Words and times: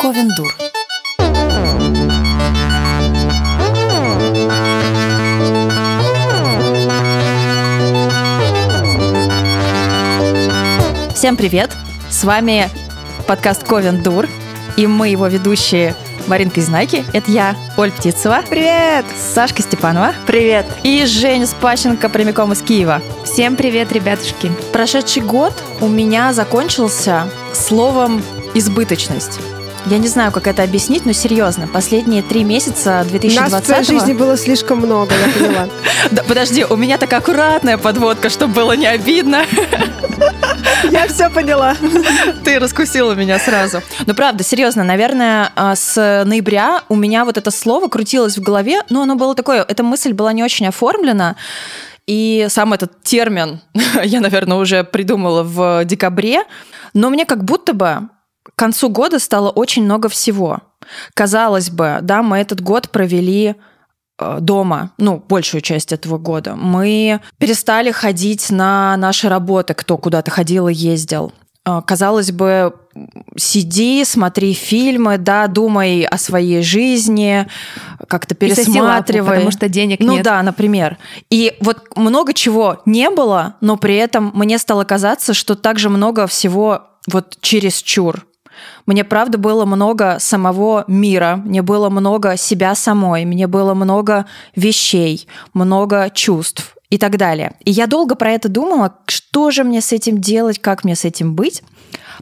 Ковендур. 0.00 0.56
Всем 11.14 11.36
привет! 11.36 11.70
С 12.08 12.24
вами 12.24 12.70
подкаст 13.26 13.62
Ковендур, 13.64 14.26
и 14.78 14.86
мы 14.86 15.10
его 15.10 15.26
ведущие 15.26 15.94
Маринка 16.28 16.60
Изнайки, 16.60 17.04
это 17.12 17.30
я, 17.30 17.54
Оль 17.76 17.92
Птицева. 17.92 18.42
Привет! 18.48 19.04
Сашка 19.34 19.60
Степанова. 19.60 20.14
Привет! 20.26 20.64
И 20.82 21.04
Женя 21.04 21.46
Спащенко 21.46 22.08
прямиком 22.08 22.54
из 22.54 22.62
Киева. 22.62 23.02
Всем 23.26 23.54
привет, 23.54 23.92
ребятушки! 23.92 24.50
Прошедший 24.72 25.22
год 25.22 25.52
у 25.82 25.88
меня 25.88 26.32
закончился 26.32 27.28
словом 27.52 28.22
«избыточность». 28.54 29.40
Я 29.86 29.98
не 29.98 30.08
знаю, 30.08 30.30
как 30.30 30.46
это 30.46 30.62
объяснить, 30.62 31.06
но 31.06 31.12
серьезно, 31.12 31.66
последние 31.66 32.22
три 32.22 32.44
месяца 32.44 33.04
2020 33.08 33.52
Нас 33.52 33.62
в 33.62 33.66
твоей 33.66 33.84
жизни 33.84 34.12
было 34.12 34.36
слишком 34.36 34.78
много, 34.78 35.14
я 35.14 35.32
поняла. 35.32 35.68
Да, 36.10 36.22
подожди, 36.22 36.64
у 36.64 36.76
меня 36.76 36.98
такая 36.98 37.20
аккуратная 37.20 37.78
подводка, 37.78 38.30
чтобы 38.30 38.54
было 38.54 38.72
не 38.72 38.86
обидно. 38.86 39.44
Я 40.90 41.06
все 41.08 41.28
поняла. 41.30 41.76
Ты 42.44 42.58
раскусила 42.58 43.12
меня 43.12 43.38
сразу. 43.38 43.82
Ну, 44.06 44.14
правда, 44.14 44.42
серьезно, 44.44 44.82
наверное, 44.84 45.50
а, 45.54 45.76
с 45.76 46.24
ноября 46.24 46.82
у 46.88 46.96
меня 46.96 47.24
вот 47.24 47.36
это 47.36 47.50
слово 47.50 47.88
крутилось 47.88 48.38
в 48.38 48.42
голове, 48.42 48.80
но 48.90 49.02
оно 49.02 49.14
было 49.14 49.34
такое, 49.34 49.62
эта 49.62 49.82
мысль 49.82 50.12
была 50.12 50.32
не 50.32 50.42
очень 50.42 50.66
оформлена, 50.66 51.36
и 52.06 52.46
сам 52.48 52.72
этот 52.72 53.02
термин 53.02 53.60
я, 54.04 54.20
наверное, 54.20 54.56
уже 54.56 54.84
придумала 54.84 55.42
в 55.42 55.84
декабре, 55.84 56.44
но 56.94 57.10
мне 57.10 57.24
как 57.24 57.44
будто 57.44 57.72
бы 57.72 58.08
концу 58.60 58.90
года 58.90 59.18
стало 59.18 59.48
очень 59.48 59.84
много 59.84 60.10
всего. 60.10 60.58
Казалось 61.14 61.70
бы, 61.70 61.98
да, 62.02 62.22
мы 62.22 62.36
этот 62.36 62.60
год 62.60 62.90
провели 62.90 63.54
э, 64.18 64.38
дома, 64.40 64.90
ну, 64.98 65.24
большую 65.28 65.62
часть 65.62 65.92
этого 65.92 66.18
года. 66.18 66.56
Мы 66.56 67.20
перестали 67.38 67.90
ходить 67.90 68.50
на 68.50 68.98
наши 68.98 69.30
работы, 69.30 69.72
кто 69.72 69.96
куда-то 69.96 70.30
ходил 70.30 70.68
и 70.68 70.74
ездил. 70.74 71.32
Э, 71.66 71.80
казалось 71.86 72.32
бы, 72.32 72.74
сиди, 73.34 74.04
смотри 74.04 74.52
фильмы, 74.52 75.16
да, 75.16 75.46
думай 75.46 76.04
о 76.04 76.18
своей 76.18 76.62
жизни, 76.62 77.46
как-то 78.08 78.34
пересматривай. 78.34 79.20
Лапу, 79.20 79.30
потому 79.30 79.50
что 79.52 79.70
денег 79.70 80.00
ну, 80.00 80.12
нет. 80.12 80.18
Ну 80.18 80.24
да, 80.24 80.42
например. 80.42 80.98
И 81.30 81.56
вот 81.60 81.96
много 81.96 82.34
чего 82.34 82.82
не 82.84 83.08
было, 83.08 83.54
но 83.62 83.78
при 83.78 83.96
этом 83.96 84.32
мне 84.34 84.58
стало 84.58 84.84
казаться, 84.84 85.32
что 85.32 85.54
также 85.54 85.88
много 85.88 86.26
всего 86.26 86.88
вот 87.10 87.38
через 87.40 87.80
чур. 87.80 88.26
Мне, 88.86 89.04
правда, 89.04 89.38
было 89.38 89.64
много 89.64 90.16
самого 90.18 90.84
мира, 90.86 91.40
мне 91.44 91.62
было 91.62 91.88
много 91.88 92.36
себя 92.36 92.74
самой, 92.74 93.24
мне 93.24 93.46
было 93.46 93.74
много 93.74 94.26
вещей, 94.56 95.28
много 95.54 96.10
чувств 96.12 96.76
и 96.90 96.98
так 96.98 97.16
далее. 97.16 97.52
И 97.64 97.70
я 97.70 97.86
долго 97.86 98.14
про 98.14 98.32
это 98.32 98.48
думала, 98.48 98.96
что 99.06 99.50
же 99.50 99.64
мне 99.64 99.80
с 99.80 99.92
этим 99.92 100.20
делать, 100.20 100.58
как 100.58 100.84
мне 100.84 100.96
с 100.96 101.04
этим 101.04 101.34
быть. 101.34 101.62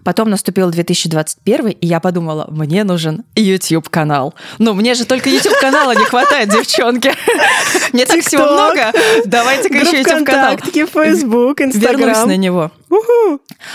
Потом 0.04 0.30
наступил 0.30 0.70
2021, 0.70 1.68
и 1.68 1.86
я 1.86 2.00
подумала, 2.00 2.46
мне 2.50 2.84
нужен 2.84 3.24
YouTube-канал. 3.34 4.34
Ну, 4.58 4.74
мне 4.74 4.94
же 4.94 5.04
только 5.04 5.28
YouTube-канала 5.28 5.94
не 5.94 6.04
хватает, 6.04 6.48
девчонки. 6.50 7.12
Мне 7.92 8.04
так 8.04 8.20
всего 8.20 8.44
много. 8.44 8.92
Давайте-ка 9.24 9.78
еще 9.78 9.98
YouTube-канал. 9.98 10.56
Facebook, 10.58 11.60
Instagram. 11.60 11.98
Вернусь 11.98 12.26
на 12.26 12.36
него. 12.36 12.70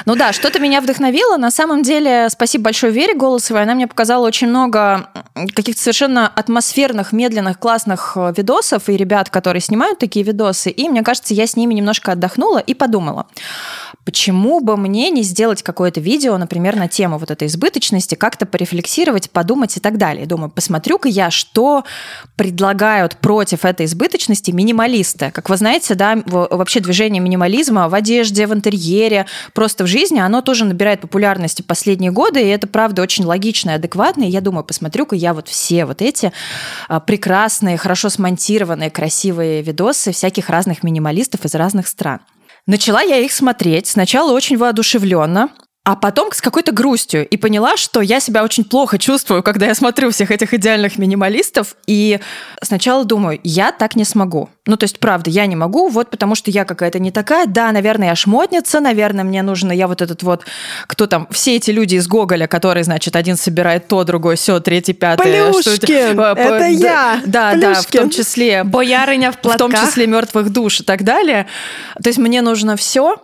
Ну 0.05 0.15
да, 0.15 0.33
что-то 0.33 0.59
меня 0.59 0.81
вдохновило. 0.81 1.37
На 1.37 1.51
самом 1.51 1.83
деле, 1.83 2.29
спасибо 2.29 2.65
большое 2.65 2.91
Вере 2.91 3.13
Голосовой. 3.13 3.63
Она 3.63 3.75
мне 3.75 3.87
показала 3.87 4.25
очень 4.25 4.47
много 4.47 5.09
каких-то 5.55 5.81
совершенно 5.81 6.27
атмосферных, 6.27 7.11
медленных, 7.11 7.59
классных 7.59 8.13
э, 8.15 8.33
видосов 8.35 8.89
и 8.89 8.97
ребят, 8.97 9.29
которые 9.29 9.61
снимают 9.61 9.99
такие 9.99 10.25
видосы. 10.25 10.69
И 10.69 10.89
мне 10.89 11.03
кажется, 11.03 11.33
я 11.33 11.47
с 11.47 11.55
ними 11.55 11.73
немножко 11.73 12.13
отдохнула 12.13 12.59
и 12.59 12.73
подумала, 12.73 13.27
почему 14.05 14.59
бы 14.59 14.77
мне 14.77 15.09
не 15.09 15.23
сделать 15.23 15.63
какое-то 15.63 15.99
видео, 15.99 16.12
например, 16.37 16.75
на 16.75 16.87
тему 16.87 17.17
вот 17.17 17.31
этой 17.31 17.47
избыточности, 17.47 18.15
как-то 18.15 18.45
порефлексировать, 18.45 19.29
подумать 19.29 19.77
и 19.77 19.79
так 19.79 19.97
далее. 19.97 20.25
Думаю, 20.25 20.49
посмотрю-ка 20.49 21.09
я, 21.09 21.31
что 21.31 21.83
предлагают 22.35 23.17
против 23.17 23.65
этой 23.65 23.85
избыточности 23.85 24.51
минималисты. 24.51 25.31
Как 25.31 25.49
вы 25.49 25.57
знаете, 25.57 25.95
да, 25.95 26.21
вообще 26.25 26.79
движение 26.79 27.21
минимализма 27.21 27.89
в 27.89 27.95
одежде, 27.95 28.47
в 28.47 28.53
интерьере, 28.53 29.25
просто 29.53 29.83
в 29.83 29.87
жизни, 29.87 30.19
оно 30.19 30.41
тоже 30.41 30.65
набирает 30.65 31.01
популярности 31.01 31.61
в 31.61 31.65
последние 31.65 32.11
годы, 32.11 32.41
и 32.41 32.47
это, 32.47 32.67
правда, 32.67 33.01
очень 33.01 33.25
логично 33.25 33.71
и 33.71 33.73
адекватно. 33.73 34.23
И 34.23 34.29
я 34.29 34.41
думаю, 34.41 34.63
посмотрю-ка 34.63 35.15
я 35.15 35.33
вот 35.33 35.47
все 35.47 35.85
вот 35.85 36.01
эти 36.01 36.31
а, 36.87 36.99
прекрасные, 36.99 37.77
хорошо 37.77 38.09
смонтированные, 38.09 38.89
красивые 38.89 39.61
видосы 39.61 40.11
всяких 40.11 40.49
разных 40.49 40.83
минималистов 40.83 41.45
из 41.45 41.55
разных 41.55 41.87
стран. 41.87 42.19
Начала 42.65 43.01
я 43.01 43.17
их 43.17 43.33
смотреть. 43.33 43.87
Сначала 43.87 44.31
очень 44.31 44.57
воодушевленно, 44.57 45.49
а 45.85 45.97
потом 45.97 46.31
с 46.31 46.39
какой-то 46.39 46.71
грустью 46.71 47.27
и 47.27 47.35
поняла, 47.35 47.75
что 47.75 47.99
я 47.99 48.21
себя 48.21 48.45
очень 48.45 48.63
плохо 48.63 48.97
чувствую, 48.97 49.43
когда 49.43 49.65
я 49.65 49.75
смотрю 49.75 50.11
всех 50.11 50.31
этих 50.31 50.53
идеальных 50.53 50.97
минималистов. 50.97 51.75
И 51.87 52.21
сначала 52.61 53.03
думаю, 53.03 53.41
я 53.43 53.73
так 53.73 53.97
не 53.97 54.05
смогу. 54.05 54.49
Ну, 54.65 54.77
то 54.77 54.85
есть, 54.85 54.99
правда, 54.99 55.29
я 55.29 55.45
не 55.45 55.57
могу, 55.57 55.89
вот 55.89 56.09
потому 56.09 56.35
что 56.35 56.51
я 56.51 56.63
какая-то 56.63 56.99
не 56.99 57.11
такая. 57.11 57.47
Да, 57.47 57.69
наверное, 57.73 58.07
я 58.07 58.15
шмотница, 58.15 58.79
наверное, 58.79 59.25
мне 59.25 59.41
нужно, 59.41 59.73
я 59.73 59.89
вот 59.89 60.01
этот 60.01 60.23
вот, 60.23 60.45
кто 60.87 61.05
там, 61.05 61.27
все 61.31 61.57
эти 61.57 61.71
люди 61.71 61.95
из 61.95 62.07
Гоголя, 62.07 62.47
которые, 62.47 62.85
значит, 62.85 63.17
один 63.17 63.35
собирает 63.35 63.89
то, 63.89 64.05
другой 64.05 64.37
все, 64.37 64.61
третий, 64.61 64.93
пятый. 64.93 65.23
Плюшкин, 65.23 66.13
что, 66.13 66.23
это 66.37 66.59
да, 66.59 66.65
я. 66.67 67.21
Да, 67.25 67.51
Плюшкин. 67.51 67.73
да, 67.73 67.81
в 67.81 67.85
том 67.87 68.09
числе. 68.09 68.63
Боярыня 68.63 69.33
в 69.33 69.37
платках. 69.37 69.67
В 69.67 69.73
том 69.73 69.85
числе 69.85 70.07
мертвых 70.07 70.49
душ 70.49 70.79
и 70.79 70.83
так 70.85 71.03
далее. 71.03 71.47
То 72.01 72.07
есть 72.07 72.19
мне 72.19 72.41
нужно 72.41 72.77
все, 72.77 73.17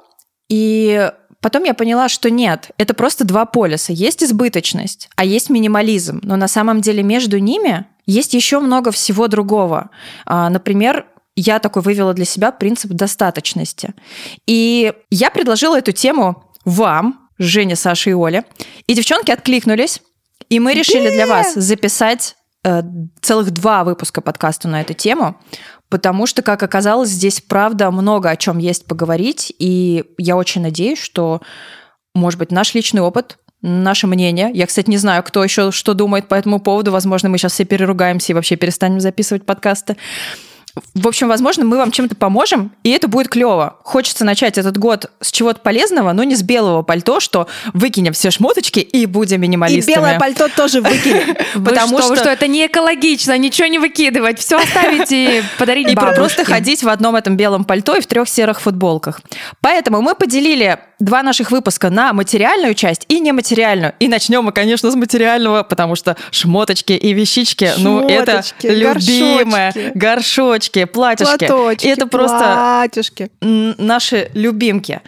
и 0.50 1.10
Потом 1.42 1.64
я 1.64 1.74
поняла, 1.74 2.10
что 2.10 2.30
нет, 2.30 2.72
это 2.78 2.94
просто 2.94 3.24
два 3.24 3.46
полюса. 3.46 3.94
Есть 3.94 4.24
избыточность, 4.24 5.10
а 5.16 5.24
есть 5.24 5.50
минимализм. 5.50 6.20
Но 6.24 6.36
на 6.36 6.48
самом 6.48 6.82
деле 6.82 7.02
между 7.02 7.40
ними 7.40 7.86
есть 8.06 8.34
еще 8.34 8.60
много 8.60 8.92
всего 8.92 9.28
другого. 9.28 9.90
А, 10.26 10.50
например, 10.50 11.06
я 11.36 11.60
такой 11.60 11.82
вывела 11.82 12.14
для 12.14 12.26
себя 12.26 12.52
принцип 12.52 12.92
достаточности. 12.92 13.94
И 14.46 14.94
я 15.10 15.32
предложила 15.32 15.78
эту 15.78 15.94
тему 15.94 16.44
вам, 16.66 17.30
Жене, 17.38 17.78
Саше 17.78 18.10
и 18.10 18.14
Оле. 18.14 18.44
И 18.88 18.94
девчонки 18.94 19.32
откликнулись. 19.32 20.02
И 20.50 20.60
мы 20.60 20.74
решили 20.74 21.10
для 21.10 21.26
вас 21.26 21.54
записать 21.54 22.36
э, 22.66 22.82
целых 23.22 23.52
два 23.52 23.86
выпуска 23.86 24.20
подкаста 24.20 24.68
на 24.68 24.82
эту 24.82 24.94
тему 24.94 25.40
потому 25.90 26.26
что, 26.26 26.42
как 26.42 26.64
оказалось, 26.64 27.10
здесь 27.10 27.42
правда 27.42 27.92
много 27.92 28.30
о 28.30 28.38
чем 28.38 28.58
есть 28.58 28.86
поговорить, 28.86 29.54
и 29.60 30.06
я 30.18 30.38
очень 30.38 30.62
надеюсь, 30.62 31.00
что, 31.00 31.42
может 32.14 32.40
быть, 32.40 32.52
наш 32.52 32.74
личный 32.74 33.02
опыт 33.02 33.38
наше 33.62 34.08
мнение. 34.08 34.52
Я, 34.54 34.68
кстати, 34.68 34.90
не 34.90 34.98
знаю, 34.98 35.24
кто 35.24 35.44
еще 35.44 35.72
что 35.72 35.94
думает 35.94 36.28
по 36.28 36.36
этому 36.36 36.60
поводу. 36.60 36.92
Возможно, 36.92 37.30
мы 37.30 37.38
сейчас 37.38 37.54
все 37.54 37.66
переругаемся 37.66 38.32
и 38.32 38.36
вообще 38.36 38.56
перестанем 38.56 39.00
записывать 39.00 39.46
подкасты. 39.46 39.98
В 40.94 41.08
общем, 41.08 41.28
возможно, 41.28 41.66
мы 41.66 41.78
вам 41.78 41.92
чем-то 41.92 42.16
поможем, 42.16 42.72
и 42.84 42.92
это 42.92 43.08
будет 43.08 43.30
клево. 43.30 43.78
Хочется 43.84 44.26
начать 44.26 44.58
этот 44.58 44.78
год 44.78 45.12
с 45.20 45.32
чего-то 45.32 45.60
полезного, 45.60 46.12
но 46.14 46.24
не 46.24 46.36
с 46.36 46.44
белого 46.44 46.84
пальто, 46.84 47.20
что 47.20 47.48
выкинем 47.74 48.14
все 48.14 48.32
шмоточки 48.32 48.80
и 48.80 49.06
будем 49.06 49.42
минималистами. 49.42 49.94
И 49.94 49.96
белое 49.96 50.20
пальто 50.20 50.48
тоже 50.48 50.82
выкинем. 50.82 51.36
Потому 51.66 52.02
что... 52.02 52.30
это 52.30 52.48
не 52.48 52.68
экологично, 52.68 53.38
ничего 53.38 53.68
не 53.68 53.80
выкидывать, 53.80 54.40
все 54.40 54.58
оставить 54.58 55.12
и 55.12 55.42
подарить 55.58 55.90
И 55.90 55.96
просто 55.96 56.46
ходить 56.46 56.84
в 56.84 56.90
одном 56.90 57.16
этом 57.16 57.36
белом 57.36 57.64
пальто 57.64 57.96
и 57.96 58.02
в 58.02 58.08
трех 58.08 58.30
серых 58.30 58.62
футболках. 58.62 59.22
Поэтому 59.62 60.02
мы 60.02 60.16
поделили 60.16 60.80
два 61.00 61.24
наших 61.24 61.52
выпуска 61.52 61.90
на 61.90 62.14
материальную 62.14 62.74
часть 62.74 63.06
и 63.08 63.20
нематериальную. 63.20 63.94
И 64.00 64.08
начнем 64.08 64.44
мы, 64.44 64.52
конечно, 64.52 64.92
с 64.92 64.96
материального, 64.96 65.64
потому 65.64 65.96
что 65.96 66.18
шмоточки 66.32 66.94
и 66.94 67.14
вещички, 67.14 67.72
ну, 67.78 68.08
это 68.08 68.44
любимое. 68.64 69.74
Горшочки 69.96 70.59
платочки, 70.60 70.86
платьишки. 70.86 71.48
Платочки, 71.48 71.86
и 71.86 71.90
это 71.90 72.08
просто 72.08 72.82
платьишки. 72.84 73.32
наши 73.42 74.30
любимки. 74.34 75.02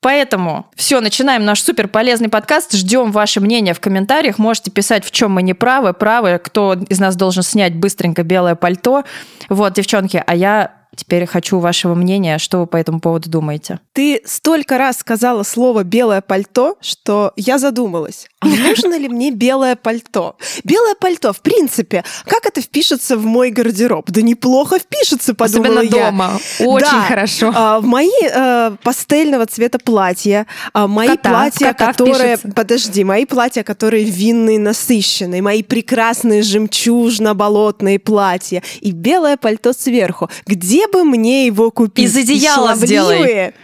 Поэтому 0.00 0.66
все, 0.76 1.00
начинаем 1.00 1.44
наш 1.44 1.62
супер 1.62 1.88
полезный 1.88 2.28
подкаст. 2.28 2.74
Ждем 2.74 3.10
ваше 3.10 3.40
мнение 3.40 3.74
в 3.74 3.80
комментариях. 3.80 4.38
Можете 4.38 4.70
писать, 4.70 5.04
в 5.04 5.10
чем 5.10 5.32
мы 5.32 5.42
не 5.42 5.54
правы, 5.54 5.94
правы, 5.94 6.40
кто 6.42 6.74
из 6.74 7.00
нас 7.00 7.16
должен 7.16 7.42
снять 7.42 7.74
быстренько 7.74 8.22
белое 8.22 8.54
пальто. 8.54 9.04
Вот, 9.48 9.72
девчонки, 9.72 10.22
а 10.24 10.34
я 10.36 10.76
Теперь 10.96 11.26
хочу 11.26 11.58
вашего 11.58 11.94
мнения, 11.94 12.38
что 12.38 12.60
вы 12.60 12.66
по 12.66 12.76
этому 12.76 13.00
поводу 13.00 13.28
думаете. 13.28 13.80
Ты 13.92 14.22
столько 14.24 14.78
раз 14.78 14.96
сказала 14.96 15.42
слово 15.42 15.84
«белое 15.84 16.22
пальто», 16.22 16.76
что 16.80 17.32
я 17.36 17.58
задумалась, 17.58 18.28
нужно 18.46 18.98
ли 18.98 19.08
мне 19.08 19.30
белое 19.30 19.76
пальто? 19.76 20.36
Белое 20.64 20.94
пальто, 20.94 21.32
в 21.32 21.40
принципе, 21.40 22.04
как 22.26 22.46
это 22.46 22.60
впишется 22.60 23.16
в 23.16 23.24
мой 23.24 23.50
гардероб? 23.50 24.10
Да 24.10 24.22
неплохо 24.22 24.78
впишется, 24.78 25.34
подумала 25.34 25.80
Особенно 25.80 25.96
я. 25.96 26.06
дома. 26.06 26.38
Очень 26.60 26.80
Да. 26.86 27.02
хорошо. 27.02 27.52
А, 27.54 27.80
в 27.80 27.86
мои 27.86 28.10
э, 28.22 28.76
пастельного 28.82 29.46
цвета 29.46 29.78
платья, 29.78 30.46
а, 30.72 30.86
мои 30.86 31.08
кота, 31.08 31.30
платья, 31.30 31.66
кота 31.72 31.86
которые... 31.92 32.36
впишется. 32.36 32.54
Подожди, 32.56 33.04
мои 33.04 33.24
платья, 33.26 33.62
которые 33.62 34.04
винные, 34.04 34.58
насыщенные, 34.58 35.42
мои 35.42 35.62
прекрасные 35.62 36.42
жемчужно-болотные 36.42 37.98
платья 37.98 38.62
и 38.80 38.90
белое 38.90 39.36
пальто 39.36 39.72
сверху. 39.72 40.28
Где 40.46 40.88
бы 40.88 41.04
мне 41.04 41.46
его 41.46 41.70
купить? 41.70 42.06
Из 42.06 42.16
одеяла 42.16 42.74
сделай. 42.76 43.54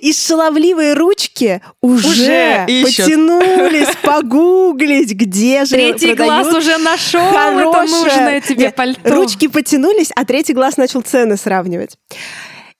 И 0.00 0.12
шаловливые 0.12 0.94
ручки 0.94 1.60
уже, 1.80 2.08
Уже 2.08 2.64
ищут. 2.68 3.04
потянулись 3.06 3.88
погуглить, 4.02 5.12
где 5.12 5.64
же 5.64 5.74
Третий 5.74 6.14
глаз 6.14 6.52
уже 6.54 6.78
нашел 6.78 7.20
это 7.20 7.32
хорошее. 7.72 7.86
нужное 8.04 8.40
тебе 8.40 8.64
Нет, 8.66 8.74
пальто. 8.74 9.00
Ручки 9.14 9.48
потянулись, 9.48 10.10
а 10.16 10.24
третий 10.24 10.52
глаз 10.54 10.76
начал 10.76 11.00
цены 11.02 11.36
сравнивать. 11.36 11.96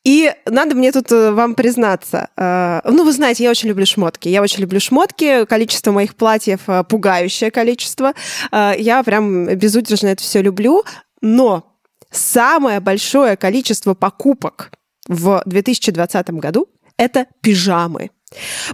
И 0.05 0.33
надо 0.47 0.75
мне 0.75 0.91
тут 0.93 1.11
э, 1.13 1.33
вам 1.33 1.55
признаться. 1.55 2.29
э, 2.37 2.81
Ну, 2.85 3.05
вы 3.05 3.13
знаете, 3.13 3.45
я 3.45 3.51
очень 3.51 3.69
люблю 3.69 3.85
шмотки. 3.85 4.29
Я 4.29 4.43
очень 4.43 4.61
люблю 4.63 4.81
шмотки. 4.81 5.45
Количество 5.45 5.91
моих 5.93 6.15
платьев 6.15 6.61
э, 6.69 6.83
пугающее 6.85 7.51
количество. 7.51 8.15
Я 8.53 9.03
прям 9.03 9.47
безудержно 9.57 10.09
это 10.09 10.23
все 10.23 10.41
люблю. 10.41 10.83
Но 11.21 11.65
самое 12.11 12.81
большое 12.81 13.37
количество 13.37 13.93
покупок 13.95 14.71
в 15.09 15.43
2020 15.47 16.31
году 16.31 16.69
это 16.99 17.27
пижамы. 17.41 18.11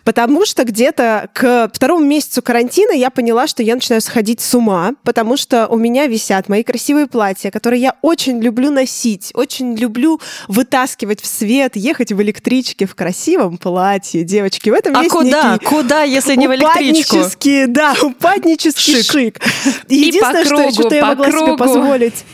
Потому 0.02 0.44
что 0.44 0.64
где-то 0.64 1.30
к 1.32 1.70
второму 1.72 2.04
месяцу 2.04 2.42
карантина 2.42 2.90
я 2.90 3.08
поняла, 3.10 3.46
что 3.46 3.62
я 3.62 3.76
начинаю 3.76 4.00
сходить 4.00 4.40
с 4.40 4.52
ума, 4.52 4.94
потому 5.04 5.36
что 5.36 5.68
у 5.68 5.76
меня 5.76 6.08
висят 6.08 6.48
мои 6.48 6.64
красивые 6.64 7.06
платья, 7.06 7.52
которые 7.52 7.80
я 7.80 7.94
очень 8.02 8.40
люблю 8.42 8.72
носить, 8.72 9.30
очень 9.32 9.76
люблю 9.76 10.20
вытаскивать 10.48 11.20
в 11.22 11.26
свет, 11.26 11.76
ехать 11.76 12.10
в 12.10 12.20
электричке 12.20 12.84
в 12.86 12.96
красивом 12.96 13.56
платье. 13.58 14.24
Девочки, 14.24 14.70
в 14.70 14.72
этом 14.74 14.96
А 14.96 15.02
есть 15.04 15.12
куда? 15.14 15.52
некий 15.52 15.64
Куда, 15.66 16.02
если 16.02 16.34
не 16.34 16.48
в 16.48 16.54
электричку? 16.54 17.18
упаднический, 17.18 17.66
да, 17.66 17.94
упаднический 18.02 19.02
Шик. 19.02 19.12
шик. 19.12 19.40
И 19.88 19.94
И 20.02 20.06
Единственное, 20.08 20.42
по 20.42 20.46
что, 20.46 20.56
кругу, 20.56 20.72
что 20.72 20.94
я 20.96 21.00
по 21.02 21.06
могла 21.08 21.26
себе 21.26 21.38
кругу. 21.38 21.56
позволить. 21.58 22.24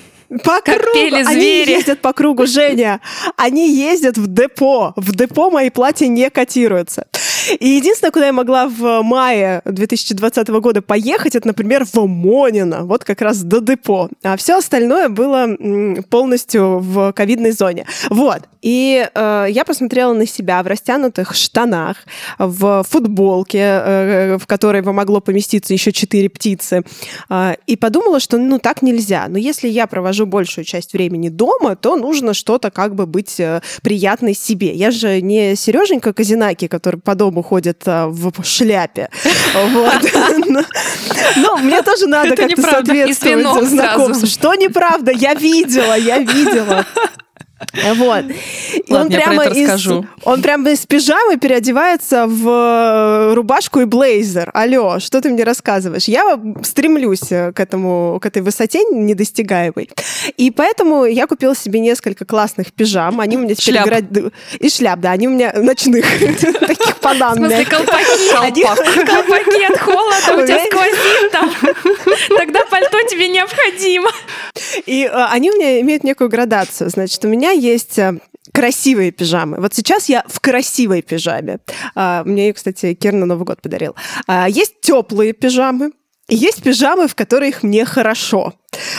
По 0.44 0.60
Как 0.60 0.80
кругу. 0.80 0.92
пели 0.94 1.16
Они 1.16 1.24
звери. 1.40 1.70
ездят 1.72 2.00
по 2.00 2.12
кругу, 2.12 2.46
Женя. 2.46 3.00
Они 3.36 3.68
ездят 3.74 4.16
в 4.16 4.26
депо. 4.32 4.92
В 4.96 5.14
депо 5.14 5.50
мои 5.50 5.70
платья 5.70 6.06
не 6.06 6.30
котируются. 6.30 7.06
И 7.58 7.68
единственное, 7.68 8.10
куда 8.10 8.26
я 8.26 8.32
могла 8.32 8.68
в 8.68 9.02
мае 9.02 9.62
2020 9.64 10.48
года 10.48 10.82
поехать, 10.82 11.36
это, 11.36 11.46
например, 11.46 11.84
в 11.84 12.06
Монино, 12.06 12.84
вот 12.84 13.04
как 13.04 13.20
раз 13.20 13.42
до 13.42 13.60
депо. 13.60 14.08
А 14.22 14.36
все 14.36 14.58
остальное 14.58 15.08
было 15.08 15.48
полностью 16.08 16.78
в 16.78 17.12
ковидной 17.12 17.52
зоне. 17.52 17.86
Вот. 18.08 18.42
И 18.62 19.08
э, 19.14 19.46
я 19.48 19.64
посмотрела 19.64 20.12
на 20.12 20.26
себя 20.26 20.62
в 20.62 20.66
растянутых 20.66 21.34
штанах, 21.34 21.96
в 22.38 22.84
футболке, 22.88 23.58
э, 23.58 24.38
в 24.38 24.46
которой 24.46 24.82
могло 24.82 25.20
поместиться 25.20 25.72
еще 25.72 25.92
четыре 25.92 26.28
птицы, 26.28 26.82
э, 27.30 27.54
и 27.66 27.76
подумала, 27.76 28.20
что 28.20 28.36
ну 28.36 28.58
так 28.58 28.82
нельзя. 28.82 29.26
Но 29.28 29.38
если 29.38 29.68
я 29.68 29.86
провожу 29.86 30.26
большую 30.26 30.64
часть 30.64 30.92
времени 30.92 31.30
дома, 31.30 31.74
то 31.74 31.96
нужно 31.96 32.34
что-то 32.34 32.70
как 32.70 32.94
бы 32.94 33.06
быть 33.06 33.40
э, 33.40 33.62
приятной 33.82 34.34
себе. 34.34 34.74
Я 34.74 34.90
же 34.90 35.22
не 35.22 35.56
Сереженька 35.56 36.12
Казинаки, 36.12 36.66
который 36.66 37.00
по 37.00 37.14
дому 37.14 37.39
ходит 37.42 37.82
э, 37.86 38.06
в 38.06 38.32
шляпе. 38.44 39.08
Вот. 39.72 40.02
Но- 40.48 40.62
Но 41.36 41.56
мне 41.58 41.82
тоже 41.82 42.06
надо 42.06 42.30
как-то 42.36 42.62
соответствовать 42.86 43.42
знакомству. 43.68 44.26
Что 44.26 44.54
неправда? 44.54 45.10
Я 45.12 45.34
видела, 45.34 45.94
я 45.96 46.18
видела. 46.18 46.84
Вот. 47.98 48.24
И 48.74 48.92
Ладно, 48.92 49.20
про 49.20 49.34
это 49.44 49.54
из, 49.54 49.64
расскажу. 49.68 50.06
он 50.24 50.42
прямо 50.42 50.70
из 50.70 50.86
пижамы 50.86 51.36
переодевается 51.36 52.26
в 52.26 52.48
э, 52.48 53.34
рубашку 53.34 53.80
и 53.80 53.84
блейзер. 53.84 54.50
Алло, 54.54 54.98
что 54.98 55.20
ты 55.20 55.30
мне 55.30 55.44
рассказываешь? 55.44 56.04
Я 56.04 56.40
стремлюсь 56.62 57.30
э, 57.30 57.52
к 57.52 57.60
этому, 57.60 58.18
к 58.20 58.26
этой 58.26 58.42
высоте 58.42 58.82
недостигаемой. 58.84 59.90
И 60.36 60.50
поэтому 60.50 61.04
я 61.04 61.26
купила 61.26 61.54
себе 61.54 61.80
несколько 61.80 62.24
классных 62.24 62.72
пижам. 62.72 63.20
Они 63.20 63.36
у 63.36 63.40
меня 63.40 63.54
теперь 63.54 63.74
Шляп. 63.74 63.86
играют... 63.86 64.34
И 64.58 64.68
шляп, 64.68 65.00
да, 65.00 65.10
они 65.12 65.28
у 65.28 65.30
меня 65.30 65.52
ночных, 65.54 66.04
таких 66.60 66.96
В 66.96 67.02
бананных. 67.02 67.50
смысле, 67.52 67.66
колпаки. 67.66 68.62
Колпаки 69.06 69.64
от 69.64 69.78
холода 69.78 70.42
у 70.42 70.46
тебя 70.46 70.64
сквозит 70.66 71.30
там. 71.32 71.50
Тогда 72.36 72.64
пальто 72.70 72.98
тебе 73.08 73.28
необходимо. 73.28 74.10
И 74.86 75.04
э, 75.04 75.24
они 75.30 75.50
у 75.50 75.54
меня 75.54 75.80
имеют 75.80 76.04
некую 76.04 76.30
градацию. 76.30 76.90
Значит, 76.90 77.24
у 77.24 77.28
меня 77.28 77.49
есть 77.50 77.98
э, 77.98 78.18
красивые 78.52 79.10
пижамы. 79.10 79.60
Вот 79.60 79.74
сейчас 79.74 80.08
я 80.08 80.24
в 80.26 80.40
красивой 80.40 81.02
пижаме. 81.02 81.60
А, 81.94 82.24
мне 82.24 82.48
ее, 82.48 82.52
кстати, 82.52 82.94
Кир 82.94 83.12
на 83.12 83.26
Новый 83.26 83.44
год 83.44 83.62
подарил. 83.62 83.94
А, 84.26 84.48
есть 84.48 84.80
теплые 84.80 85.32
пижамы. 85.32 85.92
И 86.28 86.36
есть 86.36 86.62
пижамы, 86.62 87.08
в 87.08 87.14
которых 87.14 87.62
мне 87.62 87.84
хорошо. 87.84 88.54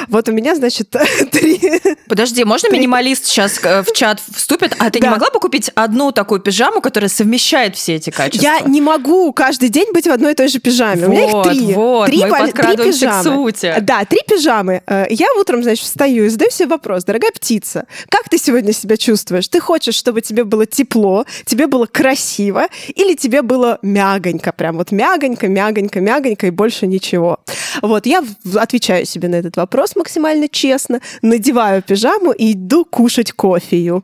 Вот 0.09 0.27
у 0.27 0.31
меня, 0.33 0.56
значит, 0.56 0.89
три... 1.31 1.59
Подожди, 2.07 2.44
можно 2.44 2.69
минималист 2.71 3.25
сейчас 3.25 3.59
э, 3.63 3.83
в 3.83 3.94
чат 3.94 4.19
вступит? 4.35 4.75
А 4.79 4.89
ты 4.89 5.00
не 5.00 5.06
Да. 5.06 5.12
могла 5.12 5.29
бы 5.29 5.39
купить 5.39 5.71
одну 5.75 6.12
такую 6.12 6.41
пижаму, 6.41 6.81
которая 6.81 7.09
совмещает 7.09 7.75
все 7.77 7.95
эти 7.95 8.09
качества? 8.09 8.44
Я 8.44 8.59
не 8.62 8.81
могу 8.81 9.31
каждый 9.31 9.69
день 9.69 9.91
быть 9.94 10.07
в 10.07 10.12
одной 10.12 10.33
и 10.33 10.35
той 10.35 10.50
же 10.50 10.59
пижаме. 10.59 11.07
у 11.07 11.09
меня 11.09 11.25
их 11.25 11.31
Вот, 11.31 11.50
три. 11.50 11.73
вот, 11.73 12.06
три, 12.07 12.18
мы 12.18 12.29
три 12.31 12.31
подкрадываемся 12.47 13.00
к 13.07 13.09
пижамы. 13.21 13.23
сути. 13.23 13.75
Да, 13.81 14.03
три 14.06 14.19
пижамы. 14.27 14.81
Э, 14.88 15.06
Я 15.09 15.27
утром, 15.39 15.63
значит, 15.63 15.85
встаю 15.85 16.25
и 16.25 16.29
задаю 16.29 16.51
себе 16.51 16.68
вопрос. 16.68 17.06
Дорогая 17.06 17.31
птица, 17.31 17.85
как 18.09 18.27
ты 18.29 18.38
сегодня 18.38 18.73
себя 18.73 18.97
чувствуешь? 18.97 19.47
Ты 19.47 19.59
хочешь, 19.62 19.95
чтобы 19.95 20.21
тебе 20.21 20.44
было 20.44 20.65
тепло, 20.65 21.25
тебе 21.45 21.68
было 21.68 21.85
красиво, 21.85 22.68
или 22.94 23.15
тебе 23.15 23.41
было 23.41 23.79
мягонько, 23.81 24.51
прям 24.51 24.77
вот 24.77 24.91
мягонько, 24.91 25.47
мягонько, 25.47 26.01
мягонько 26.01 26.47
и 26.47 26.50
больше 26.50 26.88
ничего? 26.88 27.39
Вот, 27.81 28.06
я 28.06 28.23
отвечаю 28.56 29.06
себе 29.06 29.27
на 29.29 29.35
этот 29.35 29.56
вопрос 29.56 29.60
максимально 29.95 30.47
честно, 30.47 30.99
надеваю 31.21 31.81
пижаму 31.81 32.31
и 32.31 32.53
иду 32.53 32.85
кушать 32.85 33.31
кофею. 33.31 34.03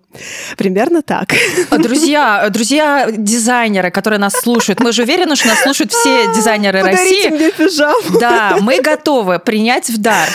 Примерно 0.58 1.02
так. 1.02 1.34
А, 1.70 1.78
Друзья, 1.78 2.48
друзья 2.50 3.08
дизайнеры, 3.12 3.92
которые 3.92 4.20
нас 4.20 4.34
слушают, 4.34 4.80
мы 4.80 4.92
же 4.92 5.04
уверены, 5.04 5.36
что 5.36 5.48
нас 5.48 5.60
слушают 5.62 5.92
все 5.92 6.34
дизайнеры 6.36 6.82
Подарите 6.82 7.30
России. 7.30 7.30
мне 7.30 7.52
пижаму. 7.52 8.20
Да, 8.20 8.58
мы 8.62 8.82
готовы 8.82 9.40
принять 9.40 9.90
в 9.90 9.98
дар 10.00 10.28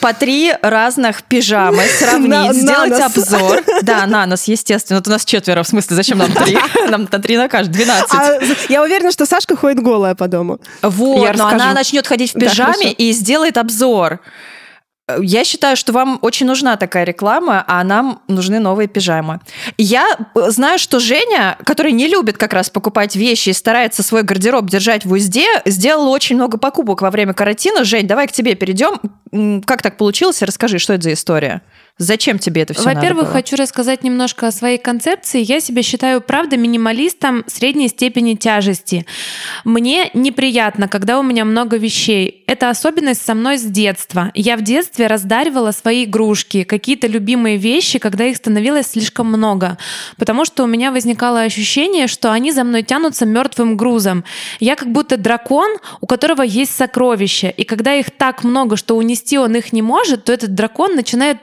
по 0.00 0.12
три 0.12 0.52
разных 0.62 1.22
пижамы, 1.22 1.82
сравнить, 1.98 2.28
На- 2.28 2.52
сделать 2.52 3.00
обзор. 3.00 3.62
Да, 3.82 4.06
на 4.06 4.26
нас, 4.26 4.48
естественно. 4.48 4.98
Вот 4.98 5.06
у 5.08 5.10
нас 5.10 5.24
четверо, 5.24 5.62
в 5.62 5.68
смысле, 5.68 5.96
зачем 5.96 6.18
нам 6.18 6.32
три? 6.32 6.58
Нам 6.88 7.08
на 7.10 7.18
три 7.18 7.36
на 7.36 7.48
каждый, 7.48 7.72
12. 7.72 8.14
А, 8.14 8.38
я 8.68 8.82
уверена, 8.82 9.10
что 9.12 9.26
Сашка 9.26 9.56
ходит 9.56 9.82
голая 9.82 10.14
по 10.14 10.26
дому. 10.28 10.58
Вот, 10.82 11.16
Я 11.22 11.32
но 11.34 11.44
расскажу. 11.44 11.54
она 11.56 11.72
начнет 11.74 12.06
ходить 12.06 12.30
в 12.34 12.38
Да, 12.38 12.46
пижаме 12.48 12.72
хорошо. 12.72 12.94
и 12.98 13.12
сделает 13.12 13.58
обзор. 13.58 14.20
Э, 15.08 15.18
Я 15.22 15.44
считаю, 15.44 15.76
что 15.76 15.92
вам 15.92 16.18
очень 16.22 16.46
нужна 16.46 16.76
такая 16.76 17.04
реклама, 17.04 17.64
а 17.66 17.82
нам 17.82 18.20
нужны 18.28 18.60
новые 18.60 18.88
пижамы. 18.88 19.40
Я 19.78 20.06
э, 20.34 20.50
знаю, 20.50 20.78
что 20.78 21.00
Женя, 21.00 21.56
который 21.64 21.92
не 21.92 22.06
любит 22.06 22.36
как 22.38 22.52
раз 22.52 22.70
покупать 22.70 23.16
вещи 23.16 23.48
и 23.50 23.52
старается 23.52 24.02
свой 24.02 24.22
гардероб 24.22 24.66
держать 24.66 25.04
в 25.04 25.12
узде, 25.12 25.46
сделала 25.64 26.08
очень 26.08 26.36
много 26.36 26.58
покупок 26.58 27.02
во 27.02 27.10
время 27.10 27.32
карантина. 27.32 27.84
Жень, 27.84 28.06
давай 28.06 28.28
к 28.28 28.32
тебе 28.32 28.54
перейдем. 28.54 29.00
Как 29.30 29.82
так 29.82 29.96
получилось? 29.96 30.42
Расскажи, 30.42 30.78
что 30.78 30.94
это 30.94 31.04
за 31.04 31.12
история? 31.12 31.62
Зачем 31.98 32.38
тебе 32.38 32.62
это 32.62 32.74
все 32.74 32.84
Во-первых, 32.84 33.32
хочу 33.32 33.56
рассказать 33.56 34.04
немножко 34.04 34.46
о 34.46 34.52
своей 34.52 34.78
концепции. 34.78 35.42
Я 35.42 35.58
себя 35.58 35.82
считаю, 35.82 36.20
правда, 36.20 36.56
минималистом 36.56 37.42
средней 37.48 37.88
степени 37.88 38.34
тяжести. 38.34 39.04
Мне 39.64 40.10
неприятно, 40.14 40.86
когда 40.86 41.18
у 41.18 41.24
меня 41.24 41.44
много 41.44 41.76
вещей. 41.76 42.44
Это 42.46 42.70
особенность 42.70 43.24
со 43.24 43.34
мной 43.34 43.58
с 43.58 43.64
детства. 43.64 44.30
Я 44.34 44.56
в 44.56 44.62
детстве 44.62 45.08
раздаривала 45.08 45.72
свои 45.72 46.04
игрушки, 46.04 46.62
какие-то 46.62 47.08
любимые 47.08 47.56
вещи, 47.56 47.98
когда 47.98 48.26
их 48.26 48.36
становилось 48.36 48.86
слишком 48.86 49.26
много. 49.26 49.76
Потому 50.18 50.44
что 50.44 50.62
у 50.62 50.66
меня 50.68 50.92
возникало 50.92 51.40
ощущение, 51.42 52.06
что 52.06 52.30
они 52.30 52.52
за 52.52 52.62
мной 52.62 52.84
тянутся 52.84 53.26
мертвым 53.26 53.76
грузом. 53.76 54.22
Я 54.60 54.76
как 54.76 54.92
будто 54.92 55.16
дракон, 55.16 55.78
у 56.00 56.06
которого 56.06 56.42
есть 56.42 56.76
сокровища. 56.76 57.48
И 57.48 57.64
когда 57.64 57.96
их 57.96 58.12
так 58.12 58.44
много, 58.44 58.76
что 58.76 58.96
унести 58.96 59.17
он 59.38 59.56
их 59.56 59.72
не 59.72 59.82
может, 59.82 60.24
то 60.24 60.32
этот 60.32 60.54
дракон 60.54 60.94
начинает 60.94 61.38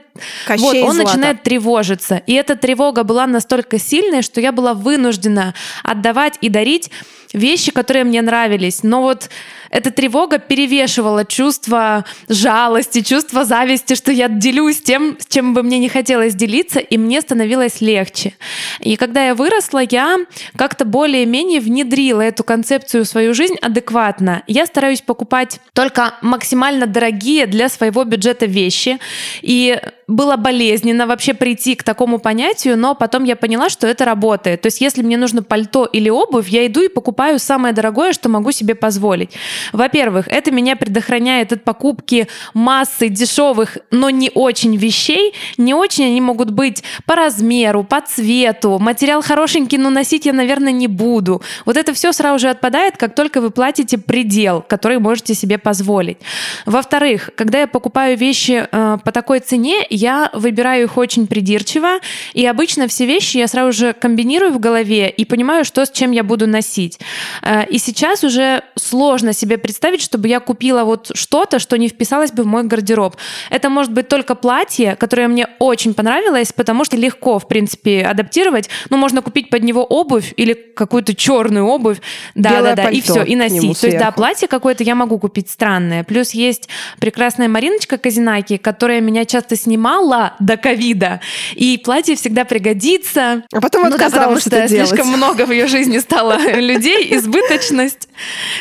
Кощей 0.47 0.81
вот, 0.81 0.89
он 0.89 0.95
Злата. 0.95 1.09
начинает 1.09 1.43
тревожиться. 1.43 2.21
И 2.25 2.33
эта 2.33 2.55
тревога 2.55 3.03
была 3.03 3.27
настолько 3.27 3.79
сильной, 3.79 4.21
что 4.21 4.39
я 4.39 4.51
была 4.51 4.73
вынуждена 4.73 5.53
отдавать 5.83 6.37
и 6.41 6.49
дарить 6.49 6.91
вещи, 7.33 7.71
которые 7.71 8.05
мне 8.05 8.21
нравились. 8.21 8.83
Но 8.83 9.01
вот 9.01 9.29
эта 9.69 9.91
тревога 9.91 10.39
перевешивала 10.39 11.25
чувство 11.25 12.05
жалости, 12.29 13.01
чувство 13.01 13.43
зависти, 13.43 13.95
что 13.95 14.11
я 14.11 14.29
делюсь 14.29 14.81
тем, 14.81 15.17
с 15.19 15.25
чем 15.27 15.53
бы 15.53 15.63
мне 15.63 15.79
не 15.79 15.89
хотелось 15.89 16.33
делиться, 16.33 16.79
и 16.79 16.97
мне 16.97 17.19
становилось 17.19 17.81
легче. 17.81 18.33
И 18.79 18.95
когда 18.95 19.25
я 19.25 19.35
выросла, 19.35 19.81
я 19.89 20.19
как-то 20.55 20.85
более-менее 20.85 21.59
внедрила 21.59 22.21
эту 22.21 22.43
концепцию 22.43 23.03
в 23.03 23.07
свою 23.07 23.33
жизнь 23.33 23.55
адекватно. 23.61 24.43
Я 24.47 24.65
стараюсь 24.65 25.01
покупать 25.01 25.59
только 25.73 26.13
максимально 26.21 26.85
дорогие 26.85 27.45
для 27.45 27.67
своего 27.67 28.05
бюджета 28.05 28.45
вещи. 28.45 28.99
И 29.41 29.77
было 30.07 30.35
болезненно 30.35 31.07
вообще 31.07 31.33
прийти 31.33 31.75
к 31.75 31.83
такому 31.83 32.19
понятию, 32.19 32.77
но 32.77 32.95
потом 32.95 33.23
я 33.23 33.35
поняла, 33.35 33.69
что 33.69 33.87
это 33.87 34.05
работает. 34.05 34.61
То 34.61 34.67
есть 34.67 34.81
если 34.81 35.01
мне 35.01 35.17
нужно 35.17 35.41
пальто 35.41 35.85
или 35.85 36.09
обувь, 36.09 36.47
я 36.47 36.67
иду 36.67 36.81
и 36.81 36.89
покупаю 36.89 37.39
самое 37.39 37.73
дорогое, 37.73 38.13
что 38.13 38.29
могу 38.29 38.51
себе 38.51 38.75
позволить. 38.75 39.31
Во-первых, 39.73 40.27
это 40.27 40.51
меня 40.51 40.75
предохраняет 40.75 41.53
от 41.53 41.63
покупки 41.63 42.27
массы 42.53 43.09
дешевых, 43.09 43.77
но 43.91 44.09
не 44.09 44.31
очень 44.33 44.75
вещей. 44.75 45.33
Не 45.57 45.73
очень 45.73 46.05
они 46.05 46.21
могут 46.21 46.51
быть 46.51 46.83
по 47.05 47.15
размеру, 47.15 47.83
по 47.83 48.01
цвету. 48.01 48.77
Материал 48.79 49.21
хорошенький, 49.21 49.77
но 49.77 49.89
носить 49.89 50.25
я, 50.25 50.33
наверное, 50.33 50.71
не 50.71 50.87
буду. 50.87 51.41
Вот 51.65 51.77
это 51.77 51.93
все 51.93 52.11
сразу 52.11 52.39
же 52.39 52.49
отпадает, 52.49 52.97
как 52.97 53.15
только 53.15 53.41
вы 53.41 53.49
платите 53.49 53.97
предел, 53.97 54.63
который 54.67 54.99
можете 54.99 55.33
себе 55.33 55.57
позволить. 55.57 56.17
Во-вторых, 56.65 57.31
когда 57.35 57.61
я 57.61 57.67
покупаю 57.67 58.17
вещи 58.17 58.67
э, 58.71 58.97
по 59.03 59.11
такой 59.11 59.39
цене, 59.39 59.85
я 59.95 60.29
выбираю 60.33 60.85
их 60.85 60.97
очень 60.97 61.27
придирчиво, 61.27 61.99
и 62.33 62.45
обычно 62.45 62.87
все 62.87 63.05
вещи 63.05 63.37
я 63.37 63.47
сразу 63.47 63.71
же 63.71 63.93
комбинирую 63.93 64.51
в 64.51 64.59
голове 64.59 65.09
и 65.09 65.25
понимаю, 65.25 65.65
что 65.65 65.85
с 65.85 65.91
чем 65.91 66.11
я 66.11 66.23
буду 66.23 66.47
носить. 66.47 66.99
Э, 67.41 67.65
и 67.67 67.77
сейчас 67.77 68.23
уже 68.23 68.63
сложно 68.75 69.33
себе 69.33 69.57
представить, 69.57 70.01
чтобы 70.01 70.27
я 70.27 70.39
купила 70.39 70.83
вот 70.83 71.11
что-то, 71.13 71.59
что 71.59 71.77
не 71.77 71.87
вписалось 71.87 72.31
бы 72.31 72.43
в 72.43 72.47
мой 72.47 72.63
гардероб. 72.63 73.15
Это 73.49 73.69
может 73.69 73.91
быть 73.91 74.07
только 74.07 74.35
платье, 74.35 74.95
которое 74.95 75.27
мне 75.27 75.47
очень 75.59 75.93
понравилось, 75.93 76.51
потому 76.53 76.85
что 76.85 76.97
легко, 76.97 77.39
в 77.39 77.47
принципе, 77.47 78.03
адаптировать. 78.03 78.69
Ну, 78.89 78.97
можно 78.97 79.21
купить 79.21 79.49
под 79.49 79.63
него 79.63 79.83
обувь 79.83 80.33
или 80.37 80.53
какую-то 80.53 81.15
черную 81.15 81.65
обувь, 81.65 81.97
да, 82.35 82.61
да, 82.61 82.75
да, 82.75 82.89
и 82.89 83.01
все, 83.01 83.23
и 83.23 83.35
носить. 83.35 83.79
То 83.79 83.87
есть, 83.87 83.99
да, 83.99 84.11
платье 84.11 84.47
какое-то 84.47 84.83
я 84.83 84.95
могу 84.95 85.19
купить 85.19 85.49
странное. 85.49 86.03
Плюс 86.03 86.31
есть 86.31 86.69
прекрасная 86.99 87.47
Мариночка 87.47 87.97
Казинаки, 87.97 88.57
которая 88.57 89.01
меня 89.01 89.25
часто 89.25 89.55
снимала 89.85 90.33
до 90.39 90.57
ковида, 90.57 91.21
и 91.53 91.77
платье 91.77 92.15
всегда 92.15 92.45
пригодится. 92.45 93.43
А 93.53 93.61
потом 93.61 93.89
ну, 93.89 93.97
да, 93.97 94.09
потому 94.09 94.39
что 94.39 94.55
это 94.55 94.67
слишком 94.67 95.05
делать. 95.05 95.17
много 95.17 95.45
в 95.45 95.51
ее 95.51 95.67
жизни 95.67 95.99
стало 95.99 96.37
людей, 96.59 97.15
избыточность. 97.15 98.09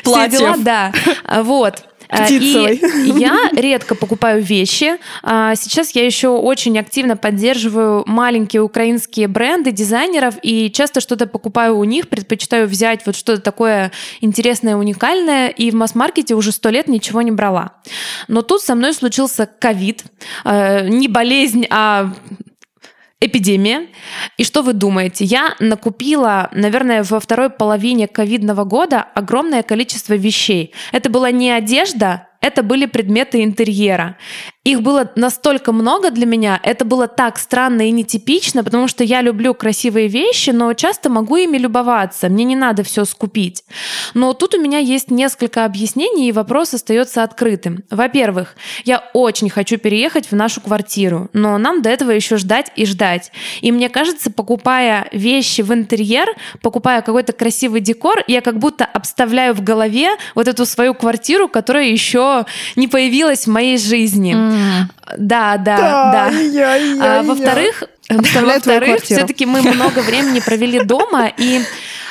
Платьев. 0.02 0.34
Все 0.34 0.38
дела, 0.40 0.56
да. 0.58 0.92
Вот. 1.42 1.84
Птицевой. 2.08 2.76
И 2.76 3.20
я 3.20 3.50
редко 3.52 3.94
покупаю 3.94 4.42
вещи. 4.42 4.96
А, 5.22 5.54
сейчас 5.54 5.90
я 5.92 6.04
еще 6.04 6.28
очень 6.28 6.78
активно 6.78 7.16
поддерживаю 7.16 8.04
маленькие 8.06 8.62
украинские 8.62 9.28
бренды 9.28 9.72
дизайнеров 9.72 10.34
и 10.42 10.70
часто 10.70 11.00
что-то 11.00 11.26
покупаю 11.26 11.76
у 11.76 11.84
них, 11.84 12.08
предпочитаю 12.08 12.68
взять 12.68 13.06
вот 13.06 13.16
что-то 13.16 13.40
такое 13.40 13.92
интересное, 14.20 14.76
уникальное, 14.76 15.48
и 15.48 15.70
в 15.70 15.74
масс-маркете 15.74 16.34
уже 16.34 16.52
сто 16.52 16.70
лет 16.70 16.88
ничего 16.88 17.22
не 17.22 17.30
брала. 17.30 17.72
Но 18.28 18.42
тут 18.42 18.62
со 18.62 18.74
мной 18.74 18.94
случился 18.94 19.46
ковид. 19.46 20.04
А, 20.44 20.82
не 20.82 21.08
болезнь, 21.08 21.66
а 21.70 22.12
эпидемия. 23.24 23.86
И 24.36 24.44
что 24.44 24.62
вы 24.62 24.72
думаете? 24.72 25.24
Я 25.24 25.54
накупила, 25.60 26.48
наверное, 26.52 27.02
во 27.02 27.20
второй 27.20 27.50
половине 27.50 28.06
ковидного 28.08 28.64
года 28.64 29.02
огромное 29.14 29.62
количество 29.62 30.14
вещей. 30.14 30.72
Это 30.92 31.10
была 31.10 31.30
не 31.30 31.50
одежда, 31.50 32.28
это 32.40 32.62
были 32.62 32.86
предметы 32.86 33.42
интерьера. 33.42 34.16
Их 34.64 34.80
было 34.80 35.10
настолько 35.14 35.72
много 35.72 36.10
для 36.10 36.24
меня, 36.24 36.58
это 36.62 36.86
было 36.86 37.06
так 37.06 37.38
странно 37.38 37.86
и 37.86 37.90
нетипично, 37.90 38.64
потому 38.64 38.88
что 38.88 39.04
я 39.04 39.20
люблю 39.20 39.52
красивые 39.52 40.08
вещи, 40.08 40.50
но 40.50 40.72
часто 40.72 41.10
могу 41.10 41.36
ими 41.36 41.58
любоваться, 41.58 42.30
мне 42.30 42.44
не 42.44 42.56
надо 42.56 42.82
все 42.82 43.04
скупить. 43.04 43.62
Но 44.14 44.32
тут 44.32 44.54
у 44.54 44.60
меня 44.60 44.78
есть 44.78 45.10
несколько 45.10 45.66
объяснений, 45.66 46.30
и 46.30 46.32
вопрос 46.32 46.72
остается 46.72 47.22
открытым. 47.22 47.84
Во-первых, 47.90 48.56
я 48.86 49.04
очень 49.12 49.50
хочу 49.50 49.76
переехать 49.76 50.30
в 50.30 50.34
нашу 50.34 50.62
квартиру, 50.62 51.28
но 51.34 51.58
нам 51.58 51.82
до 51.82 51.90
этого 51.90 52.12
еще 52.12 52.38
ждать 52.38 52.72
и 52.74 52.86
ждать. 52.86 53.32
И 53.60 53.70
мне 53.70 53.90
кажется, 53.90 54.30
покупая 54.30 55.08
вещи 55.12 55.60
в 55.60 55.74
интерьер, 55.74 56.34
покупая 56.62 57.02
какой-то 57.02 57.34
красивый 57.34 57.82
декор, 57.82 58.24
я 58.28 58.40
как 58.40 58.58
будто 58.58 58.86
обставляю 58.86 59.52
в 59.52 59.62
голове 59.62 60.08
вот 60.34 60.48
эту 60.48 60.64
свою 60.64 60.94
квартиру, 60.94 61.48
которая 61.48 61.84
еще 61.84 62.46
не 62.76 62.88
появилась 62.88 63.46
в 63.46 63.50
моей 63.50 63.76
жизни. 63.76 64.34
Mm. 64.34 64.53
Да, 65.16 65.56
да, 65.56 65.76
да. 66.12 66.30
А, 67.00 67.22
во-вторых, 67.22 67.84
во-вторых, 68.08 69.02
все-таки 69.02 69.46
мы 69.46 69.62
много 69.62 70.00
времени 70.00 70.40
провели 70.40 70.82
дома, 70.84 71.30
и 71.36 71.60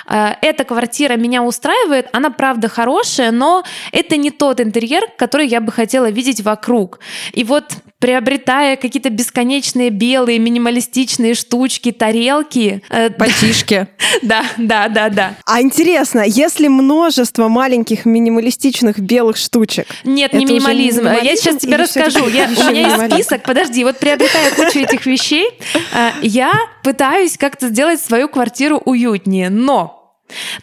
а, 0.05 0.37
эта 0.41 0.63
квартира 0.63 1.15
меня 1.15 1.43
устраивает, 1.43 2.07
она 2.11 2.29
правда 2.29 2.67
хорошая, 2.67 3.31
но 3.31 3.63
это 3.91 4.17
не 4.17 4.31
тот 4.31 4.59
интерьер, 4.59 5.03
который 5.17 5.47
я 5.47 5.61
бы 5.61 5.71
хотела 5.71 6.09
видеть 6.09 6.41
вокруг. 6.41 6.99
И 7.31 7.43
вот 7.43 7.73
приобретая 8.03 8.75
какие-то 8.75 9.09
бесконечные 9.09 9.89
белые 9.89 10.37
минималистичные 10.37 11.35
штучки, 11.35 11.93
тарелки. 11.93 12.83
Э, 12.89 13.09
Пальтишки. 13.17 13.87
Да, 14.21 14.43
да, 14.57 14.89
да, 14.89 15.07
да. 15.07 15.35
А 15.45 15.61
интересно, 15.61 16.21
если 16.27 16.67
множество 16.67 17.47
маленьких 17.47 18.03
минималистичных 18.03 18.99
белых 18.99 19.37
штучек? 19.37 19.87
Нет, 20.03 20.33
не 20.33 20.43
минимализм. 20.43 21.05
Я 21.05 21.37
сейчас 21.37 21.61
тебе 21.61 21.77
расскажу. 21.77 22.27
Я, 22.27 22.49
у 22.49 22.71
меня 22.71 22.89
есть 22.89 23.13
список. 23.13 23.43
Подожди, 23.43 23.85
вот 23.85 23.97
приобретая 23.99 24.51
кучу 24.51 24.79
этих 24.79 25.05
вещей, 25.05 25.51
э, 25.93 26.09
я 26.23 26.51
пытаюсь 26.83 27.37
как-то 27.37 27.69
сделать 27.69 28.01
свою 28.01 28.27
квартиру 28.27 28.81
уютнее, 28.83 29.49
но 29.49 30.03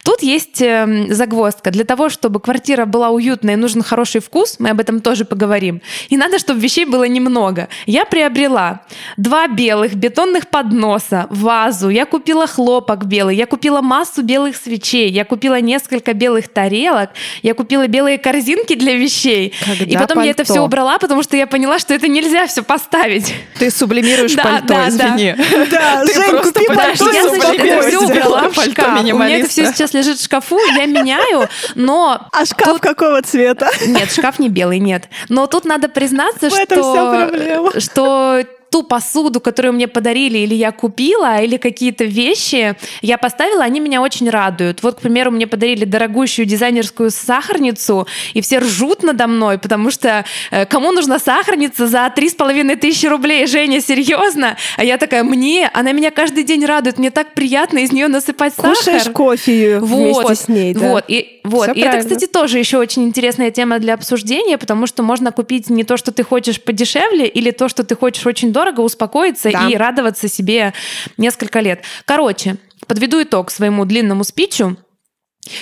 Тут 0.03 0.23
есть 0.23 0.61
эм, 0.61 1.13
загвоздка. 1.13 1.71
Для 1.71 1.83
того, 1.83 2.09
чтобы 2.09 2.39
квартира 2.39 2.85
была 2.85 3.09
уютной, 3.09 3.55
нужен 3.55 3.81
хороший 3.81 4.21
вкус, 4.21 4.57
мы 4.59 4.69
об 4.69 4.79
этом 4.79 4.99
тоже 5.01 5.25
поговорим. 5.25 5.81
И 6.09 6.17
надо, 6.17 6.39
чтобы 6.39 6.59
вещей 6.59 6.85
было 6.85 7.05
немного. 7.05 7.67
Я 7.85 8.05
приобрела 8.05 8.81
два 9.17 9.47
белых 9.47 9.95
бетонных 9.95 10.47
подноса, 10.47 11.27
вазу, 11.29 11.89
я 11.89 12.05
купила 12.05 12.47
хлопок 12.47 13.05
белый, 13.05 13.35
я 13.35 13.45
купила 13.45 13.81
массу 13.81 14.21
белых 14.21 14.55
свечей, 14.55 15.09
я 15.09 15.25
купила 15.25 15.59
несколько 15.59 16.13
белых 16.13 16.47
тарелок, 16.47 17.11
я 17.41 17.53
купила 17.53 17.87
белые 17.87 18.17
корзинки 18.17 18.75
для 18.75 18.95
вещей. 18.95 19.53
Когда 19.65 19.85
и 19.85 19.93
потом 19.93 20.15
пальто? 20.17 20.23
я 20.23 20.31
это 20.31 20.43
все 20.43 20.61
убрала, 20.61 20.97
потому 20.99 21.23
что 21.23 21.35
я 21.35 21.47
поняла, 21.47 21.79
что 21.79 21.93
это 21.93 22.07
нельзя 22.07 22.47
все 22.47 22.63
поставить. 22.63 23.33
Ты 23.57 23.71
сублимируешь 23.71 24.33
да, 24.35 24.43
пальто, 24.43 24.67
да, 24.67 24.89
извини. 24.89 25.35
Да, 25.71 26.05
Жень, 26.05 26.41
купи 26.41 26.67
пальто, 26.67 27.11
я, 27.11 27.29
значит, 27.29 27.59
это 27.59 27.87
все 27.87 27.99
убрала 27.99 28.49
в 28.49 28.63
шкаф. 28.63 28.99
У 29.01 29.03
меня 29.03 29.37
это 29.39 29.49
все 29.49 29.65
сейчас 29.65 29.80
лежит 29.93 30.19
в 30.19 30.23
шкафу, 30.23 30.59
я 30.75 30.85
меняю, 30.85 31.47
но... 31.75 32.27
А 32.31 32.45
шкаф 32.45 32.73
тут... 32.73 32.81
какого 32.81 33.21
цвета? 33.21 33.69
Нет, 33.85 34.11
шкаф 34.11 34.39
не 34.39 34.49
белый, 34.49 34.79
нет. 34.79 35.09
Но 35.29 35.47
тут 35.47 35.65
надо 35.65 35.89
признаться, 35.89 36.49
в 36.49 36.53
что... 36.53 37.79
что 37.79 38.43
ту 38.71 38.83
посуду, 38.83 39.41
которую 39.41 39.73
мне 39.73 39.87
подарили 39.87 40.39
или 40.39 40.55
я 40.55 40.71
купила, 40.71 41.41
или 41.41 41.57
какие-то 41.57 42.05
вещи 42.05 42.75
я 43.01 43.17
поставила, 43.17 43.63
они 43.63 43.81
меня 43.81 44.01
очень 44.01 44.29
радуют. 44.29 44.81
Вот, 44.81 44.95
к 44.95 45.01
примеру, 45.01 45.29
мне 45.29 45.45
подарили 45.45 45.83
дорогущую 45.83 46.45
дизайнерскую 46.45 47.11
сахарницу, 47.11 48.07
и 48.33 48.41
все 48.41 48.59
ржут 48.59 49.03
надо 49.03 49.27
мной, 49.27 49.59
потому 49.59 49.91
что 49.91 50.23
э, 50.51 50.65
кому 50.65 50.93
нужна 50.93 51.19
сахарница 51.19 51.85
за 51.85 52.09
три 52.15 52.29
с 52.29 52.33
половиной 52.33 52.77
тысячи 52.77 53.07
рублей? 53.07 53.45
Женя, 53.45 53.81
серьезно? 53.81 54.55
А 54.77 54.85
я 54.85 54.97
такая, 54.97 55.23
мне, 55.23 55.69
она 55.73 55.91
меня 55.91 56.09
каждый 56.09 56.43
день 56.43 56.65
радует, 56.65 56.97
мне 56.97 57.11
так 57.11 57.33
приятно 57.33 57.79
из 57.79 57.91
нее 57.91 58.07
насыпать 58.07 58.55
Кушаешь 58.55 58.77
сахар. 58.77 58.93
Кушаешь 58.93 59.13
кофе 59.13 59.79
вот, 59.79 59.87
вместе 59.89 60.45
с 60.45 60.47
ней, 60.47 60.73
да? 60.73 60.91
Вот, 60.91 61.03
и, 61.09 61.41
вот. 61.43 61.75
и 61.75 61.81
это, 61.81 61.99
кстати, 61.99 62.25
тоже 62.25 62.57
еще 62.57 62.77
очень 62.77 63.03
интересная 63.03 63.51
тема 63.51 63.79
для 63.79 63.95
обсуждения, 63.95 64.57
потому 64.57 64.87
что 64.87 65.03
можно 65.03 65.33
купить 65.33 65.69
не 65.69 65.83
то, 65.83 65.97
что 65.97 66.13
ты 66.13 66.23
хочешь 66.23 66.61
подешевле, 66.61 67.27
или 67.27 67.51
то, 67.51 67.67
что 67.67 67.83
ты 67.83 67.97
хочешь 67.97 68.25
очень 68.25 68.53
дорого, 68.53 68.60
успокоиться 68.81 69.51
да. 69.51 69.67
и 69.69 69.75
радоваться 69.75 70.27
себе 70.27 70.73
несколько 71.17 71.59
лет. 71.59 71.83
Короче, 72.05 72.57
подведу 72.87 73.21
итог 73.21 73.51
своему 73.51 73.85
длинному 73.85 74.23
спичу. 74.23 74.77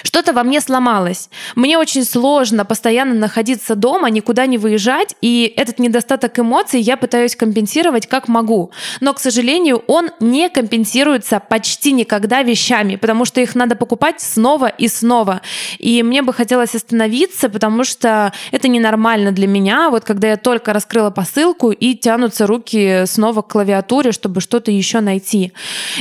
Что-то 0.03 0.33
во 0.33 0.43
мне 0.43 0.59
сломалось. 0.59 1.29
Мне 1.55 1.77
очень 1.77 2.03
сложно 2.03 2.65
постоянно 2.65 3.13
находиться 3.13 3.75
дома, 3.75 4.09
никуда 4.09 4.45
не 4.45 4.57
выезжать, 4.57 5.15
и 5.21 5.53
этот 5.55 5.79
недостаток 5.79 6.38
эмоций 6.38 6.81
я 6.81 6.98
пытаюсь 6.98 7.36
компенсировать 7.36 8.07
как 8.07 8.27
могу. 8.27 8.71
Но, 9.00 9.13
к 9.13 9.19
сожалению, 9.19 9.83
он 9.88 10.12
не 10.19 10.50
компенсируется 10.50 11.39
почти 11.39 11.93
никогда 11.93 12.43
вещами, 12.43 12.98
потому 12.98 13.24
что 13.24 13.39
их 13.39 13.55
надо 13.55 13.77
покупать 13.77 14.19
снова 14.19 14.67
и 14.67 14.89
снова. 14.89 15.41
И 15.77 16.03
мне 16.03 16.21
бы 16.24 16.33
хотелось 16.33 16.75
остановиться, 16.75 17.48
потому 17.50 17.86
что 17.86 18.33
это 18.51 18.67
ненормально 18.67 19.31
для 19.31 19.48
меня, 19.48 19.89
вот 19.89 20.03
когда 20.03 20.27
я 20.29 20.38
только 20.38 20.74
раскрыла 20.74 21.09
посылку 21.09 21.71
и 21.71 21.95
тянутся 21.95 22.48
руки 22.48 23.03
снова 23.05 23.41
к 23.41 23.48
клавиатуре, 23.48 24.12
чтобы 24.12 24.41
что-то 24.41 24.71
еще 24.71 25.00
найти. 25.00 25.53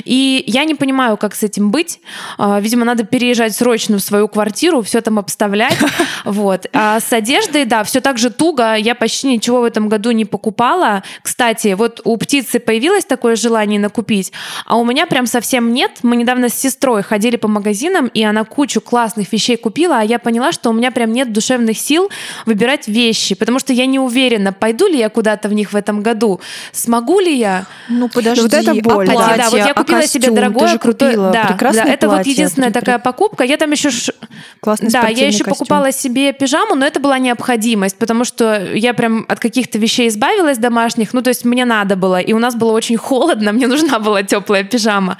И 0.05 0.43
я 0.49 0.65
не 0.65 0.75
понимаю, 0.75 1.17
как 1.17 1.37
с 1.37 1.45
этим 1.45 1.71
быть. 1.71 2.01
А, 2.39 2.59
видимо, 2.61 2.85
надо 2.85 3.05
переезжать 3.05 3.55
с 3.55 3.63
срочно 3.69 3.99
в 3.99 4.01
свою 4.01 4.29
квартиру, 4.29 4.81
все 4.81 5.01
там 5.03 5.19
обставлять. 5.19 5.77
Вот. 6.25 6.67
А 6.73 7.01
с 7.01 7.13
одеждой, 7.13 7.65
да, 7.65 7.85
все 7.85 8.01
так 8.01 8.19
же 8.19 8.31
туго. 8.31 8.75
Я 8.75 8.95
почти 8.95 9.29
ничего 9.29 9.61
в 9.61 9.65
этом 9.65 9.89
году 9.89 10.11
не 10.11 10.25
покупала. 10.25 11.03
Кстати, 11.23 11.75
вот 11.75 12.01
у 12.05 12.17
птицы 12.17 12.59
появилось 12.59 13.05
такое 13.05 13.37
желание 13.37 13.81
накупить, 13.81 14.33
а 14.67 14.77
у 14.77 14.85
меня 14.85 15.07
прям 15.07 15.27
совсем 15.27 15.73
нет. 15.73 15.93
Мы 16.03 16.17
недавно 16.17 16.49
с 16.49 16.55
сестрой 16.55 17.03
ходили 17.03 17.37
по 17.37 17.49
магазинам, 17.49 18.09
и 18.09 18.23
она 18.23 18.45
кучу 18.45 18.81
классных 18.81 19.33
вещей 19.33 19.57
купила, 19.57 20.01
а 20.01 20.03
я 20.03 20.19
поняла, 20.19 20.53
что 20.53 20.71
у 20.71 20.73
меня 20.73 20.91
прям 20.91 21.13
нет 21.13 21.33
душевных 21.33 21.79
сил 21.79 22.11
выбирать 22.47 22.89
вещи, 22.89 23.35
потому 23.35 23.59
что 23.59 23.73
я 23.73 23.87
не 23.87 23.99
уверена, 23.99 24.53
пойду 24.53 24.87
ли 24.87 24.99
я 24.99 25.09
куда-то 25.09 25.49
в 25.49 25.53
них 25.53 25.73
в 25.73 25.77
этом 25.77 26.03
году, 26.03 26.41
смогу 26.73 27.21
ли 27.21 27.35
я. 27.35 27.67
Ну 27.89 28.09
подожди, 28.09 28.43
вот 28.43 28.55
это 28.55 28.75
боль. 28.75 29.09
а 29.09 29.13
платье, 29.13 29.37
да, 29.37 29.51
вот 29.51 29.59
я 29.59 29.71
а 29.71 29.75
купила 29.75 30.01
костюм? 30.01 30.23
себе 30.23 30.33
дорогое, 30.33 30.79
крутое, 30.79 31.17
да, 31.17 31.57
да, 31.59 31.85
это 31.85 32.09
вот 32.09 32.17
платье, 32.17 32.33
единственная 32.33 32.71
при- 32.71 32.81
такая 32.81 32.99
покупка. 32.99 33.45
Я 33.45 33.57
там 33.59 33.71
еще 33.71 33.91
ш- 33.91 34.13
Классный 34.61 34.91
да, 34.91 35.09
я 35.09 35.27
еще 35.27 35.45
костюм. 35.45 35.55
покупала 35.55 35.93
себе 35.93 36.33
пижаму, 36.33 36.75
но 36.75 36.87
это 36.87 37.01
была 37.01 37.19
необходимость, 37.19 37.99
потому 37.99 38.25
что 38.25 38.73
я 38.75 38.95
прям 38.95 39.27
от 39.29 39.39
каких-то 39.41 39.79
вещей 39.79 40.09
избавилась 40.09 40.59
домашних, 40.59 41.13
ну 41.13 41.23
то 41.23 41.29
есть 41.29 41.45
мне 41.45 41.65
надо 41.65 41.97
было, 41.97 42.21
и 42.21 42.33
у 42.33 42.39
нас 42.39 42.55
было 42.55 42.73
очень 42.73 42.97
холодно, 43.09 43.53
мне 43.53 43.67
нужна 43.67 43.99
была 43.99 44.23
теплая 44.23 44.65
пижама. 44.65 45.19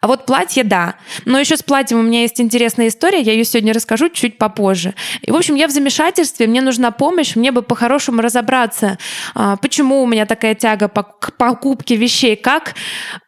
А 0.00 0.08
вот 0.08 0.26
платье, 0.26 0.64
да. 0.64 0.96
Но 1.26 1.38
еще 1.38 1.56
с 1.56 1.62
платьем 1.62 2.00
у 2.00 2.02
меня 2.02 2.22
есть 2.22 2.40
интересная 2.40 2.88
история, 2.88 3.20
я 3.20 3.32
ее 3.32 3.44
сегодня 3.44 3.72
расскажу 3.72 4.08
чуть 4.08 4.36
попозже. 4.36 4.94
И, 5.20 5.30
в 5.30 5.36
общем, 5.36 5.54
я 5.54 5.68
в 5.68 5.70
замешательстве, 5.70 6.48
мне 6.48 6.60
нужна 6.60 6.90
помощь, 6.90 7.36
мне 7.36 7.52
бы 7.52 7.62
по-хорошему 7.62 8.20
разобраться, 8.20 8.98
а, 9.34 9.56
почему 9.56 10.02
у 10.02 10.06
меня 10.06 10.26
такая 10.26 10.56
тяга 10.56 10.88
к 10.88 11.32
покупке 11.36 11.94
вещей, 11.94 12.34
как 12.34 12.74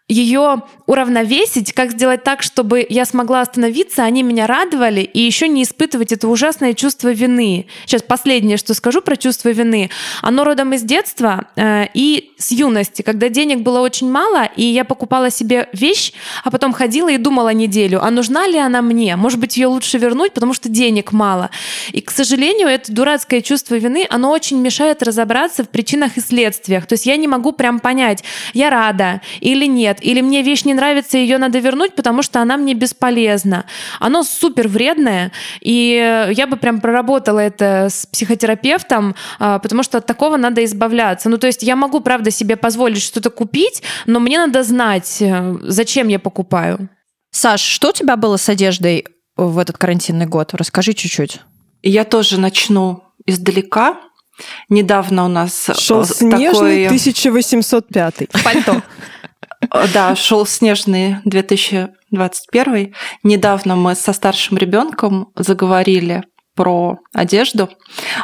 ее 0.07 0.63
уравновесить, 0.87 1.73
как 1.73 1.93
сделать 1.93 2.25
так, 2.25 2.43
чтобы 2.43 2.87
я 2.89 3.07
смогла 3.07 3.41
остановиться, 3.41 4.05
они 4.05 4.23
меня 4.23 4.47
радовали, 4.47 5.01
и 5.01 5.21
еще 5.21 5.49
не 5.49 5.63
испытывать 5.63 6.13
это 6.13 6.29
ужасное 6.29 6.75
чувство 6.75 7.11
вины. 7.11 7.67
Сейчас 7.87 8.03
последнее, 8.03 8.59
что 8.59 8.75
скажу 8.75 9.01
про 9.01 9.17
чувство 9.17 9.49
вины. 9.49 9.91
Оно 10.21 10.45
родом 10.45 10.75
из 10.75 10.83
детства 10.83 11.47
э, 11.57 11.87
и 11.95 12.33
с 12.37 12.53
юности, 12.53 13.01
когда 13.01 13.31
денег 13.31 13.61
было 13.61 13.81
очень 13.81 14.11
мало, 14.11 14.45
и 14.57 14.65
я 14.65 14.85
покупала 14.85 15.31
себе 15.31 15.71
вещь, 15.73 16.13
а 16.45 16.51
потом 16.51 16.75
ходила 16.75 17.11
и 17.11 17.17
думала 17.17 17.55
неделю, 17.55 18.05
а 18.05 18.11
нужна 18.11 18.47
ли 18.47 18.59
она 18.59 18.83
мне? 18.83 19.17
Может 19.17 19.41
быть, 19.41 19.57
ее 19.57 19.69
лучше 19.69 19.97
вернуть, 19.97 20.35
потому 20.35 20.53
что 20.53 20.69
денег 20.69 21.13
мало. 21.13 21.49
И, 21.93 22.03
к 22.03 22.11
сожалению, 22.11 22.69
это 22.69 22.93
дурацкое 22.93 23.41
чувство 23.41 23.77
вины, 23.77 24.07
оно 24.11 24.31
очень 24.31 24.61
мешает 24.61 25.03
разобраться 25.03 25.65
в 25.65 25.71
причинах 25.71 26.19
и 26.19 26.21
следствиях. 26.21 26.87
То 26.87 26.93
есть 26.93 27.07
я 27.07 27.17
не 27.17 27.27
могу 27.27 27.53
прям 27.53 27.81
понять, 27.81 28.23
я 28.53 28.69
рада 28.69 29.23
или 29.41 29.65
нет, 29.65 30.04
или 30.05 30.21
мне 30.21 30.43
вещь 30.43 30.65
не 30.65 30.75
нравится, 30.75 31.17
ее 31.17 31.39
надо 31.39 31.59
вернуть, 31.59 31.95
потому 31.95 32.23
что 32.23 32.41
она 32.41 32.57
мне 32.57 32.75
бесполезна. 32.75 33.65
Оно 34.01 34.23
супер 34.23 34.69
вредное, 34.69 35.33
и 35.61 36.29
я 36.33 36.47
бы 36.47 36.57
прям 36.57 36.81
проработала 36.81 37.41
это 37.41 37.89
с 37.91 38.07
психотерапевтом, 38.07 39.15
а, 39.39 39.59
потому 39.59 39.83
что 39.83 39.99
от 39.99 40.07
такого 40.07 40.37
надо 40.37 40.63
избавляться. 40.65 41.29
Ну, 41.29 41.39
то 41.39 41.47
есть 41.47 41.63
я 41.63 41.75
могу, 41.75 42.01
правда, 42.01 42.31
себе 42.31 42.57
позволить 42.57 43.03
что-то 43.03 43.31
купить, 43.31 43.83
но 44.07 44.21
мне 44.21 44.39
надо 44.39 44.63
знать, 44.63 45.17
э, 45.21 45.57
зачем 45.63 46.09
я 46.09 46.19
покупаю. 46.19 46.89
Саш, 47.31 47.61
что 47.61 47.89
у 47.89 47.93
тебя 47.93 48.17
было 48.17 48.37
с 48.37 48.49
одеждой 48.49 49.07
в 49.37 49.59
этот 49.59 49.79
карантинный 49.79 50.27
год? 50.27 50.55
Расскажи 50.55 50.93
чуть-чуть. 50.93 51.41
Я 51.83 52.05
тоже 52.05 52.39
начну 52.39 53.03
издалека. 53.27 54.01
Недавно 54.69 55.25
у 55.25 55.29
нас 55.29 55.69
э, 55.69 55.75
Шел 55.75 56.05
снежный 56.05 56.53
такой... 56.53 56.87
1805. 56.87 58.15
Пальто. 58.45 58.83
Э, 59.73 59.87
Да, 59.93 60.15
шел 60.17 60.47
снежный 60.47 61.17
2021. 61.25 62.95
Недавно 63.23 63.77
мы 63.77 63.95
со 63.95 64.13
старшим 64.13 64.57
ребенком 64.57 65.29
заговорили 65.37 66.25
про 66.55 66.99
одежду, 67.13 67.69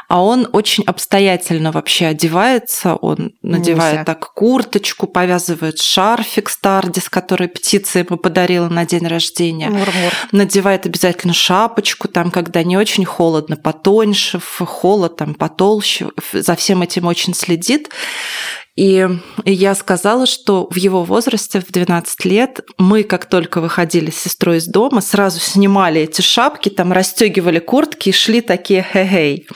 а 0.09 0.23
он 0.23 0.49
очень 0.53 0.85
обстоятельно 0.85 1.73
вообще 1.73 2.07
одевается. 2.07 2.95
Он 2.95 3.33
надевает 3.43 4.07
так 4.07 4.33
курточку, 4.35 5.09
повязывает 5.09 5.81
шарфик 5.81 6.49
Стардис, 6.49 7.09
который 7.09 7.49
птица 7.49 7.99
ему 7.99 8.17
подарила 8.17 8.69
на 8.69 8.87
день 8.87 9.07
рождения. 9.07 9.69
Мур-мур. 9.69 10.13
надевает 10.31 10.87
обязательно 10.87 11.35
шапочку, 11.35 12.07
там, 12.07 12.31
когда 12.31 12.63
не 12.63 12.77
очень 12.77 13.05
холодно, 13.05 13.57
потоньше, 13.57 14.39
холод 14.41 15.17
там 15.17 15.35
потолще, 15.35 16.11
за 16.33 16.55
всем 16.55 16.83
этим 16.83 17.07
очень 17.07 17.35
следит. 17.35 17.91
И 18.81 19.07
я 19.45 19.75
сказала, 19.75 20.25
что 20.25 20.67
в 20.71 20.77
его 20.77 21.05
возрасте, 21.05 21.61
в 21.61 21.71
12 21.71 22.25
лет, 22.25 22.63
мы, 22.79 23.03
как 23.03 23.27
только 23.27 23.61
выходили 23.61 24.09
с 24.09 24.17
сестрой 24.17 24.57
из 24.57 24.67
дома, 24.67 25.03
сразу 25.03 25.39
снимали 25.39 26.01
эти 26.01 26.23
шапки, 26.23 26.71
там 26.71 26.91
расстегивали 26.91 27.59
куртки 27.59 28.09
и 28.09 28.13
шли 28.13 28.41
такие 28.41 28.83
хе-хей. 28.83 29.47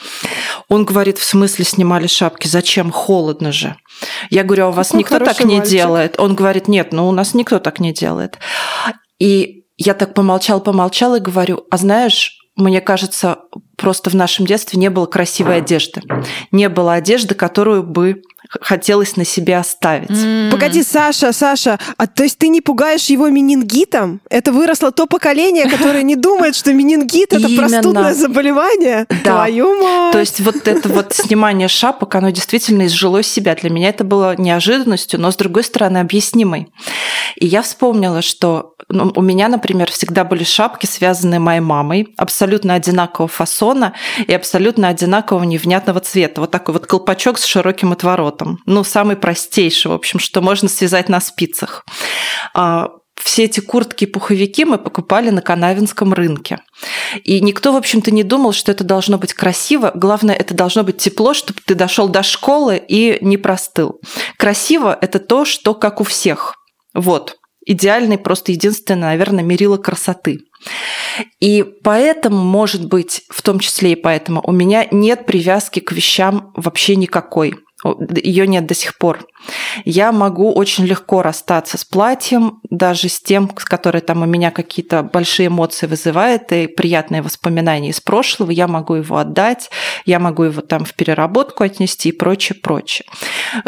Он 0.69 0.85
говорит, 0.85 1.17
в 1.17 1.23
смысле 1.23 1.65
снимали 1.65 2.05
шапки? 2.05 2.47
Зачем? 2.47 2.91
Холодно 2.91 3.51
же. 3.51 3.75
Я 4.29 4.43
говорю, 4.43 4.65
а 4.65 4.69
у 4.69 4.73
вас 4.73 4.89
Какой 4.89 4.99
никто 4.99 5.17
так 5.17 5.43
не 5.43 5.55
мальчик. 5.55 5.71
делает? 5.71 6.19
Он 6.19 6.35
говорит, 6.35 6.67
нет, 6.67 6.93
ну 6.93 7.07
у 7.07 7.11
нас 7.11 7.33
никто 7.33 7.57
так 7.57 7.79
не 7.79 7.93
делает. 7.93 8.37
И 9.17 9.63
я 9.75 9.95
так 9.95 10.13
помолчал, 10.13 10.61
помолчал 10.61 11.15
и 11.15 11.19
говорю, 11.19 11.65
а 11.71 11.77
знаешь, 11.77 12.37
мне 12.55 12.79
кажется, 12.79 13.39
просто 13.75 14.11
в 14.11 14.13
нашем 14.13 14.45
детстве 14.45 14.79
не 14.79 14.91
было 14.91 15.07
красивой 15.07 15.57
одежды. 15.57 16.03
Не 16.51 16.69
было 16.69 16.93
одежды, 16.93 17.33
которую 17.33 17.81
бы 17.81 18.21
хотелось 18.49 19.17
на 19.17 19.25
себе 19.25 19.57
оставить. 19.57 20.09
М. 20.09 20.51
Погоди, 20.51 20.83
Саша, 20.83 21.33
Саша, 21.33 21.79
а 21.97 22.07
то 22.07 22.23
есть 22.23 22.37
ты 22.37 22.47
не 22.47 22.61
пугаешь 22.61 23.05
его 23.05 23.29
менингитом? 23.29 24.21
Это 24.29 24.51
выросло 24.51 24.91
то 24.91 25.07
поколение, 25.07 25.69
которое 25.69 26.03
не 26.03 26.15
думает, 26.15 26.55
что 26.55 26.73
менингит 26.73 27.33
это 27.33 27.47
простудное 27.55 28.13
заболевание? 28.13 29.05
Да. 29.23 29.45
Твою 29.45 29.81
мать! 29.81 30.13
То 30.13 30.19
есть 30.19 30.39
вот 30.39 30.67
это 30.67 30.89
вот 30.89 31.13
снимание 31.13 31.67
шапок, 31.67 32.15
оно 32.15 32.29
действительно 32.29 32.85
изжило 32.85 33.23
себя. 33.23 33.55
Для 33.55 33.69
меня 33.69 33.89
это 33.89 34.03
было 34.03 34.35
неожиданностью, 34.37 35.19
но 35.19 35.31
с 35.31 35.35
другой 35.35 35.63
стороны 35.63 35.99
объяснимой. 35.99 36.67
И 37.35 37.47
я 37.47 37.61
вспомнила, 37.61 38.21
что 38.21 38.75
ну, 38.87 39.11
у 39.15 39.21
меня, 39.21 39.47
например, 39.47 39.91
всегда 39.91 40.23
были 40.23 40.43
шапки, 40.43 40.85
связанные 40.85 41.39
моей 41.39 41.59
мамой, 41.59 42.13
абсолютно 42.17 42.75
одинакового 42.75 43.27
фасона 43.27 43.93
и 44.27 44.33
абсолютно 44.33 44.89
одинакового 44.89 45.43
невнятного 45.43 45.99
цвета. 46.01 46.41
Вот 46.41 46.51
такой 46.51 46.73
вот 46.73 46.85
колпачок 46.85 47.39
с 47.39 47.45
широким 47.45 47.91
отворотом. 47.91 48.34
Ну, 48.65 48.83
самый 48.83 49.15
простейший, 49.15 49.91
в 49.91 49.93
общем, 49.93 50.19
что 50.19 50.41
можно 50.41 50.69
связать 50.69 51.09
на 51.09 51.19
спицах. 51.19 51.85
А, 52.53 52.89
все 53.15 53.45
эти 53.45 53.59
куртки 53.59 54.03
и 54.03 54.07
пуховики 54.07 54.65
мы 54.65 54.77
покупали 54.77 55.29
на 55.29 55.41
Канавинском 55.41 56.13
рынке. 56.13 56.59
И 57.23 57.39
никто, 57.39 57.71
в 57.71 57.77
общем-то, 57.77 58.11
не 58.11 58.23
думал, 58.23 58.51
что 58.53 58.71
это 58.71 58.83
должно 58.83 59.17
быть 59.17 59.33
красиво. 59.33 59.91
Главное, 59.95 60.35
это 60.35 60.53
должно 60.53 60.83
быть 60.83 60.97
тепло, 60.97 61.33
чтобы 61.33 61.59
ты 61.65 61.75
дошел 61.75 62.09
до 62.09 62.23
школы 62.23 62.81
и 62.87 63.17
не 63.21 63.37
простыл. 63.37 63.99
Красиво– 64.37 64.97
это 65.01 65.19
то, 65.19 65.45
что 65.45 65.73
как 65.73 66.01
у 66.01 66.03
всех. 66.03 66.55
Вот. 66.93 67.37
Идеальный, 67.65 68.19
просто 68.19 68.51
единственное, 68.51 69.09
наверное, 69.09 69.43
мерило 69.43 69.77
красоты. 69.77 70.41
И 71.39 71.63
поэтому, 71.83 72.43
может 72.43 72.87
быть, 72.87 73.23
в 73.29 73.41
том 73.41 73.59
числе 73.59 73.93
и 73.93 73.95
поэтому, 73.95 74.41
у 74.45 74.51
меня 74.51 74.87
нет 74.91 75.25
привязки 75.25 75.79
к 75.79 75.91
вещам 75.91 76.51
вообще 76.55 76.95
никакой. 76.95 77.55
Ее 78.15 78.47
нет 78.47 78.65
до 78.65 78.73
сих 78.73 78.97
пор. 78.97 79.25
Я 79.83 80.11
могу 80.11 80.51
очень 80.51 80.85
легко 80.85 81.21
расстаться 81.21 81.77
с 81.77 81.85
платьем, 81.85 82.59
даже 82.69 83.09
с 83.09 83.19
тем, 83.19 83.51
с 83.57 83.65
которой 83.65 84.01
там 84.01 84.23
у 84.23 84.25
меня 84.25 84.51
какие-то 84.51 85.03
большие 85.03 85.47
эмоции 85.47 85.85
вызывает 85.87 86.51
и 86.51 86.67
приятные 86.67 87.21
воспоминания 87.21 87.89
из 87.89 88.01
прошлого. 88.01 88.51
Я 88.51 88.67
могу 88.67 88.95
его 88.95 89.17
отдать, 89.17 89.69
я 90.05 90.19
могу 90.19 90.43
его 90.43 90.61
там 90.61 90.85
в 90.85 90.93
переработку 90.95 91.63
отнести 91.63 92.09
и 92.09 92.11
прочее, 92.11 92.57
прочее. 92.61 93.05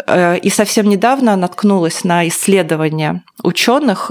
Э, 0.06 0.38
И 0.38 0.50
совсем 0.50 0.88
недавно 0.88 1.36
наткнулась 1.36 2.04
на 2.04 2.26
исследования 2.28 3.22
ученых, 3.42 4.10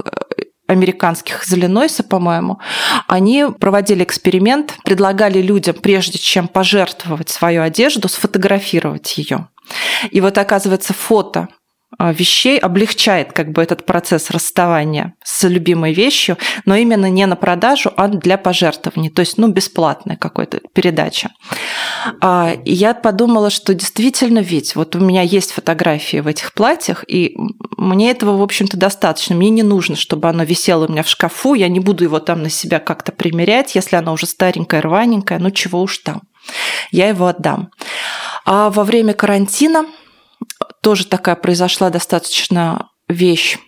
американских 0.68 1.44
из 1.44 1.52
Иллинойса, 1.52 2.04
по-моему, 2.04 2.60
они 3.08 3.46
проводили 3.58 4.04
эксперимент, 4.04 4.76
предлагали 4.84 5.42
людям, 5.42 5.74
прежде 5.74 6.18
чем 6.18 6.46
пожертвовать 6.46 7.30
свою 7.30 7.62
одежду, 7.62 8.08
сфотографировать 8.08 9.18
ее. 9.18 9.48
И 10.10 10.20
вот 10.20 10.38
оказывается, 10.38 10.92
фото 10.92 11.48
вещей 11.98 12.58
облегчает 12.58 13.32
как 13.32 13.50
бы 13.50 13.62
этот 13.62 13.84
процесс 13.84 14.30
расставания 14.30 15.14
с 15.24 15.46
любимой 15.48 15.92
вещью, 15.92 16.38
но 16.64 16.76
именно 16.76 17.10
не 17.10 17.26
на 17.26 17.36
продажу, 17.36 17.92
а 17.96 18.08
для 18.08 18.38
пожертвований, 18.38 19.10
то 19.10 19.20
есть 19.20 19.36
ну, 19.36 19.48
бесплатная 19.48 20.16
какая-то 20.16 20.60
передача. 20.72 21.30
А, 22.20 22.52
И 22.64 22.72
я 22.72 22.94
подумала, 22.94 23.50
что 23.50 23.74
действительно 23.74 24.38
ведь 24.38 24.76
вот 24.76 24.94
у 24.94 25.00
меня 25.00 25.22
есть 25.22 25.52
фотографии 25.52 26.18
в 26.18 26.28
этих 26.28 26.52
платьях, 26.52 27.04
и 27.08 27.36
мне 27.76 28.10
этого, 28.10 28.36
в 28.36 28.42
общем-то, 28.42 28.76
достаточно. 28.76 29.34
Мне 29.34 29.50
не 29.50 29.62
нужно, 29.62 29.96
чтобы 29.96 30.28
оно 30.28 30.44
висело 30.44 30.86
у 30.86 30.92
меня 30.92 31.02
в 31.02 31.08
шкафу, 31.08 31.54
я 31.54 31.68
не 31.68 31.80
буду 31.80 32.04
его 32.04 32.20
там 32.20 32.42
на 32.42 32.50
себя 32.50 32.78
как-то 32.78 33.10
примерять, 33.10 33.74
если 33.74 33.96
оно 33.96 34.12
уже 34.12 34.26
старенькое, 34.26 34.82
рваненькое, 34.82 35.40
ну 35.40 35.50
чего 35.50 35.82
уж 35.82 35.98
там. 35.98 36.22
Я 36.92 37.08
его 37.08 37.26
отдам. 37.26 37.70
А 38.44 38.70
во 38.70 38.84
время 38.84 39.12
карантина 39.14 39.86
тоже 40.82 41.06
такая 41.06 41.36
произошла 41.36 41.90
достаточно 41.90 42.88
вещь, 43.08 43.58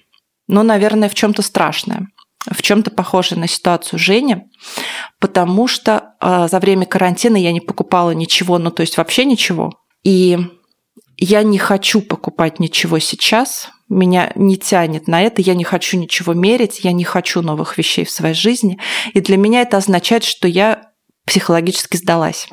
но, 0.48 0.62
наверное, 0.62 1.08
в 1.08 1.14
чем-то 1.14 1.42
страшная. 1.42 2.08
в 2.50 2.62
чем-то 2.62 2.90
похожей 2.90 3.36
на 3.36 3.46
ситуацию 3.46 3.98
Жени, 3.98 4.44
потому 5.18 5.68
что 5.68 6.14
э, 6.22 6.48
за 6.50 6.58
время 6.58 6.86
карантина 6.86 7.36
я 7.36 7.52
не 7.52 7.60
покупала 7.60 8.12
ничего, 8.12 8.56
ну 8.56 8.70
то 8.70 8.80
есть 8.80 8.96
вообще 8.96 9.26
ничего. 9.26 9.74
И 10.04 10.38
я 11.18 11.42
не 11.42 11.58
хочу 11.58 12.00
покупать 12.00 12.58
ничего 12.58 12.98
сейчас, 12.98 13.68
меня 13.90 14.32
не 14.36 14.56
тянет 14.56 15.06
на 15.06 15.20
это, 15.20 15.42
я 15.42 15.54
не 15.54 15.64
хочу 15.64 15.98
ничего 15.98 16.32
мерить, 16.32 16.80
я 16.82 16.92
не 16.92 17.04
хочу 17.04 17.42
новых 17.42 17.76
вещей 17.76 18.06
в 18.06 18.10
своей 18.10 18.34
жизни. 18.34 18.78
И 19.12 19.20
для 19.20 19.36
меня 19.36 19.60
это 19.60 19.76
означает, 19.76 20.24
что 20.24 20.48
я 20.48 20.92
психологически 21.26 21.98
сдалась. 21.98 22.48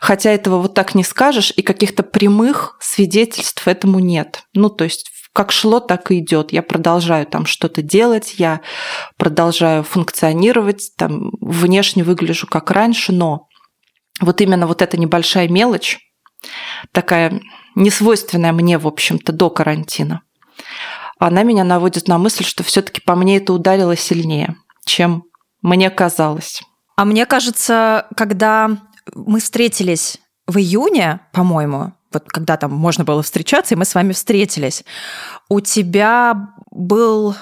Хотя 0.00 0.30
этого 0.30 0.58
вот 0.58 0.74
так 0.74 0.94
не 0.94 1.04
скажешь, 1.04 1.52
и 1.54 1.62
каких-то 1.62 2.02
прямых 2.02 2.76
свидетельств 2.80 3.66
этому 3.66 3.98
нет. 3.98 4.44
Ну, 4.54 4.68
то 4.70 4.84
есть 4.84 5.10
как 5.32 5.52
шло, 5.52 5.80
так 5.80 6.10
и 6.10 6.18
идет. 6.18 6.52
Я 6.52 6.62
продолжаю 6.62 7.24
там 7.26 7.46
что-то 7.46 7.82
делать, 7.82 8.34
я 8.38 8.60
продолжаю 9.16 9.84
функционировать, 9.84 10.90
там 10.96 11.30
внешне 11.40 12.02
выгляжу 12.02 12.46
как 12.46 12.70
раньше, 12.70 13.12
но 13.12 13.46
вот 14.20 14.40
именно 14.40 14.66
вот 14.66 14.82
эта 14.82 14.98
небольшая 14.98 15.48
мелочь, 15.48 15.98
такая 16.92 17.40
несвойственная 17.76 18.52
мне, 18.52 18.76
в 18.78 18.86
общем-то, 18.86 19.32
до 19.32 19.50
карантина, 19.50 20.22
она 21.18 21.42
меня 21.42 21.64
наводит 21.64 22.08
на 22.08 22.18
мысль, 22.18 22.44
что 22.44 22.64
все-таки 22.64 23.00
по 23.00 23.14
мне 23.14 23.36
это 23.36 23.52
ударило 23.52 23.96
сильнее, 23.96 24.56
чем 24.84 25.24
мне 25.62 25.90
казалось. 25.90 26.62
А 26.96 27.04
мне 27.04 27.24
кажется, 27.24 28.08
когда 28.16 28.78
мы 29.14 29.40
встретились 29.40 30.18
в 30.46 30.58
июне, 30.58 31.20
по-моему, 31.32 31.92
вот 32.12 32.24
когда 32.28 32.56
там 32.56 32.72
можно 32.72 33.04
было 33.04 33.22
встречаться, 33.22 33.74
и 33.74 33.78
мы 33.78 33.84
с 33.84 33.94
вами 33.94 34.12
встретились, 34.12 34.84
у 35.48 35.60
тебя 35.60 36.54
был 36.70 37.36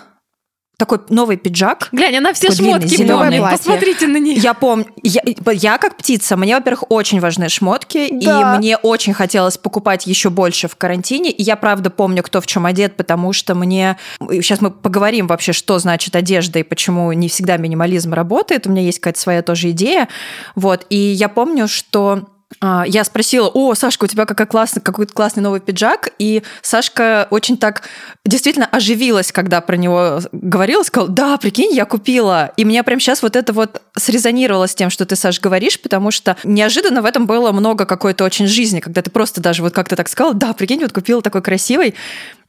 такой 0.78 1.00
новый 1.08 1.36
пиджак. 1.36 1.88
Глянь, 1.90 2.16
она 2.16 2.32
все 2.32 2.52
шмотки 2.52 2.96
длинный. 2.96 3.40
Посмотрите 3.40 4.06
на 4.06 4.18
них. 4.18 4.42
Я 4.42 4.54
помню, 4.54 4.86
я, 5.02 5.20
я 5.52 5.76
как 5.76 5.96
птица, 5.96 6.36
мне, 6.36 6.54
во-первых, 6.54 6.84
очень 6.88 7.18
важны 7.18 7.48
шмотки, 7.48 8.08
Да. 8.12 8.54
и 8.54 8.58
мне 8.58 8.76
очень 8.76 9.12
хотелось 9.12 9.58
покупать 9.58 10.06
еще 10.06 10.30
больше 10.30 10.68
в 10.68 10.76
карантине. 10.76 11.32
И 11.32 11.42
я 11.42 11.56
правда 11.56 11.90
помню, 11.90 12.22
кто 12.22 12.40
в 12.40 12.46
чем 12.46 12.64
одет, 12.64 12.96
потому 12.96 13.32
что 13.32 13.56
мне... 13.56 13.98
Сейчас 14.20 14.60
мы 14.60 14.70
поговорим 14.70 15.26
вообще, 15.26 15.52
что 15.52 15.80
значит 15.80 16.14
одежда 16.14 16.60
и 16.60 16.62
почему 16.62 17.12
не 17.12 17.28
всегда 17.28 17.56
минимализм 17.56 18.14
работает. 18.14 18.68
У 18.68 18.70
меня 18.70 18.82
есть 18.82 19.00
какая-то 19.00 19.20
своя 19.20 19.42
тоже 19.42 19.70
идея. 19.70 20.08
Вот. 20.54 20.86
И 20.90 20.96
я 20.96 21.28
помню, 21.28 21.66
что 21.66 22.28
я 22.62 23.04
спросила, 23.04 23.48
о, 23.48 23.74
Сашка, 23.74 24.04
у 24.04 24.06
тебя 24.06 24.24
какой 24.24 24.46
классный, 24.46 24.80
какой-то 24.82 25.12
классный 25.12 25.42
новый 25.42 25.60
пиджак, 25.60 26.08
и 26.18 26.42
Сашка 26.62 27.28
очень 27.30 27.58
так 27.58 27.82
действительно 28.24 28.66
оживилась, 28.66 29.32
когда 29.32 29.60
про 29.60 29.76
него 29.76 30.20
говорила, 30.32 30.82
сказала, 30.82 31.10
да, 31.10 31.36
прикинь, 31.36 31.72
я 31.72 31.84
купила. 31.84 32.52
И 32.56 32.64
меня 32.64 32.82
прям 32.84 33.00
сейчас 33.00 33.22
вот 33.22 33.36
это 33.36 33.52
вот 33.52 33.82
срезонировало 33.96 34.66
с 34.66 34.74
тем, 34.74 34.88
что 34.88 35.04
ты, 35.04 35.14
Саш, 35.14 35.40
говоришь, 35.40 35.80
потому 35.80 36.10
что 36.10 36.36
неожиданно 36.42 37.02
в 37.02 37.04
этом 37.04 37.26
было 37.26 37.52
много 37.52 37.84
какой-то 37.84 38.24
очень 38.24 38.46
жизни, 38.46 38.80
когда 38.80 39.02
ты 39.02 39.10
просто 39.10 39.40
даже 39.40 39.62
вот 39.62 39.74
как-то 39.74 39.94
так 39.94 40.08
сказала, 40.08 40.34
да, 40.34 40.52
прикинь, 40.54 40.80
вот 40.80 40.92
купила 40.92 41.20
такой 41.20 41.42
красивый, 41.42 41.94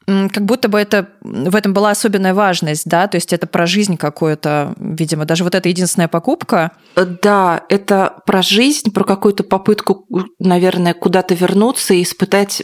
как 0.06 0.44
будто 0.44 0.68
бы 0.68 0.78
это 0.78 1.10
в 1.20 1.54
этом 1.54 1.72
была 1.72 1.90
особенная 1.90 2.34
важность, 2.34 2.86
да, 2.86 3.06
то 3.06 3.16
есть 3.16 3.32
это 3.32 3.46
про 3.46 3.66
жизнь 3.66 3.96
какую-то, 3.96 4.74
видимо, 4.78 5.24
даже 5.24 5.44
вот 5.44 5.54
эта 5.54 5.68
единственная 5.68 6.08
покупка, 6.08 6.72
Да, 6.96 7.62
это 7.68 8.16
про 8.26 8.42
жизнь, 8.42 8.92
про 8.92 9.04
какую-то 9.04 9.44
попытку, 9.44 10.06
наверное, 10.38 10.94
куда-то 10.94 11.34
вернуться 11.34 11.94
и 11.94 12.02
испытать 12.02 12.62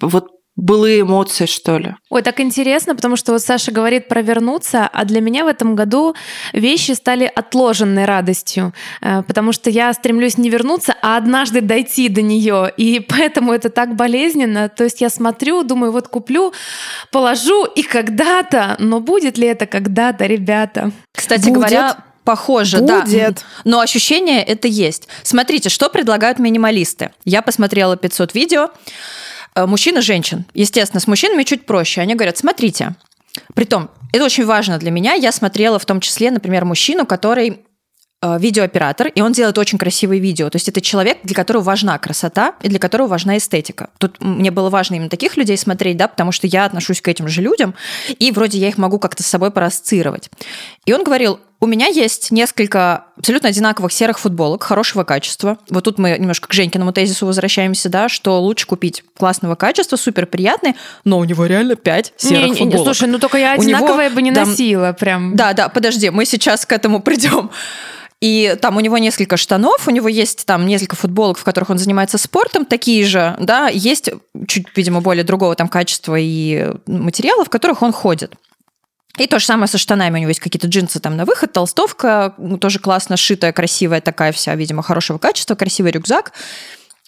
вот 0.00 0.28
былые 0.56 1.00
эмоции, 1.00 1.46
что 1.46 1.78
ли. 1.78 1.94
Ой, 2.10 2.22
так 2.22 2.40
интересно, 2.40 2.94
потому 2.94 3.16
что 3.16 3.32
вот 3.32 3.42
Саша 3.42 3.72
говорит 3.72 4.08
про 4.08 4.20
вернуться, 4.20 4.88
а 4.92 5.04
для 5.04 5.20
меня 5.20 5.44
в 5.44 5.48
этом 5.48 5.74
году 5.74 6.14
вещи 6.52 6.92
стали 6.92 7.30
отложенной 7.34 8.04
радостью, 8.04 8.74
э, 9.00 9.22
потому 9.22 9.52
что 9.52 9.70
я 9.70 9.92
стремлюсь 9.94 10.36
не 10.36 10.50
вернуться, 10.50 10.94
а 11.00 11.16
однажды 11.16 11.62
дойти 11.62 12.08
до 12.08 12.20
нее, 12.20 12.72
и 12.76 13.00
поэтому 13.08 13.52
это 13.52 13.70
так 13.70 13.96
болезненно. 13.96 14.68
То 14.68 14.84
есть 14.84 15.00
я 15.00 15.08
смотрю, 15.08 15.62
думаю, 15.62 15.92
вот 15.92 16.08
куплю, 16.08 16.52
положу, 17.10 17.64
и 17.64 17.82
когда-то, 17.82 18.76
но 18.78 19.00
будет 19.00 19.38
ли 19.38 19.46
это 19.46 19.66
когда-то, 19.66 20.26
ребята? 20.26 20.92
Кстати 21.14 21.48
Будет. 21.48 21.54
говоря, 21.54 21.96
похоже, 22.24 22.80
да. 22.80 23.02
Будет. 23.02 23.44
Но 23.64 23.80
ощущение 23.80 24.42
это 24.42 24.68
есть. 24.68 25.08
Смотрите, 25.22 25.68
что 25.68 25.88
предлагают 25.88 26.38
минималисты. 26.38 27.10
Я 27.24 27.42
посмотрела 27.42 27.96
500 27.96 28.34
видео. 28.34 28.70
Э, 29.54 29.66
Мужчин 29.66 29.98
и 29.98 30.00
женщин. 30.00 30.44
Естественно, 30.54 31.00
с 31.00 31.06
мужчинами 31.06 31.42
чуть 31.42 31.66
проще. 31.66 32.00
Они 32.00 32.14
говорят, 32.14 32.38
смотрите. 32.38 32.94
Притом, 33.54 33.90
это 34.12 34.24
очень 34.24 34.44
важно 34.44 34.78
для 34.78 34.90
меня. 34.90 35.14
Я 35.14 35.32
смотрела 35.32 35.78
в 35.78 35.86
том 35.86 36.00
числе, 36.00 36.30
например, 36.30 36.64
мужчину, 36.64 37.06
который 37.06 37.60
видеооператор, 38.22 39.08
и 39.08 39.20
он 39.20 39.32
делает 39.32 39.58
очень 39.58 39.78
красивые 39.78 40.20
видео. 40.20 40.48
То 40.48 40.56
есть 40.56 40.68
это 40.68 40.80
человек, 40.80 41.18
для 41.24 41.34
которого 41.34 41.62
важна 41.62 41.98
красота 41.98 42.54
и 42.62 42.68
для 42.68 42.78
которого 42.78 43.08
важна 43.08 43.36
эстетика. 43.36 43.90
Тут 43.98 44.20
мне 44.20 44.50
было 44.50 44.70
важно 44.70 44.94
именно 44.94 45.10
таких 45.10 45.36
людей 45.36 45.56
смотреть, 45.56 45.96
да, 45.96 46.08
потому 46.08 46.32
что 46.32 46.46
я 46.46 46.64
отношусь 46.64 47.00
к 47.00 47.08
этим 47.08 47.28
же 47.28 47.42
людям, 47.42 47.74
и 48.18 48.30
вроде 48.30 48.58
я 48.58 48.68
их 48.68 48.78
могу 48.78 48.98
как-то 48.98 49.22
с 49.22 49.26
собой 49.26 49.50
проассоциировать. 49.50 50.30
И 50.84 50.92
он 50.92 51.02
говорил, 51.04 51.40
у 51.62 51.66
меня 51.66 51.86
есть 51.86 52.32
несколько 52.32 53.04
абсолютно 53.16 53.48
одинаковых 53.48 53.92
серых 53.92 54.18
футболок 54.18 54.64
хорошего 54.64 55.04
качества. 55.04 55.58
Вот 55.70 55.84
тут 55.84 55.96
мы 55.96 56.18
немножко 56.18 56.48
к 56.48 56.52
Женькиному 56.52 56.92
тезису 56.92 57.24
возвращаемся, 57.24 57.88
да, 57.88 58.08
что 58.08 58.40
лучше 58.40 58.66
купить 58.66 59.04
классного 59.16 59.54
качества, 59.54 59.94
супер 59.94 60.26
приятные, 60.26 60.74
но 61.04 61.18
у 61.18 61.24
него 61.24 61.46
реально 61.46 61.76
5 61.76 62.14
серых 62.16 62.36
Не, 62.36 62.44
не, 62.44 62.50
не, 62.50 62.56
футболок. 62.56 62.84
слушай, 62.84 63.08
ну 63.08 63.20
только 63.20 63.38
я 63.38 63.54
У 63.56 63.62
него 63.62 63.76
одинаковые 63.76 64.10
бы 64.10 64.22
не 64.22 64.32
носила 64.32 64.92
прям. 64.92 65.36
Да, 65.36 65.52
да, 65.52 65.68
подожди, 65.68 66.10
мы 66.10 66.24
сейчас 66.24 66.66
к 66.66 66.72
этому 66.72 67.00
придем. 67.00 67.50
И 68.22 68.56
там 68.62 68.76
у 68.76 68.80
него 68.80 68.98
несколько 68.98 69.36
штанов, 69.36 69.88
у 69.88 69.90
него 69.90 70.06
есть 70.06 70.46
там 70.46 70.64
несколько 70.64 70.94
футболок, 70.94 71.38
в 71.38 71.42
которых 71.42 71.70
он 71.70 71.78
занимается 71.78 72.18
спортом, 72.18 72.64
такие 72.64 73.04
же, 73.04 73.34
да, 73.40 73.66
есть 73.66 74.10
чуть, 74.46 74.68
видимо, 74.76 75.00
более 75.00 75.24
другого 75.24 75.56
там 75.56 75.66
качества 75.66 76.14
и 76.16 76.70
материала, 76.86 77.44
в 77.44 77.50
которых 77.50 77.82
он 77.82 77.92
ходит. 77.92 78.34
И 79.18 79.26
то 79.26 79.40
же 79.40 79.44
самое 79.44 79.66
со 79.66 79.76
штанами. 79.76 80.18
У 80.18 80.20
него 80.20 80.28
есть 80.28 80.38
какие-то 80.38 80.68
джинсы 80.68 81.00
там 81.00 81.16
на 81.16 81.24
выход, 81.24 81.52
толстовка, 81.52 82.34
ну, 82.38 82.58
тоже 82.58 82.78
классно 82.78 83.16
сшитая, 83.16 83.52
красивая 83.52 84.00
такая 84.00 84.30
вся, 84.30 84.54
видимо, 84.54 84.84
хорошего 84.84 85.18
качества, 85.18 85.56
красивый 85.56 85.90
рюкзак. 85.90 86.32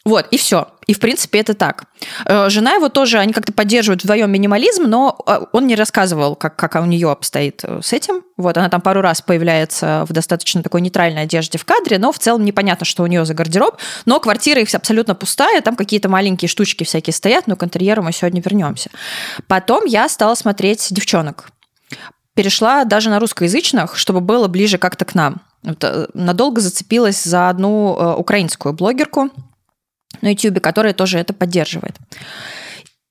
Вот, 0.04 0.26
и 0.32 0.36
все. 0.36 0.66
И, 0.86 0.94
в 0.94 1.00
принципе, 1.00 1.40
это 1.40 1.54
так. 1.54 1.84
Э, 2.26 2.48
Жена 2.50 2.74
его 2.74 2.88
тоже, 2.88 3.18
они 3.18 3.32
как-то 3.32 3.52
поддерживают 3.52 4.04
вдвоем 4.04 4.30
минимализм, 4.30 4.84
но 4.84 5.18
э, 5.26 5.40
он 5.52 5.66
не 5.66 5.76
рассказывал, 5.76 6.36
как, 6.36 6.56
как 6.56 6.74
у 6.76 6.84
нее 6.84 7.10
обстоит 7.10 7.60
э, 7.64 7.80
с 7.82 7.92
этим. 7.92 8.22
Вот, 8.36 8.56
она 8.58 8.68
там 8.68 8.80
пару 8.80 9.00
раз 9.00 9.22
появляется 9.22 10.04
в 10.08 10.12
достаточно 10.12 10.62
такой 10.62 10.80
нейтральной 10.80 11.22
одежде 11.22 11.58
в 11.58 11.64
кадре, 11.64 11.98
но 11.98 12.12
в 12.12 12.18
целом 12.18 12.44
непонятно, 12.44 12.84
что 12.84 13.02
у 13.02 13.06
нее 13.06 13.24
за 13.24 13.34
гардероб. 13.34 13.78
Но 14.04 14.20
квартира 14.20 14.60
их 14.60 14.74
абсолютно 14.74 15.14
пустая, 15.14 15.60
там 15.60 15.76
какие-то 15.76 16.08
маленькие 16.08 16.48
штучки 16.48 16.84
всякие 16.84 17.14
стоят, 17.14 17.46
но 17.46 17.56
к 17.56 17.62
интерьеру 17.62 18.02
мы 18.02 18.12
сегодня 18.12 18.42
вернемся. 18.44 18.90
Потом 19.46 19.84
я 19.86 20.08
стала 20.08 20.34
смотреть 20.34 20.88
девчонок. 20.90 21.48
Перешла 22.34 22.84
даже 22.84 23.10
на 23.10 23.20
русскоязычных, 23.20 23.96
чтобы 23.96 24.20
было 24.20 24.48
ближе 24.48 24.76
как-то 24.76 25.04
к 25.04 25.14
нам. 25.14 25.40
Вот, 25.62 26.10
надолго 26.14 26.60
зацепилась 26.60 27.22
за 27.22 27.48
одну 27.48 28.16
украинскую 28.18 28.74
блогерку, 28.74 29.30
на 30.22 30.28
YouTube, 30.28 30.60
которая 30.60 30.94
тоже 30.94 31.18
это 31.18 31.32
поддерживает. 31.32 31.96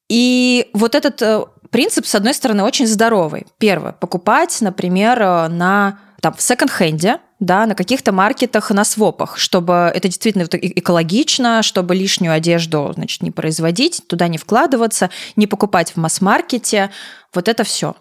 И 0.10 0.70
вот 0.74 0.96
этот 0.96 1.22
э, 1.22 1.44
принцип, 1.70 2.06
с 2.06 2.16
одной 2.16 2.34
стороны, 2.34 2.64
очень 2.64 2.88
здоровый. 2.88 3.46
Первое, 3.58 3.94
покупать, 3.94 4.58
например, 4.62 5.22
э, 5.22 5.48
на 5.48 6.00
там, 6.22 6.34
в 6.34 6.42
секонд-хенде, 6.42 7.20
да, 7.40 7.66
на 7.66 7.76
каких-то 7.76 8.14
маркетах, 8.14 8.72
на 8.72 8.86
свопах, 8.86 9.38
чтобы 9.38 9.92
это 9.94 10.08
действительно 10.08 10.44
экологично, 10.44 11.62
чтобы 11.62 11.96
лишнюю 11.96 12.34
одежду, 12.34 12.94
значит, 12.96 13.22
не 13.22 13.32
производить, 13.32 14.04
туда 14.08 14.30
не 14.30 14.38
вкладываться, 14.38 15.10
не 15.36 15.48
покупать 15.48 15.92
в 15.92 15.98
масс-маркете, 15.98 16.92
вот 17.36 17.48
это 17.48 17.64
все. 17.64 17.96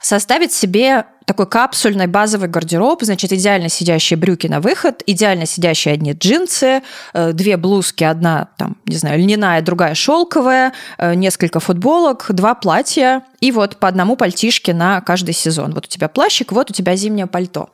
Составить 0.00 0.52
себе 0.52 1.04
такой 1.24 1.46
капсульный 1.46 2.06
базовый 2.06 2.48
гардероб, 2.48 3.02
значит, 3.02 3.32
идеально 3.32 3.68
сидящие 3.68 4.16
брюки 4.16 4.46
на 4.46 4.60
выход, 4.60 5.02
идеально 5.06 5.44
сидящие 5.44 5.94
одни 5.94 6.12
джинсы, 6.12 6.82
э, 7.12 7.32
две 7.32 7.56
блузки, 7.56 8.02
одна 8.02 8.48
там, 8.56 8.78
не 8.86 8.96
знаю, 8.96 9.18
льняная, 9.20 9.60
другая 9.60 9.94
шелковая, 9.94 10.72
э, 10.96 11.14
несколько 11.14 11.60
футболок, 11.60 12.26
два 12.30 12.54
платья 12.54 13.24
и 13.40 13.52
вот 13.52 13.76
по 13.76 13.88
одному 13.88 14.16
пальтишке 14.16 14.72
на 14.72 15.00
каждый 15.02 15.34
сезон. 15.34 15.74
Вот 15.74 15.84
у 15.84 15.88
тебя 15.88 16.08
плащик, 16.08 16.52
вот 16.52 16.70
у 16.70 16.72
тебя 16.72 16.96
зимнее 16.96 17.26
пальто. 17.26 17.68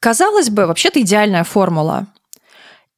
Казалось 0.00 0.50
бы, 0.50 0.66
вообще-то 0.66 1.00
идеальная 1.00 1.44
формула. 1.44 2.08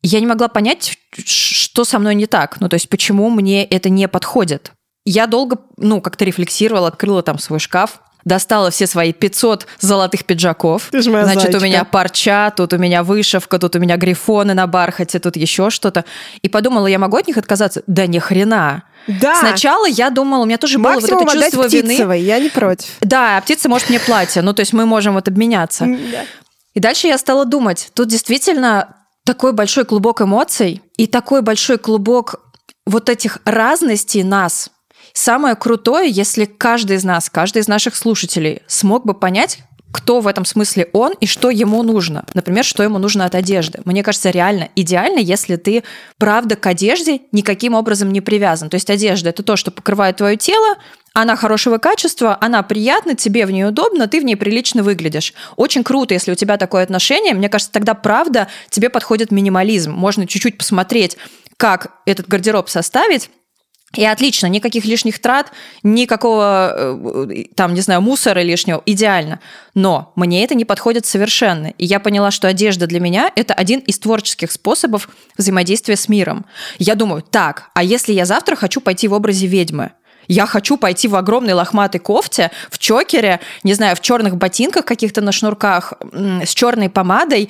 Я 0.00 0.20
не 0.20 0.26
могла 0.26 0.48
понять, 0.48 0.98
что 1.24 1.84
со 1.84 1.98
мной 1.98 2.14
не 2.14 2.26
так. 2.26 2.60
Ну, 2.60 2.68
то 2.68 2.74
есть, 2.74 2.88
почему 2.88 3.28
мне 3.28 3.64
это 3.64 3.88
не 3.90 4.08
подходит. 4.08 4.72
Я 5.04 5.26
долго, 5.26 5.58
ну, 5.76 6.00
как-то 6.00 6.24
рефлексировала, 6.24 6.88
открыла 6.88 7.22
там 7.22 7.38
свой 7.38 7.58
шкаф, 7.58 8.00
достала 8.24 8.70
все 8.70 8.86
свои 8.86 9.12
500 9.12 9.66
золотых 9.80 10.24
пиджаков. 10.24 10.88
Ты 10.90 11.02
ж 11.02 11.06
моя 11.10 11.24
Значит, 11.24 11.42
зайчка. 11.42 11.58
у 11.58 11.64
меня 11.64 11.84
парча, 11.84 12.50
тут 12.50 12.72
у 12.72 12.78
меня 12.78 13.02
вышивка, 13.02 13.58
тут 13.58 13.76
у 13.76 13.78
меня 13.78 13.96
грифоны 13.96 14.54
на 14.54 14.66
бархате, 14.66 15.18
тут 15.18 15.36
еще 15.36 15.70
что-то. 15.70 16.04
И 16.42 16.48
подумала, 16.48 16.86
я 16.86 16.98
могу 16.98 17.18
от 17.18 17.26
них 17.26 17.36
отказаться? 17.36 17.82
Да 17.86 18.06
ни 18.06 18.18
хрена. 18.18 18.84
Да. 19.06 19.38
Сначала 19.38 19.86
я 19.86 20.08
думала, 20.08 20.42
у 20.42 20.46
меня 20.46 20.56
тоже 20.56 20.78
было 20.78 20.94
вот 20.94 21.02
Максимум 21.02 21.28
это 21.28 21.40
чувство 21.40 21.68
вины. 21.68 21.88
Птицевой, 21.88 22.22
я 22.22 22.38
не 22.38 22.48
против. 22.48 22.88
Да, 23.00 23.36
а 23.36 23.40
птица 23.42 23.68
может 23.68 23.90
мне 23.90 24.00
платье. 24.00 24.40
Ну, 24.40 24.54
то 24.54 24.60
есть 24.60 24.72
мы 24.72 24.86
можем 24.86 25.14
вот 25.14 25.28
обменяться. 25.28 25.86
И 26.72 26.80
дальше 26.80 27.06
я 27.06 27.18
стала 27.18 27.44
думать, 27.44 27.90
тут 27.94 28.08
действительно 28.08 28.96
такой 29.24 29.52
большой 29.52 29.84
клубок 29.84 30.22
эмоций 30.22 30.82
и 30.96 31.06
такой 31.06 31.42
большой 31.42 31.78
клубок 31.78 32.36
вот 32.86 33.08
этих 33.08 33.38
разностей 33.44 34.22
нас. 34.22 34.70
Самое 35.14 35.54
крутое, 35.54 36.10
если 36.10 36.44
каждый 36.44 36.96
из 36.96 37.04
нас, 37.04 37.30
каждый 37.30 37.62
из 37.62 37.68
наших 37.68 37.94
слушателей 37.94 38.62
смог 38.66 39.06
бы 39.06 39.14
понять, 39.14 39.60
кто 39.92 40.20
в 40.20 40.26
этом 40.26 40.44
смысле 40.44 40.90
он 40.92 41.12
и 41.20 41.26
что 41.26 41.50
ему 41.50 41.84
нужно. 41.84 42.24
Например, 42.34 42.64
что 42.64 42.82
ему 42.82 42.98
нужно 42.98 43.24
от 43.26 43.36
одежды. 43.36 43.80
Мне 43.84 44.02
кажется, 44.02 44.30
реально 44.30 44.68
идеально, 44.74 45.20
если 45.20 45.54
ты, 45.54 45.84
правда, 46.18 46.56
к 46.56 46.66
одежде 46.66 47.20
никаким 47.30 47.74
образом 47.74 48.12
не 48.12 48.20
привязан. 48.20 48.68
То 48.68 48.74
есть 48.74 48.90
одежда– 48.90 49.28
это 49.30 49.44
то, 49.44 49.54
что 49.54 49.70
покрывает 49.70 50.16
твое 50.16 50.36
тело, 50.36 50.78
она 51.12 51.36
хорошего 51.36 51.78
качества, 51.78 52.36
она 52.40 52.64
приятна, 52.64 53.14
тебе 53.14 53.46
в 53.46 53.52
ней 53.52 53.64
удобно, 53.64 54.08
ты 54.08 54.20
в 54.20 54.24
ней 54.24 54.34
прилично 54.34 54.82
выглядишь. 54.82 55.32
Очень 55.54 55.84
круто, 55.84 56.12
если 56.12 56.32
у 56.32 56.34
тебя 56.34 56.56
такое 56.56 56.82
отношение. 56.82 57.34
Мне 57.34 57.48
кажется, 57.48 57.72
тогда 57.72 57.94
правда 57.94 58.48
тебе 58.70 58.90
подходит 58.90 59.30
минимализм. 59.30 59.92
Можно 59.92 60.26
чуть-чуть 60.26 60.58
посмотреть, 60.58 61.16
как 61.56 61.92
этот 62.04 62.26
гардероб 62.26 62.68
составить, 62.68 63.30
и 63.96 64.04
отлично, 64.04 64.46
никаких 64.46 64.84
лишних 64.84 65.18
трат, 65.18 65.52
никакого 65.82 66.72
э, 67.30 67.44
там, 67.54 67.74
не 67.74 67.80
знаю, 67.80 68.00
мусора 68.00 68.40
лишнего, 68.40 68.82
идеально. 68.86 69.40
Но 69.74 70.12
мне 70.16 70.44
это 70.44 70.54
не 70.54 70.64
подходит 70.64 71.06
совершенно. 71.06 71.68
И 71.78 71.84
я 71.84 72.00
поняла, 72.00 72.30
что 72.30 72.48
одежда 72.48 72.86
для 72.86 73.00
меня– 73.00 73.30
это 73.36 73.54
один 73.54 73.80
из 73.80 73.98
творческих 73.98 74.52
способов 74.52 75.08
взаимодействия 75.36 75.96
с 75.96 76.08
миром. 76.08 76.46
Я 76.78 76.94
думаю, 76.94 77.22
так, 77.22 77.70
а 77.74 77.82
если 77.82 78.12
я 78.12 78.26
завтра 78.26 78.56
хочу 78.56 78.80
пойти 78.80 79.08
в 79.08 79.12
образе 79.12 79.46
ведьмы? 79.46 79.92
Я 80.28 80.46
хочу 80.46 80.76
пойти 80.76 81.08
в 81.08 81.16
огромной 81.16 81.52
лохматой 81.52 82.00
кофте, 82.00 82.50
в 82.70 82.78
чокере, 82.78 83.40
не 83.62 83.74
знаю, 83.74 83.96
в 83.96 84.00
черных 84.00 84.36
ботинках 84.36 84.84
каких-то 84.84 85.20
на 85.20 85.32
шнурках, 85.32 85.94
с 86.12 86.54
черной 86.54 86.88
помадой 86.88 87.48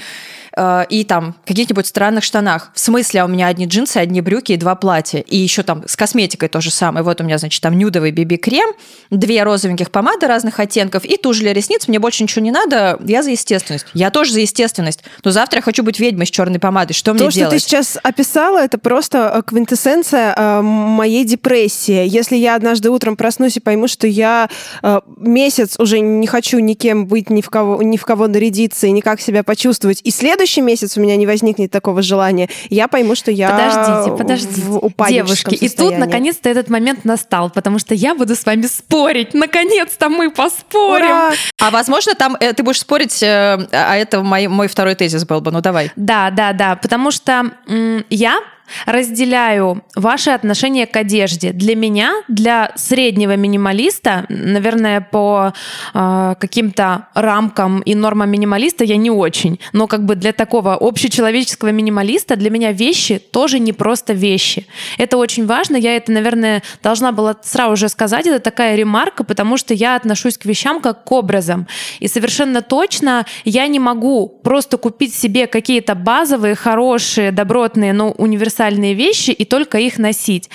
э, 0.56 0.84
и 0.88 1.04
там 1.04 1.34
каких-нибудь 1.46 1.87
странных 1.87 2.24
штанах. 2.24 2.70
В 2.74 2.80
смысле, 2.80 3.22
а 3.22 3.24
у 3.24 3.28
меня 3.28 3.48
одни 3.48 3.66
джинсы, 3.66 3.98
одни 3.98 4.20
брюки 4.20 4.52
и 4.52 4.56
два 4.56 4.74
платья. 4.74 5.20
И 5.20 5.37
еще 5.37 5.62
там 5.62 5.87
с 5.87 5.96
косметикой 5.96 6.48
то 6.48 6.60
же 6.60 6.70
самое. 6.70 7.04
Вот 7.04 7.20
у 7.20 7.24
меня, 7.24 7.38
значит, 7.38 7.62
там 7.62 7.76
нюдовый 7.76 8.10
биби-крем, 8.10 8.70
две 9.10 9.42
розовеньких 9.42 9.90
помады 9.90 10.26
разных 10.26 10.60
оттенков 10.60 11.04
и 11.04 11.16
тушь 11.16 11.38
для 11.38 11.52
ресниц. 11.52 11.88
Мне 11.88 11.98
больше 11.98 12.22
ничего 12.22 12.44
не 12.44 12.50
надо, 12.50 12.98
я 13.04 13.22
за 13.22 13.30
естественность. 13.30 13.87
Я 13.94 14.10
тоже 14.10 14.32
за 14.32 14.40
естественность. 14.40 15.04
Но 15.22 15.30
завтра 15.30 15.58
я 15.58 15.62
хочу 15.62 15.82
быть 15.82 16.00
ведьмой 16.00 16.26
с 16.26 16.30
черной 16.30 16.58
помадой. 16.58 16.94
Что 16.94 17.12
мне 17.12 17.24
То, 17.24 17.30
что 17.30 17.40
делать? 17.40 17.54
ты 17.54 17.60
сейчас 17.60 17.98
описала, 18.02 18.58
это 18.58 18.78
просто 18.78 19.32
э, 19.34 19.42
квинтэссенция 19.42 20.34
э, 20.37 20.60
моей 20.62 21.24
депрессии. 21.24 22.06
Если 22.06 22.37
я 22.37 22.54
однажды 22.64 22.88
утром 22.88 23.14
проснусь 23.16 23.59
и 23.59 23.61
пойму, 23.61 23.87
что 23.88 24.07
я 24.07 24.48
э, 24.83 25.00
месяц 25.18 25.79
уже 25.79 26.00
не 26.00 26.27
хочу 26.27 26.61
никем 26.61 27.07
быть, 27.07 27.29
ни 27.29 27.42
в 27.42 27.50
кого, 27.50 27.83
ни 27.83 27.98
в 27.98 28.05
кого 28.07 28.27
нарядиться 28.27 28.87
и 28.87 28.90
никак 28.90 29.20
себя 29.20 29.42
почувствовать, 29.42 30.00
и 30.03 30.11
следующий 30.11 30.62
месяц 30.62 30.96
у 30.96 31.00
меня 31.03 31.16
не 31.16 31.27
возникнет 31.27 31.70
такого 31.70 32.00
желания, 32.00 32.48
я 32.70 32.88
пойму, 32.88 33.14
что 33.14 33.31
я 33.31 33.50
Подождите, 33.50 34.16
подождите. 34.16 34.62
в 34.62 35.09
Девушки, 35.09 35.55
и 35.55 35.68
тут 35.68 35.68
состоянии. 35.68 35.98
наконец-то 35.98 36.48
этот 36.48 36.70
момент 36.70 37.05
настал, 37.05 37.50
потому 37.50 37.79
что 37.79 37.92
я 37.94 38.14
буду 38.14 38.35
с 38.35 38.46
вами 38.46 38.62
спорить. 38.62 39.35
Наконец-то 39.35 40.09
мы 40.09 40.31
поспорим. 40.31 41.05
Ура! 41.07 41.33
А 41.61 41.70
возможно, 41.70 42.14
там 42.14 42.35
э, 42.40 42.55
ты 42.55 42.62
будешь 42.62 42.81
спорить, 42.81 43.22
э, 43.22 43.59
а 43.72 43.96
это 43.96 44.22
мой, 44.22 44.46
мой 44.46 44.68
второй 44.68 44.94
тезис 44.94 45.27
был 45.27 45.42
бы. 45.42 45.50
Ну 45.50 45.61
давай. 45.61 45.90
Да, 45.96 46.31
да, 46.31 46.55
да, 46.55 46.77
потому 46.77 47.11
что 47.11 47.50
м, 47.68 48.05
я 48.09 48.38
разделяю 48.87 49.83
ваши 49.94 50.31
отношения 50.31 50.87
к 50.87 50.96
одежде. 50.96 51.53
Для 51.53 51.77
меня, 51.77 52.22
для 52.29 52.72
среднего 52.77 53.37
минималиста, 53.37 54.27
наверное, 54.29 55.00
по 55.00 55.53
э, 55.92 56.35
каким-то 56.38 57.09
рамкам 57.14 57.81
и 57.81 57.94
нормам 57.94 58.31
минималиста 58.31 58.85
я 58.85 58.96
не 58.96 59.11
очень. 59.11 59.61
Но 59.72 59.87
как 59.87 60.05
бы 60.05 60.14
для 60.14 60.33
такого 60.33 60.74
общечеловеческого 60.74 61.70
минималиста 61.70 62.37
для 62.37 62.50
меня 62.50 62.72
вещи 62.72 63.18
тоже 63.18 63.59
не 63.59 63.72
просто 63.72 64.12
вещи. 64.12 64.66
Это 64.98 65.16
очень 65.16 65.46
важно. 65.46 65.77
Я 65.77 65.96
это, 65.96 66.12
наверное, 66.12 66.62
должна 66.83 67.12
была 67.12 67.37
сразу 67.42 67.77
же 67.77 67.88
сказать. 67.88 68.27
Это 68.27 68.40
такая 68.40 68.77
ремарка, 68.77 69.24
потому 69.24 69.57
что 69.57 69.74
я 69.74 69.96
отношусь 69.96 70.38
к 70.38 70.44
вещам 70.44 70.81
как 70.81 71.05
к 71.05 71.12
образам. 71.12 71.66
И 72.00 72.09
совершенно 72.09 72.62
точно 72.62 73.27
я 73.44 73.66
не 73.66 73.79
могу 73.79 74.29
просто 74.29 74.79
купить 74.79 75.14
себе 75.14 75.46
какие-то 75.46 75.94
базовые, 75.94 76.55
хорошие, 76.55 77.31
добротные, 77.31 77.92
но 77.92 78.11
универсальные 78.11 78.53
вещи 78.94 79.30
и 79.30 79.44
только 79.44 79.78
их 79.78 79.98
носить. 79.98 80.50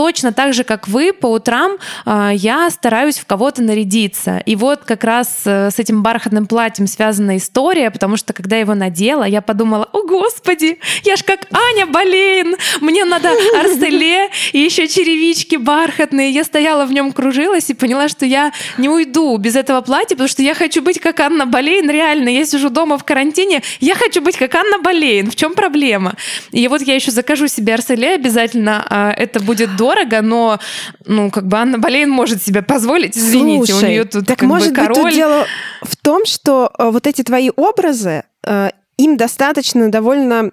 Точно 0.00 0.32
так 0.32 0.54
же, 0.54 0.64
как 0.64 0.88
вы, 0.88 1.12
по 1.12 1.26
утрам 1.26 1.72
э, 2.06 2.30
я 2.32 2.70
стараюсь 2.70 3.18
в 3.18 3.26
кого-то 3.26 3.62
нарядиться. 3.62 4.42
И 4.46 4.56
вот 4.56 4.80
как 4.86 5.04
раз 5.04 5.42
э, 5.44 5.70
с 5.70 5.78
этим 5.78 6.02
бархатным 6.02 6.46
платьем 6.46 6.86
связана 6.86 7.36
история, 7.36 7.90
потому 7.90 8.16
что 8.16 8.32
когда 8.32 8.56
я 8.56 8.62
его 8.62 8.74
надела, 8.74 9.24
я 9.24 9.42
подумала, 9.42 9.86
о 9.92 10.04
господи, 10.04 10.78
я 11.04 11.16
ж 11.16 11.22
как 11.22 11.40
Аня 11.52 11.84
Болейн, 11.84 12.56
мне 12.80 13.04
надо 13.04 13.30
арселе 13.60 14.30
и 14.54 14.60
еще 14.60 14.88
черевички 14.88 15.56
бархатные. 15.56 16.30
Я 16.30 16.44
стояла 16.44 16.86
в 16.86 16.92
нем, 16.92 17.12
кружилась 17.12 17.68
и 17.68 17.74
поняла, 17.74 18.08
что 18.08 18.24
я 18.24 18.52
не 18.78 18.88
уйду 18.88 19.36
без 19.36 19.54
этого 19.54 19.82
платья, 19.82 20.14
потому 20.14 20.30
что 20.30 20.40
я 20.40 20.54
хочу 20.54 20.80
быть 20.80 20.98
как 20.98 21.20
Анна 21.20 21.44
Болейн, 21.44 21.90
реально. 21.90 22.30
Я 22.30 22.46
сижу 22.46 22.70
дома 22.70 22.96
в 22.96 23.04
карантине, 23.04 23.62
я 23.80 23.94
хочу 23.96 24.22
быть 24.22 24.38
как 24.38 24.54
Анна 24.54 24.78
Болейн. 24.78 25.30
В 25.30 25.36
чем 25.36 25.52
проблема? 25.52 26.14
И 26.52 26.66
вот 26.68 26.80
я 26.80 26.94
еще 26.94 27.10
закажу 27.10 27.48
себе 27.48 27.74
арселе 27.74 28.14
обязательно, 28.14 28.82
а 28.88 29.12
это 29.12 29.40
будет 29.40 29.76
дорого, 29.90 30.22
но, 30.22 30.58
ну, 31.06 31.30
как 31.30 31.46
бы 31.46 31.56
Анна 31.58 31.78
Болейн 31.78 32.10
может 32.10 32.42
себе 32.42 32.62
позволить, 32.62 33.16
извините, 33.16 33.72
Слушай, 33.72 33.84
у 33.84 33.88
нее 33.90 34.04
тут 34.04 34.26
так 34.26 34.38
как 34.38 34.48
может 34.48 34.68
бы 34.68 34.74
быть 34.74 34.80
король. 34.88 34.96
тут 35.10 35.14
дело 35.14 35.46
в 35.82 35.96
том, 35.96 36.24
что 36.26 36.70
э, 36.78 36.90
вот 36.90 37.06
эти 37.06 37.22
твои 37.22 37.50
образы 37.56 38.24
э, 38.46 38.70
им 38.96 39.16
достаточно 39.16 39.90
довольно 39.90 40.50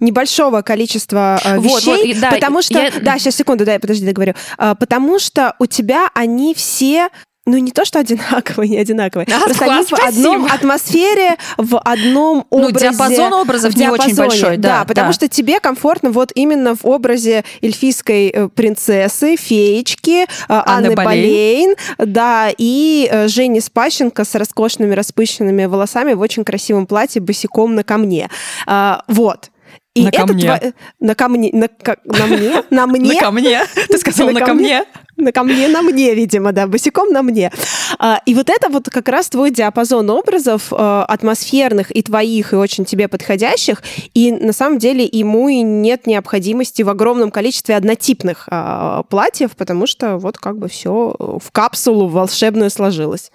небольшого 0.00 0.62
количества 0.62 1.38
э, 1.44 1.58
Вот, 1.58 1.82
вещей, 1.82 2.12
вот, 2.14 2.20
да, 2.20 2.30
потому 2.30 2.62
что, 2.62 2.78
я- 2.78 2.90
да, 3.00 3.18
сейчас 3.18 3.36
секунду, 3.36 3.64
дай, 3.64 3.78
подожди, 3.78 4.04
договорю, 4.06 4.34
А, 4.58 4.74
потому 4.74 5.18
что 5.18 5.54
у 5.58 5.66
тебя 5.66 6.08
они 6.14 6.54
все 6.54 7.08
ну, 7.46 7.56
не 7.58 7.70
то, 7.70 7.84
что 7.84 7.98
одинаковые, 8.00 8.68
не 8.70 8.78
одинаковые. 8.78 9.26
А, 9.32 9.44
Просто 9.44 9.64
они 9.64 9.84
в 9.84 9.92
одном 9.94 10.46
атмосфере, 10.46 11.36
в 11.56 11.78
одном 11.78 12.44
Ну, 12.50 12.66
образе. 12.68 12.90
диапазон 12.90 13.32
образов 13.32 13.72
в 13.72 13.76
не 13.76 13.88
очень 13.88 14.14
диапазоне, 14.14 14.28
большой, 14.28 14.56
да, 14.56 14.84
потому 14.84 15.08
да. 15.08 15.12
что 15.12 15.28
тебе 15.28 15.60
комфортно 15.60 16.10
вот 16.10 16.32
именно 16.34 16.74
в 16.74 16.84
образе 16.84 17.44
эльфийской 17.62 18.28
э, 18.28 18.48
принцессы, 18.48 19.36
феечки, 19.36 20.24
э, 20.24 20.26
Анны 20.48 20.86
Анны 20.88 20.94
Болейн. 20.96 21.74
Да, 21.98 22.48
и 22.56 23.08
э, 23.10 23.28
Жени 23.28 23.60
Спащенко 23.60 24.24
с 24.24 24.34
роскошными 24.34 24.94
распущенными 24.94 25.64
волосами 25.66 26.12
в 26.14 26.20
очень 26.20 26.44
красивом 26.44 26.86
платье 26.86 27.22
босиком 27.22 27.74
на 27.74 27.84
камне. 27.84 28.28
А, 28.66 29.02
Вот. 29.08 29.50
И 29.94 30.02
На 30.04 30.08
это 30.08 30.18
камне. 30.26 30.44
тво- 30.46 30.74
На 31.00 31.14
камне. 31.14 31.50
На, 31.54 31.68
ка- 31.68 31.96
на 32.04 32.26
мне? 32.26 32.62
На 32.70 32.86
мне? 32.86 33.14
На 33.14 33.20
камне. 33.20 33.60
Ты 33.88 33.96
сказала 33.98 34.30
на 34.30 34.40
камне. 34.40 34.84
На 35.16 35.32
камне, 35.32 35.68
на 35.68 35.82
мне, 35.82 36.14
видимо, 36.14 36.52
да, 36.52 36.66
босиком 36.66 37.08
на 37.10 37.22
мне. 37.22 37.50
А, 37.98 38.20
И 38.26 38.34
вот 38.34 38.50
это 38.50 38.68
вот 38.68 38.90
как 38.90 39.08
раз 39.08 39.30
твой 39.30 39.50
диапазон 39.50 40.10
образов 40.10 40.72
э, 40.72 40.76
атмосферных 40.76 41.94
и 41.94 42.02
твоих, 42.02 42.52
и 42.52 42.56
очень 42.56 42.84
тебе 42.84 43.08
подходящих. 43.08 43.82
И 44.12 44.30
на 44.30 44.52
самом 44.52 44.78
деле 44.78 45.08
ему 45.10 45.48
и 45.48 45.62
нет 45.62 46.06
необходимости 46.06 46.82
в 46.82 46.90
огромном 46.90 47.30
количестве 47.30 47.76
однотипных 47.76 48.46
а, 48.50 49.04
платьев, 49.04 49.56
потому 49.56 49.86
что 49.86 50.18
вот 50.18 50.36
как 50.38 50.58
бы 50.58 50.68
все 50.68 51.14
в 51.18 51.50
капсулу 51.50 52.08
волшебную 52.08 52.70
сложилось. 52.70 53.30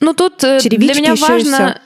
Ну 0.00 0.14
тут 0.14 0.44
э, 0.44 0.60
для 0.60 0.60
Черевички 0.60 1.00
меня 1.00 1.12
ещё 1.12 1.26
и 1.26 1.28
важно... 1.28 1.80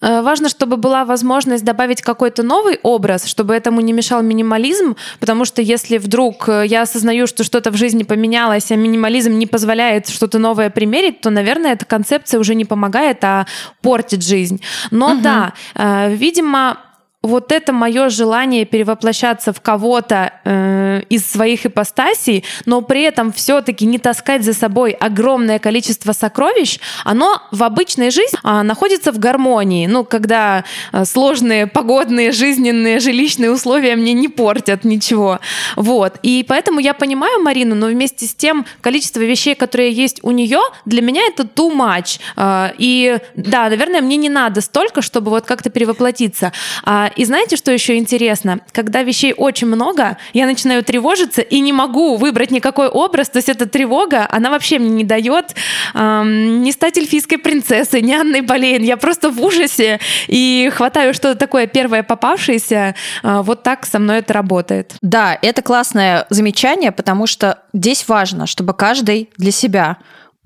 э, 0.00 0.22
Важно, 0.22 0.48
чтобы 0.48 0.76
была 0.76 1.04
возможность 1.04 1.64
добавить 1.64 2.02
какой-то 2.02 2.42
новый 2.42 2.78
образ, 2.82 3.26
чтобы 3.26 3.54
этому 3.54 3.80
не 3.80 3.92
мешал 3.92 4.22
минимализм, 4.22 4.96
потому 5.18 5.44
что 5.44 5.62
если 5.62 5.98
вдруг 5.98 6.48
э, 6.48 6.64
я 6.66 6.82
осознаю, 6.82 7.26
что 7.26 7.44
что-то 7.44 7.70
в 7.70 7.76
жизни 7.76 8.02
поменялось, 8.02 8.70
а 8.70 8.76
минимализм 8.76 9.32
не 9.32 9.46
позволяет 9.46 10.08
что-то 10.08 10.38
новое 10.38 10.70
примерить, 10.70 11.20
то, 11.20 11.30
наверное, 11.30 11.72
эта 11.72 11.84
концепция 11.84 12.40
уже 12.40 12.54
не 12.54 12.64
помогает, 12.64 13.24
а 13.24 13.46
портит 13.82 14.22
жизнь. 14.22 14.60
Но 14.90 15.16
да, 15.20 15.52
э, 15.74 16.14
видимо, 16.14 16.78
вот 17.22 17.52
это 17.52 17.72
мое 17.72 18.08
желание 18.08 18.64
перевоплощаться 18.64 19.52
в 19.52 19.60
кого-то 19.60 20.32
э, 20.44 21.02
из 21.10 21.30
своих 21.30 21.66
ипостасей, 21.66 22.44
но 22.64 22.80
при 22.80 23.02
этом 23.02 23.30
все-таки 23.30 23.84
не 23.84 23.98
таскать 23.98 24.42
за 24.42 24.54
собой 24.54 24.92
огромное 24.92 25.58
количество 25.58 26.12
сокровищ, 26.12 26.78
оно 27.04 27.42
в 27.50 27.62
обычной 27.62 28.10
жизни 28.10 28.38
а, 28.42 28.62
находится 28.62 29.12
в 29.12 29.18
гармонии. 29.18 29.86
Ну, 29.86 30.04
когда 30.04 30.64
а, 30.92 31.04
сложные 31.04 31.66
погодные, 31.66 32.32
жизненные, 32.32 33.00
жилищные 33.00 33.50
условия 33.50 33.96
мне 33.96 34.14
не 34.14 34.28
портят 34.28 34.84
ничего. 34.84 35.40
Вот. 35.76 36.18
И 36.22 36.44
поэтому 36.48 36.80
я 36.80 36.94
понимаю 36.94 37.42
Марину, 37.42 37.74
но 37.74 37.88
вместе 37.88 38.26
с 38.26 38.34
тем 38.34 38.64
количество 38.80 39.20
вещей, 39.20 39.54
которые 39.54 39.92
есть 39.92 40.20
у 40.22 40.30
нее, 40.30 40.60
для 40.86 41.02
меня 41.02 41.22
это 41.26 41.42
too 41.42 41.70
much. 41.70 42.18
А, 42.36 42.72
и 42.78 43.18
да, 43.34 43.68
наверное, 43.68 44.00
мне 44.00 44.16
не 44.16 44.30
надо 44.30 44.62
столько, 44.62 45.02
чтобы 45.02 45.30
вот 45.30 45.44
как-то 45.44 45.68
перевоплотиться. 45.68 46.52
А, 46.84 47.09
и 47.16 47.24
знаете, 47.24 47.56
что 47.56 47.70
еще 47.72 47.96
интересно? 47.96 48.60
Когда 48.72 49.02
вещей 49.02 49.32
очень 49.32 49.66
много, 49.66 50.16
я 50.32 50.46
начинаю 50.46 50.82
тревожиться 50.82 51.42
и 51.42 51.60
не 51.60 51.72
могу 51.72 52.16
выбрать 52.16 52.50
никакой 52.50 52.88
образ. 52.88 53.28
То 53.28 53.38
есть 53.38 53.48
эта 53.48 53.66
тревога, 53.66 54.26
она 54.30 54.50
вообще 54.50 54.78
мне 54.78 54.90
не 54.90 55.04
дает 55.04 55.54
эм, 55.94 56.62
не 56.62 56.72
стать 56.72 56.98
эльфийской 56.98 57.38
принцессой, 57.38 58.02
не 58.02 58.14
Анной 58.14 58.40
Болейн. 58.40 58.82
Я 58.82 58.96
просто 58.96 59.30
в 59.30 59.42
ужасе 59.42 60.00
и 60.28 60.70
хватаю 60.74 61.14
что-то 61.14 61.38
такое 61.38 61.66
первое 61.66 62.02
попавшееся. 62.02 62.94
Э, 63.22 63.40
вот 63.42 63.62
так 63.62 63.86
со 63.86 63.98
мной 63.98 64.18
это 64.18 64.32
работает. 64.32 64.94
Да, 65.02 65.38
это 65.40 65.62
классное 65.62 66.26
замечание, 66.30 66.92
потому 66.92 67.26
что 67.26 67.58
здесь 67.72 68.06
важно, 68.08 68.46
чтобы 68.46 68.74
каждый 68.74 69.30
для 69.36 69.50
себя 69.50 69.98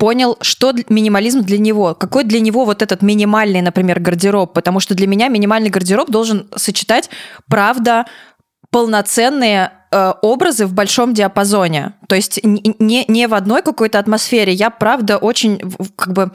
понял, 0.04 0.36
что 0.42 0.74
минимализм 0.90 1.40
для 1.40 1.56
него, 1.56 1.94
какой 1.94 2.24
для 2.24 2.38
него 2.38 2.66
вот 2.66 2.82
этот 2.82 3.00
минимальный, 3.00 3.62
например, 3.62 4.00
гардероб, 4.00 4.52
потому 4.52 4.78
что 4.78 4.94
для 4.94 5.06
меня 5.06 5.28
минимальный 5.28 5.70
гардероб 5.70 6.10
должен 6.10 6.46
сочетать, 6.56 7.08
правда, 7.48 8.04
полноценные 8.68 9.72
э, 9.90 10.12
образы 10.20 10.66
в 10.66 10.74
большом 10.74 11.14
диапазоне. 11.14 11.94
То 12.06 12.16
есть 12.16 12.38
не, 12.44 13.06
не 13.08 13.28
в 13.28 13.32
одной 13.32 13.62
какой-то 13.62 13.98
атмосфере. 13.98 14.52
Я, 14.52 14.68
правда, 14.68 15.16
очень 15.16 15.58
как 15.96 16.12
бы 16.12 16.32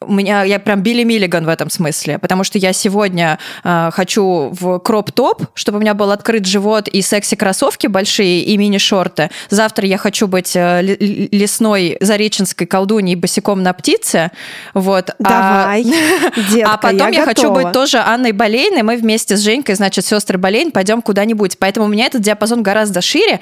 у 0.00 0.12
меня 0.12 0.44
я 0.44 0.60
прям 0.60 0.80
Билли 0.80 1.02
Миллиган 1.02 1.44
в 1.44 1.48
этом 1.48 1.70
смысле, 1.70 2.18
потому 2.18 2.44
что 2.44 2.56
я 2.58 2.72
сегодня 2.72 3.38
э, 3.64 3.90
хочу 3.92 4.50
в 4.52 4.78
кроп-топ, 4.78 5.46
чтобы 5.54 5.78
у 5.78 5.80
меня 5.80 5.94
был 5.94 6.12
открыт 6.12 6.46
живот 6.46 6.86
и 6.86 7.02
секси-кроссовки 7.02 7.88
большие 7.88 8.42
и 8.42 8.56
мини-шорты. 8.56 9.30
Завтра 9.50 9.86
я 9.88 9.98
хочу 9.98 10.28
быть 10.28 10.54
э, 10.54 10.82
лесной 10.82 11.96
зареченской 12.00 12.66
колдуньей 12.66 13.16
босиком 13.16 13.62
на 13.64 13.72
птице. 13.72 14.30
Вот. 14.72 15.10
Давай, 15.18 15.82
а, 15.82 16.40
детка, 16.52 16.72
А 16.72 16.76
потом 16.76 17.10
я, 17.10 17.20
я 17.20 17.24
хочу 17.24 17.50
быть 17.50 17.72
тоже 17.72 17.98
Анной 17.98 18.32
Болейной. 18.32 18.82
Мы 18.82 18.96
вместе 18.96 19.36
с 19.36 19.40
Женькой, 19.40 19.74
значит, 19.74 20.04
сестры 20.04 20.38
Болейн, 20.38 20.70
пойдем 20.70 21.02
куда-нибудь. 21.02 21.58
Поэтому 21.58 21.86
у 21.86 21.88
меня 21.88 22.06
этот 22.06 22.22
диапазон 22.22 22.62
гораздо 22.62 23.00
шире. 23.00 23.40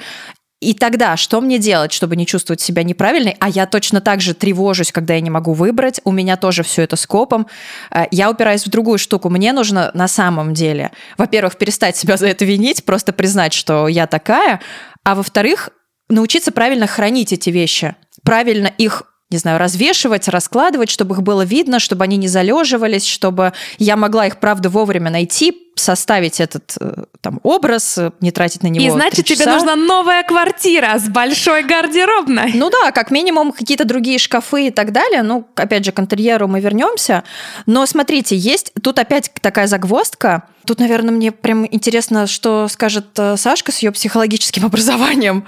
И 0.59 0.73
тогда 0.73 1.17
что 1.17 1.39
мне 1.39 1.59
делать, 1.59 1.91
чтобы 1.91 2.15
не 2.15 2.25
чувствовать 2.25 2.61
себя 2.61 2.81
неправильной? 2.81 3.35
А 3.39 3.47
я 3.47 3.67
точно 3.67 4.01
так 4.01 4.21
же 4.21 4.33
тревожусь, 4.33 4.91
когда 4.91 5.13
я 5.13 5.21
не 5.21 5.29
могу 5.29 5.53
выбрать. 5.53 6.01
У 6.03 6.11
меня 6.11 6.35
тоже 6.35 6.63
все 6.63 6.81
это 6.81 6.95
скопом. 6.95 7.47
Э, 7.91 8.05
я 8.09 8.31
упираюсь 8.31 8.65
в 8.65 8.69
другую 8.69 8.97
штуку. 8.97 9.29
Мне 9.29 9.53
нужно 9.53 9.91
на 9.93 10.07
самом 10.07 10.55
деле, 10.55 10.91
во-первых, 11.17 11.57
перестать 11.57 11.95
себя 11.95 12.17
за 12.17 12.27
это 12.27 12.43
винить, 12.43 12.85
просто 12.85 13.13
признать, 13.13 13.53
что 13.53 13.87
я 13.87 14.07
такая. 14.07 14.59
А 15.03 15.13
во-вторых, 15.13 15.69
научиться 16.09 16.51
правильно 16.51 16.87
хранить 16.87 17.33
эти 17.33 17.51
вещи, 17.51 17.95
правильно 18.23 18.67
их 18.77 19.03
не 19.29 19.37
знаю, 19.37 19.59
развешивать, 19.59 20.29
раскладывать, 20.29 20.89
чтобы 20.89 21.15
их 21.15 21.21
было 21.21 21.41
видно, 21.41 21.79
чтобы 21.79 22.05
они 22.05 22.15
не 22.15 22.29
залеживались, 22.29 23.05
чтобы 23.05 23.51
я 23.77 23.97
могла 23.97 24.25
их, 24.25 24.39
правда, 24.39 24.69
вовремя 24.69 25.11
найти, 25.11 25.66
составить 25.79 26.39
этот 26.39 26.75
э, 26.79 27.05
там 27.21 27.39
образ, 27.43 27.97
э, 27.97 28.11
не 28.21 28.31
тратить 28.31 28.63
на 28.63 28.67
него 28.67 28.85
И 28.85 28.89
значит, 28.89 29.25
тебе 29.25 29.45
нужна 29.45 29.75
новая 29.75 30.23
квартира 30.23 30.97
с 30.97 31.07
большой 31.09 31.63
гардеробной. 31.63 32.53
Ну 32.53 32.69
да, 32.69 32.91
как 32.91 33.11
минимум 33.11 33.51
какие-то 33.51 33.85
другие 33.85 34.19
шкафы 34.19 34.67
и 34.67 34.71
так 34.71 34.91
далее. 34.91 35.23
Ну, 35.23 35.47
опять 35.55 35.85
же, 35.85 35.91
к 35.91 35.99
интерьеру 35.99 36.47
мы 36.47 36.59
вернемся. 36.59 37.23
Но 37.65 37.85
смотрите, 37.85 38.35
есть 38.35 38.71
тут 38.81 38.99
опять 38.99 39.31
такая 39.41 39.67
загвоздка. 39.67 40.43
Тут, 40.65 40.79
наверное, 40.79 41.11
мне 41.11 41.31
прям 41.31 41.65
интересно, 41.65 42.27
что 42.27 42.67
скажет 42.67 43.07
э, 43.17 43.37
Сашка 43.37 43.71
с 43.71 43.79
ее 43.79 43.91
психологическим 43.91 44.65
образованием. 44.67 45.45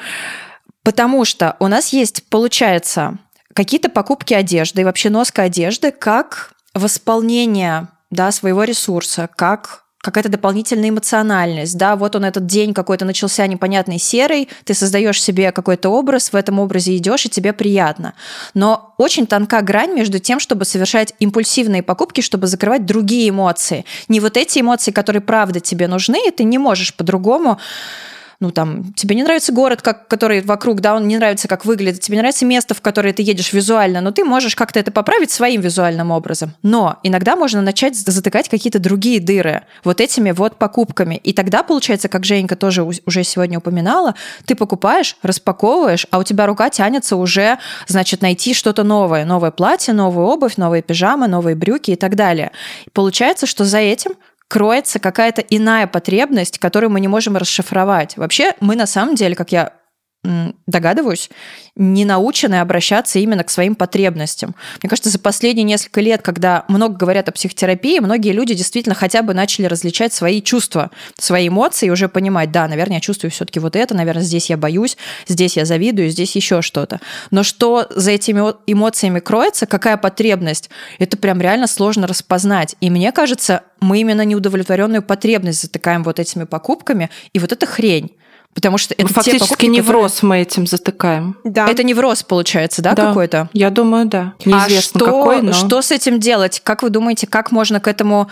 Потому 0.83 1.25
что 1.25 1.55
у 1.59 1.67
нас 1.67 1.93
есть, 1.93 2.23
получается, 2.29 3.17
какие-то 3.53 3.89
покупки 3.89 4.33
одежды 4.33 4.81
и 4.81 4.85
вообще 4.85 5.09
носка 5.09 5.43
одежды 5.43 5.91
как 5.91 6.53
восполнение 6.73 7.89
да, 8.09 8.31
своего 8.31 8.63
ресурса, 8.63 9.29
как 9.35 9.83
какая-то 10.01 10.29
дополнительная 10.29 10.89
эмоциональность, 10.89 11.77
да, 11.77 11.95
вот 11.95 12.15
он 12.15 12.25
этот 12.25 12.45
день 12.45 12.73
какой-то 12.73 13.05
начался 13.05 13.45
непонятный 13.47 13.99
серый, 13.99 14.47
ты 14.63 14.73
создаешь 14.73 15.21
себе 15.21 15.51
какой-то 15.51 15.89
образ, 15.89 16.31
в 16.31 16.35
этом 16.35 16.59
образе 16.59 16.95
идешь, 16.95 17.25
и 17.25 17.29
тебе 17.29 17.51
приятно. 17.51 18.13
Но 18.53 18.93
очень 18.97 19.27
тонка 19.27 19.61
грань 19.61 19.93
между 19.93 20.19
тем, 20.19 20.39
чтобы 20.39 20.65
совершать 20.65 21.13
импульсивные 21.19 21.83
покупки, 21.83 22.21
чтобы 22.21 22.47
закрывать 22.47 22.85
другие 22.85 23.29
эмоции. 23.29 23.85
Не 24.07 24.19
вот 24.19 24.37
эти 24.37 24.59
эмоции, 24.59 24.91
которые 24.91 25.21
правда 25.21 25.59
тебе 25.59 25.87
нужны, 25.87 26.27
и 26.27 26.31
ты 26.31 26.43
не 26.45 26.57
можешь 26.57 26.93
по-другому 26.93 27.59
ну, 28.39 28.51
там, 28.51 28.93
тебе 28.93 29.15
не 29.15 29.23
нравится 29.23 29.51
город, 29.51 29.81
как, 29.81 30.07
который 30.07 30.41
вокруг, 30.41 30.79
да, 30.79 30.95
он 30.95 31.07
не 31.09 31.17
нравится, 31.17 31.49
как 31.49 31.65
выглядит, 31.65 31.99
тебе 31.99 32.15
не 32.15 32.21
нравится 32.21 32.45
место, 32.45 32.73
в 32.73 32.81
которое 32.81 33.11
ты 33.11 33.21
едешь 33.21 33.51
визуально, 33.51 33.99
но 33.99 34.11
ты 34.11 34.23
можешь 34.23 34.55
как-то 34.55 34.79
это 34.79 34.91
поправить 34.91 35.29
своим 35.29 35.59
визуальным 35.59 36.11
образом. 36.11 36.53
Но 36.63 36.99
иногда 37.03 37.35
можно 37.35 37.61
начать 37.61 37.97
затыкать 37.97 38.47
какие-то 38.47 38.79
другие 38.79 39.19
дыры 39.19 39.63
вот 39.83 39.99
этими 39.99 40.31
вот 40.31 40.55
покупками. 40.55 41.15
И 41.15 41.33
тогда, 41.33 41.63
получается, 41.63 42.07
как 42.07 42.23
Женька 42.23 42.55
тоже 42.55 42.83
уже 42.83 43.23
сегодня 43.25 43.57
упоминала, 43.57 44.15
ты 44.45 44.55
покупаешь, 44.55 45.17
распаковываешь, 45.21 46.07
а 46.09 46.19
у 46.19 46.23
тебя 46.23 46.45
рука 46.45 46.69
тянется 46.69 47.17
уже, 47.17 47.59
значит, 47.87 48.21
найти 48.21 48.53
что-то 48.53 48.83
новое. 48.83 49.25
Новое 49.25 49.51
платье, 49.51 49.93
новую 49.93 50.27
обувь, 50.27 50.55
новые 50.55 50.81
пижамы, 50.81 51.27
новые 51.27 51.57
брюки 51.57 51.91
и 51.91 51.95
так 51.97 52.15
далее. 52.15 52.51
И 52.85 52.89
получается, 52.89 53.47
что 53.47 53.65
за 53.65 53.79
этим 53.79 54.13
кроется 54.49 54.99
какая-то 54.99 55.41
иная 55.41 55.87
потребность, 55.87 56.59
которую 56.59 56.89
мы 56.89 56.99
не 56.99 57.07
можем 57.07 57.37
расшифровать. 57.37 58.17
Вообще, 58.17 58.53
мы 58.59 58.75
на 58.75 58.87
самом 58.87 59.15
деле, 59.15 59.35
как 59.35 59.53
я 59.53 59.73
догадываюсь, 60.67 61.29
не 61.77 62.03
научены 62.03 62.55
обращаться 62.55 63.19
именно 63.19 63.45
к 63.45 63.49
своим 63.49 63.73
потребностям. 63.73 64.53
Мне 64.83 64.89
кажется, 64.89 65.09
за 65.09 65.17
последние 65.17 65.63
несколько 65.63 66.01
лет, 66.01 66.21
когда 66.21 66.65
много 66.67 66.97
говорят 66.97 67.29
о 67.29 67.31
психотерапии, 67.31 67.99
многие 67.99 68.33
люди 68.33 68.53
действительно 68.53 68.95
хотя 68.95 69.21
бы 69.21 69.33
начали 69.33 69.65
различать 69.65 70.11
свои 70.11 70.41
чувства, 70.41 70.91
свои 71.17 71.47
эмоции 71.47 71.87
и 71.87 71.89
уже 71.89 72.09
понимать, 72.09 72.51
да, 72.51 72.67
наверное, 72.67 72.95
я 72.95 73.01
чувствую 73.01 73.31
все-таки 73.31 73.61
вот 73.61 73.77
это, 73.77 73.95
наверное, 73.95 74.23
здесь 74.23 74.49
я 74.49 74.57
боюсь, 74.57 74.97
здесь 75.27 75.55
я 75.55 75.63
завидую, 75.63 76.09
здесь 76.09 76.35
еще 76.35 76.61
что-то. 76.61 76.99
Но 77.31 77.43
что 77.43 77.87
за 77.89 78.11
этими 78.11 78.41
эмоциями 78.67 79.19
кроется, 79.19 79.67
какая 79.67 79.95
потребность, 79.95 80.69
это 80.99 81.15
прям 81.15 81.39
реально 81.39 81.67
сложно 81.67 82.07
распознать. 82.07 82.75
И 82.81 82.89
мне 82.89 83.13
кажется, 83.13 83.63
мы 83.79 84.01
именно 84.01 84.25
неудовлетворенную 84.25 85.01
потребность 85.01 85.61
затыкаем 85.61 86.03
вот 86.03 86.19
этими 86.19 86.43
покупками, 86.43 87.09
и 87.31 87.39
вот 87.39 87.53
это 87.53 87.65
хрень. 87.65 88.11
Потому 88.53 88.77
что 88.77 88.93
это 88.95 89.13
фактически 89.13 89.41
покупки, 89.41 89.65
невроз 89.67 90.13
которые... 90.15 90.29
мы 90.29 90.41
этим 90.41 90.67
затыкаем. 90.67 91.37
Да. 91.43 91.69
Это 91.69 91.83
невроз 91.83 92.23
получается, 92.23 92.81
да, 92.81 92.93
да 92.93 93.07
какой-то? 93.07 93.49
Я 93.53 93.69
думаю, 93.69 94.05
да. 94.05 94.33
Неизвестно 94.43 94.77
а 94.77 94.81
что, 94.81 95.05
какой, 95.05 95.41
но... 95.41 95.53
что 95.53 95.81
с 95.81 95.91
этим 95.91 96.19
делать? 96.19 96.59
Как 96.63 96.81
вы 96.83 96.89
думаете, 96.89 97.27
как 97.27 97.51
можно 97.51 97.79
к 97.79 97.87
этому 97.87 98.29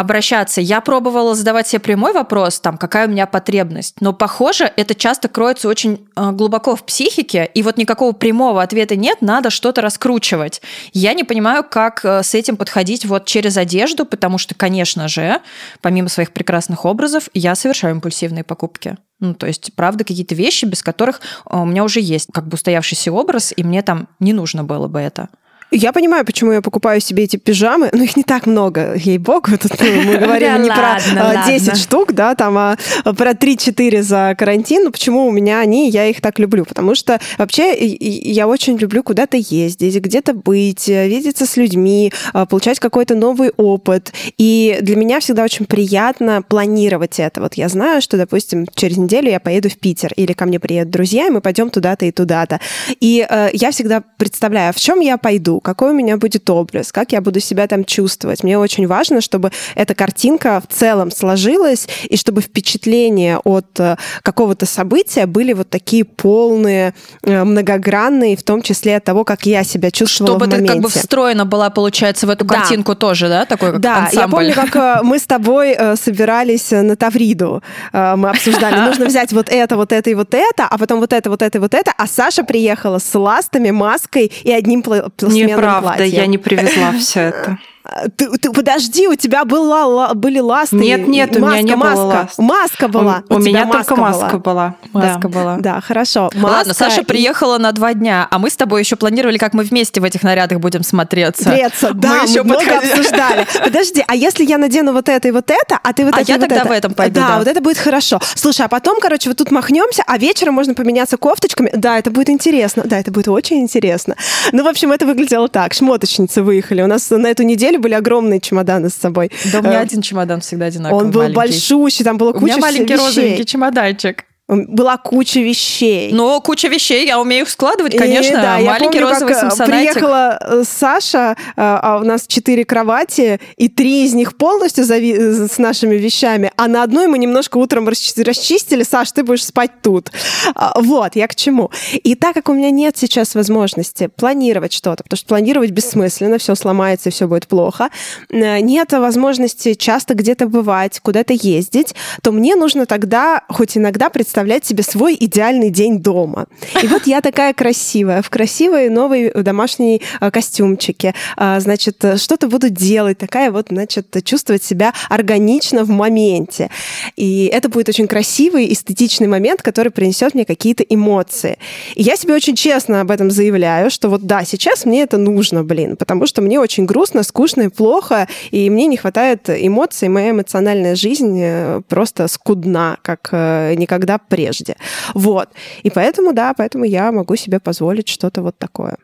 обращаться. 0.00 0.60
Я 0.60 0.80
пробовала 0.82 1.34
задавать 1.34 1.68
себе 1.68 1.80
прямой 1.80 2.12
вопрос, 2.12 2.60
там, 2.60 2.76
какая 2.76 3.06
у 3.06 3.10
меня 3.10 3.26
потребность. 3.26 3.96
Но, 4.00 4.12
похоже, 4.12 4.70
это 4.76 4.94
часто 4.94 5.28
кроется 5.28 5.68
очень 5.68 6.06
э, 6.14 6.32
глубоко 6.32 6.76
в 6.76 6.84
психике, 6.84 7.50
и 7.54 7.62
вот 7.62 7.78
никакого 7.78 8.12
прямого 8.12 8.62
ответа 8.62 8.94
нет, 8.94 9.22
надо 9.22 9.48
что-то 9.48 9.80
раскручивать. 9.80 10.60
Я 10.92 11.14
не 11.14 11.24
понимаю, 11.24 11.64
как 11.64 12.04
э, 12.04 12.22
с 12.22 12.34
этим 12.34 12.58
подходить 12.58 13.06
вот 13.06 13.24
через 13.24 13.56
одежду, 13.56 14.04
потому 14.04 14.36
что, 14.36 14.54
конечно 14.54 15.08
же, 15.08 15.40
помимо 15.80 16.10
своих 16.10 16.32
прекрасных 16.32 16.84
образов, 16.84 17.30
я 17.32 17.54
совершаю 17.54 17.94
импульсивные 17.94 18.44
покупки. 18.44 18.98
Ну, 19.20 19.34
то 19.34 19.46
есть, 19.46 19.72
правда, 19.74 20.04
какие-то 20.04 20.34
вещи, 20.34 20.66
без 20.66 20.82
которых 20.82 21.20
э, 21.50 21.56
у 21.56 21.64
меня 21.64 21.84
уже 21.84 22.00
есть 22.00 22.28
как 22.32 22.46
бы 22.46 22.54
устоявшийся 22.54 23.12
образ, 23.12 23.52
и 23.56 23.64
мне 23.64 23.82
там 23.82 24.08
не 24.20 24.32
нужно 24.32 24.62
было 24.62 24.88
бы 24.88 25.00
это. 25.00 25.28
Я 25.72 25.92
понимаю, 25.92 26.24
почему 26.24 26.52
я 26.52 26.62
покупаю 26.62 27.00
себе 27.00 27.24
эти 27.24 27.36
пижамы, 27.36 27.90
но 27.92 28.04
их 28.04 28.16
не 28.16 28.22
так 28.22 28.46
много, 28.46 28.94
ей-богу. 28.94 29.58
Тут 29.58 29.72
ну, 29.80 30.02
мы 30.02 30.16
говорим 30.18 30.62
не 30.62 30.68
про 30.68 30.98
10 31.46 31.68
а, 31.68 31.74
штук, 31.74 32.12
да, 32.12 32.36
там, 32.36 32.56
а 32.56 32.76
про 33.02 33.32
3-4 33.32 34.02
за 34.02 34.34
карантин. 34.38 34.84
Но 34.84 34.92
почему 34.92 35.26
у 35.26 35.32
меня 35.32 35.58
они, 35.58 35.90
я 35.90 36.06
их 36.06 36.20
так 36.20 36.38
люблю? 36.38 36.64
Потому 36.64 36.94
что 36.94 37.20
вообще 37.36 37.74
я 37.76 38.46
очень 38.46 38.76
люблю 38.78 39.02
куда-то 39.02 39.36
ездить, 39.36 39.96
где-то 39.96 40.34
быть, 40.34 40.86
видеться 40.86 41.46
с 41.46 41.56
людьми, 41.56 42.12
а, 42.32 42.46
получать 42.46 42.78
какой-то 42.78 43.16
новый 43.16 43.50
опыт. 43.56 44.12
И 44.38 44.78
для 44.82 44.94
меня 44.94 45.18
всегда 45.18 45.42
очень 45.42 45.66
приятно 45.66 46.42
планировать 46.42 47.18
это. 47.18 47.40
Вот 47.40 47.54
я 47.54 47.68
знаю, 47.68 48.02
что, 48.02 48.16
допустим, 48.16 48.66
через 48.74 48.98
неделю 48.98 49.30
я 49.30 49.40
поеду 49.40 49.68
в 49.68 49.76
Питер, 49.78 50.12
или 50.14 50.32
ко 50.32 50.46
мне 50.46 50.60
приедут 50.60 50.92
друзья, 50.92 51.26
и 51.26 51.30
мы 51.30 51.40
пойдем 51.40 51.70
туда-то 51.70 52.06
и 52.06 52.12
туда-то. 52.12 52.60
И 53.00 53.26
э, 53.28 53.48
я 53.52 53.72
всегда 53.72 54.04
представляю, 54.16 54.72
в 54.72 54.76
чем 54.76 55.00
я 55.00 55.18
пойду, 55.18 55.55
какой 55.60 55.90
у 55.90 55.94
меня 55.94 56.16
будет 56.16 56.48
образ, 56.50 56.92
как 56.92 57.12
я 57.12 57.20
буду 57.20 57.40
себя 57.40 57.66
там 57.66 57.84
чувствовать. 57.84 58.42
Мне 58.42 58.58
очень 58.58 58.86
важно, 58.86 59.20
чтобы 59.20 59.50
эта 59.74 59.94
картинка 59.94 60.62
в 60.66 60.72
целом 60.72 61.10
сложилась, 61.10 61.88
и 62.04 62.16
чтобы 62.16 62.40
впечатления 62.42 63.38
от 63.44 63.66
э, 63.80 63.96
какого-то 64.22 64.66
события 64.66 65.26
были 65.26 65.52
вот 65.52 65.70
такие 65.70 66.04
полные, 66.04 66.94
э, 67.22 67.44
многогранные, 67.44 68.36
в 68.36 68.42
том 68.42 68.62
числе 68.62 68.96
от 68.96 69.04
того, 69.04 69.24
как 69.24 69.46
я 69.46 69.64
себя 69.64 69.90
чувствовала 69.90 70.34
Чтобы 70.38 70.46
в 70.46 70.50
ты 70.50 70.56
моменте. 70.56 70.72
как 70.74 70.82
бы 70.82 70.88
встроена 70.88 71.44
была, 71.44 71.70
получается, 71.70 72.26
в 72.26 72.30
эту 72.30 72.44
Да. 72.44 72.56
картинку 72.56 72.94
тоже, 72.94 73.28
да, 73.28 73.44
такой 73.46 73.72
как 73.72 73.80
Да, 73.80 73.96
я 73.98 74.04
ансамбль? 74.06 74.30
помню, 74.36 74.54
как 74.54 74.76
э, 74.76 75.00
мы 75.02 75.18
с 75.18 75.26
тобой 75.26 75.76
собирались 75.96 76.70
на 76.70 76.96
Тавриду. 76.96 77.62
Мы 77.92 78.28
обсуждали, 78.30 78.80
нужно 78.88 79.06
взять 79.06 79.32
вот 79.32 79.48
это, 79.48 79.76
вот 79.76 79.92
это 79.92 80.10
и 80.10 80.14
вот 80.14 80.34
это, 80.34 80.64
а 80.68 80.78
потом 80.78 81.00
вот 81.00 81.12
это, 81.12 81.30
вот 81.30 81.42
это 81.42 81.58
и 81.58 81.60
вот 81.60 81.74
это. 81.74 81.92
А 81.96 82.06
Саша 82.06 82.44
приехала 82.44 82.98
с 82.98 83.14
ластами, 83.14 83.70
маской 83.70 84.32
и 84.42 84.52
одним 84.52 84.80
пла- 84.80 85.10
сменным 85.18 85.45
Неправда, 85.46 86.04
я 86.04 86.26
не 86.26 86.38
привезла 86.38 86.92
все 86.92 87.20
это. 87.20 87.58
А, 87.88 88.08
Ты, 88.14 88.28
ты 88.38 88.50
подожди, 88.52 89.06
у 89.08 89.14
тебя 89.14 89.44
была, 89.44 89.86
ла- 89.86 90.14
были 90.14 90.38
ласты. 90.40 90.76
Нет, 90.76 91.06
нет, 91.06 91.36
у 91.36 91.38
меня 91.38 91.48
маска, 91.50 91.62
не 91.62 91.76
было 91.76 91.84
маска. 91.84 92.02
ласт. 92.04 92.38
Маска 92.38 92.88
была. 92.88 93.22
У, 93.28 93.34
у 93.34 93.40
тебя 93.40 93.62
меня 93.64 93.72
только 93.72 93.96
маска 93.96 94.38
была. 94.38 94.74
Маска 94.92 95.20
да, 95.22 95.28
была. 95.28 95.56
Да, 95.58 95.80
хорошо. 95.80 96.30
Ладно, 96.34 96.40
Маска 96.40 96.74
Саша 96.74 97.00
и- 97.02 97.04
приехала 97.04 97.58
на 97.58 97.72
два 97.72 97.94
дня, 97.94 98.26
а 98.30 98.38
мы 98.38 98.50
с 98.50 98.56
тобой 98.56 98.80
еще 98.80 98.96
планировали, 98.96 99.38
как 99.38 99.54
мы 99.54 99.62
вместе 99.64 100.00
в 100.00 100.04
этих 100.04 100.22
нарядах 100.22 100.58
будем 100.60 100.82
смотреться. 100.82 101.44
Треться, 101.44 101.92
да, 101.94 102.22
мы, 102.22 102.28
еще 102.28 102.42
много 102.42 102.60
подходили. 102.64 102.92
обсуждали. 102.92 103.46
Подожди, 103.64 104.04
а 104.06 104.14
если 104.16 104.44
я 104.44 104.58
надену 104.58 104.92
вот 104.92 105.08
это 105.08 105.28
и 105.28 105.30
вот 105.30 105.50
это, 105.50 105.78
а 105.82 105.92
ты 105.92 106.04
вот 106.04 106.14
А 106.14 106.20
это 106.20 106.30
я 106.32 106.36
и 106.36 106.38
вот 106.40 106.48
тогда 106.48 106.62
это? 106.62 106.68
в 106.68 106.72
этом 106.72 106.94
пойду, 106.94 107.20
Да, 107.20 107.28
да. 107.28 107.38
вот 107.38 107.46
это 107.48 107.60
будет 107.60 107.78
хорошо. 107.78 108.20
Слушай, 108.34 108.66
а 108.66 108.68
потом, 108.68 108.98
короче, 109.00 109.28
вот 109.30 109.38
тут 109.38 109.50
махнемся, 109.50 110.02
а 110.06 110.18
вечером 110.18 110.54
можно 110.54 110.74
поменяться 110.74 111.16
кофточками. 111.16 111.70
Да, 111.74 111.98
это 111.98 112.10
будет 112.10 112.30
интересно. 112.30 112.82
Да, 112.84 112.98
это 112.98 113.10
будет 113.10 113.28
очень 113.28 113.60
интересно. 113.60 114.16
Ну, 114.52 114.64
в 114.64 114.68
общем, 114.68 114.92
это 114.92 115.06
выглядело 115.06 115.48
так. 115.48 115.74
Шмоточницы 115.74 116.42
выехали. 116.42 116.82
У 116.82 116.86
нас 116.86 117.10
на 117.10 117.26
эту 117.28 117.42
неделю 117.42 117.75
были 117.78 117.94
огромные 117.94 118.40
чемоданы 118.40 118.88
с 118.90 118.94
собой. 118.94 119.30
Да 119.52 119.60
у 119.60 119.62
меня 119.62 119.80
Э, 119.80 119.82
один 119.82 120.02
чемодан 120.02 120.40
всегда 120.40 120.66
одинаковый. 120.66 121.04
Он 121.04 121.10
был 121.10 121.20
маленький. 121.22 121.36
большущий, 121.36 122.04
там 122.04 122.18
было 122.18 122.30
У 122.30 122.34
куча 122.34 122.44
меня 122.44 122.56
маленький 122.58 122.92
вещей. 122.94 123.06
розовенький 123.06 123.44
чемоданчик. 123.44 124.24
Была 124.48 124.96
куча 124.96 125.40
вещей. 125.40 126.12
Но 126.12 126.40
куча 126.40 126.68
вещей, 126.68 127.04
я 127.04 127.20
умею 127.20 127.42
их 127.42 127.50
складывать, 127.50 127.94
И 127.94 127.98
конечно. 127.98 128.40
да, 128.40 128.58
я 128.58 128.70
маленький 128.70 129.00
помню, 129.00 129.10
розовый 129.12 129.34
как 129.34 129.60
э, 129.60 129.66
приехала 129.66 130.38
э, 130.40 130.62
Саша, 130.64 131.36
э, 131.36 131.52
а 131.56 131.98
у 132.00 132.04
нас 132.04 132.28
четыре 132.28 132.64
кровати, 132.64 133.40
и 133.56 133.68
три 133.68 134.04
из 134.04 134.14
них 134.14 134.36
полностью 134.36 134.84
зави- 134.84 135.48
с 135.48 135.58
нашими 135.58 135.96
вещами, 135.96 136.52
а 136.56 136.68
на 136.68 136.84
одной 136.84 137.08
мы 137.08 137.18
немножко 137.18 137.58
утром 137.58 137.88
расчи- 137.88 138.22
расчистили. 138.22 138.84
Саш, 138.84 139.10
ты 139.10 139.24
будешь 139.24 139.44
спать 139.44 139.72
тут. 139.82 140.12
А, 140.54 140.80
Вот, 140.80 141.16
я 141.16 141.26
к 141.26 141.34
чему. 141.34 141.72
И 142.04 142.14
так 142.14 142.34
как 142.34 142.48
у 142.48 142.52
меня 142.52 142.70
нет 142.70 142.96
сейчас 142.96 143.34
возможности 143.34 144.08
планировать 144.14 144.72
что-то, 144.72 145.02
потому 145.02 145.18
что 145.18 145.26
планировать 145.26 145.70
бессмысленно, 145.72 146.38
все 146.38 146.54
сломается 146.54 147.08
и 147.08 147.12
все 147.12 147.26
будет 147.26 147.48
плохо, 147.48 147.88
нет 148.30 148.92
возможности 148.92 149.74
часто 149.74 150.14
где-то 150.14 150.46
бывать, 150.46 151.00
куда-то 151.00 151.32
ездить, 151.32 151.96
то 152.22 152.30
мне 152.30 152.54
нужно 152.54 152.86
тогда 152.86 153.42
хоть 153.48 153.76
иногда 153.76 154.08
представлять 154.36 154.66
себе 154.66 154.82
свой 154.82 155.16
идеальный 155.18 155.70
день 155.70 155.98
дома. 156.00 156.44
И 156.82 156.86
вот 156.88 157.06
я 157.06 157.22
такая 157.22 157.54
красивая, 157.54 158.20
в 158.20 158.28
красивой 158.28 158.90
новой 158.90 159.30
домашней 159.30 160.02
э, 160.20 160.30
костюмчике. 160.30 161.14
А, 161.38 161.58
Значит, 161.58 162.04
что-то 162.16 162.46
буду 162.46 162.68
делать, 162.68 163.16
такая 163.16 163.50
вот, 163.50 163.68
значит, 163.70 164.14
чувствовать 164.24 164.62
себя 164.62 164.92
органично 165.08 165.84
в 165.84 165.88
моменте. 165.88 166.68
И 167.16 167.46
это 167.46 167.70
будет 167.70 167.88
очень 167.88 168.06
красивый, 168.06 168.70
эстетичный 168.70 169.26
момент, 169.26 169.62
который 169.62 169.90
принесет 169.90 170.34
мне 170.34 170.44
какие-то 170.44 170.82
эмоции. 170.82 171.56
И 171.94 172.02
я 172.02 172.16
себе 172.16 172.34
очень 172.34 172.56
честно 172.56 173.00
об 173.00 173.10
этом 173.10 173.30
заявляю, 173.30 173.90
что 173.90 174.10
вот 174.10 174.26
да, 174.26 174.44
сейчас 174.44 174.84
мне 174.84 175.02
это 175.02 175.16
нужно, 175.16 175.64
блин, 175.64 175.96
потому 175.96 176.26
что 176.26 176.42
мне 176.42 176.60
очень 176.60 176.84
грустно, 176.84 177.22
скучно 177.22 177.62
и 177.62 177.68
плохо, 177.68 178.28
и 178.50 178.68
мне 178.68 178.86
не 178.86 178.98
хватает 178.98 179.48
эмоций, 179.48 180.10
моя 180.10 180.32
эмоциональная 180.32 180.94
жизнь 180.94 181.40
э, 181.40 181.80
просто 181.88 182.28
скудна, 182.28 182.98
как 183.00 183.30
э, 183.32 183.74
никогда 183.76 184.18
прежде. 184.28 184.76
Вот. 185.14 185.48
И 185.82 185.90
поэтому, 185.90 186.32
да, 186.32 186.54
поэтому 186.56 186.84
я 186.84 187.12
могу 187.12 187.36
себе 187.36 187.60
позволить 187.60 188.08
что-то 188.08 188.42
вот 188.42 188.58
такое. 188.58 188.96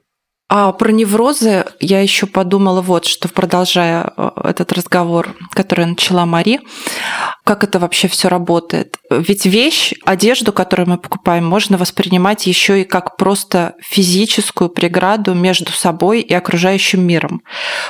А 0.55 0.71
про 0.73 0.93
неврозы 0.93 1.65
я 1.81 2.03
еще 2.03 2.27
подумала 2.27 2.83
вот, 2.83 3.07
что 3.07 3.27
продолжая 3.31 4.13
э, 4.15 4.31
этот 4.45 4.73
разговор, 4.73 5.35
который 5.55 5.87
начала 5.87 6.27
Мари, 6.27 6.61
как 7.43 7.65
это 7.65 7.79
вообще 7.79 8.07
все 8.07 8.29
работает. 8.29 8.99
Ведь 9.09 9.47
вещь, 9.47 9.95
одежду, 10.05 10.53
которую 10.53 10.91
мы 10.91 10.99
покупаем, 10.99 11.47
можно 11.47 11.79
воспринимать 11.79 12.47
еще 12.47 12.83
и 12.83 12.85
как 12.85 13.17
просто 13.17 13.77
физическую 13.81 14.69
преграду 14.69 15.33
между 15.33 15.73
собой 15.73 16.21
и 16.21 16.35
окружающим 16.35 17.01
миром. 17.01 17.41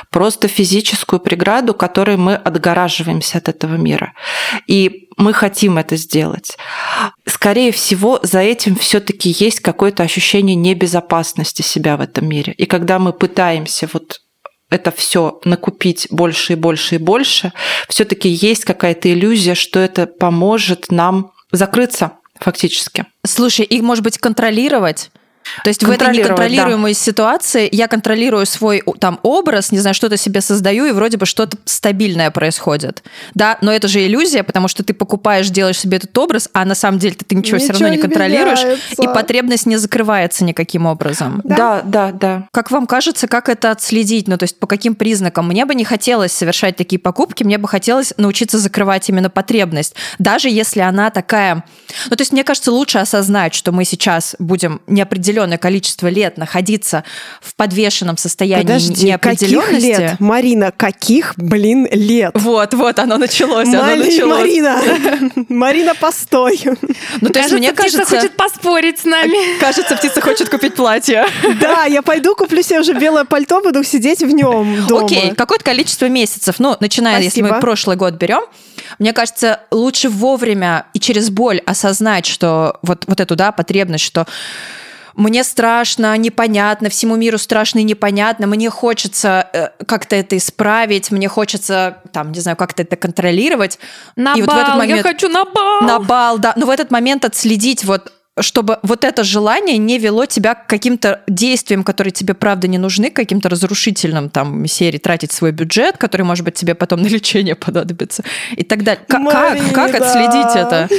Просто 0.09 0.47
физическую 0.47 1.19
преграду, 1.19 1.73
которой 1.73 2.15
мы 2.15 2.35
отгораживаемся 2.35 3.39
от 3.39 3.49
этого 3.49 3.75
мира. 3.75 4.13
И 4.67 5.09
мы 5.17 5.33
хотим 5.33 5.77
это 5.77 5.95
сделать. 5.95 6.57
Скорее 7.25 7.71
всего, 7.71 8.19
за 8.23 8.39
этим 8.39 8.75
все-таки 8.75 9.35
есть 9.37 9.59
какое-то 9.59 10.03
ощущение 10.03 10.55
небезопасности 10.55 11.61
себя 11.61 11.97
в 11.97 12.01
этом 12.01 12.27
мире. 12.27 12.53
И 12.53 12.65
когда 12.65 12.99
мы 12.99 13.13
пытаемся 13.13 13.89
вот 13.91 14.21
это 14.69 14.91
все 14.91 15.39
накупить 15.45 16.07
больше 16.09 16.53
и 16.53 16.55
больше 16.55 16.95
и 16.95 16.97
больше, 16.97 17.53
все-таки 17.89 18.27
есть 18.29 18.65
какая-то 18.65 19.11
иллюзия, 19.11 19.55
что 19.55 19.79
это 19.79 20.07
поможет 20.07 20.91
нам 20.91 21.31
закрыться 21.51 22.13
фактически. 22.39 23.05
Слушай, 23.25 23.65
их, 23.65 23.81
может 23.83 24.03
быть, 24.03 24.17
контролировать? 24.17 25.11
То 25.63 25.69
есть 25.69 25.83
в 25.83 25.89
этой 25.89 26.11
неконтролируемой 26.15 26.93
ситуации 26.93 27.67
я 27.71 27.87
контролирую 27.87 28.45
свой 28.45 28.83
там 28.99 29.19
образ, 29.23 29.71
не 29.71 29.79
знаю, 29.79 29.93
что-то 29.93 30.17
себе 30.17 30.41
создаю, 30.41 30.85
и 30.85 30.91
вроде 30.91 31.17
бы 31.17 31.25
что-то 31.25 31.57
стабильное 31.65 32.31
происходит. 32.31 33.03
Да, 33.33 33.57
но 33.61 33.71
это 33.71 33.87
же 33.87 34.05
иллюзия, 34.05 34.43
потому 34.43 34.67
что 34.67 34.83
ты 34.83 34.93
покупаешь, 34.93 35.49
делаешь 35.49 35.79
себе 35.79 35.97
этот 35.97 36.17
образ, 36.17 36.49
а 36.53 36.65
на 36.65 36.75
самом 36.75 36.99
деле 36.99 37.15
ты 37.15 37.35
ничего, 37.35 37.57
все 37.57 37.67
Ничего 37.67 37.79
равно 37.79 37.87
не 37.89 37.97
не 37.97 38.01
контролируешь, 38.01 38.63
меняется. 38.63 39.01
и 39.01 39.07
потребность 39.07 39.65
не 39.65 39.77
закрывается 39.77 40.43
никаким 40.43 40.85
образом. 40.85 41.41
Да. 41.43 41.55
Да, 41.55 41.81
да, 41.83 42.11
да. 42.11 42.47
Как 42.51 42.71
вам 42.71 42.87
кажется, 42.87 43.27
как 43.27 43.49
это 43.49 43.71
отследить? 43.71 44.27
Ну, 44.27 44.37
то 44.37 44.43
есть 44.43 44.59
по 44.59 44.67
каким 44.67 44.95
признакам? 44.95 45.47
Мне 45.47 45.65
бы 45.65 45.75
не 45.75 45.85
хотелось 45.85 46.31
совершать 46.31 46.75
такие 46.75 46.99
покупки, 46.99 47.43
мне 47.43 47.57
бы 47.57 47.67
хотелось 47.67 48.13
научиться 48.17 48.57
закрывать 48.57 49.09
именно 49.09 49.29
потребность, 49.29 49.95
даже 50.19 50.49
если 50.49 50.81
она 50.81 51.09
такая... 51.09 51.63
Ну, 52.09 52.15
то 52.15 52.21
есть 52.21 52.31
мне 52.31 52.43
кажется, 52.43 52.71
лучше 52.71 52.99
осознать, 52.99 53.53
что 53.53 53.71
мы 53.71 53.85
сейчас 53.85 54.35
будем 54.39 54.81
неопределенное 55.33 55.57
количество 55.57 56.07
лет 56.07 56.37
находиться 56.37 57.03
в 57.41 57.55
подвешенном 57.55 58.17
состоянии 58.17 58.63
Подожди, 58.63 58.93
каких 58.93 59.49
неопределенности. 59.49 60.01
лет? 60.01 60.19
Марина, 60.19 60.71
каких, 60.75 61.33
блин, 61.37 61.87
лет? 61.91 62.31
Вот, 62.35 62.73
вот, 62.73 62.99
оно 62.99 63.17
началось, 63.17 63.67
оно 63.67 63.81
Мали- 63.81 64.03
началось. 64.03 64.39
Марина, 64.39 64.81
Марина, 65.49 65.95
постой. 65.95 66.59
Ну, 66.63 67.29
то 67.29 67.39
есть 67.39 67.49
Кажется, 67.49 67.57
мне 67.57 67.73
птица 67.73 67.97
кажется... 67.97 68.15
хочет 68.15 68.35
поспорить 68.35 68.99
с 68.99 69.05
нами. 69.05 69.59
Кажется, 69.59 69.95
птица 69.95 70.21
хочет 70.21 70.49
купить 70.49 70.75
платье. 70.75 71.25
Да, 71.59 71.85
я 71.85 72.01
пойду 72.01 72.35
куплю 72.35 72.61
себе 72.61 72.79
уже 72.79 72.93
белое 72.93 73.25
пальто, 73.25 73.61
буду 73.61 73.83
сидеть 73.83 74.19
в 74.19 74.29
нем 74.29 74.85
дома. 74.87 75.05
Окей, 75.05 75.33
какое-то 75.35 75.63
количество 75.63 76.07
месяцев, 76.07 76.55
ну, 76.59 76.75
начиная, 76.79 77.21
если 77.21 77.41
мы 77.41 77.59
прошлый 77.59 77.97
год 77.97 78.13
берем, 78.13 78.43
мне 78.99 79.13
кажется, 79.13 79.61
лучше 79.71 80.09
вовремя 80.09 80.85
и 80.93 80.99
через 80.99 81.29
боль 81.29 81.59
осознать, 81.65 82.25
что 82.25 82.79
вот, 82.83 83.05
вот 83.07 83.19
эту, 83.19 83.35
да, 83.35 83.51
потребность, 83.51 84.03
что 84.03 84.27
мне 85.15 85.43
страшно, 85.43 86.17
непонятно, 86.17 86.89
всему 86.89 87.15
миру 87.15 87.37
страшно 87.37 87.79
и 87.79 87.83
непонятно, 87.83 88.47
мне 88.47 88.69
хочется 88.69 89.47
э, 89.53 89.69
как-то 89.85 90.15
это 90.15 90.37
исправить, 90.37 91.11
мне 91.11 91.27
хочется, 91.27 91.97
там, 92.11 92.31
не 92.31 92.39
знаю, 92.39 92.57
как-то 92.57 92.81
это 92.83 92.95
контролировать. 92.95 93.79
На 94.15 94.33
И 94.33 94.41
вот 94.41 94.49
в 94.49 94.53
бал, 94.53 94.59
этот 94.61 94.75
момент- 94.77 94.97
я 94.97 95.03
хочу 95.03 95.29
на 95.29 95.45
бал. 95.45 95.81
На 95.81 95.99
бал, 95.99 96.39
да. 96.39 96.53
Но 96.55 96.65
в 96.65 96.69
этот 96.69 96.91
момент 96.91 97.25
отследить 97.25 97.83
вот 97.85 98.11
чтобы 98.39 98.79
вот 98.81 99.03
это 99.03 99.23
желание 99.23 99.77
не 99.77 99.99
вело 99.99 100.25
тебя 100.25 100.55
к 100.55 100.65
каким-то 100.67 101.21
действиям, 101.27 101.83
которые 101.83 102.11
тебе 102.11 102.33
правда 102.33 102.67
не 102.67 102.79
нужны, 102.79 103.11
к 103.11 103.15
каким-то 103.15 103.47
разрушительным 103.49 104.29
там 104.31 104.65
серии 104.65 104.97
тратить 104.97 105.31
свой 105.31 105.51
бюджет, 105.51 105.97
который, 105.97 106.23
может 106.23 106.43
быть, 106.43 106.55
тебе 106.55 106.73
потом 106.73 107.03
на 107.03 107.07
лечение 107.07 107.53
понадобится 107.55 108.23
и 108.55 108.63
так 108.63 108.83
далее. 108.83 109.03
К- 109.07 109.11
Как, 109.11 109.57
как 109.73 109.91
Марина. 109.91 109.97
отследить 109.97 110.55
это? 110.55 110.89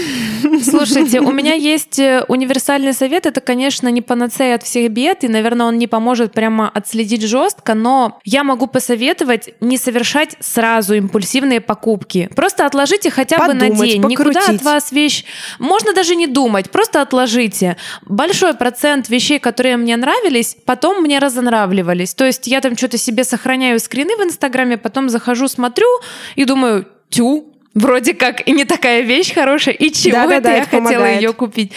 Слушайте, 0.63 1.21
у 1.21 1.33
меня 1.33 1.55
есть 1.55 1.99
э, 1.99 2.25
универсальный 2.29 2.93
совет. 2.93 3.27
Это, 3.27 3.41
конечно, 3.41 3.89
не 3.89 4.01
панацея 4.03 4.55
от 4.55 4.63
всех 4.63 4.93
бед, 4.93 5.25
и, 5.25 5.29
наверное, 5.29 5.67
он 5.67 5.79
не 5.79 5.87
поможет 5.89 6.33
прямо 6.33 6.69
отследить 6.69 7.23
жестко, 7.27 7.75
но 7.75 8.21
я 8.25 8.45
могу 8.45 8.69
посоветовать 8.69 9.51
не 9.61 9.77
совершать 9.79 10.37
сразу 10.39 10.95
импульсивные 10.95 11.61
покупки. 11.61 12.31
Просто 12.37 12.65
отложите 12.67 13.11
хотя 13.11 13.39
бы 13.39 13.55
на 13.55 13.61
Подумать, 13.67 13.89
день. 13.91 14.03
Никуда 14.05 14.41
покрутить. 14.41 14.61
от 14.61 14.63
вас 14.63 14.93
вещь... 14.93 15.25
Можно 15.59 15.93
даже 15.95 16.15
не 16.15 16.27
думать, 16.29 16.71
просто 16.71 17.03
отложите. 17.03 17.24
Большой 18.03 18.55
процент 18.55 19.09
вещей, 19.09 19.39
которые 19.39 19.77
мне 19.77 19.97
нравились, 19.97 20.57
потом 20.65 21.03
мне 21.03 21.19
разонравливались. 21.19 22.15
То 22.15 22.25
есть 22.25 22.47
я 22.47 22.61
там 22.61 22.77
что-то 22.77 22.99
себе 22.99 23.25
сохраняю 23.25 23.81
скрины 23.81 24.17
в 24.17 24.23
Инстаграме, 24.23 24.77
потом 24.77 25.09
захожу, 25.09 25.49
смотрю 25.49 25.87
и 26.37 26.45
думаю, 26.45 26.87
тю, 27.09 27.54
вроде 27.75 28.15
как 28.15 28.47
и 28.47 28.53
не 28.53 28.65
такая 28.65 29.03
вещь 29.03 29.35
хорошая, 29.35 29.75
и 29.75 29.91
чего 29.91 30.13
Да-да-да, 30.17 30.37
это 30.37 30.49
я 30.51 30.57
это 30.59 30.65
хотела 30.71 30.85
помогает. 30.85 31.21
ее 31.21 31.33
купить. 31.33 31.73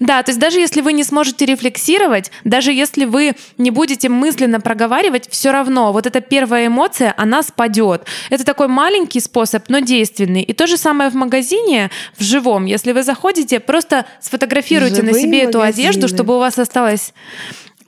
Да, 0.00 0.22
то 0.22 0.30
есть 0.30 0.40
даже 0.40 0.58
если 0.58 0.80
вы 0.80 0.92
не 0.92 1.04
сможете 1.04 1.44
рефлексировать, 1.46 2.30
даже 2.44 2.72
если 2.72 3.04
вы 3.04 3.34
не 3.58 3.70
будете 3.70 4.08
мысленно 4.08 4.60
проговаривать, 4.60 5.28
все 5.30 5.50
равно 5.52 5.92
вот 5.92 6.06
эта 6.06 6.20
первая 6.20 6.66
эмоция, 6.66 7.14
она 7.16 7.42
спадет. 7.42 8.04
Это 8.30 8.44
такой 8.44 8.68
маленький 8.68 9.20
способ, 9.20 9.68
но 9.68 9.80
действенный. 9.80 10.42
И 10.42 10.52
то 10.52 10.66
же 10.66 10.76
самое 10.76 11.10
в 11.10 11.14
магазине, 11.14 11.90
в 12.16 12.22
живом. 12.22 12.64
Если 12.64 12.92
вы 12.92 13.02
заходите, 13.02 13.60
просто 13.60 14.06
сфотографируйте 14.20 15.02
на 15.02 15.08
Живые 15.08 15.22
себе 15.22 15.42
эту 15.42 15.58
магазины. 15.58 15.88
одежду, 15.88 16.08
чтобы 16.08 16.36
у 16.36 16.38
вас 16.38 16.58
осталось 16.58 17.12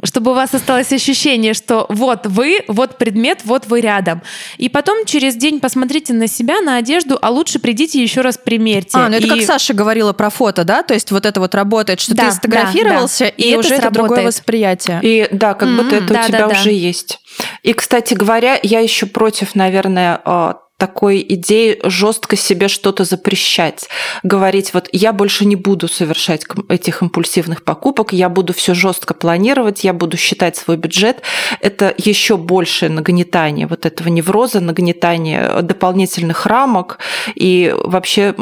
чтобы 0.05 0.31
у 0.33 0.35
вас 0.35 0.55
осталось 0.55 0.93
ощущение, 0.93 1.55
что 1.55 1.87
вот 1.89 2.27
вы, 2.27 2.61
вот 2.69 2.99
предмет, 2.99 3.41
вот 3.45 3.67
вы 3.67 3.81
рядом. 3.81 4.23
И 4.59 4.69
потом 4.69 5.05
через 5.05 5.35
день 5.37 5.61
посмотрите 5.61 6.13
на 6.13 6.27
себя, 6.29 6.61
на 6.61 6.77
одежду, 6.77 7.19
а 7.21 7.31
лучше 7.31 7.59
придите 7.59 8.03
еще 8.03 8.21
раз 8.21 8.39
примерьте. 8.39 8.97
А, 8.99 9.09
ну 9.09 9.17
это 9.17 9.27
И- 9.27 9.31
как 9.31 9.43
Саша 9.43 9.75
говорила 9.75 10.13
про 10.13 10.31
фото, 10.31 10.65
да? 10.65 10.83
То 10.83 10.95
есть 10.95 11.11
вот 11.11 11.27
это 11.27 11.41
вот 11.41 11.55
работает, 11.55 12.01
что 12.01 12.15
Да, 12.15 12.27
ты 12.27 12.33
сфотографировался, 12.33 13.25
да, 13.25 13.31
да. 13.31 13.35
и, 13.37 13.43
И 13.43 13.51
это 13.51 13.59
уже 13.61 13.75
это 13.75 13.91
другое 13.91 14.27
восприятие. 14.27 15.01
И 15.03 15.29
да, 15.33 15.55
как 15.55 15.69
будто 15.69 15.97
Мгм, 15.97 16.05
это 16.05 16.05
у 16.05 16.07
тебя 16.27 16.39
да-да-да. 16.39 16.61
уже 16.61 16.71
есть. 16.73 17.21
И, 17.63 17.73
кстати 17.73 18.15
говоря, 18.15 18.59
я 18.63 18.81
еще 18.81 19.07
против, 19.07 19.55
наверное, 19.55 20.21
э, 20.25 20.55
такой 20.85 21.25
идеи 21.27 21.79
жестко 21.83 22.37
себе 22.37 22.69
что-то 22.69 23.05
запрещать. 23.05 23.89
Говорить, 24.23 24.75
вот 24.75 24.91
я 24.93 25.15
больше 25.15 25.47
не 25.47 25.57
буду 25.57 25.89
совершать 25.89 26.45
этих 26.69 27.01
импульсивных 27.01 27.65
покупок, 27.65 28.13
я 28.13 28.29
буду 28.29 28.53
все 28.53 28.75
жестко 28.75 29.15
планировать, 29.15 29.83
я 29.83 29.95
буду 29.95 30.19
считать 30.19 30.57
свой 30.57 30.77
бюджет. 30.77 31.23
Это 31.61 31.95
еще 31.97 32.37
большее 32.37 32.91
нагнетание 32.91 33.67
вот 33.67 33.87
этого 33.87 34.09
невроза, 34.09 34.61
нагнетание 34.61 35.63
дополнительных 35.63 36.45
рамок 36.45 36.99
и 37.35 37.75
вообще 37.75 38.35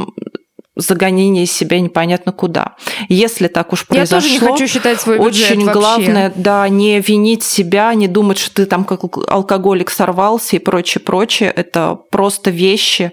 загонение 0.74 1.44
себя 1.46 1.80
непонятно 1.80 2.32
куда. 2.32 2.76
Если 3.08 3.48
так 3.48 3.72
уж 3.72 3.80
Я 3.90 3.96
произошло, 3.96 4.20
тоже 4.20 4.32
не 4.32 4.38
хочу 4.38 4.66
считать 4.66 5.00
свой 5.00 5.18
бюджет 5.18 5.50
очень 5.50 5.64
вообще. 5.64 5.78
главное, 5.78 6.32
да, 6.34 6.68
не 6.68 6.98
винить 7.00 7.42
себя, 7.42 7.92
не 7.94 8.08
думать, 8.08 8.38
что 8.38 8.54
ты 8.54 8.66
там 8.66 8.84
как 8.84 9.00
алкоголик 9.28 9.90
сорвался 9.90 10.56
и 10.56 10.58
прочее, 10.58 11.02
прочее. 11.02 11.50
Это 11.54 11.98
просто 12.10 12.50
вещи. 12.50 13.12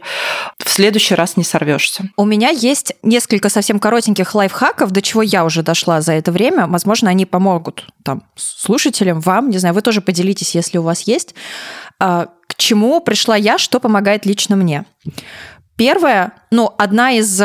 В 0.63 0.69
следующий 0.69 1.15
раз 1.15 1.35
не 1.35 1.43
сорвешься. 1.43 2.09
У 2.15 2.23
меня 2.25 2.49
есть 2.49 2.93
несколько 3.03 3.49
совсем 3.49 3.79
коротеньких 3.79 4.33
лайфхаков, 4.33 4.91
до 4.91 5.01
чего 5.01 5.21
я 5.21 5.43
уже 5.43 5.61
дошла 5.61 5.99
за 5.99 6.13
это 6.13 6.31
время. 6.31 6.67
Возможно, 6.67 7.09
они 7.09 7.25
помогут 7.25 7.87
там 8.03 8.23
слушателям, 8.35 9.19
вам, 9.19 9.49
не 9.49 9.57
знаю, 9.57 9.75
вы 9.75 9.81
тоже 9.81 9.99
поделитесь, 10.01 10.55
если 10.55 10.77
у 10.77 10.83
вас 10.83 11.01
есть. 11.01 11.35
А, 11.99 12.27
К 12.47 12.55
чему 12.55 13.01
пришла 13.01 13.35
я, 13.35 13.57
что 13.57 13.79
помогает 13.81 14.25
лично 14.25 14.55
мне? 14.55 14.85
Первое, 15.79 16.33
ну, 16.51 16.75
одна 16.77 17.13
из 17.13 17.41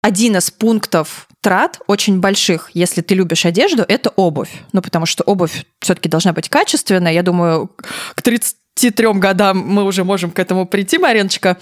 один 0.00 0.36
из 0.36 0.50
пунктов 0.52 1.26
трат 1.40 1.80
очень 1.88 2.20
больших, 2.20 2.70
если 2.72 3.00
ты 3.00 3.16
любишь 3.16 3.44
одежду, 3.44 3.84
это 3.88 4.10
обувь. 4.10 4.52
Ну, 4.72 4.80
потому 4.80 5.06
что 5.06 5.24
обувь 5.24 5.66
все-таки 5.80 6.08
должна 6.08 6.32
быть 6.32 6.48
качественная. 6.48 7.12
Я 7.12 7.24
думаю, 7.24 7.68
к 8.14 8.22
33 8.22 9.14
годам 9.14 9.58
мы 9.58 9.82
уже 9.82 10.04
можем 10.04 10.30
к 10.30 10.38
этому 10.38 10.66
прийти, 10.66 10.98
Мариночка. 10.98 11.56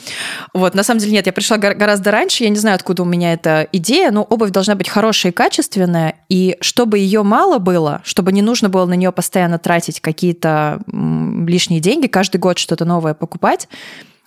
Вот, 0.53 0.75
на 0.75 0.83
самом 0.83 1.01
деле 1.01 1.13
нет, 1.13 1.25
я 1.25 1.33
пришла 1.33 1.57
гор- 1.57 1.77
гораздо 1.77 2.11
раньше, 2.11 2.45
я 2.45 2.51
не 2.51 2.59
знаю, 2.59 2.75
откуда 2.75 3.03
у 3.03 3.07
меня 3.07 3.33
эта 3.33 3.67
идея, 3.73 4.11
но 4.11 4.25
обувь 4.25 4.51
должна 4.51 4.75
быть 4.75 4.91
хорошая 4.91 5.33
и 5.33 5.35
качественная, 5.35 6.17
и 6.29 6.59
чтобы 6.61 6.99
ее 6.99 7.23
мало 7.23 7.57
было, 7.57 8.03
чтобы 8.05 8.33
не 8.33 8.43
нужно 8.43 8.69
было 8.69 8.85
на 8.85 8.93
нее 8.93 9.13
постоянно 9.13 9.59
тратить 9.59 10.01
какие-то 10.01 10.83
лишние 10.93 11.81
деньги, 11.81 12.07
каждый 12.07 12.37
год 12.37 12.59
что-то 12.59 12.85
новое 12.85 13.15
покупать, 13.15 13.67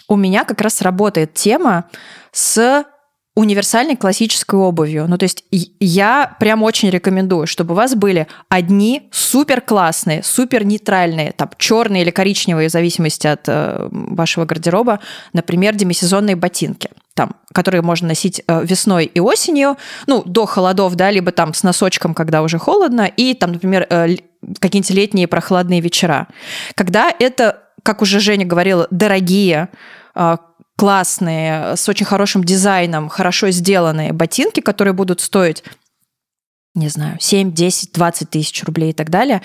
у 0.08 0.16
меня 0.16 0.44
как 0.44 0.62
раз 0.62 0.82
работает 0.82 1.34
тема 1.34 1.86
с 2.32 2.86
универсальной 3.34 3.96
классической 3.96 4.60
обувью. 4.60 5.06
Ну, 5.08 5.18
то 5.18 5.24
есть 5.24 5.46
я 5.52 6.36
прям 6.40 6.64
очень 6.64 6.90
рекомендую, 6.90 7.48
чтобы 7.48 7.74
у 7.74 7.78
вас 7.78 7.96
были 7.96 8.28
одни 8.50 9.10
супер 9.12 9.62
классные, 9.62 10.22
супер 10.22 10.66
нейтральные, 10.66 11.32
там, 11.32 11.50
черные 11.58 12.04
или 12.04 12.12
коричневые, 12.12 12.68
в 12.68 12.72
зависимости 12.72 13.28
от 13.28 13.48
э, 13.48 13.88
вашего 13.92 14.46
гардероба, 14.46 15.00
например, 15.34 15.76
демисезонные 15.76 16.36
ботинки 16.36 16.90
там, 17.14 17.36
которые 17.54 17.82
можно 17.82 18.08
носить 18.08 18.42
э, 18.48 18.66
весной 18.66 19.06
и 19.06 19.20
осенью, 19.20 19.78
ну, 20.08 20.24
до 20.24 20.46
холодов, 20.46 20.96
да, 20.96 21.12
либо 21.12 21.32
там 21.32 21.54
с 21.54 21.62
носочком, 21.62 22.14
когда 22.14 22.42
уже 22.42 22.58
холодно, 22.58 23.02
и 23.04 23.34
там, 23.34 23.52
например, 23.52 23.86
э, 23.90 24.16
какие-нибудь 24.60 24.92
летние 24.92 25.28
прохладные 25.28 25.82
вечера. 25.82 26.28
Когда 26.74 27.14
это, 27.20 27.64
как 27.84 28.02
уже 28.02 28.20
Женя 28.20 28.46
говорила, 28.46 28.88
дорогие, 28.92 29.70
э, 30.16 30.38
классные, 30.78 31.76
с 31.76 31.88
очень 31.90 32.06
хорошим 32.06 32.44
дизайном, 32.44 33.10
хорошо 33.10 33.52
сделанные 33.52 34.14
ботинки, 34.14 34.62
которые 34.62 34.94
будут 34.94 35.22
стоить, 35.22 35.64
не 36.74 36.88
знаю, 36.88 37.18
7, 37.20 37.54
10, 37.54 37.92
20 37.94 38.30
тысяч 38.30 38.64
рублей 38.64 38.92
и 38.92 38.94
так 38.94 39.10
далее, 39.10 39.42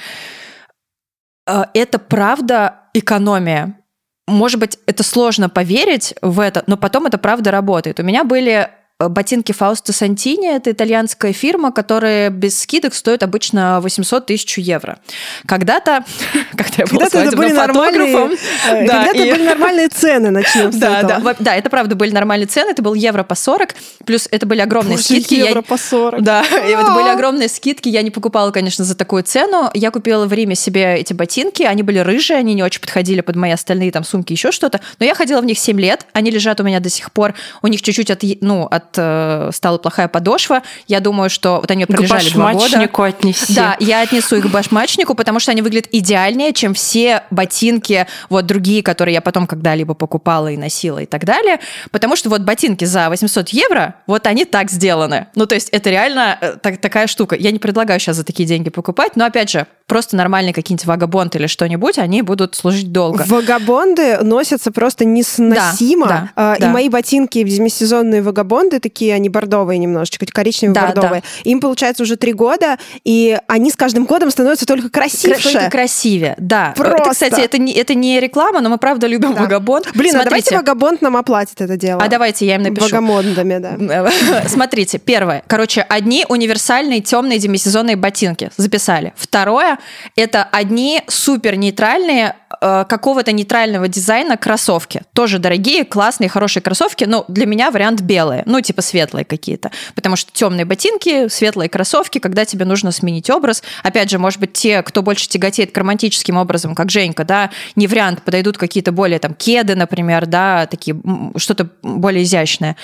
э, 1.46 1.64
это 1.74 1.98
правда 1.98 2.80
экономия. 2.94 3.78
Может 4.26 4.58
быть, 4.58 4.78
это 4.86 5.02
сложно 5.02 5.48
поверить 5.48 6.14
в 6.22 6.40
это, 6.40 6.64
но 6.66 6.76
потом 6.76 7.06
это 7.06 7.18
правда 7.18 7.50
работает. 7.50 8.00
У 8.00 8.02
меня 8.02 8.24
были 8.24 8.70
ботинки 9.06 9.52
Фауста 9.52 9.92
Сантини, 9.92 10.56
это 10.56 10.70
итальянская 10.72 11.34
фирма, 11.34 11.70
которые 11.70 12.30
без 12.30 12.58
скидок 12.58 12.94
стоят 12.94 13.22
обычно 13.22 13.80
800 13.82 14.24
тысяч 14.26 14.56
евро. 14.56 14.98
Когда-то, 15.44 16.02
когда 16.56 16.74
я 16.78 16.86
была 16.86 17.00
Когда-то 17.00 17.18
это 17.18 17.36
были 17.36 17.52
фотографом, 17.52 18.32
э, 18.32 18.36
да, 18.86 19.04
когда-то 19.04 19.18
и- 19.18 19.30
были 19.32 19.42
нормальные 19.44 19.88
цены, 19.88 20.30
начнем 20.30 20.72
с 20.72 20.76
да, 20.76 21.00
этого. 21.00 21.20
да, 21.34 21.36
да, 21.40 21.56
это 21.56 21.68
правда 21.68 21.94
были 21.94 22.10
нормальные 22.12 22.46
цены, 22.46 22.70
это 22.70 22.80
был 22.82 22.94
евро 22.94 23.22
по 23.22 23.34
40, 23.34 23.74
плюс 24.06 24.28
это 24.30 24.46
были 24.46 24.60
огромные 24.60 24.92
Боже, 24.96 25.04
скидки. 25.04 25.34
я- 25.34 25.48
евро 25.48 25.60
по 25.60 25.76
40. 25.76 26.22
Да, 26.22 26.40
и 26.42 26.70
это 26.72 26.92
были 26.92 27.08
огромные 27.08 27.48
скидки, 27.50 27.90
я 27.90 28.00
не 28.00 28.10
покупала, 28.10 28.50
конечно, 28.50 28.82
за 28.84 28.94
такую 28.96 29.24
цену. 29.24 29.70
Я 29.74 29.90
купила 29.90 30.24
в 30.24 30.32
Риме 30.32 30.54
себе 30.54 30.94
эти 30.96 31.12
ботинки, 31.12 31.64
они 31.64 31.82
были 31.82 31.98
рыжие, 31.98 32.38
они 32.38 32.54
не 32.54 32.62
очень 32.62 32.80
подходили 32.80 33.20
под 33.20 33.36
мои 33.36 33.50
остальные 33.50 33.92
там 33.92 34.04
сумки, 34.04 34.32
еще 34.32 34.52
что-то, 34.52 34.80
но 34.98 35.04
я 35.04 35.14
ходила 35.14 35.42
в 35.42 35.44
них 35.44 35.58
7 35.58 35.78
лет, 35.78 36.06
они 36.14 36.30
лежат 36.30 36.60
у 36.60 36.64
меня 36.64 36.80
до 36.80 36.88
сих 36.88 37.12
пор, 37.12 37.34
у 37.60 37.66
них 37.66 37.82
чуть-чуть 37.82 38.10
от, 38.10 38.22
ну, 38.40 38.64
от, 38.64 38.85
э, 38.96 39.50
стала 39.52 39.78
плохая 39.78 40.08
подошва, 40.08 40.62
я 40.86 41.00
думаю, 41.00 41.30
что 41.30 41.60
вот 41.60 41.70
они 41.70 41.84
К 41.84 41.88
пролежали 41.88 42.30
два 42.30 42.52
года. 42.52 42.64
башмачнику 42.64 43.02
отнеси. 43.02 43.54
Да, 43.54 43.76
я 43.80 44.00
отнесу 44.02 44.36
их 44.36 44.44
к 44.44 44.48
башмачнику, 44.50 45.14
потому 45.14 45.40
что 45.40 45.52
они 45.52 45.62
выглядят 45.62 45.88
идеальнее, 45.92 46.52
чем 46.52 46.74
все 46.74 47.22
ботинки, 47.30 48.06
вот 48.28 48.46
другие, 48.46 48.82
которые 48.82 49.14
я 49.14 49.20
потом 49.20 49.46
когда-либо 49.46 49.94
покупала 49.94 50.48
и 50.48 50.56
носила 50.56 50.98
и 51.00 51.06
так 51.06 51.24
далее. 51.24 51.58
Потому 51.90 52.16
что 52.16 52.30
вот 52.30 52.42
ботинки 52.42 52.84
за 52.84 53.08
800 53.08 53.48
евро, 53.50 53.94
вот 54.06 54.26
они 54.26 54.44
так 54.44 54.70
сделаны. 54.70 55.26
Ну, 55.34 55.46
то 55.46 55.54
есть 55.54 55.68
это 55.70 55.90
реально 55.90 56.38
э, 56.40 56.56
так- 56.62 56.78
такая 56.80 57.06
штука. 57.06 57.36
Я 57.36 57.50
не 57.50 57.58
предлагаю 57.58 58.00
сейчас 58.00 58.16
за 58.16 58.24
такие 58.24 58.46
деньги 58.48 58.70
покупать, 58.70 59.16
но, 59.16 59.24
опять 59.26 59.50
же, 59.50 59.66
просто 59.86 60.16
нормальные 60.16 60.52
какие-нибудь 60.52 60.86
вагабонд 60.86 61.36
или 61.36 61.46
что-нибудь, 61.46 61.98
они 61.98 62.22
будут 62.22 62.54
служить 62.56 62.90
долго. 62.92 63.24
Вагабонды 63.26 64.18
носятся 64.22 64.72
просто 64.72 65.04
несносимо. 65.04 66.06
Да, 66.08 66.30
А, 66.34 66.54
И 66.56 66.60
да. 66.60 66.70
мои 66.70 66.88
ботинки 66.88 67.42
демисезонные 67.42 68.20
вагабонды, 68.22 68.80
такие 68.80 69.14
они 69.14 69.28
бордовые 69.28 69.78
немножечко, 69.78 70.26
коричневые 70.26 70.74
Да, 70.74 70.86
бордовые. 70.88 71.22
Им, 71.44 71.60
получается, 71.60 72.02
уже 72.02 72.16
три 72.16 72.32
года, 72.32 72.78
и 73.04 73.38
они 73.46 73.70
с 73.70 73.76
каждым 73.76 74.06
годом 74.06 74.30
становятся 74.30 74.66
только 74.66 74.90
красивше. 74.90 75.52
Только 75.52 75.70
красивее, 75.70 76.34
да. 76.38 76.74
Просто. 76.76 76.96
Это, 76.96 77.10
кстати, 77.10 77.40
это 77.40 77.58
не, 77.58 77.72
это 77.72 77.94
не 77.94 78.18
реклама, 78.20 78.60
но 78.60 78.68
мы 78.68 78.78
правда 78.78 79.06
любим 79.06 79.34
Да. 79.34 79.42
вагабонд. 79.42 79.88
Блин, 79.94 80.16
а 80.16 80.24
давайте 80.24 80.48
Смотрите. 80.50 80.56
вагабонд 80.56 81.02
нам 81.02 81.16
оплатит 81.16 81.60
это 81.60 81.76
дело. 81.76 82.02
А 82.02 82.08
давайте 82.08 82.44
я 82.46 82.56
им 82.56 82.62
напишу. 82.62 82.86
Вагамондами, 82.86 83.58
да. 83.58 84.10
Смотрите, 84.48 84.98
первое. 84.98 85.42
Короче, 85.46 85.82
одни 85.82 86.24
универсальные 86.28 87.00
темные 87.02 87.38
демисезонные 87.38 87.96
ботинки. 87.96 88.50
Записали. 88.56 89.12
Второе– 89.16 89.75
это 90.16 90.44
одни 90.44 91.02
супер 91.08 91.56
нейтральные 91.56 92.36
э, 92.60 92.84
какого-то 92.88 93.32
нейтрального 93.32 93.88
дизайна 93.88 94.36
кроссовки. 94.36 95.02
Тоже 95.14 95.38
дорогие, 95.38 95.84
классные, 95.84 96.28
хорошие 96.28 96.62
кроссовки. 96.62 97.04
Ну, 97.04 97.24
для 97.28 97.46
меня 97.46 97.70
вариант 97.70 98.00
белые. 98.00 98.42
Ну, 98.46 98.60
типа 98.60 98.82
светлые 98.82 99.24
какие-то. 99.24 99.70
Потому 99.94 100.16
что 100.16 100.32
темные 100.32 100.64
ботинки, 100.64 101.28
светлые 101.28 101.68
кроссовки, 101.68 102.18
когда 102.18 102.44
тебе 102.44 102.64
нужно 102.64 102.92
сменить 102.92 103.30
образ. 103.30 103.62
Опять 103.82 104.10
же, 104.10 104.18
может 104.18 104.40
быть, 104.40 104.52
те, 104.52 104.82
кто 104.82 105.02
больше 105.02 105.28
тяготеет 105.28 105.72
к 105.72 105.78
романтическим 105.78 106.36
образом, 106.36 106.74
как 106.74 106.90
Женька, 106.90 107.24
да, 107.24 107.50
не 107.74 107.86
вариант, 107.86 108.22
подойдут 108.22 108.58
какие-то 108.58 108.92
более 108.92 109.18
там 109.18 109.34
кеды, 109.34 109.74
например, 109.74 110.26
да, 110.26 110.66
такие, 110.66 110.96
что-то 111.36 111.68
более 111.82 112.22
изящное. 112.22 112.76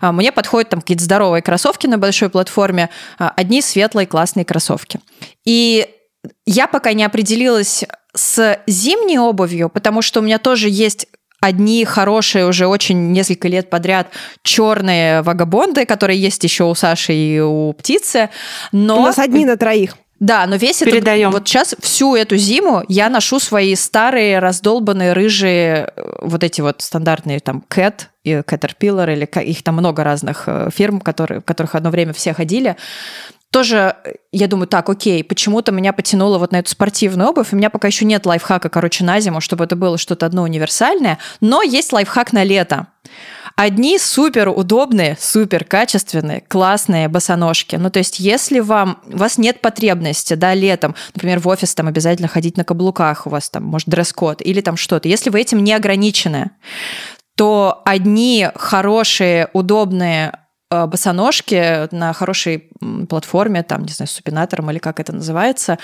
А 0.00 0.12
Мне 0.12 0.32
подходят 0.32 0.70
там 0.70 0.80
какие-то 0.80 1.04
здоровые 1.04 1.42
кроссовки 1.42 1.86
на 1.86 1.98
большой 1.98 2.30
платформе, 2.30 2.90
а, 3.18 3.32
одни 3.36 3.62
светлые 3.62 4.06
классные 4.06 4.44
кроссовки. 4.44 5.00
И 5.44 5.88
я 6.46 6.66
пока 6.66 6.92
не 6.92 7.04
определилась 7.04 7.84
с 8.14 8.58
зимней 8.66 9.18
обувью, 9.18 9.68
потому 9.68 10.02
что 10.02 10.20
у 10.20 10.22
меня 10.22 10.38
тоже 10.38 10.68
есть 10.68 11.06
одни 11.40 11.84
хорошие 11.84 12.46
уже 12.46 12.66
очень 12.66 13.12
несколько 13.12 13.48
лет 13.48 13.70
подряд 13.70 14.08
черные 14.42 15.22
вагабонды, 15.22 15.86
которые 15.86 16.20
есть 16.20 16.44
еще 16.44 16.64
у 16.64 16.74
Саши 16.74 17.14
и 17.14 17.40
у 17.40 17.72
птицы, 17.72 18.30
но 18.72 19.00
У 19.00 19.04
нас 19.06 19.18
одни 19.18 19.46
на 19.46 19.56
троих. 19.56 19.96
да, 20.18 20.46
но 20.46 20.56
весь 20.56 20.82
этот... 20.82 20.92
Передаем. 20.92 21.30
Вот 21.30 21.48
сейчас 21.48 21.74
всю 21.80 22.14
эту 22.14 22.36
зиму 22.36 22.84
я 22.88 23.08
ношу 23.08 23.38
свои 23.38 23.74
старые, 23.74 24.38
раздолбанные, 24.38 25.14
рыжие, 25.14 25.90
э, 25.96 26.02
вот 26.20 26.44
эти 26.44 26.60
вот 26.60 26.82
стандартные 26.82 27.40
там 27.40 27.64
кэт 27.66 28.10
и 28.22 28.32
Caterpillar, 28.32 29.10
или 29.10 29.24
их 29.44 29.62
там 29.62 29.76
много 29.76 30.04
разных 30.04 30.44
э, 30.46 30.68
фирм, 30.74 31.00
которые, 31.00 31.40
в 31.40 31.44
которых 31.44 31.74
одно 31.74 31.88
время 31.90 32.12
все 32.12 32.34
ходили, 32.34 32.76
тоже 33.50 33.96
я 34.32 34.46
думаю, 34.46 34.68
так, 34.68 34.88
окей, 34.88 35.24
почему-то 35.24 35.72
меня 35.72 35.92
потянуло 35.92 36.38
вот 36.38 36.52
на 36.52 36.60
эту 36.60 36.70
спортивную 36.70 37.30
обувь, 37.30 37.52
у 37.52 37.56
меня 37.56 37.68
пока 37.68 37.88
еще 37.88 38.04
нет 38.04 38.24
лайфхака, 38.26 38.68
короче, 38.68 39.04
на 39.04 39.20
зиму, 39.20 39.40
чтобы 39.40 39.64
это 39.64 39.74
было 39.76 39.98
что-то 39.98 40.26
одно 40.26 40.42
универсальное, 40.42 41.18
но 41.40 41.62
есть 41.62 41.92
лайфхак 41.92 42.32
на 42.32 42.44
лето. 42.44 42.86
Одни 43.56 43.98
супер 43.98 44.48
удобные, 44.48 45.16
супер 45.20 45.64
качественные, 45.64 46.42
классные 46.46 47.08
босоножки. 47.08 47.76
Ну, 47.76 47.90
то 47.90 47.98
есть, 47.98 48.20
если 48.20 48.60
вам, 48.60 49.00
у 49.06 49.18
вас 49.18 49.36
нет 49.36 49.60
потребности, 49.60 50.34
да, 50.34 50.54
летом, 50.54 50.94
например, 51.14 51.40
в 51.40 51.48
офис 51.48 51.74
там 51.74 51.88
обязательно 51.88 52.28
ходить 52.28 52.56
на 52.56 52.64
каблуках, 52.64 53.26
у 53.26 53.30
вас 53.30 53.50
там, 53.50 53.64
может, 53.64 53.88
дресс-код 53.88 54.40
или 54.40 54.60
там 54.60 54.76
что-то, 54.76 55.08
если 55.08 55.30
вы 55.30 55.40
этим 55.40 55.62
не 55.62 55.72
ограничены, 55.72 56.52
то 57.34 57.82
одни 57.84 58.48
хорошие, 58.54 59.48
удобные 59.52 60.28
э, 60.28 60.39
босоножки 60.70 61.92
на 61.94 62.12
хорошей 62.12 62.70
платформе, 63.08 63.62
там, 63.62 63.82
не 63.84 63.92
знаю, 63.92 64.08
с 64.08 64.12
супинатором 64.12 64.70
или 64.70 64.78
как 64.78 65.00
это 65.00 65.12
называется, 65.12 65.78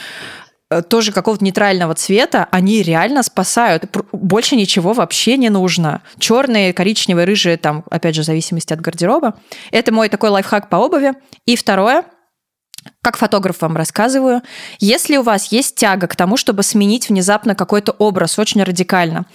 Э, 0.69 0.83
тоже 0.83 1.13
какого-то 1.13 1.45
нейтрального 1.45 1.95
цвета, 1.95 2.49
они 2.51 2.83
реально 2.83 3.23
спасают. 3.23 3.85
Больше 4.13 4.57
ничего 4.57 4.93
вообще 4.93 5.37
не 5.37 5.49
нужно. 5.49 6.03
Черные, 6.19 6.73
коричневые, 6.73 7.25
рыжие, 7.25 7.57
там, 7.57 7.85
опять 7.89 8.17
же, 8.17 8.23
в 8.23 8.25
зависимости 8.25 8.73
от 8.73 8.81
гардероба. 8.81 9.39
Это 9.71 9.93
мой 9.93 10.09
такой 10.09 10.31
лайфхак 10.31 10.69
по 10.69 10.77
обуви. 10.77 11.13
И 11.47 11.55
второе, 11.55 12.03
как 13.01 13.17
фотограф 13.17 13.61
вам 13.61 13.77
рассказываю, 13.77 14.43
если 14.81 15.17
у 15.17 15.23
вас 15.23 15.53
есть 15.53 15.77
тяга 15.77 16.09
к 16.09 16.17
тому, 16.17 16.37
чтобы 16.37 16.65
сменить 16.65 17.09
внезапно 17.09 17.55
какой-то 17.55 17.93
образ 17.93 18.37
очень 18.37 18.63
радикально, 18.65 19.27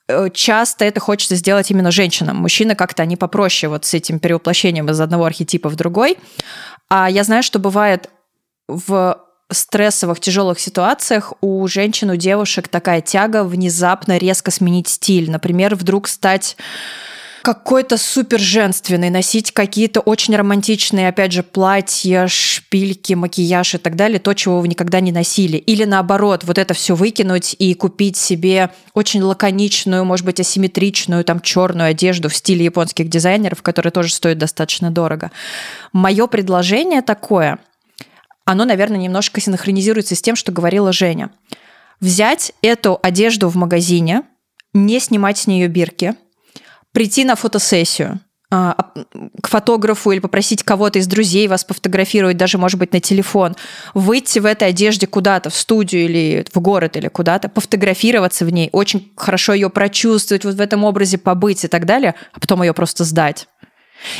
часто 0.33 0.85
это 0.85 0.99
хочется 0.99 1.35
сделать 1.35 1.71
именно 1.71 1.91
женщинам. 1.91 2.37
Мужчины 2.37 2.75
как-то 2.75 3.03
они 3.03 3.15
попроще 3.15 3.69
вот 3.69 3.85
с 3.85 3.93
этим 3.93 4.19
перевоплощением 4.19 4.89
из 4.89 4.99
одного 4.99 5.25
архетипа 5.25 5.69
в 5.69 5.75
другой. 5.75 6.17
А 6.89 7.09
я 7.09 7.23
знаю, 7.23 7.43
что 7.43 7.59
бывает 7.59 8.09
в 8.67 9.17
стрессовых, 9.51 10.19
тяжелых 10.19 10.59
ситуациях 10.59 11.33
у 11.41 11.67
женщин, 11.67 12.09
у 12.09 12.15
девушек 12.15 12.67
такая 12.67 13.01
тяга 13.01 13.43
внезапно 13.43 14.17
резко 14.17 14.49
сменить 14.49 14.87
стиль. 14.87 15.29
Например, 15.29 15.75
вдруг 15.75 16.07
стать 16.07 16.55
какой-то 17.41 17.97
супер 17.97 18.39
женственный, 18.39 19.09
носить 19.09 19.51
какие-то 19.51 19.99
очень 19.99 20.35
романтичные, 20.35 21.09
опять 21.09 21.31
же, 21.31 21.43
платья, 21.43 22.27
шпильки, 22.27 23.13
макияж 23.13 23.75
и 23.75 23.77
так 23.77 23.95
далее, 23.95 24.19
то, 24.19 24.33
чего 24.33 24.59
вы 24.61 24.67
никогда 24.67 24.99
не 24.99 25.11
носили. 25.11 25.57
Или 25.57 25.83
наоборот, 25.83 26.43
вот 26.43 26.57
это 26.57 26.73
все 26.73 26.95
выкинуть 26.95 27.55
и 27.57 27.73
купить 27.73 28.17
себе 28.17 28.69
очень 28.93 29.21
лаконичную, 29.21 30.05
может 30.05 30.25
быть, 30.25 30.39
асимметричную, 30.39 31.23
там, 31.23 31.41
черную 31.41 31.89
одежду 31.89 32.29
в 32.29 32.35
стиле 32.35 32.65
японских 32.65 33.09
дизайнеров, 33.09 33.61
которая 33.61 33.91
тоже 33.91 34.13
стоит 34.13 34.37
достаточно 34.37 34.91
дорого. 34.91 35.31
Мое 35.93 36.27
предложение 36.27 37.01
такое– 37.01 37.59
оно, 38.45 38.65
наверное, 38.65 38.97
немножко 38.97 39.39
синхронизируется 39.39 40.15
с 40.15 40.21
тем, 40.21 40.35
что 40.35 40.51
говорила 40.51 40.91
Женя. 40.91 41.31
Взять 41.99 42.53
эту 42.61 42.99
одежду 43.01 43.49
в 43.49 43.55
магазине, 43.55 44.23
не 44.73 44.99
снимать 44.99 45.37
с 45.37 45.47
нее 45.47 45.67
бирки, 45.67 46.15
прийти 46.93 47.25
на 47.25 47.35
фотосессию, 47.35 48.19
а, 48.53 48.75
к 49.41 49.47
фотографу 49.47 50.11
или 50.11 50.19
попросить 50.19 50.63
кого-то 50.63 50.99
из 50.99 51.07
друзей 51.07 51.47
вас 51.47 51.63
пофотографировать, 51.63 52.35
даже, 52.35 52.57
может 52.57 52.79
быть, 52.79 52.91
на 52.91 52.99
телефон, 52.99 53.55
выйти 53.93 54.39
в 54.39 54.45
этой 54.45 54.67
одежде 54.67 55.07
куда-то, 55.07 55.49
в 55.49 55.55
студию 55.55 56.03
или 56.03 56.45
в 56.53 56.59
город 56.59 56.97
или 56.97 57.07
куда-то, 57.07 57.47
пофотографироваться 57.47 58.43
в 58.43 58.49
ней, 58.49 58.69
очень 58.73 59.09
хорошо 59.15 59.53
ее 59.53 59.69
прочувствовать, 59.69 60.43
вот 60.43 60.55
в 60.55 60.59
этом 60.59 60.83
образе 60.83 61.17
побыть 61.17 61.63
и 61.63 61.69
так 61.69 61.85
далее, 61.85 62.15
а 62.33 62.41
потом 62.41 62.61
ее 62.61 62.73
просто 62.73 63.05
сдать. 63.05 63.47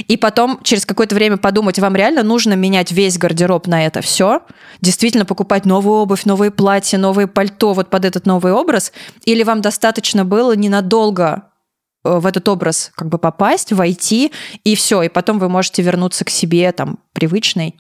И 0.07 0.15
потом 0.15 0.59
через 0.63 0.86
какое-то 0.86 1.15
время 1.15 1.36
подумать, 1.36 1.80
вам 1.80 1.95
реально 1.97 2.24
нужно 2.24 2.53
менять 2.53 2.93
весь 2.93 3.17
гардероб 3.17 3.67
на 3.67 3.86
это 3.86 3.99
все, 4.01 4.43
действительно 4.80 5.26
покупать 5.26 5.65
новую 5.65 5.95
обувь, 5.95 6.24
новые 6.24 6.51
платья, 6.51 6.97
новые 6.97 7.28
пальто 7.28 7.74
вот 7.74 7.89
под 7.89 8.05
этот 8.05 8.26
новый 8.26 8.53
образ, 8.53 8.93
или 9.26 9.43
вам 9.43 9.61
достаточно 9.61 10.24
было 10.24 10.55
ненадолго 10.55 11.51
в 12.04 12.26
этот 12.26 12.47
образ 12.49 12.91
как 12.95 13.10
бы 13.10 13.18
попасть, 13.18 13.72
войти, 13.72 14.32
и 14.64 14.76
все, 14.76 15.04
и 15.04 15.10
потом 15.10 15.39
вы 15.39 15.49
можете 15.49 15.82
вернуться 15.82 16.26
к 16.26 16.30
себе 16.30 16.72
там 16.72 16.99
привычной 17.14 17.78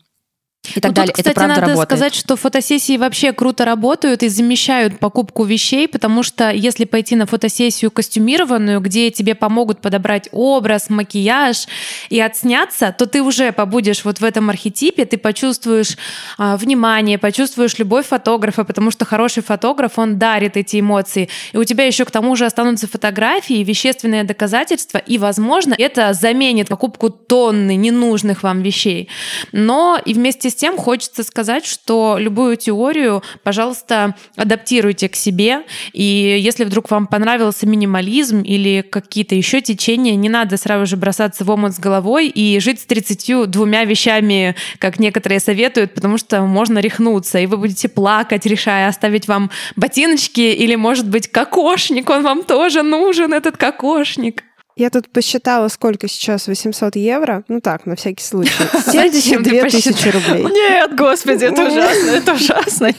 и 0.75 0.79
так 0.79 0.91
ну, 0.91 0.95
далее. 0.95 1.07
Тут, 1.07 1.15
кстати, 1.15 1.27
это 1.27 1.35
правда 1.35 1.55
надо 1.55 1.61
работает. 1.61 1.89
сказать, 1.89 2.15
что 2.15 2.35
фотосессии 2.35 2.97
вообще 2.97 3.33
круто 3.33 3.65
работают 3.65 4.21
и 4.21 4.29
замещают 4.29 4.99
покупку 4.99 5.43
вещей, 5.43 5.87
потому 5.87 6.21
что 6.21 6.51
если 6.51 6.85
пойти 6.85 7.15
на 7.15 7.25
фотосессию 7.25 7.89
костюмированную, 7.89 8.79
где 8.79 9.09
тебе 9.09 9.33
помогут 9.33 9.81
подобрать 9.81 10.29
образ, 10.31 10.89
макияж 10.89 11.67
и 12.09 12.21
отсняться, 12.21 12.95
то 12.97 13.07
ты 13.07 13.23
уже 13.23 13.51
побудешь 13.51 14.05
вот 14.05 14.19
в 14.19 14.23
этом 14.23 14.49
архетипе, 14.49 15.05
ты 15.05 15.17
почувствуешь 15.17 15.97
а, 16.37 16.57
внимание, 16.57 17.17
почувствуешь 17.17 17.79
любовь 17.79 18.07
фотографа, 18.07 18.63
потому 18.63 18.91
что 18.91 19.03
хороший 19.03 19.41
фотограф, 19.41 19.97
он 19.97 20.19
дарит 20.19 20.57
эти 20.57 20.79
эмоции. 20.79 21.27
И 21.53 21.57
у 21.57 21.63
тебя 21.63 21.85
еще 21.85 22.05
к 22.05 22.11
тому 22.11 22.35
же 22.35 22.45
останутся 22.45 22.87
фотографии, 22.87 23.63
вещественные 23.63 24.23
доказательства, 24.23 24.99
и, 24.99 25.17
возможно, 25.17 25.73
это 25.75 26.13
заменит 26.13 26.67
покупку 26.67 27.09
тонны 27.09 27.75
ненужных 27.75 28.43
вам 28.43 28.61
вещей. 28.61 29.09
Но 29.51 29.99
и 30.05 30.13
вместе 30.13 30.50
с 30.51 30.55
тем 30.55 30.77
хочется 30.77 31.23
сказать, 31.23 31.65
что 31.65 32.17
любую 32.19 32.57
теорию, 32.57 33.23
пожалуйста, 33.43 34.15
адаптируйте 34.35 35.09
к 35.09 35.15
себе. 35.15 35.63
И 35.93 36.37
если 36.39 36.63
вдруг 36.63 36.91
вам 36.91 37.07
понравился 37.07 37.65
минимализм 37.65 38.41
или 38.41 38.81
какие-то 38.81 39.35
еще 39.35 39.61
течения, 39.61 40.15
не 40.15 40.29
надо 40.29 40.57
сразу 40.57 40.85
же 40.85 40.97
бросаться 40.97 41.43
в 41.43 41.49
омут 41.49 41.73
с 41.73 41.79
головой 41.79 42.27
и 42.27 42.59
жить 42.59 42.79
с 42.81 42.85
32 42.85 43.85
вещами, 43.85 44.55
как 44.77 44.99
некоторые 44.99 45.39
советуют, 45.39 45.93
потому 45.93 46.17
что 46.17 46.41
можно 46.41 46.79
рехнуться, 46.79 47.39
и 47.39 47.47
вы 47.47 47.57
будете 47.57 47.89
плакать, 47.89 48.45
решая 48.45 48.87
оставить 48.87 49.27
вам 49.27 49.49
ботиночки 49.75 50.41
или, 50.41 50.75
может 50.75 51.09
быть, 51.09 51.27
кокошник, 51.27 52.09
он 52.09 52.23
вам 52.23 52.43
тоже 52.43 52.83
нужен, 52.83 53.33
этот 53.33 53.57
кокошник. 53.57 54.43
Я 54.81 54.89
тут 54.89 55.09
посчитала, 55.09 55.67
сколько 55.67 56.07
сейчас 56.07 56.47
800 56.47 56.95
евро. 56.95 57.43
Ну 57.47 57.61
так, 57.61 57.85
на 57.85 57.95
всякий 57.95 58.23
случай. 58.23 58.51
72 58.91 59.69
тысячи 59.69 60.07
рублей. 60.07 60.43
Нет, 60.43 60.95
господи, 60.95 61.45
это 61.45 61.65
ужасно, 61.67 62.09
это 62.09 62.33
ужасно. 62.33 62.91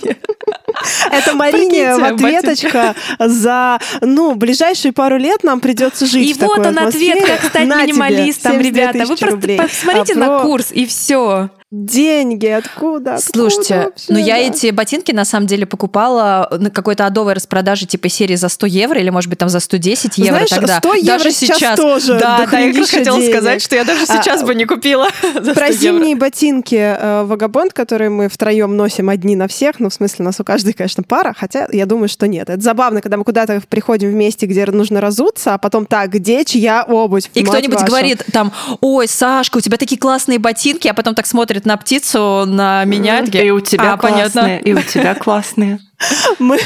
Это 1.11 1.35
Марине 1.35 1.97
в 1.97 2.05
ответочка 2.05 2.95
за, 3.19 3.81
ну, 4.01 4.37
ближайшие 4.37 4.93
пару 4.93 5.19
лет 5.19 5.43
нам 5.43 5.59
придется 5.59 6.07
жить 6.07 6.25
И 6.25 6.35
вот 6.35 6.65
он 6.65 6.79
ответ, 6.79 7.27
как 7.27 7.43
стать 7.47 7.67
минималистом, 7.67 8.61
ребята. 8.61 9.05
Вы 9.05 9.17
просто 9.17 9.57
посмотрите 9.57 10.15
на 10.15 10.39
курс, 10.39 10.69
и 10.71 10.87
все 10.87 11.51
деньги 11.73 12.49
откуда? 12.49 13.19
Слушайте, 13.19 13.81
откуда 13.81 14.13
ну 14.13 14.19
я 14.19 14.37
эти 14.37 14.71
ботинки 14.71 15.11
на 15.11 15.25
самом 15.25 15.47
деле 15.47 15.65
покупала 15.65 16.47
на 16.61 16.71
какой-то 16.71 17.07
адовой 17.07 17.33
распродаже 17.33 17.87
типа 17.87 18.11
серии 18.11 18.37
за 18.37 18.51
100 18.51 18.67
евро 18.67 19.01
или 19.01 19.09
может 19.09 19.31
быть 19.31 19.39
там 19.39 19.49
за 19.49 19.59
110 19.59 20.19
евро 20.19 20.31
Знаешь, 20.33 20.51
тогда. 20.51 20.79
100 20.79 20.95
евро 20.95 21.19
даже 21.19 21.33
сейчас, 21.33 21.59
сейчас 21.59 21.79
тоже. 21.79 22.19
Да, 22.19 22.47
да, 22.51 22.59
я 22.59 22.73
хотела 22.85 23.19
денег. 23.19 23.35
сказать, 23.35 23.63
что 23.63 23.75
я 23.75 23.85
даже 23.85 24.05
сейчас 24.05 24.43
а, 24.43 24.45
бы 24.47 24.55
не 24.55 24.67
купила. 24.67 25.09
Про 25.55 25.73
зимние 25.73 26.11
евро. 26.11 26.21
ботинки 26.21 26.75
э, 26.75 27.25
Вагабонд, 27.25 27.73
которые 27.73 28.11
мы 28.11 28.29
втроем 28.29 28.77
носим 28.77 29.09
одни 29.09 29.35
на 29.35 29.49
всех, 29.49 29.81
ну 29.81 29.89
в 29.89 29.95
смысле 29.95 30.17
у 30.19 30.25
нас 30.25 30.39
у 30.41 30.45
каждой, 30.45 30.75
конечно, 30.75 31.03
пара, 31.03 31.35
хотя 31.35 31.69
я 31.73 31.87
думаю, 31.87 32.11
что 32.11 32.29
нет. 32.29 32.51
Это 32.51 32.61
забавно, 32.61 33.01
когда 33.01 33.17
мы 33.17 33.25
куда-то 33.25 33.63
приходим 33.67 34.11
вместе, 34.11 34.45
где 34.45 34.67
нужно 34.67 35.01
разуться, 35.01 35.55
а 35.55 35.59
потом 35.59 35.87
так, 35.87 36.11
где 36.11 36.45
чья 36.45 36.85
обувь? 36.87 37.31
И 37.33 37.43
кто-нибудь 37.43 37.81
говорит 37.81 38.27
там, 38.31 38.53
ой, 38.83 39.09
Сашка, 39.09 39.57
у 39.57 39.61
тебя 39.61 39.79
такие 39.79 39.99
классные 39.99 40.39
ботинки, 40.39 40.87
а 40.87 40.93
потом 40.93 41.15
так 41.15 41.27
смотрит 41.27 41.62
смотрят 41.63 41.67
на 41.67 41.77
птицу, 41.77 42.45
на 42.47 42.85
меня. 42.85 43.21
И 43.21 43.51
у 43.51 43.61
тебя 43.61 43.95
а, 43.95 43.97
классные, 43.97 44.61
понятно. 44.61 44.69
и 44.69 44.75
у 44.75 44.83
тебя 44.83 45.15
классные. 45.15 45.79
Мы, 46.41 46.59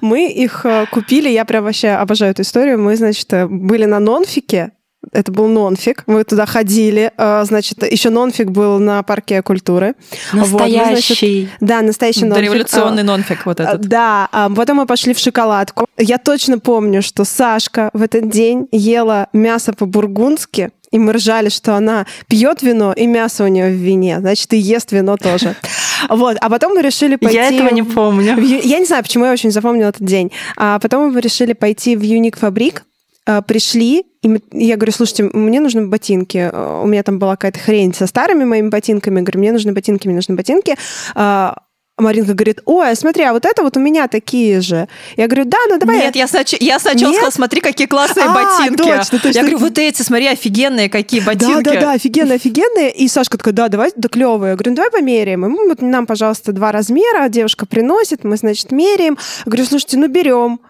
мы 0.00 0.30
их 0.30 0.64
э, 0.64 0.86
купили, 0.88 1.28
я 1.28 1.44
прям 1.44 1.64
вообще 1.64 1.88
обожаю 1.88 2.30
эту 2.30 2.42
историю. 2.42 2.78
Мы, 2.78 2.96
значит, 2.96 3.32
э, 3.32 3.48
были 3.48 3.86
на 3.86 3.98
нонфике, 3.98 4.70
это 5.12 5.32
был 5.32 5.48
нонфик. 5.48 6.04
Мы 6.06 6.22
туда 6.22 6.46
ходили. 6.46 7.10
Э, 7.18 7.42
значит, 7.44 7.82
еще 7.90 8.10
нонфик 8.10 8.50
был 8.50 8.78
на 8.78 9.02
парке 9.02 9.42
культуры. 9.42 9.94
Настоящий. 10.32 10.46
Вот, 10.46 10.68
мы, 10.68 10.96
значит, 10.96 11.48
да, 11.60 11.82
настоящий 11.82 12.24
нонфик. 12.24 12.44
Революционный 12.44 13.02
нонфик 13.02 13.46
вот 13.46 13.58
этот. 13.58 13.80
Да. 13.80 14.28
А 14.30 14.48
потом 14.48 14.76
мы 14.76 14.86
пошли 14.86 15.12
в 15.12 15.18
шоколадку. 15.18 15.86
Я 15.98 16.18
точно 16.18 16.60
помню, 16.60 17.02
что 17.02 17.24
Сашка 17.24 17.90
в 17.92 18.02
этот 18.02 18.30
день 18.30 18.68
ела 18.70 19.26
мясо 19.32 19.72
по-бургундски 19.72 20.70
и 20.94 20.98
мы 20.98 21.12
ржали, 21.12 21.48
что 21.48 21.74
она 21.74 22.06
пьет 22.28 22.62
вино, 22.62 22.92
и 22.92 23.08
мясо 23.08 23.42
у 23.42 23.48
нее 23.48 23.66
в 23.66 23.74
вине, 23.74 24.20
значит, 24.20 24.52
и 24.54 24.58
ест 24.58 24.92
вино 24.92 25.16
тоже. 25.16 25.56
Вот, 26.10 26.36
а 26.40 26.50
потом 26.50 26.74
мы 26.74 26.82
решили 26.82 27.16
пойти... 27.16 27.36
Я 27.36 27.48
этого 27.48 27.70
не 27.70 27.82
помню. 27.82 28.38
Я 28.38 28.78
не 28.78 28.84
знаю, 28.84 29.02
почему 29.02 29.24
я 29.24 29.32
очень 29.32 29.50
запомнила 29.50 29.88
этот 29.88 30.04
день. 30.04 30.30
А 30.56 30.78
потом 30.78 31.10
мы 31.10 31.20
решили 31.20 31.54
пойти 31.54 31.96
в 31.96 32.02
Юник 32.02 32.36
Фабрик, 32.36 32.84
а, 33.26 33.40
пришли, 33.40 34.04
и 34.22 34.40
я 34.52 34.76
говорю, 34.76 34.92
слушайте, 34.92 35.24
мне 35.32 35.60
нужны 35.60 35.86
ботинки. 35.86 36.50
У 36.52 36.86
меня 36.86 37.02
там 37.02 37.18
была 37.18 37.36
какая-то 37.36 37.58
хрень 37.58 37.94
со 37.94 38.06
старыми 38.06 38.44
моими 38.44 38.68
ботинками. 38.68 39.20
Я 39.20 39.22
говорю, 39.22 39.40
мне 39.40 39.52
нужны 39.52 39.72
ботинки, 39.72 40.06
мне 40.06 40.16
нужны 40.16 40.34
ботинки. 40.34 40.76
А, 41.14 41.56
Маринка 41.96 42.34
говорит, 42.34 42.60
ой, 42.64 42.96
смотри, 42.96 43.22
а 43.22 43.32
вот 43.32 43.44
это 43.44 43.62
вот 43.62 43.76
у 43.76 43.80
меня 43.80 44.08
такие 44.08 44.60
же. 44.60 44.88
Я 45.16 45.28
говорю, 45.28 45.44
да, 45.44 45.58
ну 45.68 45.78
давай. 45.78 45.98
Нет, 45.98 46.16
я, 46.16 46.26
снач... 46.26 46.54
я 46.58 46.80
сначала 46.80 47.10
Нет? 47.10 47.14
сказала, 47.20 47.30
смотри, 47.30 47.60
какие 47.60 47.86
классные 47.86 48.26
А, 48.26 48.34
ботинки. 48.34 48.82
точно, 48.82 49.18
точно. 49.20 49.28
Я 49.28 49.42
говорю, 49.42 49.58
вот 49.58 49.78
эти, 49.78 50.02
смотри, 50.02 50.26
офигенные 50.26 50.88
какие 50.88 51.20
ботинки. 51.20 51.62
Да, 51.62 51.74
да, 51.74 51.80
да, 51.80 51.92
офигенные, 51.92 52.34
офигенные. 52.36 52.90
И 52.90 53.06
Сашка 53.06 53.38
такая, 53.38 53.54
да, 53.54 53.68
давай, 53.68 53.92
да, 53.94 54.08
клевые. 54.08 54.50
Я 54.50 54.56
говорю, 54.56 54.72
ну 54.72 54.76
давай 54.76 54.90
померяем. 54.90 55.42
Мы, 55.42 55.68
вот 55.68 55.82
нам, 55.82 56.06
пожалуйста, 56.06 56.52
два 56.52 56.72
размера. 56.72 57.28
Девушка 57.28 57.64
приносит, 57.64 58.24
мы, 58.24 58.36
значит, 58.36 58.72
меряем. 58.72 59.16
Я 59.46 59.50
говорю, 59.50 59.64
слушайте, 59.64 59.96
ну 59.96 60.08
берем. 60.08 60.60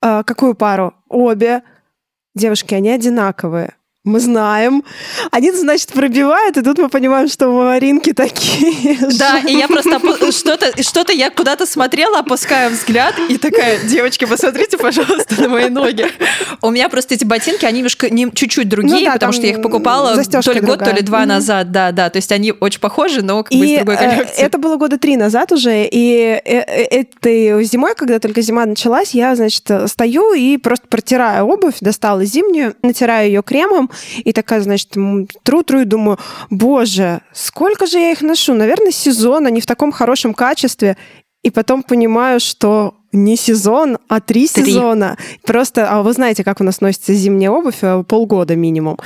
А, 0.00 0.22
какую 0.22 0.54
пару? 0.54 0.94
Обе. 1.10 1.62
Девушки, 2.34 2.74
они 2.74 2.88
одинаковые. 2.88 3.74
Мы 4.04 4.18
знаем. 4.18 4.82
Один, 5.30 5.54
значит, 5.54 5.92
пробивает, 5.92 6.56
и 6.56 6.62
тут 6.62 6.78
мы 6.78 6.88
понимаем, 6.88 7.28
что 7.28 7.52
Маринки 7.52 8.12
такие 8.12 8.98
Да, 9.16 9.38
и 9.38 9.54
я 9.54 9.68
просто 9.68 10.00
что-то, 10.32 10.82
что-то 10.82 11.12
я 11.12 11.30
куда-то 11.30 11.66
смотрела, 11.66 12.18
опускаю 12.18 12.72
взгляд, 12.72 13.14
и 13.28 13.38
такая, 13.38 13.78
девочки, 13.84 14.24
посмотрите, 14.24 14.76
пожалуйста, 14.76 15.40
на 15.42 15.48
мои 15.48 15.68
ноги. 15.68 16.06
У 16.62 16.70
меня 16.70 16.88
просто 16.88 17.14
эти 17.14 17.24
ботинки, 17.24 17.64
они 17.64 17.78
немножко 17.78 18.10
не, 18.10 18.28
чуть-чуть 18.32 18.68
другие, 18.68 18.98
Ну 18.98 19.04
да, 19.04 19.12
потому 19.12 19.32
что 19.32 19.46
я 19.46 19.52
их 19.52 19.62
покупала 19.62 20.16
то 20.16 20.52
ли 20.52 20.60
год, 20.60 20.80
то 20.80 20.90
ли 20.90 21.02
два 21.02 21.24
назад, 21.24 21.70
да, 21.70 21.92
да. 21.92 22.10
То 22.10 22.16
есть 22.16 22.32
они 22.32 22.52
очень 22.58 22.80
похожи, 22.80 23.22
но 23.22 23.44
как 23.44 23.56
бы 23.56 23.64
из 23.64 23.76
другой 23.76 23.94
э, 23.94 23.98
коллекции. 23.98 24.42
это 24.42 24.58
было 24.58 24.78
года 24.78 24.98
три 24.98 25.16
назад 25.16 25.52
уже, 25.52 25.86
и 25.88 26.40
э, 26.44 26.58
э, 26.58 27.02
этой 27.02 27.62
зимой, 27.62 27.94
когда 27.94 28.18
только 28.18 28.40
зима 28.40 28.66
началась, 28.66 29.14
я, 29.14 29.36
значит, 29.36 29.70
стою 29.86 30.32
и 30.32 30.56
просто 30.56 30.88
протираю 30.88 31.46
обувь, 31.46 31.76
достала 31.80 32.24
зимнюю, 32.24 32.74
натираю 32.82 33.28
ее 33.28 33.44
кремом, 33.44 33.91
и 34.16 34.32
такая, 34.32 34.60
значит, 34.60 34.90
тру-тру 35.42 35.80
и 35.80 35.84
думаю, 35.84 36.18
боже, 36.50 37.20
сколько 37.32 37.86
же 37.86 37.98
я 37.98 38.12
их 38.12 38.22
ношу? 38.22 38.54
Наверное, 38.54 38.92
сезон, 38.92 39.46
они 39.46 39.60
в 39.60 39.66
таком 39.66 39.92
хорошем 39.92 40.34
качестве. 40.34 40.96
И 41.42 41.50
потом 41.50 41.82
понимаю, 41.82 42.38
что 42.38 42.94
не 43.12 43.36
сезон, 43.36 43.98
а 44.08 44.20
три, 44.20 44.48
Три. 44.48 44.64
сезона. 44.64 45.18
Просто, 45.44 45.90
а 45.90 46.02
вы 46.02 46.12
знаете, 46.12 46.44
как 46.44 46.60
у 46.60 46.64
нас 46.64 46.80
носится 46.80 47.12
зимняя 47.14 47.50
обувь, 47.50 47.78
э, 47.82 48.04
полгода 48.06 48.56
минимум. 48.56 48.98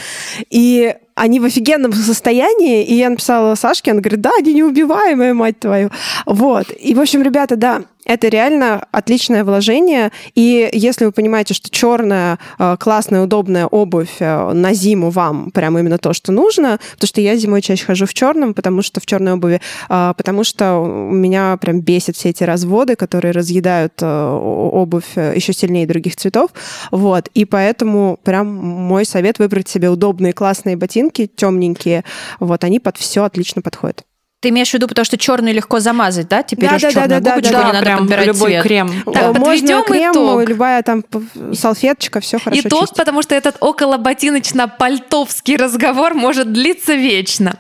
И 0.51 0.95
они 1.15 1.41
в 1.41 1.45
офигенном 1.45 1.93
состоянии, 1.93 2.85
и 2.85 2.95
я 2.95 3.11
написала 3.11 3.55
Сашке, 3.55 3.93
она 3.93 4.01
говорит, 4.01 4.21
да, 4.21 4.33
они 4.39 4.53
неубиваемые, 4.53 5.33
мать 5.33 5.59
твою. 5.59 5.91
Вот. 6.27 6.67
И, 6.79 6.95
в 6.95 7.01
общем, 7.01 7.23
ребята, 7.23 7.57
да, 7.57 7.83
это 8.07 8.29
реально 8.29 8.87
отличное 8.93 9.45
вложение. 9.45 10.13
И 10.35 10.69
если 10.73 11.05
вы 11.05 11.13
понимаете, 11.13 11.55
что 11.55 11.71
черная, 11.71 12.39
э, 12.59 12.77
классная, 12.79 13.23
удобная 13.23 13.67
обувь 13.67 14.17
э, 14.21 14.53
на 14.53 14.73
зиму 14.73 15.11
вам 15.11 15.51
прям 15.51 15.77
именно 15.79 15.99
то, 15.99 16.13
что 16.13 16.33
нужно, 16.33 16.79
потому 16.95 17.09
что 17.09 17.21
я 17.21 17.37
зимой 17.37 17.63
чаще 17.63 17.85
хожу 17.85 18.07
в 18.07 18.15
черном, 18.15 18.55
потому 18.55 18.83
что 18.83 19.01
в 19.01 19.07
черной 19.07 19.33
обуви, 19.33 19.61
э, 19.89 20.15
потому 20.17 20.45
что 20.45 20.79
у 20.79 21.13
меня 21.13 21.57
прям 21.57 21.81
бесит 21.81 22.17
все 22.17 22.31
эти 22.31 22.45
разводы, 22.45 22.97
которые 22.97 23.33
разъедают 23.33 23.95
э, 24.01 24.07
обувь 24.07 25.17
еще 25.17 25.53
сильнее 25.53 25.87
других 25.87 26.17
цветов. 26.17 26.51
Вот. 26.91 27.29
И 27.35 27.45
поэтому 27.45 28.19
прям 28.23 28.47
мой 28.55 29.05
совет 29.05 29.39
выбрать 29.39 29.69
себе 29.69 29.91
удобные, 29.91 30.33
классные 30.33 30.77
ботинки, 30.77 31.27
темненькие. 31.27 32.05
Вот, 32.39 32.63
они 32.63 32.79
под 32.79 32.97
все 32.97 33.25
отлично 33.25 33.63
подходят. 33.63 34.05
Ты 34.47 34.51
имеешь 34.51 34.71
в 34.71 34.75
виду, 34.75 34.87
потому 34.87 35.05
что 35.05 35.19
черный 35.19 35.51
легко 35.53 35.81
замазать, 35.81 36.29
да? 36.29 36.45
Теперь 36.45 36.69
Да, 36.71 36.77
уж 36.77 36.83
да, 36.83 36.89
да, 36.89 36.93
черную 36.95 37.21
да, 37.21 37.31
да, 37.31 37.35
губочку, 37.35 37.53
да, 37.53 37.59
не 37.67 37.73
надо 37.73 37.85
прям 37.85 37.99
подбирать 37.99 38.27
любой 38.29 38.51
цвет. 38.53 38.63
крем. 38.63 38.93
Так, 39.05 39.17
Э, 39.17 39.27
Можно 39.33 39.45
подведем 39.45 39.83
крем, 39.85 40.13
итог. 40.13 40.49
любая 40.49 40.83
там 40.85 41.05
салфеточка, 41.53 42.21
все 42.21 42.39
хорошо 42.39 42.61
Итог, 42.63 42.81
чистить. 42.83 42.97
потому 42.97 43.23
что 43.23 43.35
этот 43.35 43.57
околоботиночно-пальтовский 43.61 45.57
разговор 45.57 46.15
может 46.15 46.53
длиться 46.53 46.95
вечно. 46.95 47.57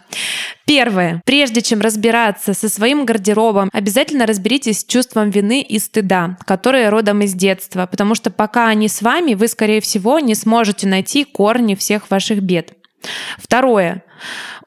Первое. 0.64 1.22
Прежде 1.24 1.60
чем 1.62 1.80
разбираться 1.80 2.52
со 2.52 2.68
своим 2.68 3.04
гардеробом, 3.04 3.68
обязательно 3.72 4.26
разберитесь 4.26 4.80
с 4.80 4.84
чувством 4.84 5.30
вины 5.30 5.60
и 5.62 5.78
стыда, 5.78 6.36
которые 6.44 6.88
родом 6.88 7.20
из 7.22 7.34
детства, 7.34 7.86
потому 7.86 8.16
что 8.16 8.30
пока 8.30 8.66
они 8.66 8.88
с 8.88 9.00
вами, 9.00 9.34
вы, 9.34 9.46
скорее 9.46 9.80
всего, 9.80 10.18
не 10.18 10.34
сможете 10.34 10.88
найти 10.88 11.22
корни 11.24 11.76
всех 11.76 12.10
ваших 12.10 12.40
бед. 12.40 12.72
Второе. 13.38 14.02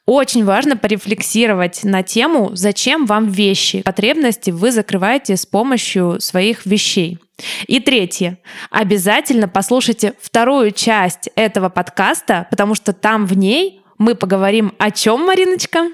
Очень 0.05 0.43
важно 0.43 0.75
порефлексировать 0.75 1.83
на 1.83 2.01
тему, 2.01 2.51
зачем 2.53 3.05
вам 3.05 3.27
вещи. 3.27 3.83
Потребности 3.83 4.49
вы 4.49 4.71
закрываете 4.71 5.37
с 5.37 5.45
помощью 5.45 6.19
своих 6.19 6.65
вещей. 6.65 7.19
И 7.67 7.79
третье. 7.79 8.39
Обязательно 8.71 9.47
послушайте 9.47 10.13
вторую 10.19 10.71
часть 10.71 11.29
этого 11.35 11.69
подкаста, 11.69 12.47
потому 12.49 12.75
что 12.75 12.91
там 12.91 13.25
в 13.25 13.37
ней 13.37 13.81
мы 13.99 14.15
поговорим 14.15 14.73
о 14.79 14.91
чем, 14.91 15.25
Мариночка? 15.25 15.89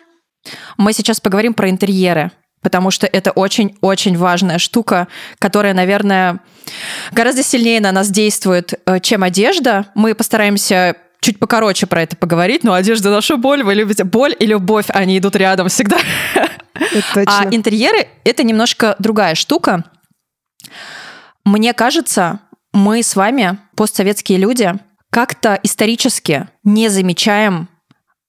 Мы 0.77 0.93
сейчас 0.93 1.19
поговорим 1.19 1.53
про 1.53 1.69
интерьеры, 1.69 2.31
потому 2.61 2.91
что 2.91 3.07
это 3.07 3.31
очень-очень 3.31 4.17
важная 4.17 4.59
штука, 4.59 5.07
которая, 5.39 5.73
наверное, 5.73 6.39
гораздо 7.11 7.43
сильнее 7.43 7.81
на 7.81 7.91
нас 7.91 8.09
действует, 8.09 8.73
э, 8.85 8.99
чем 8.99 9.23
одежда. 9.23 9.87
Мы 9.95 10.15
постараемся 10.15 10.95
чуть 11.26 11.39
покороче 11.39 11.88
про 11.88 12.03
это 12.03 12.15
поговорить, 12.15 12.63
но 12.63 12.73
одежда 12.73 13.09
наша 13.09 13.36
боль, 13.36 13.63
вы 13.63 13.73
любите 13.73 14.03
боль 14.03 14.36
и 14.39 14.45
любовь, 14.45 14.86
они 14.89 15.17
идут 15.17 15.36
рядом 15.36 15.69
всегда. 15.69 15.97
А 17.15 17.47
интерьеры— 17.49 18.07
это 18.23 18.43
немножко 18.43 18.95
другая 18.99 19.34
штука. 19.34 19.86
Мне 21.43 21.73
кажется, 21.73 22.41
мы 22.73 23.01
с 23.01 23.15
вами, 23.15 23.57
постсоветские 23.76 24.38
люди, 24.38 24.73
как-то 25.11 25.59
исторически 25.63 26.47
не 26.63 26.89
замечаем 26.89 27.69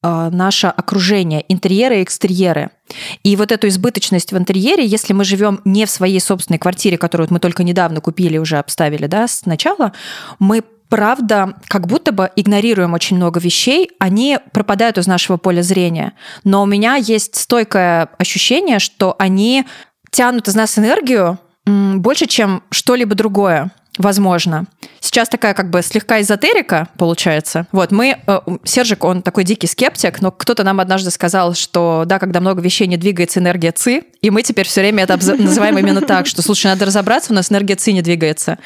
э, 0.03 0.31
наше 0.33 0.69
окружение, 0.69 1.45
интерьеры 1.49 2.01
и 2.01 2.03
экстерьеры. 2.03 2.71
И 3.25 3.37
вот 3.37 3.53
эту 3.53 3.69
избыточность 3.69 4.33
в 4.33 4.39
интерьере, 4.39 4.87
если 4.87 5.13
мы 5.13 5.25
живем 5.25 5.61
не 5.65 5.85
в 5.85 5.91
своей 5.91 6.21
собственной 6.21 6.59
квартире, 6.59 6.97
которую 6.97 7.29
мы 7.31 7.41
только 7.41 7.63
недавно 7.63 8.01
купили, 8.01 8.39
уже 8.39 8.59
обставили, 8.59 9.07
да, 9.07 9.27
сначала, 9.29 9.93
мы 10.39 10.63
правда, 10.89 11.55
как 11.69 11.87
будто 11.87 12.13
бы 12.13 12.31
игнорируем 12.37 12.95
очень 12.95 13.17
много 13.17 13.41
вещей, 13.41 13.91
они 13.99 14.39
пропадают 14.53 14.99
из 14.99 15.07
нашего 15.07 15.37
поля 15.37 15.63
зрения. 15.63 16.13
Но 16.45 16.63
у 16.63 16.67
меня 16.67 16.97
есть 16.97 17.37
стойкое 17.37 18.09
ощущение, 18.19 18.79
что 18.79 19.15
они 19.19 19.67
тянут 20.11 20.49
из 20.49 20.55
нас 20.55 20.79
энергию 20.79 21.39
больше, 21.67 22.27
чем 22.27 22.63
что-либо 22.71 23.15
другое. 23.15 23.71
Возможно. 23.99 24.67
Сейчас 25.01 25.29
такая 25.29 25.55
как 25.55 25.71
бы 25.71 25.83
слегка 25.83 26.21
эзотерика 26.21 26.89
получается. 26.99 27.67
Вот 27.73 27.93
мы, 27.93 28.19
э, 28.27 28.41
Сержик, 28.65 29.05
он 29.05 29.23
такой 29.23 29.45
дикий 29.45 29.67
скептик, 29.67 30.21
но 30.21 30.31
кто-то 30.31 30.65
нам 30.65 30.81
однажды 30.81 31.11
сказал, 31.11 31.55
что 31.55 32.03
да, 32.07 32.19
когда 32.19 32.41
много 32.41 32.61
вещей 32.61 32.87
не 32.87 32.97
двигается, 32.97 33.41
энергия 33.41 33.73
ЦИ, 33.73 34.03
и 34.21 34.31
мы 34.31 34.43
теперь 34.43 34.67
все 34.67 34.81
время 34.81 35.05
это 35.05 35.17
называем 35.39 35.79
именно 35.79 36.01
так, 36.01 36.27
что, 36.27 36.43
слушай, 36.43 36.67
надо 36.67 36.87
разобраться, 36.87 37.33
у 37.33 37.37
нас 37.37 37.53
энергия 37.53 37.77
ЦИ 37.77 37.93
не 37.93 38.03
двигается. 38.03 38.59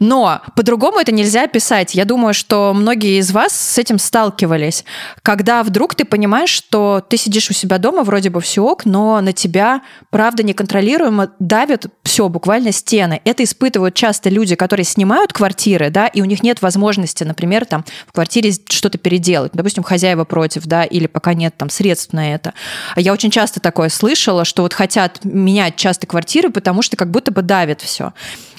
Но 0.00 0.42
по-другому 0.56 0.98
это 0.98 1.12
нельзя 1.12 1.44
описать. 1.44 1.94
Я 1.94 2.04
думаю, 2.04 2.34
что 2.34 2.74
многие 2.74 3.20
из 3.20 3.30
вас 3.30 3.52
с 3.52 3.78
этим 3.78 3.98
сталкивались. 3.98 4.84
Когда 5.22 5.62
вдруг 5.62 5.94
ты 5.94 6.04
понимаешь, 6.04 6.50
что 6.50 7.04
ты 7.08 7.16
сидишь 7.16 7.50
у 7.50 7.54
себя 7.54 7.78
дома, 7.78 8.02
вроде 8.02 8.30
бы 8.30 8.40
все 8.40 8.64
ок, 8.64 8.84
но 8.84 9.20
на 9.20 9.32
тебя, 9.32 9.82
правда, 10.10 10.42
неконтролируемо 10.42 11.30
давят 11.38 11.86
все, 12.02 12.28
буквально 12.28 12.72
стены. 12.72 13.20
Это 13.24 13.44
испытывают 13.44 13.94
часто 13.94 14.28
люди, 14.28 14.56
которые 14.56 14.73
снимают 14.82 15.32
квартиры, 15.32 15.90
да, 15.90 16.06
и 16.06 16.20
у 16.20 16.24
них 16.24 16.42
нет 16.42 16.62
возможности, 16.62 17.24
например, 17.24 17.64
там 17.64 17.84
в 18.06 18.12
квартире 18.12 18.52
что-то 18.68 18.98
переделать. 18.98 19.52
Допустим, 19.52 19.82
хозяева 19.82 20.24
против, 20.24 20.64
да, 20.64 20.84
или 20.84 21.06
пока 21.06 21.34
нет 21.34 21.54
там 21.56 21.70
средств 21.70 22.12
на 22.12 22.34
это. 22.34 22.54
Я 22.96 23.12
очень 23.12 23.30
часто 23.30 23.60
такое 23.60 23.88
слышала, 23.88 24.44
что 24.44 24.62
вот 24.62 24.72
хотят 24.72 25.24
менять 25.24 25.76
часто 25.76 26.06
квартиры, 26.06 26.50
потому 26.50 26.82
что 26.82 26.96
как 26.96 27.10
будто 27.10 27.30
бы 27.30 27.42
давит 27.42 27.80
все. 27.80 28.12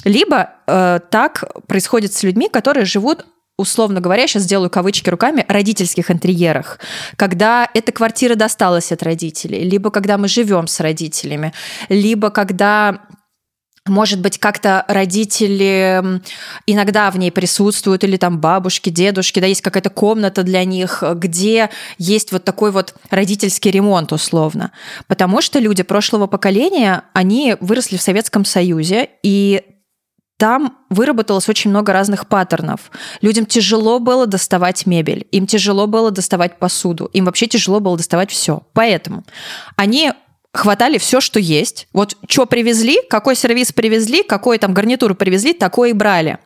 Либо 0.04 0.52
э, 0.68 1.00
так 1.10 1.44
происходит 1.68 2.14
с 2.14 2.24
людьми, 2.24 2.48
которые 2.50 2.86
живут 2.86 3.26
условно 3.58 4.02
говоря, 4.02 4.28
сейчас 4.28 4.44
сделаю 4.44 4.70
кавычки 4.70 5.10
руками, 5.10 5.46
родительских 5.48 6.12
интерьерах, 6.12 6.80
когда 7.16 7.70
эта 7.74 7.92
квартира 7.92 8.36
досталась 8.36 8.92
от 8.92 9.04
родителей, 9.04 9.64
либо 9.64 9.92
когда 9.92 10.18
мы 10.18 10.28
живем 10.28 10.68
с 10.68 10.80
родителями, 10.80 11.54
либо 11.90 12.30
когда 12.32 13.00
может 13.88 14.20
быть, 14.20 14.40
как-то 14.40 14.84
родители 14.88 16.22
иногда 16.66 17.12
в 17.12 17.20
ней 17.20 17.32
присутствуют, 17.32 18.04
или 18.04 18.18
там 18.18 18.40
бабушки, 18.40 18.90
дедушки, 18.90 19.40
да, 19.40 19.46
есть 19.46 19.62
какая-то 19.62 19.92
комната 19.92 20.44
для 20.44 20.64
них, 20.64 21.04
где 21.16 21.70
есть 21.98 22.32
вот 22.32 22.44
такой 22.44 22.72
вот 22.72 22.96
родительский 23.12 23.72
ремонт 23.72 24.12
условно. 24.12 24.72
Потому 25.08 25.42
что 25.42 25.60
люди 25.60 25.84
прошлого 25.84 26.26
поколения, 26.28 27.04
они 27.14 27.58
выросли 27.60 27.98
в 27.98 28.02
Советском 28.02 28.44
Союзе, 28.44 29.10
и 29.22 29.62
там 30.38 30.78
выработалось 30.90 31.48
очень 31.48 31.70
много 31.70 31.94
разных 31.94 32.28
паттернов. 32.28 32.92
Людям 33.22 33.46
тяжело 33.46 34.00
было 34.00 34.26
доставать 34.26 34.86
мебель, 34.86 35.28
им 35.32 35.48
тяжело 35.48 35.88
было 35.88 36.12
доставать 36.12 36.60
посуду, 36.60 37.06
им 37.14 37.26
вообще 37.26 37.48
тяжело 37.48 37.80
было 37.80 37.96
доставать 37.96 38.32
все. 38.32 38.64
Поэтому 38.74 39.24
они 39.78 40.12
хватали 40.56 40.98
все, 40.98 41.22
что 41.22 41.40
есть. 41.40 41.88
Вот 41.94 42.18
что 42.28 42.46
привезли, 42.46 43.00
какой 43.10 43.36
сервис 43.36 43.72
привезли, 43.72 44.24
какой 44.24 44.58
там 44.58 44.74
гарнитуру 44.74 45.16
привезли, 45.16 45.54
такое 45.54 45.90
и 45.90 45.94
брали. 45.94 46.38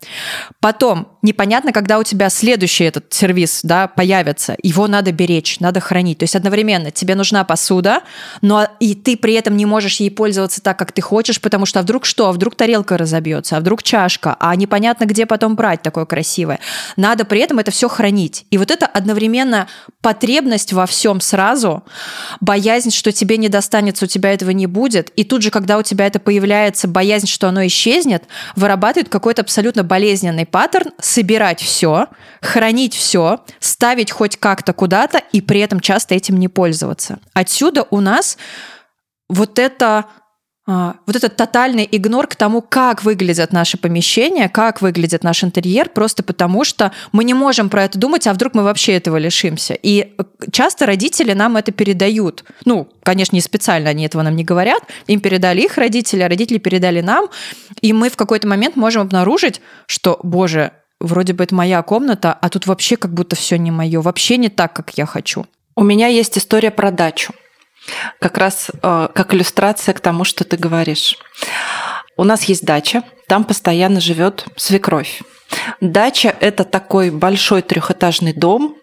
Потом, 0.60 1.10
непонятно, 1.22 1.72
когда 1.72 2.00
у 2.00 2.04
тебя 2.04 2.30
следующий 2.30 2.86
этот 2.86 3.14
сервис 3.14 3.62
да, 3.64 3.88
появится. 3.88 4.56
Его 4.64 4.88
надо 4.88 5.12
беречь, 5.12 5.60
надо 5.60 5.80
хранить. 5.80 6.20
То 6.20 6.24
есть 6.24 6.36
одновременно 6.36 6.92
тебе 6.92 7.16
нужна 7.16 7.44
посуда, 7.44 8.02
но 8.42 8.68
и 8.80 8.96
ты 8.96 9.16
при 9.16 9.34
этом 9.34 9.56
не 9.56 9.66
можешь 9.66 10.00
ей 10.00 10.10
пользоваться 10.10 10.62
так, 10.62 10.78
как 10.78 10.92
ты 10.92 11.02
хочешь, 11.02 11.40
потому 11.40 11.66
что 11.66 11.80
а 11.80 11.84
вдруг 11.84 12.06
что? 12.06 12.28
А 12.28 12.32
вдруг 12.32 12.56
тарелка 12.56 12.98
разобьется, 12.98 13.58
а 13.58 13.60
вдруг 13.60 13.84
чашка, 13.84 14.36
а 14.40 14.56
непонятно, 14.56 15.06
где 15.06 15.26
потом 15.26 15.56
брать 15.56 15.82
такое 15.82 16.06
красивое. 16.06 16.60
Надо 16.98 17.26
при 17.26 17.42
этом 17.42 17.60
это 17.60 17.72
все 17.72 17.88
хранить. 17.88 18.46
И 18.50 18.58
вот 18.58 18.72
это 18.72 18.88
одновременно 18.88 19.68
потребность 20.02 20.74
во 20.74 20.86
всем 20.86 21.22
сразу, 21.22 21.84
боязнь, 22.42 22.92
что 22.92 23.12
тебе 23.12 23.38
не 23.38 23.50
достанется, 24.00 24.06
у 24.06 24.08
тебя 24.08 24.34
этого 24.34 24.52
не 24.52 24.68
будет, 24.68 25.10
и 25.10 25.24
тут 25.24 25.42
же, 25.42 25.52
когда 25.52 25.78
у 25.78 25.84
тебя 25.84 26.08
это 26.08 26.20
появляется, 26.20 26.88
боязнь, 26.88 27.28
что 27.28 27.48
оно 27.48 27.66
исчезнет, 27.66 28.24
вырабатывает 28.56 29.10
какой-то 29.10 29.42
абсолютно 29.42 29.84
болезненный 29.84 30.46
паттерн 30.46 30.92
собирать 31.00 31.62
все, 31.62 32.08
хранить 32.42 32.96
все, 32.96 33.40
ставить 33.60 34.12
хоть 34.12 34.38
как-то 34.38 34.74
куда-то 34.74 35.22
и 35.32 35.42
при 35.42 35.60
этом 35.60 35.80
часто 35.80 36.16
этим 36.16 36.38
не 36.38 36.48
пользоваться. 36.48 37.20
Отсюда 37.34 37.86
у 37.90 38.00
нас 38.00 38.38
вот 39.30 39.60
это 39.60 40.06
вот 40.70 41.16
этот 41.16 41.36
тотальный 41.36 41.88
игнор 41.92 42.28
к 42.28 42.36
тому, 42.36 42.62
как 42.62 43.04
выглядят 43.04 43.52
наши 43.52 43.76
помещения, 43.76 44.48
как 44.50 44.84
выглядит 44.84 45.24
наш 45.24 45.44
интерьер, 45.44 45.90
просто 45.90 46.22
потому 46.22 46.64
что 46.64 46.92
мы 47.12 47.24
не 47.24 47.34
можем 47.34 47.70
про 47.70 47.86
это 47.86 47.98
думать, 47.98 48.28
а 48.28 48.34
вдруг 48.34 48.54
мы 48.54 48.62
вообще 48.62 48.94
этого 48.94 49.18
лишимся. 49.18 49.74
И 49.74 50.14
э, 50.16 50.24
часто 50.52 50.86
родители 50.86 51.34
нам 51.34 51.58
это 51.58 51.72
передают. 51.72 52.44
Ну, 52.66 52.88
конечно, 53.02 53.36
не 53.36 53.42
специально 53.42 53.90
они 53.90 54.06
этого 54.06 54.22
нам 54.22 54.36
не 54.36 54.44
говорят. 54.44 54.84
Им 55.08 55.22
передали 55.22 55.62
их 55.62 55.80
родители, 55.80 56.22
а 56.22 56.30
родители 56.30 56.60
передали 56.60 57.02
нам. 57.02 57.30
И 57.82 57.92
мы 57.92 58.12
в 58.12 58.16
какой-то 58.16 58.48
момент 58.48 58.76
можем 58.76 59.02
обнаружить, 59.02 59.62
что, 59.88 60.20
боже, 60.22 60.74
вроде 61.00 61.34
бы 61.34 61.46
это 61.46 61.56
моя 61.56 61.82
комната, 61.82 62.32
а 62.32 62.48
тут 62.50 62.68
вообще 62.68 62.96
как 62.96 63.12
будто 63.12 63.36
все 63.36 63.58
не 63.58 63.72
мое, 63.72 64.02
вообще 64.02 64.38
не 64.38 64.50
так, 64.50 64.74
как 64.74 64.92
я 65.00 65.08
хочу. 65.08 65.48
У 65.76 65.84
меня 65.84 66.08
есть 66.08 66.38
история 66.38 66.70
про 66.70 66.92
дачу. 66.92 67.34
Как 68.20 68.38
раз 68.38 68.70
э, 68.82 69.08
как 69.14 69.34
иллюстрация 69.34 69.94
к 69.94 70.00
тому, 70.00 70.24
что 70.24 70.44
ты 70.44 70.58
говоришь. 70.58 71.18
У 72.18 72.24
нас 72.24 72.44
есть 72.44 72.66
дача, 72.66 73.04
там 73.28 73.44
постоянно 73.44 74.02
живет 74.02 74.46
свекровь. 74.56 75.22
Дача– 75.82 76.36
это 76.40 76.64
такой 76.64 77.12
большой 77.12 77.62
трехэтажный 77.62 78.34
дом, 78.34 78.76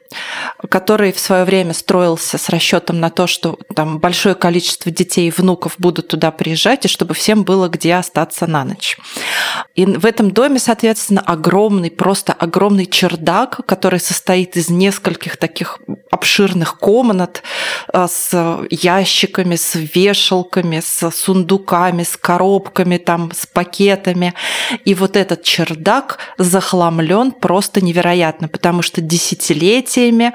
который 0.69 1.13
в 1.13 1.19
свое 1.19 1.45
время 1.45 1.75
строился 1.75 2.39
с 2.39 2.49
расчетом 2.49 3.01
на 3.01 3.11
то, 3.11 3.27
что 3.27 3.59
там 3.75 3.99
большое 3.99 4.35
количество 4.35 4.91
детей 4.91 5.29
и 5.29 5.31
внуков 5.31 5.75
будут 5.79 6.09
туда 6.09 6.31
приезжать, 6.31 6.85
и 6.85 6.89
чтобы 6.89 7.15
всем 7.15 7.45
было 7.45 7.69
где 7.69 7.95
остаться 7.95 8.47
на 8.47 8.65
ночь. 8.65 8.97
И 9.75 9.85
в 9.85 10.07
этом 10.07 10.31
доме, 10.31 10.59
соответственно, 10.59 11.21
огромный, 11.21 11.91
просто 11.91 12.33
огромный 12.33 12.87
чердак, 12.87 13.61
который 13.67 14.01
состоит 14.01 14.57
из 14.57 14.71
нескольких 14.71 15.37
таких 15.37 15.79
обширных 16.11 16.79
комнат 16.79 17.43
э, 17.93 18.07
с 18.09 18.61
ящиками, 18.71 19.57
с 19.57 19.75
вешалками, 19.75 20.81
с 20.81 21.11
сундуками, 21.11 22.03
с 22.05 22.17
коробками, 22.17 22.97
там, 22.99 23.33
с 23.35 23.47
пакетами. 23.47 24.35
И 24.85 24.95
вот 24.95 25.17
этот 25.17 25.43
чердак 25.43 26.19
захламлен 26.39 27.33
просто 27.33 27.81
невероятно, 27.81 28.49
потому 28.49 28.83
что 28.83 29.01
десятилетиями 29.97 30.33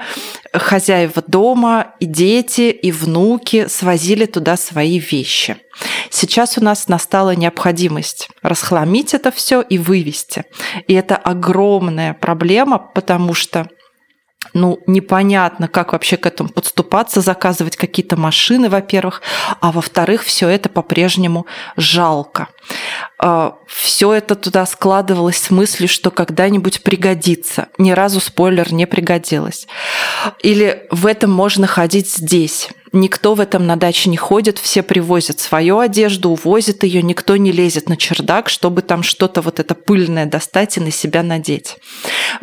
хозяева 0.52 1.22
дома 1.26 1.94
и 2.00 2.06
дети, 2.06 2.70
и 2.70 2.92
внуки 2.92 3.66
свозили 3.68 4.26
туда 4.26 4.56
свои 4.56 4.98
вещи. 4.98 5.56
Сейчас 6.10 6.58
у 6.58 6.64
нас 6.64 6.88
настала 6.88 7.34
необходимость 7.34 8.28
расхламить 8.42 9.14
это 9.14 9.30
все 9.30 9.62
и 9.62 9.78
вывести. 9.78 10.44
И 10.86 10.94
это 10.94 11.16
огромная 11.16 12.14
проблема, 12.14 12.78
потому 12.78 13.34
что 13.34 13.68
ну, 14.54 14.80
непонятно, 14.86 15.68
как 15.68 15.92
вообще 15.92 16.16
к 16.16 16.26
этому 16.26 16.50
подступаться, 16.50 17.20
заказывать 17.20 17.76
какие-то 17.76 18.16
машины, 18.16 18.68
во-первых, 18.68 19.22
а 19.60 19.72
во-вторых, 19.72 20.22
все 20.22 20.48
это 20.48 20.68
по-прежнему 20.68 21.46
жалко. 21.76 22.48
А, 23.18 23.56
все 23.66 24.12
это 24.12 24.34
туда 24.34 24.66
складывалось 24.66 25.38
с 25.38 25.50
мыслью, 25.50 25.88
что 25.88 26.10
когда-нибудь 26.10 26.82
пригодится. 26.82 27.68
Ни 27.78 27.92
разу 27.92 28.20
спойлер 28.20 28.72
не 28.72 28.86
пригодилось. 28.86 29.66
Или 30.40 30.86
в 30.90 31.06
этом 31.06 31.30
можно 31.30 31.66
ходить 31.66 32.12
здесь. 32.12 32.68
Никто 32.92 33.34
в 33.34 33.40
этом 33.40 33.66
на 33.66 33.76
даче 33.76 34.10
не 34.10 34.18
ходит, 34.18 34.58
все 34.58 34.82
привозят 34.82 35.40
свою 35.40 35.78
одежду, 35.78 36.30
увозят 36.30 36.84
ее, 36.84 37.02
никто 37.02 37.36
не 37.36 37.50
лезет 37.50 37.88
на 37.88 37.96
чердак, 37.96 38.50
чтобы 38.50 38.82
там 38.82 39.02
что-то 39.02 39.40
вот 39.40 39.60
это 39.60 39.74
пыльное 39.74 40.26
достать 40.26 40.76
и 40.76 40.80
на 40.80 40.90
себя 40.90 41.22
надеть. 41.22 41.78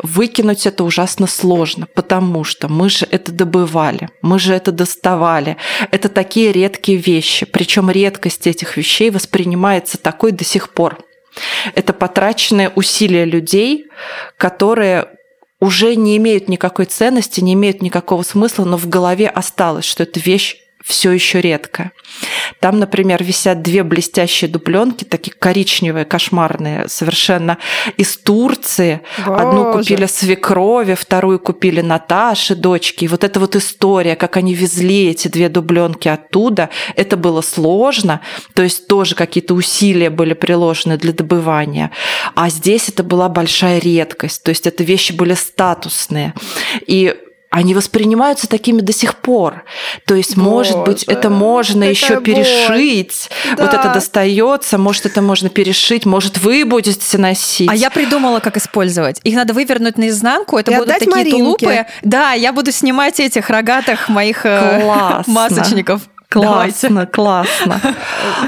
Выкинуть 0.02 0.66
это 0.66 0.82
ужасно 0.82 1.28
сложно, 1.28 1.86
потому 1.94 2.42
что 2.42 2.68
мы 2.68 2.90
же 2.90 3.06
это 3.08 3.30
добывали, 3.30 4.08
мы 4.22 4.40
же 4.40 4.52
это 4.52 4.72
доставали. 4.72 5.56
Это 5.92 6.08
такие 6.08 6.50
редкие 6.50 6.98
вещи, 6.98 7.46
причем 7.46 7.88
редкость 7.88 8.48
этих 8.48 8.76
вещей 8.76 9.10
воспринимается 9.10 9.98
такой 9.98 10.32
до 10.32 10.44
сих 10.44 10.70
пор. 10.70 10.98
Это 11.76 11.92
потраченные 11.92 12.70
усилия 12.70 13.24
людей, 13.24 13.86
которые 14.36 15.06
уже 15.60 15.94
не 15.94 16.16
имеют 16.16 16.48
никакой 16.48 16.86
ценности, 16.86 17.40
не 17.40 17.52
имеют 17.54 17.82
никакого 17.82 18.22
смысла, 18.22 18.64
но 18.64 18.76
в 18.76 18.88
голове 18.88 19.28
осталось, 19.28 19.84
что 19.84 20.02
эта 20.02 20.18
вещь 20.18 20.56
все 20.84 21.12
еще 21.12 21.40
редко. 21.40 21.92
Там, 22.58 22.78
например, 22.78 23.22
висят 23.22 23.62
две 23.62 23.82
блестящие 23.82 24.50
дубленки, 24.50 25.04
такие 25.04 25.32
коричневые, 25.32 26.04
кошмарные, 26.04 26.88
совершенно 26.88 27.58
из 27.96 28.16
Турции. 28.16 29.00
Боже. 29.24 29.42
Одну 29.42 29.72
купили 29.72 30.06
свекрови, 30.06 30.94
вторую 30.94 31.38
купили 31.38 31.80
Наташи, 31.80 32.54
дочки. 32.54 33.04
И 33.04 33.08
вот 33.08 33.24
эта 33.24 33.40
вот 33.40 33.56
история, 33.56 34.16
как 34.16 34.36
они 34.36 34.54
везли 34.54 35.08
эти 35.08 35.28
две 35.28 35.48
дубленки 35.48 36.08
оттуда, 36.08 36.70
это 36.96 37.16
было 37.16 37.40
сложно. 37.40 38.20
То 38.54 38.62
есть 38.62 38.86
тоже 38.86 39.14
какие-то 39.14 39.54
усилия 39.54 40.10
были 40.10 40.34
приложены 40.34 40.96
для 40.96 41.12
добывания. 41.12 41.90
А 42.34 42.50
здесь 42.50 42.88
это 42.88 43.02
была 43.02 43.28
большая 43.28 43.78
редкость. 43.78 44.42
То 44.42 44.50
есть 44.50 44.66
это 44.66 44.82
вещи 44.82 45.12
были 45.12 45.34
статусные. 45.34 46.34
И 46.86 47.16
они 47.50 47.74
воспринимаются 47.74 48.48
такими 48.48 48.80
до 48.80 48.92
сих 48.92 49.16
пор. 49.16 49.64
То 50.06 50.14
есть, 50.14 50.36
Боже, 50.36 50.72
может 50.72 50.84
быть, 50.84 51.02
это 51.04 51.30
можно 51.30 51.82
еще 51.82 52.20
перешить. 52.20 53.28
Да. 53.56 53.64
Вот 53.64 53.74
это 53.74 53.92
достается, 53.92 54.78
может, 54.78 55.06
это 55.06 55.20
можно 55.20 55.48
перешить, 55.48 56.06
может, 56.06 56.38
вы 56.38 56.64
будете 56.64 57.18
носить. 57.18 57.68
А 57.68 57.74
я 57.74 57.90
придумала, 57.90 58.38
как 58.38 58.56
использовать. 58.56 59.20
Их 59.24 59.34
надо 59.34 59.52
вывернуть 59.52 59.98
наизнанку, 59.98 60.58
это 60.58 60.70
И 60.70 60.76
будут 60.76 60.90
такие 60.90 61.10
Маринке. 61.10 61.38
тулупы. 61.38 61.86
Да, 62.02 62.32
я 62.32 62.52
буду 62.52 62.70
снимать 62.70 63.18
этих 63.18 63.50
рогатых 63.50 64.08
моих 64.08 64.46
э, 64.46 64.80
Классно. 64.84 65.32
масочников. 65.32 66.02
Классно, 66.28 66.88
Давайте. 66.90 67.12
классно. 67.12 67.80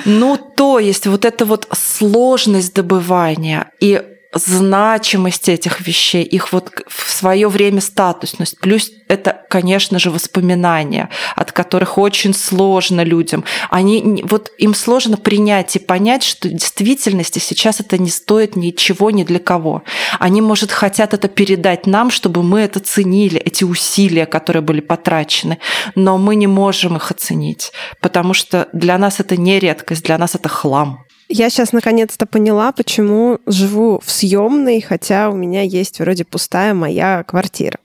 Ну, 0.04 0.36
то 0.36 0.78
есть 0.78 1.08
вот 1.08 1.24
эта 1.24 1.44
вот 1.44 1.66
сложность 1.72 2.74
добывания 2.74 3.72
и 3.80 4.00
значимость 4.32 5.48
этих 5.48 5.86
вещей, 5.86 6.22
их 6.22 6.52
вот 6.52 6.70
в 6.88 7.10
свое 7.12 7.48
время 7.48 7.80
статусность. 7.80 8.58
Плюс 8.58 8.90
это, 9.08 9.42
конечно 9.50 9.98
же, 9.98 10.10
воспоминания, 10.10 11.10
от 11.36 11.52
которых 11.52 11.98
очень 11.98 12.32
сложно 12.32 13.02
людям. 13.04 13.44
Они, 13.68 14.22
вот 14.24 14.50
им 14.58 14.74
сложно 14.74 15.18
принять 15.18 15.76
и 15.76 15.78
понять, 15.78 16.22
что 16.22 16.48
в 16.48 16.52
действительности 16.52 17.38
сейчас 17.38 17.80
это 17.80 17.98
не 17.98 18.08
стоит 18.08 18.56
ничего 18.56 19.10
ни 19.10 19.24
для 19.24 19.38
кого. 19.38 19.82
Они, 20.18 20.40
может, 20.40 20.72
хотят 20.72 21.12
это 21.12 21.28
передать 21.28 21.86
нам, 21.86 22.10
чтобы 22.10 22.42
мы 22.42 22.60
это 22.60 22.80
ценили, 22.80 23.38
эти 23.38 23.64
усилия, 23.64 24.24
которые 24.24 24.62
были 24.62 24.80
потрачены. 24.80 25.58
Но 25.94 26.16
мы 26.16 26.36
не 26.36 26.46
можем 26.46 26.96
их 26.96 27.10
оценить, 27.10 27.72
потому 28.00 28.32
что 28.32 28.68
для 28.72 28.96
нас 28.96 29.20
это 29.20 29.36
не 29.36 29.58
редкость, 29.58 30.04
для 30.04 30.16
нас 30.16 30.34
это 30.34 30.48
хлам. 30.48 31.04
Я 31.34 31.48
сейчас 31.48 31.72
наконец-то 31.72 32.26
поняла, 32.26 32.72
почему 32.72 33.38
живу 33.46 34.02
в 34.04 34.10
съемной, 34.10 34.82
хотя 34.82 35.30
у 35.30 35.34
меня 35.34 35.62
есть 35.62 35.98
вроде 35.98 36.26
пустая 36.26 36.74
моя 36.74 37.24
квартира. 37.24 37.78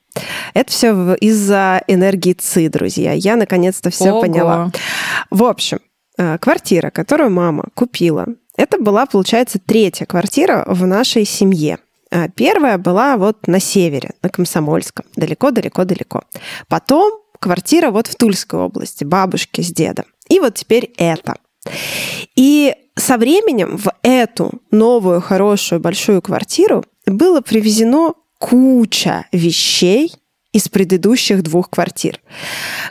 Это 0.54 0.70
все 0.70 1.16
из-за 1.22 1.82
энергии 1.88 2.34
ЦИ, 2.34 2.68
друзья. 2.68 3.14
Я 3.14 3.38
наконец-то 3.38 3.90
все 3.90 4.12
Ого. 4.12 4.22
поняла. 4.22 4.72
В 5.30 5.46
общем, 5.46 5.80
э, 6.18 6.38
квартира, 6.40 6.90
которую 6.90 7.30
мама 7.30 7.70
купила, 7.74 8.26
это 8.58 8.80
была, 8.80 9.06
получается, 9.06 9.60
третья 9.66 10.06
квартира 10.06 10.66
в 10.68 10.86
нашей 10.86 11.24
семье. 11.24 11.78
А 12.12 12.28
первая 12.28 12.78
была 12.78 13.16
вот 13.16 13.48
на 13.48 13.62
севере, 13.62 14.12
на 14.22 14.28
Комсомольском, 14.28 15.06
далеко-далеко-далеко. 15.16 16.24
Потом 16.68 17.14
квартира 17.40 17.92
вот 17.92 18.08
в 18.08 18.16
Тульской 18.18 18.60
области, 18.60 19.06
бабушки 19.06 19.62
с 19.62 19.72
дедом. 19.72 20.06
И 20.28 20.42
вот 20.42 20.56
теперь 20.56 20.92
это. 20.98 21.38
И 22.36 22.74
со 23.08 23.18
временем 23.18 23.78
в 23.78 23.90
эту 24.04 24.62
новую, 24.70 25.22
хорошую, 25.22 25.80
большую 25.80 26.22
квартиру 26.22 26.84
было 27.06 27.40
привезено 27.40 28.16
куча 28.38 29.28
вещей 29.32 30.14
из 30.52 30.68
предыдущих 30.68 31.42
двух 31.42 31.70
квартир, 31.70 32.20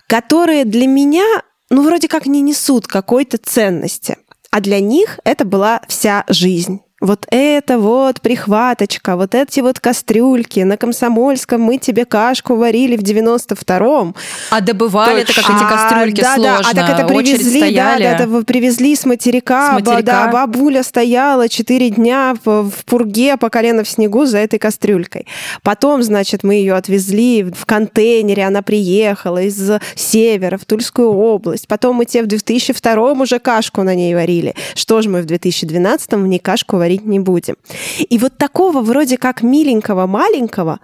которые 0.06 0.64
для 0.64 0.86
меня 0.86 1.42
ну, 1.68 1.82
вроде 1.84 2.08
как 2.08 2.24
не 2.24 2.40
несут 2.40 2.86
какой-то 2.86 3.36
ценности. 3.36 4.16
А 4.50 4.62
для 4.62 4.80
них 4.80 5.20
это 5.24 5.44
была 5.44 5.82
вся 5.86 6.24
жизнь 6.28 6.80
вот 7.01 7.26
это 7.30 7.78
вот 7.78 8.22
прихваточка, 8.22 9.16
вот 9.16 9.34
эти 9.34 9.61
вот 9.61 9.80
кастрюльки, 9.80 10.61
на 10.61 10.78
Комсомольском 10.78 11.61
мы 11.61 11.76
тебе 11.76 12.07
кашку 12.07 12.57
варили 12.57 12.97
в 12.97 13.03
92-м. 13.03 14.14
А 14.51 14.61
добывали 14.62 15.20
это 15.20 15.34
как 15.34 15.44
эти 15.44 15.68
кастрюльки 15.68 16.20
а, 16.22 16.34
сложно, 16.36 16.62
да, 16.62 16.70
а 16.70 16.74
так 16.74 16.99
это 16.99 17.07
привезли, 17.07 17.74
да, 17.74 17.99
да, 17.99 18.05
это 18.05 18.44
привезли 18.44 18.97
с 18.97 19.05
материка, 19.05 19.72
с 19.72 19.72
материка. 19.74 20.03
да, 20.03 20.28
бабуля 20.28 20.82
стояла 20.82 21.51
4 21.51 21.90
дня 21.90 22.34
в, 22.42 22.70
в 22.70 22.84
пурге 22.86 23.36
по 23.36 23.51
колено 23.51 23.84
в 23.84 23.88
снегу 23.88 24.24
за 24.24 24.38
этой 24.38 24.59
кастрюлькой. 24.59 25.26
Потом, 25.62 26.03
значит, 26.03 26.44
мы 26.44 26.55
ее 26.55 26.74
отвезли 26.74 27.42
в 27.44 27.66
контейнере, 27.66 28.47
она 28.47 28.62
приехала 28.62 29.42
из 29.42 29.70
севера 29.94 30.57
в 30.57 30.64
Тульскую 30.64 31.11
область. 31.11 31.68
Потом 31.68 31.97
мы 31.97 32.07
тебе 32.07 32.22
в 32.22 32.26
2002 32.26 33.12
уже 33.12 33.38
кашку 33.38 33.82
на 33.82 33.94
ней 33.94 34.14
варили. 34.14 34.55
Что 34.74 35.03
же 35.03 35.11
мы 35.11 35.20
в 35.20 35.26
2012 35.26 36.12
в 36.12 36.26
ней 36.26 36.38
кашку 36.38 36.76
варили? 36.78 36.86
Говорить 36.97 37.07
не 37.07 37.20
будем. 37.20 37.57
И 37.99 38.18
вот 38.18 38.38
такого 38.38 38.82
вроде 38.82 39.16
как 39.16 39.42
миленького 39.42 40.07
маленького 40.07 40.80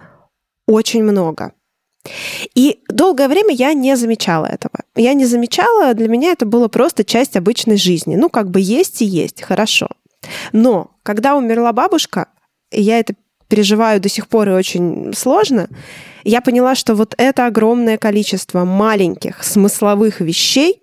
очень 0.67 1.03
много. 1.03 1.51
И 2.55 2.79
долгое 2.89 3.27
время 3.27 3.53
я 3.53 3.73
не 3.73 3.95
замечала 3.95 4.45
этого. 4.45 4.83
Я 4.95 5.13
не 5.13 5.25
замечала, 5.25 5.93
для 5.93 6.07
меня 6.07 6.31
это 6.31 6.45
было 6.45 6.67
просто 6.67 7.03
часть 7.03 7.37
обычной 7.37 7.77
жизни. 7.77 8.15
Ну, 8.15 8.29
как 8.29 8.49
бы 8.49 8.59
есть 8.59 9.01
и 9.01 9.05
есть, 9.05 9.41
хорошо. 9.41 9.87
Но 10.51 10.91
когда 11.03 11.35
умерла 11.35 11.71
бабушка, 11.71 12.27
я 12.71 12.99
это 12.99 13.13
переживаю 13.47 14.01
до 14.01 14.09
сих 14.09 14.27
пор 14.27 14.49
и 14.49 14.53
очень 14.53 15.13
сложно, 15.13 15.69
я 16.23 16.41
поняла, 16.41 16.75
что 16.75 16.95
вот 16.95 17.13
это 17.17 17.45
огромное 17.45 17.97
количество 17.97 18.65
маленьких 18.65 19.43
смысловых 19.43 20.21
вещей, 20.21 20.82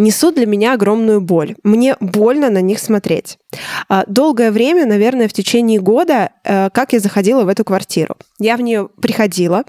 несут 0.00 0.34
для 0.34 0.46
меня 0.46 0.74
огромную 0.74 1.20
боль. 1.20 1.54
Мне 1.62 1.96
больно 2.00 2.50
на 2.50 2.60
них 2.60 2.78
смотреть. 2.78 3.38
А, 3.88 4.04
долгое 4.06 4.50
время, 4.50 4.86
наверное, 4.86 5.28
в 5.28 5.32
течение 5.32 5.80
года, 5.80 6.30
э, 6.44 6.70
как 6.70 6.92
я 6.92 7.00
заходила 7.00 7.44
в 7.44 7.48
эту 7.48 7.64
квартиру. 7.64 8.16
Я 8.38 8.56
в 8.56 8.60
нее 8.60 8.88
приходила, 9.00 9.64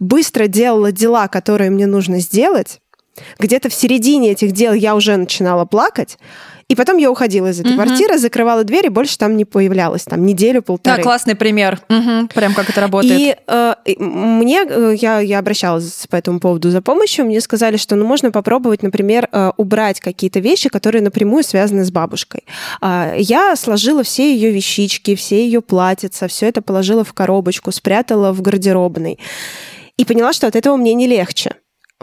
быстро 0.00 0.46
делала 0.46 0.92
дела, 0.92 1.28
которые 1.28 1.70
мне 1.70 1.86
нужно 1.86 2.20
сделать. 2.20 2.80
Где-то 3.38 3.68
в 3.68 3.74
середине 3.74 4.32
этих 4.32 4.52
дел 4.52 4.72
я 4.72 4.94
уже 4.94 5.16
начинала 5.16 5.64
плакать, 5.64 6.18
и 6.68 6.74
потом 6.74 6.96
я 6.96 7.12
уходила 7.12 7.48
из 7.48 7.60
этой 7.60 7.74
угу. 7.74 7.82
квартиры, 7.82 8.18
закрывала 8.18 8.64
дверь 8.64 8.86
и 8.86 8.88
больше 8.88 9.16
там 9.18 9.36
не 9.36 9.44
появлялась, 9.44 10.02
там 10.02 10.26
неделю-полторы. 10.26 10.96
Да, 10.96 11.02
классный 11.02 11.36
пример. 11.36 11.80
Угу. 11.88 12.28
Прям 12.34 12.54
как 12.54 12.68
это 12.68 12.80
работает. 12.80 13.20
И 13.20 13.36
э, 13.46 13.74
мне, 13.98 14.64
э, 14.68 14.94
я, 14.98 15.20
я 15.20 15.38
обращалась 15.38 16.06
по 16.10 16.16
этому 16.16 16.40
поводу 16.40 16.70
за 16.70 16.82
помощью, 16.82 17.24
мне 17.24 17.40
сказали, 17.40 17.76
что 17.76 17.94
ну, 17.94 18.04
можно 18.04 18.32
попробовать, 18.32 18.82
например, 18.82 19.28
э, 19.30 19.52
убрать 19.56 20.00
какие-то 20.00 20.40
вещи, 20.40 20.68
которые 20.68 21.02
напрямую 21.02 21.44
связаны 21.44 21.84
с 21.84 21.92
бабушкой. 21.92 22.42
Э, 22.82 23.14
я 23.16 23.54
сложила 23.54 24.02
все 24.02 24.34
ее 24.34 24.50
вещички, 24.50 25.14
все 25.14 25.44
ее 25.44 25.60
платьица, 25.62 26.26
все 26.26 26.48
это 26.48 26.62
положила 26.62 27.04
в 27.04 27.12
коробочку, 27.12 27.70
спрятала 27.70 28.32
в 28.32 28.42
гардеробной. 28.42 29.20
И 29.96 30.04
поняла, 30.04 30.32
что 30.32 30.48
от 30.48 30.56
этого 30.56 30.76
мне 30.76 30.94
не 30.94 31.06
легче. 31.06 31.54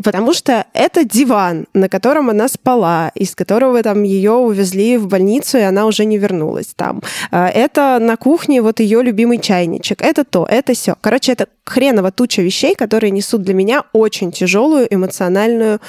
Потому 0.03 0.33
что 0.33 0.65
это 0.73 1.03
диван, 1.03 1.65
на 1.73 1.89
котором 1.89 2.29
она 2.29 2.47
спала, 2.47 3.11
из 3.15 3.35
которого 3.35 3.81
там 3.83 4.03
ее 4.03 4.33
увезли 4.33 4.97
в 4.97 5.07
больницу, 5.07 5.57
и 5.57 5.61
она 5.61 5.85
уже 5.85 6.05
не 6.05 6.17
вернулась 6.17 6.73
там. 6.75 7.01
А, 7.31 7.47
это 7.47 7.99
на 7.99 8.17
кухне 8.17 8.61
вот 8.61 8.79
ее 8.79 9.01
любимый 9.01 9.39
чайничек. 9.39 10.01
Это 10.01 10.23
то, 10.23 10.45
это 10.49 10.73
все. 10.73 10.95
Короче, 11.01 11.31
это 11.31 11.47
хреново 11.65 12.11
туча 12.11 12.41
вещей, 12.41 12.75
которые 12.75 13.11
несут 13.11 13.43
для 13.43 13.53
меня 13.53 13.83
очень 13.93 14.31
тяжелую 14.31 14.87
эмоциональную 14.93 15.79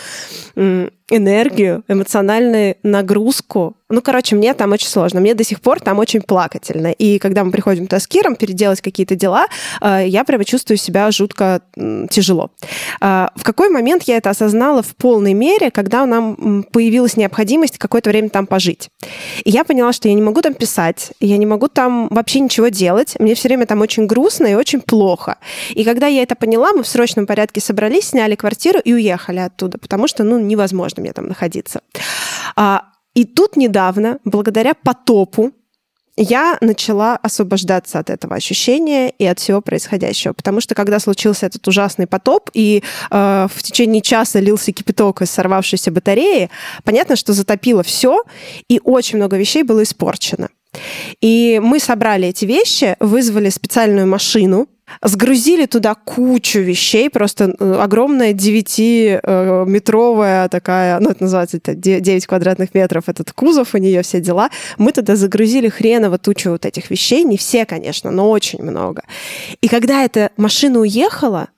энергию, 1.10 1.84
эмоциональную 1.88 2.76
нагрузку. 2.82 3.76
Ну, 3.90 4.00
короче, 4.00 4.34
мне 4.36 4.54
там 4.54 4.72
очень 4.72 4.88
сложно. 4.88 5.20
Мне 5.20 5.34
до 5.34 5.44
сих 5.44 5.60
пор 5.60 5.78
там 5.78 5.98
очень 5.98 6.22
плакательно. 6.22 6.90
И 6.90 7.18
когда 7.18 7.44
мы 7.44 7.52
приходим 7.52 7.86
с 7.90 8.06
Киром 8.06 8.36
переделать 8.36 8.80
какие-то 8.80 9.14
дела, 9.14 9.46
э, 9.80 10.04
я 10.06 10.24
прямо 10.24 10.44
чувствую 10.44 10.78
себя 10.78 11.10
жутко 11.10 11.60
тяжело. 12.10 12.50
А, 13.00 13.30
в 13.36 13.44
какой 13.44 13.68
момент 13.68 14.04
я 14.04 14.16
это 14.16 14.30
осознала 14.30 14.82
в 14.82 14.96
полной 14.96 15.34
мере, 15.34 15.70
когда 15.70 16.06
нам 16.06 16.64
появилась 16.72 17.16
необходимость 17.16 17.78
какое-то 17.78 18.10
время 18.10 18.30
там 18.30 18.46
пожить. 18.46 18.88
И 19.44 19.50
я 19.50 19.64
поняла, 19.64 19.92
что 19.92 20.08
я 20.08 20.14
не 20.14 20.22
могу 20.22 20.40
там 20.40 20.54
писать, 20.54 21.12
я 21.20 21.36
не 21.36 21.46
могу 21.46 21.68
там 21.68 22.08
вообще 22.08 22.40
ничего 22.40 22.68
делать. 22.68 23.14
Мне 23.18 23.34
все 23.34 23.48
время 23.48 23.66
там 23.66 23.82
очень 23.82 24.06
грустно 24.06 24.46
и 24.46 24.54
очень 24.54 24.80
плохо. 24.80 25.36
И 25.70 25.84
когда 25.84 26.06
я 26.06 26.22
это 26.22 26.34
поняла, 26.34 26.72
мы 26.72 26.82
в 26.82 26.88
срочном 26.88 27.26
порядке 27.26 27.60
собрались, 27.60 28.08
сняли 28.08 28.34
квартиру 28.34 28.78
и 28.78 28.92
уехали 28.92 29.38
оттуда, 29.38 29.78
потому 29.78 30.08
что, 30.08 30.24
ну, 30.24 30.38
невозможно 30.38 31.02
мне 31.02 31.12
там 31.12 31.28
находиться. 31.28 31.80
А, 32.56 32.84
и 33.14 33.24
тут 33.24 33.56
недавно, 33.56 34.18
благодаря 34.24 34.74
потопу, 34.74 35.52
я 36.16 36.58
начала 36.60 37.16
освобождаться 37.16 37.98
от 37.98 38.08
этого 38.08 38.36
ощущения 38.36 39.10
и 39.10 39.26
от 39.26 39.40
всего 39.40 39.60
происходящего. 39.60 40.32
Потому 40.32 40.60
что 40.60 40.74
когда 40.74 41.00
случился 41.00 41.46
этот 41.46 41.66
ужасный 41.66 42.06
потоп, 42.06 42.50
и 42.54 42.82
э, 43.10 43.48
в 43.52 43.62
течение 43.62 44.00
часа 44.00 44.38
лился 44.38 44.72
кипяток 44.72 45.22
из 45.22 45.30
сорвавшейся 45.30 45.90
батареи, 45.90 46.50
понятно, 46.84 47.16
что 47.16 47.32
затопило 47.32 47.82
все, 47.82 48.22
и 48.68 48.80
очень 48.84 49.16
много 49.16 49.36
вещей 49.36 49.64
было 49.64 49.82
испорчено. 49.82 50.50
И 51.20 51.60
мы 51.62 51.80
собрали 51.80 52.28
эти 52.28 52.44
вещи, 52.44 52.96
вызвали 53.00 53.48
специальную 53.48 54.06
машину, 54.06 54.68
Сгрузили 55.02 55.66
туда 55.66 55.94
кучу 55.94 56.60
вещей, 56.60 57.10
просто 57.10 57.54
э, 57.58 57.78
огромная 57.80 58.32
9-метровая 58.32 60.48
такая, 60.48 61.00
ну, 61.00 61.10
это 61.10 61.24
называется 61.24 61.56
это 61.56 61.74
9 61.74 62.26
квадратных 62.26 62.74
метров, 62.74 63.08
этот 63.08 63.32
кузов 63.32 63.74
у 63.74 63.78
нее, 63.78 64.02
все 64.02 64.20
дела. 64.20 64.50
Мы 64.78 64.92
туда 64.92 65.16
загрузили 65.16 65.68
хреново 65.68 66.18
тучу 66.18 66.50
вот 66.50 66.66
этих 66.66 66.90
вещей, 66.90 67.24
не 67.24 67.36
все, 67.36 67.66
конечно, 67.66 68.10
но 68.10 68.30
очень 68.30 68.62
много. 68.62 69.02
И 69.60 69.68
когда 69.68 70.04
эта 70.04 70.30
машина 70.36 70.80
уехала, 70.80 71.48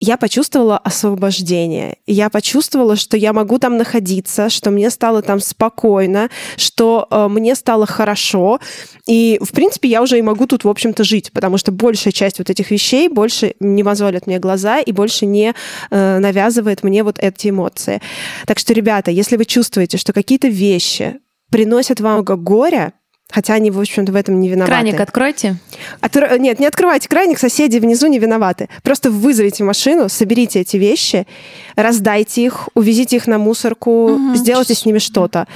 я 0.00 0.18
почувствовала 0.18 0.76
освобождение. 0.76 1.96
Я 2.06 2.28
почувствовала, 2.28 2.96
что 2.96 3.16
я 3.16 3.32
могу 3.32 3.58
там 3.58 3.78
находиться, 3.78 4.50
что 4.50 4.70
мне 4.70 4.90
стало 4.90 5.22
там 5.22 5.40
спокойно, 5.40 6.28
что 6.56 7.06
э, 7.10 7.28
мне 7.28 7.54
стало 7.54 7.86
хорошо. 7.86 8.60
И, 9.06 9.38
в 9.40 9.52
принципе, 9.52 9.88
я 9.88 10.02
уже 10.02 10.18
и 10.18 10.22
могу 10.22 10.46
тут, 10.46 10.64
в 10.64 10.68
общем-то, 10.68 11.02
жить, 11.02 11.32
потому 11.32 11.56
что 11.56 11.72
большая 11.72 12.12
часть 12.12 12.38
вот 12.38 12.50
этих 12.50 12.70
вещей 12.70 13.08
больше 13.08 13.54
не 13.58 13.82
мозолит 13.82 14.26
мне 14.26 14.38
глаза 14.38 14.80
и 14.80 14.92
больше 14.92 15.24
не 15.24 15.54
э, 15.90 16.18
навязывает 16.18 16.82
мне 16.82 17.02
вот 17.02 17.18
эти 17.18 17.48
эмоции. 17.48 18.02
Так 18.46 18.58
что, 18.58 18.74
ребята, 18.74 19.10
если 19.10 19.36
вы 19.36 19.46
чувствуете, 19.46 19.96
что 19.96 20.12
какие-то 20.12 20.48
вещи 20.48 21.20
приносят 21.50 22.00
вам 22.00 22.14
много 22.14 22.36
горя, 22.36 22.92
Хотя 23.30 23.54
они, 23.54 23.70
в 23.70 23.80
общем-то, 23.80 24.12
в 24.12 24.16
этом 24.16 24.40
не 24.40 24.48
виноваты. 24.48 24.72
Краник 24.72 25.00
откройте. 25.00 25.56
Откро... 26.00 26.36
Нет, 26.38 26.60
не 26.60 26.66
открывайте 26.66 27.08
краник, 27.08 27.38
соседи 27.38 27.78
внизу 27.78 28.06
не 28.06 28.18
виноваты. 28.18 28.68
Просто 28.82 29.10
вызовите 29.10 29.64
машину, 29.64 30.08
соберите 30.08 30.60
эти 30.60 30.76
вещи, 30.76 31.26
раздайте 31.74 32.44
их, 32.44 32.68
увезите 32.74 33.16
их 33.16 33.26
на 33.26 33.38
мусорку, 33.38 34.12
угу. 34.12 34.34
сделайте 34.36 34.74
с 34.74 34.86
ними 34.86 34.98
что-то. 34.98 35.48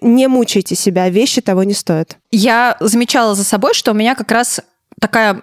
Не 0.00 0.28
мучайте 0.28 0.74
себя, 0.74 1.08
вещи 1.10 1.40
того 1.40 1.62
не 1.64 1.74
стоят. 1.74 2.16
Я 2.30 2.76
замечала 2.80 3.34
за 3.34 3.44
собой, 3.44 3.74
что 3.74 3.92
у 3.92 3.94
меня 3.94 4.14
как 4.14 4.30
раз 4.32 4.60
такая 4.98 5.42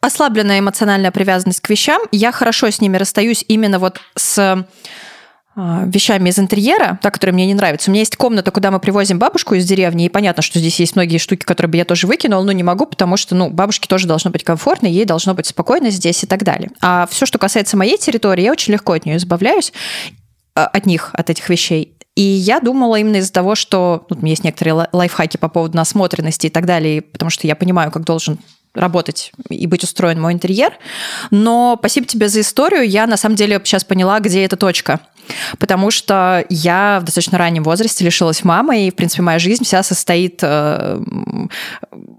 ослабленная 0.00 0.58
эмоциональная 0.58 1.10
привязанность 1.10 1.60
к 1.60 1.68
вещам. 1.68 2.02
Я 2.10 2.32
хорошо 2.32 2.70
с 2.70 2.80
ними 2.80 2.96
расстаюсь 2.96 3.44
именно 3.48 3.78
вот 3.78 4.00
с 4.16 4.66
вещами 5.54 6.30
из 6.30 6.38
интерьера, 6.38 6.98
та, 7.02 7.10
которые 7.10 7.34
мне 7.34 7.46
не 7.46 7.54
нравятся. 7.54 7.90
У 7.90 7.92
меня 7.92 8.00
есть 8.00 8.16
комната, 8.16 8.50
куда 8.50 8.70
мы 8.70 8.80
привозим 8.80 9.18
бабушку 9.18 9.54
из 9.54 9.66
деревни, 9.66 10.06
и 10.06 10.08
понятно, 10.08 10.42
что 10.42 10.58
здесь 10.58 10.80
есть 10.80 10.96
многие 10.96 11.18
штуки, 11.18 11.44
которые 11.44 11.70
бы 11.70 11.76
я 11.76 11.84
тоже 11.84 12.06
выкинула, 12.06 12.42
но 12.42 12.52
не 12.52 12.62
могу, 12.62 12.86
потому 12.86 13.16
что, 13.16 13.34
ну, 13.34 13.50
бабушке 13.50 13.86
тоже 13.86 14.06
должно 14.06 14.30
быть 14.30 14.44
комфортно, 14.44 14.86
ей 14.86 15.04
должно 15.04 15.34
быть 15.34 15.46
спокойно 15.46 15.90
здесь 15.90 16.22
и 16.22 16.26
так 16.26 16.42
далее. 16.42 16.70
А 16.80 17.06
все, 17.10 17.26
что 17.26 17.38
касается 17.38 17.76
моей 17.76 17.98
территории, 17.98 18.44
я 18.44 18.52
очень 18.52 18.72
легко 18.72 18.94
от 18.94 19.04
нее 19.04 19.18
избавляюсь, 19.18 19.72
а, 20.54 20.66
от 20.66 20.86
них, 20.86 21.10
от 21.12 21.28
этих 21.28 21.48
вещей. 21.48 21.96
И 22.14 22.22
я 22.22 22.60
думала 22.60 22.96
именно 22.96 23.16
из-за 23.16 23.32
того, 23.32 23.54
что 23.54 24.06
ну, 24.10 24.16
у 24.16 24.18
меня 24.20 24.32
есть 24.32 24.44
некоторые 24.44 24.88
лайфхаки 24.92 25.38
по 25.38 25.48
поводу 25.48 25.76
насмотренности 25.76 26.46
и 26.46 26.50
так 26.50 26.66
далее, 26.66 27.00
потому 27.02 27.30
что 27.30 27.46
я 27.46 27.56
понимаю, 27.56 27.90
как 27.90 28.04
должен 28.04 28.38
работать 28.74 29.32
и 29.48 29.66
быть 29.66 29.84
устроен 29.84 30.20
мой 30.20 30.32
интерьер. 30.32 30.78
Но 31.30 31.76
спасибо 31.78 32.06
тебе 32.06 32.28
за 32.28 32.40
историю. 32.40 32.88
Я 32.88 33.06
на 33.06 33.16
самом 33.16 33.36
деле 33.36 33.60
сейчас 33.64 33.84
поняла, 33.84 34.20
где 34.20 34.44
эта 34.44 34.56
точка 34.56 35.00
потому 35.58 35.90
что 35.90 36.44
я 36.48 36.98
в 37.00 37.04
достаточно 37.04 37.38
раннем 37.38 37.62
возрасте 37.62 38.04
лишилась 38.04 38.44
мамы, 38.44 38.86
и, 38.86 38.90
в 38.90 38.94
принципе, 38.94 39.22
моя 39.22 39.38
жизнь 39.38 39.64
вся 39.64 39.82
состоит 39.82 40.40
э, 40.42 41.00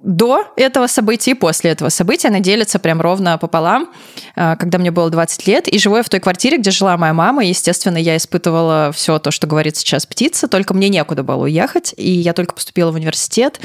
до 0.03 0.47
этого 0.55 0.87
события 0.87 1.31
и 1.31 1.35
после 1.35 1.71
этого 1.71 1.89
события. 1.89 2.29
Она 2.29 2.39
делится 2.39 2.79
прям 2.79 3.01
ровно 3.01 3.37
пополам, 3.37 3.89
э, 4.35 4.55
когда 4.57 4.77
мне 4.77 4.91
было 4.91 5.09
20 5.09 5.47
лет, 5.47 5.67
и 5.67 5.77
живу 5.79 5.97
я 5.97 6.03
в 6.03 6.09
той 6.09 6.19
квартире, 6.19 6.57
где 6.57 6.71
жила 6.71 6.97
моя 6.97 7.13
мама, 7.13 7.43
и, 7.43 7.49
естественно, 7.49 7.97
я 7.97 8.17
испытывала 8.17 8.91
все 8.93 9.19
то, 9.19 9.31
что 9.31 9.47
говорит 9.47 9.75
сейчас 9.77 10.05
птица, 10.05 10.47
только 10.47 10.73
мне 10.73 10.89
некуда 10.89 11.23
было 11.23 11.43
уехать, 11.43 11.93
и 11.97 12.11
я 12.11 12.33
только 12.33 12.53
поступила 12.53 12.91
в 12.91 12.95
университет, 12.95 13.59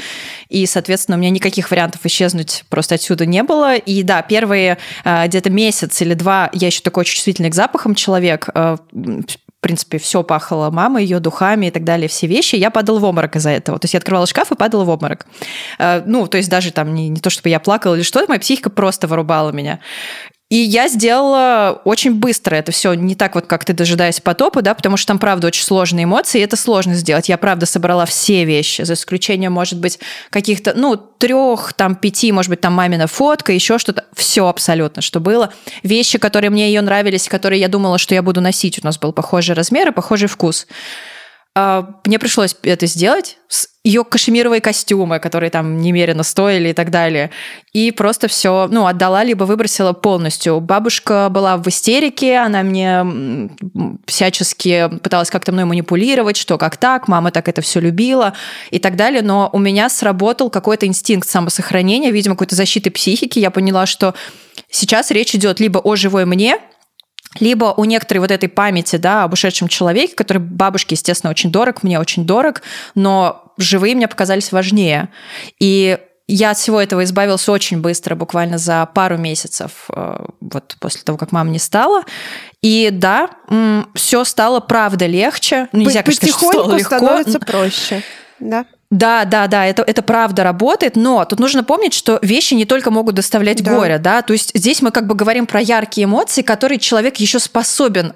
и, 0.49 0.65
соответственно, 0.65 1.17
у 1.17 1.19
меня 1.19 1.29
никаких 1.29 1.71
вариантов 1.71 2.01
исчезнуть 2.05 2.63
просто 2.69 2.78
отсюда 2.91 3.25
не 3.25 3.43
было, 3.43 3.75
и 3.75 4.03
да, 4.03 4.21
первые 4.21 4.77
э, 5.03 5.27
где-то 5.27 5.49
месяц 5.49 6.01
или 6.01 6.13
два 6.13 6.49
я 6.53 6.67
еще 6.67 6.81
такой 6.81 7.01
очень 7.01 7.15
чувствительный 7.15 7.49
к 7.49 7.55
запахам 7.55 7.95
человек, 7.95 8.49
э, 8.53 8.77
в 8.91 9.61
принципе, 9.61 9.97
все 9.97 10.23
пахло 10.23 10.69
мамой, 10.71 11.03
ее 11.03 11.19
духами 11.19 11.65
и 11.65 11.71
так 11.71 11.83
далее, 11.83 12.07
все 12.07 12.27
вещи, 12.27 12.55
я 12.55 12.71
падала 12.71 12.99
в 12.99 13.03
обморок 13.03 13.35
из-за 13.35 13.49
этого. 13.49 13.77
То 13.77 13.85
есть 13.85 13.93
я 13.93 13.97
открывала 13.97 14.25
шкаф 14.25 14.51
и 14.51 14.55
падала 14.55 14.85
в 14.85 14.89
обморок. 14.89 15.25
Э, 15.77 16.01
ну, 16.05 16.27
то 16.27 16.37
есть 16.37 16.49
даже 16.49 16.71
там 16.71 16.93
не, 16.93 17.09
не 17.09 17.19
то, 17.19 17.29
чтобы 17.29 17.49
я 17.49 17.59
плакала 17.59 17.95
или 17.95 18.03
что-то, 18.03 18.27
моя 18.29 18.39
психика 18.39 18.69
просто 18.69 19.07
вырубала 19.07 19.51
меня. 19.51 19.79
И 20.49 20.55
я 20.55 20.87
сделала 20.87 21.79
очень 21.85 22.15
быстро 22.15 22.55
это 22.55 22.71
все, 22.71 22.95
не 22.95 23.13
так 23.13 23.35
вот, 23.35 23.45
как 23.45 23.65
ты 23.65 23.73
дожидаясь 23.73 24.19
потопа, 24.19 24.63
да, 24.63 24.73
потому 24.73 24.97
что 24.97 25.09
там, 25.09 25.19
правда, 25.19 25.45
очень 25.45 25.63
сложные 25.63 26.05
эмоции, 26.05 26.39
и 26.39 26.43
это 26.43 26.55
сложно 26.55 26.95
сделать. 26.95 27.29
Я, 27.29 27.37
правда, 27.37 27.67
собрала 27.67 28.07
все 28.07 28.45
вещи, 28.45 28.81
за 28.81 28.95
исключением, 28.95 29.51
может 29.51 29.79
быть, 29.79 29.99
каких-то, 30.31 30.73
ну, 30.75 30.97
трех, 30.97 31.73
там, 31.73 31.95
пяти, 31.95 32.31
может 32.31 32.49
быть, 32.49 32.61
там 32.61 32.73
мамина 32.73 33.05
фотка, 33.05 33.53
еще 33.53 33.77
что-то. 33.77 34.05
Все 34.15 34.47
абсолютно, 34.47 35.03
что 35.03 35.19
было. 35.19 35.53
Вещи, 35.83 36.17
которые 36.17 36.49
мне 36.49 36.67
ее 36.67 36.81
нравились, 36.81 37.27
которые 37.27 37.61
я 37.61 37.67
думала, 37.67 37.99
что 37.99 38.15
я 38.15 38.23
буду 38.23 38.41
носить. 38.41 38.79
У 38.81 38.85
нас 38.85 38.97
был 38.97 39.13
похожий 39.13 39.53
размер 39.53 39.89
и 39.89 39.91
похожий 39.91 40.27
вкус. 40.27 40.65
А, 41.55 41.99
мне 42.05 42.19
пришлось 42.19 42.55
это 42.63 42.85
сделать. 42.85 43.37
Ее 43.83 44.03
кашемировые 44.03 44.61
костюмы, 44.61 45.19
которые 45.19 45.49
там 45.49 45.77
немерено 45.77 46.23
стоили 46.23 46.69
и 46.69 46.73
так 46.73 46.91
далее. 46.91 47.31
И 47.73 47.91
просто 47.91 48.27
все, 48.27 48.67
ну, 48.69 48.85
отдала, 48.85 49.23
либо 49.23 49.45
выбросила 49.45 49.93
полностью. 49.93 50.59
Бабушка 50.59 51.29
была 51.31 51.57
в 51.57 51.67
истерике, 51.67 52.37
она 52.37 52.61
мне 52.61 53.49
всячески 54.05 54.89
пыталась 55.01 55.31
как-то 55.31 55.51
мной 55.51 55.65
манипулировать, 55.65 56.37
что 56.37 56.57
как 56.57 56.77
так, 56.77 57.07
мама 57.07 57.31
так 57.31 57.47
это 57.47 57.61
все 57.61 57.79
любила 57.79 58.33
и 58.69 58.79
так 58.79 58.95
далее. 58.95 59.21
Но 59.21 59.49
у 59.51 59.57
меня 59.59 59.89
сработал 59.89 60.49
какой-то 60.49 60.85
инстинкт 60.85 61.27
самосохранения, 61.27 62.11
видимо, 62.11 62.35
какой-то 62.35 62.55
защиты 62.55 62.91
психики. 62.91 63.39
Я 63.39 63.49
поняла, 63.49 63.85
что 63.85 64.13
сейчас 64.69 65.09
речь 65.09 65.33
идет 65.33 65.59
либо 65.59 65.79
о 65.79 65.95
живой 65.95 66.25
мне, 66.25 66.59
либо 67.39 67.73
у 67.77 67.85
некоторой 67.85 68.21
вот 68.21 68.31
этой 68.31 68.49
памяти, 68.49 68.95
да, 68.95 69.23
об 69.23 69.33
ушедшем 69.33 69.67
человеке, 69.67 70.15
который 70.15 70.39
бабушке, 70.39 70.95
естественно, 70.95 71.29
очень 71.29 71.51
дорог, 71.51 71.83
мне 71.83 71.99
очень 71.99 72.25
дорог, 72.25 72.61
но 72.95 73.53
живые 73.57 73.95
мне 73.95 74.07
показались 74.07 74.51
важнее. 74.51 75.09
И 75.59 75.99
я 76.27 76.51
от 76.51 76.57
всего 76.57 76.79
этого 76.81 77.03
избавилась 77.03 77.49
очень 77.49 77.81
быстро, 77.81 78.15
буквально 78.15 78.57
за 78.57 78.85
пару 78.93 79.17
месяцев, 79.17 79.89
э, 79.95 80.25
вот 80.39 80.75
после 80.79 81.01
того, 81.01 81.17
как 81.17 81.31
мама 81.31 81.49
не 81.49 81.59
стала. 81.59 82.03
И 82.61 82.89
да, 82.91 83.29
все 83.95 84.23
стало 84.23 84.59
правда 84.59 85.05
легче. 85.05 85.69
Ну, 85.71 85.81
нельзя, 85.81 86.03
конечно, 86.03 86.27
Потихоньку 86.27 86.53
что 86.53 86.63
стало 86.63 86.77
легко. 86.77 86.97
становится 86.97 87.39
проще. 87.39 88.03
Да. 88.39 88.65
Да, 88.91 89.25
да, 89.25 89.45
да, 89.47 89.67
это, 89.67 89.83
это 89.83 90.01
правда 90.01 90.43
работает, 90.43 90.95
но 90.95 91.23
тут 91.23 91.39
нужно 91.39 91.63
помнить, 91.63 91.93
что 91.93 92.17
вещи 92.23 92.55
не 92.55 92.65
только 92.65 92.89
могут 92.89 93.15
доставлять 93.15 93.63
да. 93.63 93.75
горе, 93.75 93.99
да, 93.99 94.23
то 94.23 94.33
есть 94.33 94.51
здесь 94.55 94.81
мы 94.81 94.89
как 94.89 95.05
бы 95.05 95.13
говорим 95.13 95.45
про 95.45 95.61
яркие 95.61 96.05
эмоции, 96.05 96.41
которые 96.41 96.79
человек 96.79 97.17
еще 97.17 97.37
способен 97.37 98.13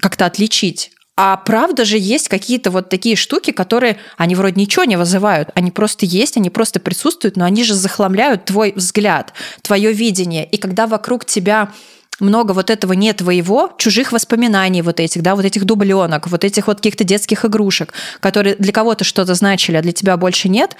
как-то 0.00 0.26
отличить. 0.26 0.92
А 1.16 1.36
правда 1.36 1.84
же 1.84 1.98
есть 1.98 2.28
какие-то 2.28 2.70
вот 2.70 2.90
такие 2.90 3.16
штуки, 3.16 3.50
которые, 3.50 3.98
они 4.16 4.36
вроде 4.36 4.60
ничего 4.60 4.84
не 4.84 4.96
вызывают, 4.96 5.50
они 5.56 5.72
просто 5.72 6.06
есть, 6.06 6.36
они 6.36 6.48
просто 6.48 6.78
присутствуют, 6.78 7.36
но 7.36 7.44
они 7.44 7.64
же 7.64 7.74
захламляют 7.74 8.44
твой 8.44 8.72
взгляд, 8.76 9.32
твое 9.62 9.92
видение. 9.92 10.48
И 10.48 10.58
когда 10.58 10.86
вокруг 10.86 11.24
тебя 11.24 11.72
много 12.20 12.52
вот 12.52 12.70
этого 12.70 12.92
не 12.94 13.12
твоего, 13.12 13.72
чужих 13.78 14.12
воспоминаний 14.12 14.82
вот 14.82 15.00
этих, 15.00 15.22
да, 15.22 15.36
вот 15.36 15.44
этих 15.44 15.64
дубленок, 15.64 16.26
вот 16.28 16.44
этих 16.44 16.66
вот 16.66 16.78
каких-то 16.78 17.04
детских 17.04 17.44
игрушек, 17.44 17.92
которые 18.20 18.56
для 18.56 18.72
кого-то 18.72 19.04
что-то 19.04 19.34
значили, 19.34 19.76
а 19.76 19.82
для 19.82 19.92
тебя 19.92 20.16
больше 20.16 20.48
нет, 20.48 20.76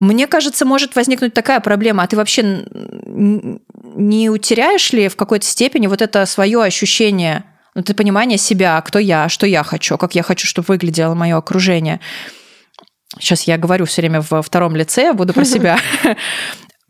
мне 0.00 0.26
кажется, 0.26 0.64
может 0.64 0.96
возникнуть 0.96 1.32
такая 1.32 1.60
проблема, 1.60 2.02
а 2.02 2.06
ты 2.08 2.16
вообще 2.16 2.64
не 2.66 4.30
утеряешь 4.30 4.92
ли 4.92 5.08
в 5.08 5.14
какой-то 5.14 5.46
степени 5.46 5.86
вот 5.86 6.02
это 6.02 6.26
свое 6.26 6.60
ощущение, 6.60 7.44
ну, 7.74 7.82
ты 7.82 7.94
понимание 7.94 8.36
себя, 8.36 8.80
кто 8.80 8.98
я, 8.98 9.28
что 9.28 9.46
я 9.46 9.62
хочу, 9.62 9.96
как 9.96 10.16
я 10.16 10.24
хочу, 10.24 10.46
чтобы 10.46 10.66
выглядело 10.66 11.14
мое 11.14 11.36
окружение. 11.36 12.00
Сейчас 13.18 13.42
я 13.44 13.58
говорю 13.58 13.84
все 13.84 14.02
время 14.02 14.24
во 14.28 14.42
втором 14.42 14.74
лице, 14.74 15.12
буду 15.12 15.32
про 15.32 15.44
себя. 15.44 15.78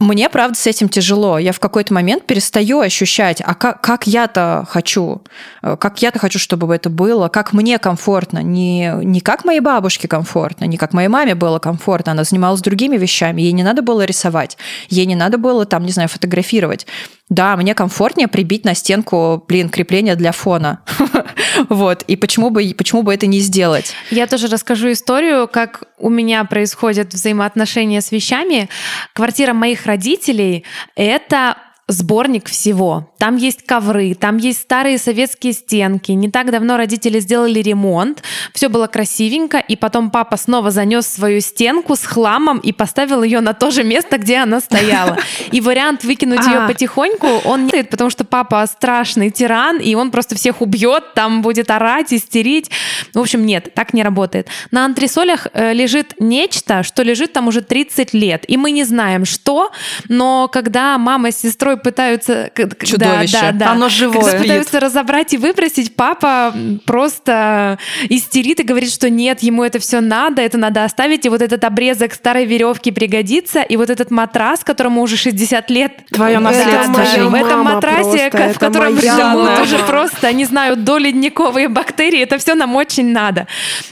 Мне, 0.03 0.28
правда, 0.28 0.59
с 0.59 0.66
этим 0.66 0.88
тяжело. 0.88 1.38
Я 1.38 1.53
в 1.53 1.61
какой-то 1.61 1.94
момент 1.94 2.26
перестаю 2.26 2.80
ощущать, 2.80 3.40
а 3.40 3.55
как, 3.55 3.80
как 3.80 4.09
я-то 4.09 4.66
хочу, 4.68 5.22
э, 5.62 5.76
как 5.76 6.03
я-то 6.03 6.18
хочу, 6.18 6.40
чтобы 6.40 6.74
это 6.74 6.90
было, 6.90 7.28
как 7.28 7.53
мне 7.53 7.78
комфортно. 7.78 8.42
Не, 8.42 8.94
не 9.05 9.20
как 9.20 9.44
моей 9.44 9.61
бабушке 9.61 10.09
комфортно, 10.09 10.64
не 10.64 10.76
как 10.76 10.92
моей 10.92 11.07
маме 11.07 11.36
было 11.36 11.61
комфортно. 11.61 12.12
Она 12.12 12.24
занималась 12.24 12.61
другими 12.62 12.96
вещами. 12.96 13.42
Ей 13.42 13.53
не 13.53 13.62
надо 13.62 13.80
было 13.80 14.05
рисовать, 14.05 14.59
ей 14.88 15.07
не 15.07 15.14
надо 15.14 15.38
было, 15.38 15.66
там, 15.66 15.86
не 15.86 15.92
знаю, 15.92 16.09
фотографировать. 16.09 16.84
Да, 17.33 17.57
мне 17.57 17.74
комфортнее 17.74 18.28
прибить 18.28 18.66
на 18.66 18.74
стенку, 18.74 19.43
блин, 19.49 19.70
крепление 19.70 20.16
для 20.16 20.33
фона. 20.33 20.80
вот. 21.70 22.03
И 22.03 22.16
почему 22.16 22.51
бы, 22.51 22.74
почему 22.76 23.03
бы 23.03 23.14
это 23.14 23.26
не 23.26 23.41
сделать? 23.41 23.95
Я 24.11 24.26
тоже 24.26 24.49
расскажу 24.49 24.93
историю, 24.93 25.49
как 25.49 25.85
у 25.97 26.11
меня 26.11 26.45
происходят 26.45 27.14
взаимоотношения 27.14 28.03
с 28.03 28.12
вещами. 28.12 28.68
Квартира 29.14 29.55
моих 29.55 29.87
родителей— 29.87 30.66
это 30.95 31.57
сборник 31.89 32.49
всего. 32.49 33.12
Там 33.18 33.37
есть 33.37 33.64
ковры, 33.66 34.14
там 34.14 34.37
есть 34.37 34.61
старые 34.61 34.99
советские 34.99 35.53
стенки. 35.53 36.12
Не 36.12 36.30
так 36.30 36.51
давно 36.51 36.76
родители 36.76 37.20
сделали 37.20 37.61
ремонт, 37.61 38.22
все 38.55 38.68
было 38.68 38.87
красивенько, 38.87 39.59
и 39.59 39.76
потом 39.76 40.11
папа 40.11 40.37
снова 40.37 40.70
занес 40.70 41.07
свою 41.07 41.41
стенку 41.41 41.97
с 41.97 42.05
хламом 42.05 42.59
и 42.59 42.72
поставил 42.72 43.22
ее 43.22 43.41
на 43.41 43.53
то 43.53 43.70
же 43.70 43.85
место, 43.85 44.18
где 44.18 44.39
она 44.39 44.61
стояла. 44.61 45.18
И 45.51 45.61
вариант 45.61 46.05
выкинуть 46.05 46.47
ее 46.47 46.66
потихоньку, 46.66 47.26
он 47.45 47.66
не 47.66 47.85
потому 47.85 48.11
что 48.11 48.24
папа 48.24 48.66
страшный 48.66 49.30
тиран, 49.30 49.78
и 49.78 49.95
он 49.95 50.11
просто 50.11 50.35
всех 50.35 50.62
убьет, 50.62 51.14
там 51.14 51.43
будет 51.43 51.70
орать, 51.70 52.12
истерить. 52.12 52.70
В 53.12 53.18
общем, 53.18 53.45
нет, 53.45 53.74
так 53.74 53.93
не 53.93 54.03
работает. 54.03 54.49
На 54.70 54.85
антресолях 54.85 55.49
э, 55.53 55.72
лежит 55.72 56.14
нечто, 56.18 56.83
что 56.83 57.03
лежит 57.03 57.33
там 57.33 57.49
уже 57.49 57.61
30 57.61 58.14
лет, 58.14 58.45
и 58.49 58.57
мы 58.57 58.70
не 58.70 58.85
знаем, 58.85 59.24
что, 59.24 59.72
но 60.09 60.49
когда 60.49 60.97
мама 60.99 61.30
с 61.33 61.39
сестрой 61.39 61.72
пытаются... 61.77 62.51
Чудовище. 62.55 63.33
Да, 63.33 63.53
да, 63.53 63.53
да. 63.53 63.70
Оно 63.73 63.89
живое. 63.89 64.23
Когда 64.23 64.39
пытаются 64.39 64.81
разобрать 64.81 65.35
и 65.35 65.39
выбросить, 65.39 65.97
папа 65.97 66.55
просто 66.87 67.79
истерит 68.09 68.61
и 68.61 68.62
говорит, 68.62 68.93
что 68.93 69.11
нет, 69.11 69.43
ему 69.43 69.64
это 69.64 69.79
все 69.79 70.01
надо, 70.01 70.43
это 70.43 70.59
надо 70.59 70.85
оставить, 70.85 71.27
и 71.27 71.29
вот 71.29 71.43
этот 71.43 71.64
обрезок 71.64 72.14
старой 72.14 72.45
веревки 72.45 72.91
пригодится, 72.91 73.62
и 73.62 73.77
вот 73.77 73.91
этот 73.91 74.11
матрас, 74.11 74.64
которому 74.64 75.03
уже 75.03 75.16
60 75.16 75.70
лет... 75.70 75.93
Твое 76.11 76.39
наследство. 76.39 77.03
В 77.29 77.35
этом 77.35 77.61
матрасе, 77.61 78.31
просто, 78.31 78.55
в 78.55 78.59
котором 78.59 79.01
живут 79.01 79.61
уже 79.61 79.79
просто, 79.79 80.33
не 80.33 80.45
знаю, 80.45 80.77
доледниковые 80.77 81.68
бактерии, 81.68 82.20
это 82.20 82.39
все 82.39 82.55
нам 82.55 82.77
очень 82.77 83.12
надо. 83.12 83.47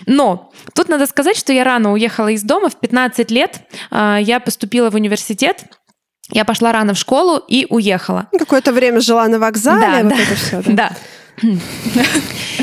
Но 0.07 0.51
Тут 0.75 0.89
надо 0.89 1.07
сказать, 1.07 1.37
что 1.37 1.53
я 1.53 1.65
рано 1.65 1.93
уехала 1.93 2.29
из 2.29 2.43
дома, 2.43 2.69
в 2.69 2.77
15 2.77 3.31
лет 3.31 3.61
а, 3.91 4.19
я 4.19 4.41
поступила 4.41 4.91
в 4.91 4.95
университет, 4.95 5.65
я 6.33 6.45
пошла 6.45 6.73
рано 6.73 6.95
в 6.95 6.99
школу 6.99 7.43
и 7.49 7.67
уехала. 7.69 8.27
Какое-то 8.39 8.73
время 8.73 9.01
жила 9.01 9.27
на 9.29 9.39
вокзале, 9.39 9.81
да, 9.81 10.03
вот 10.03 10.13
да. 10.13 10.23
это 10.23 10.35
все. 10.35 10.63
Да. 10.67 10.73
да. 10.73 10.93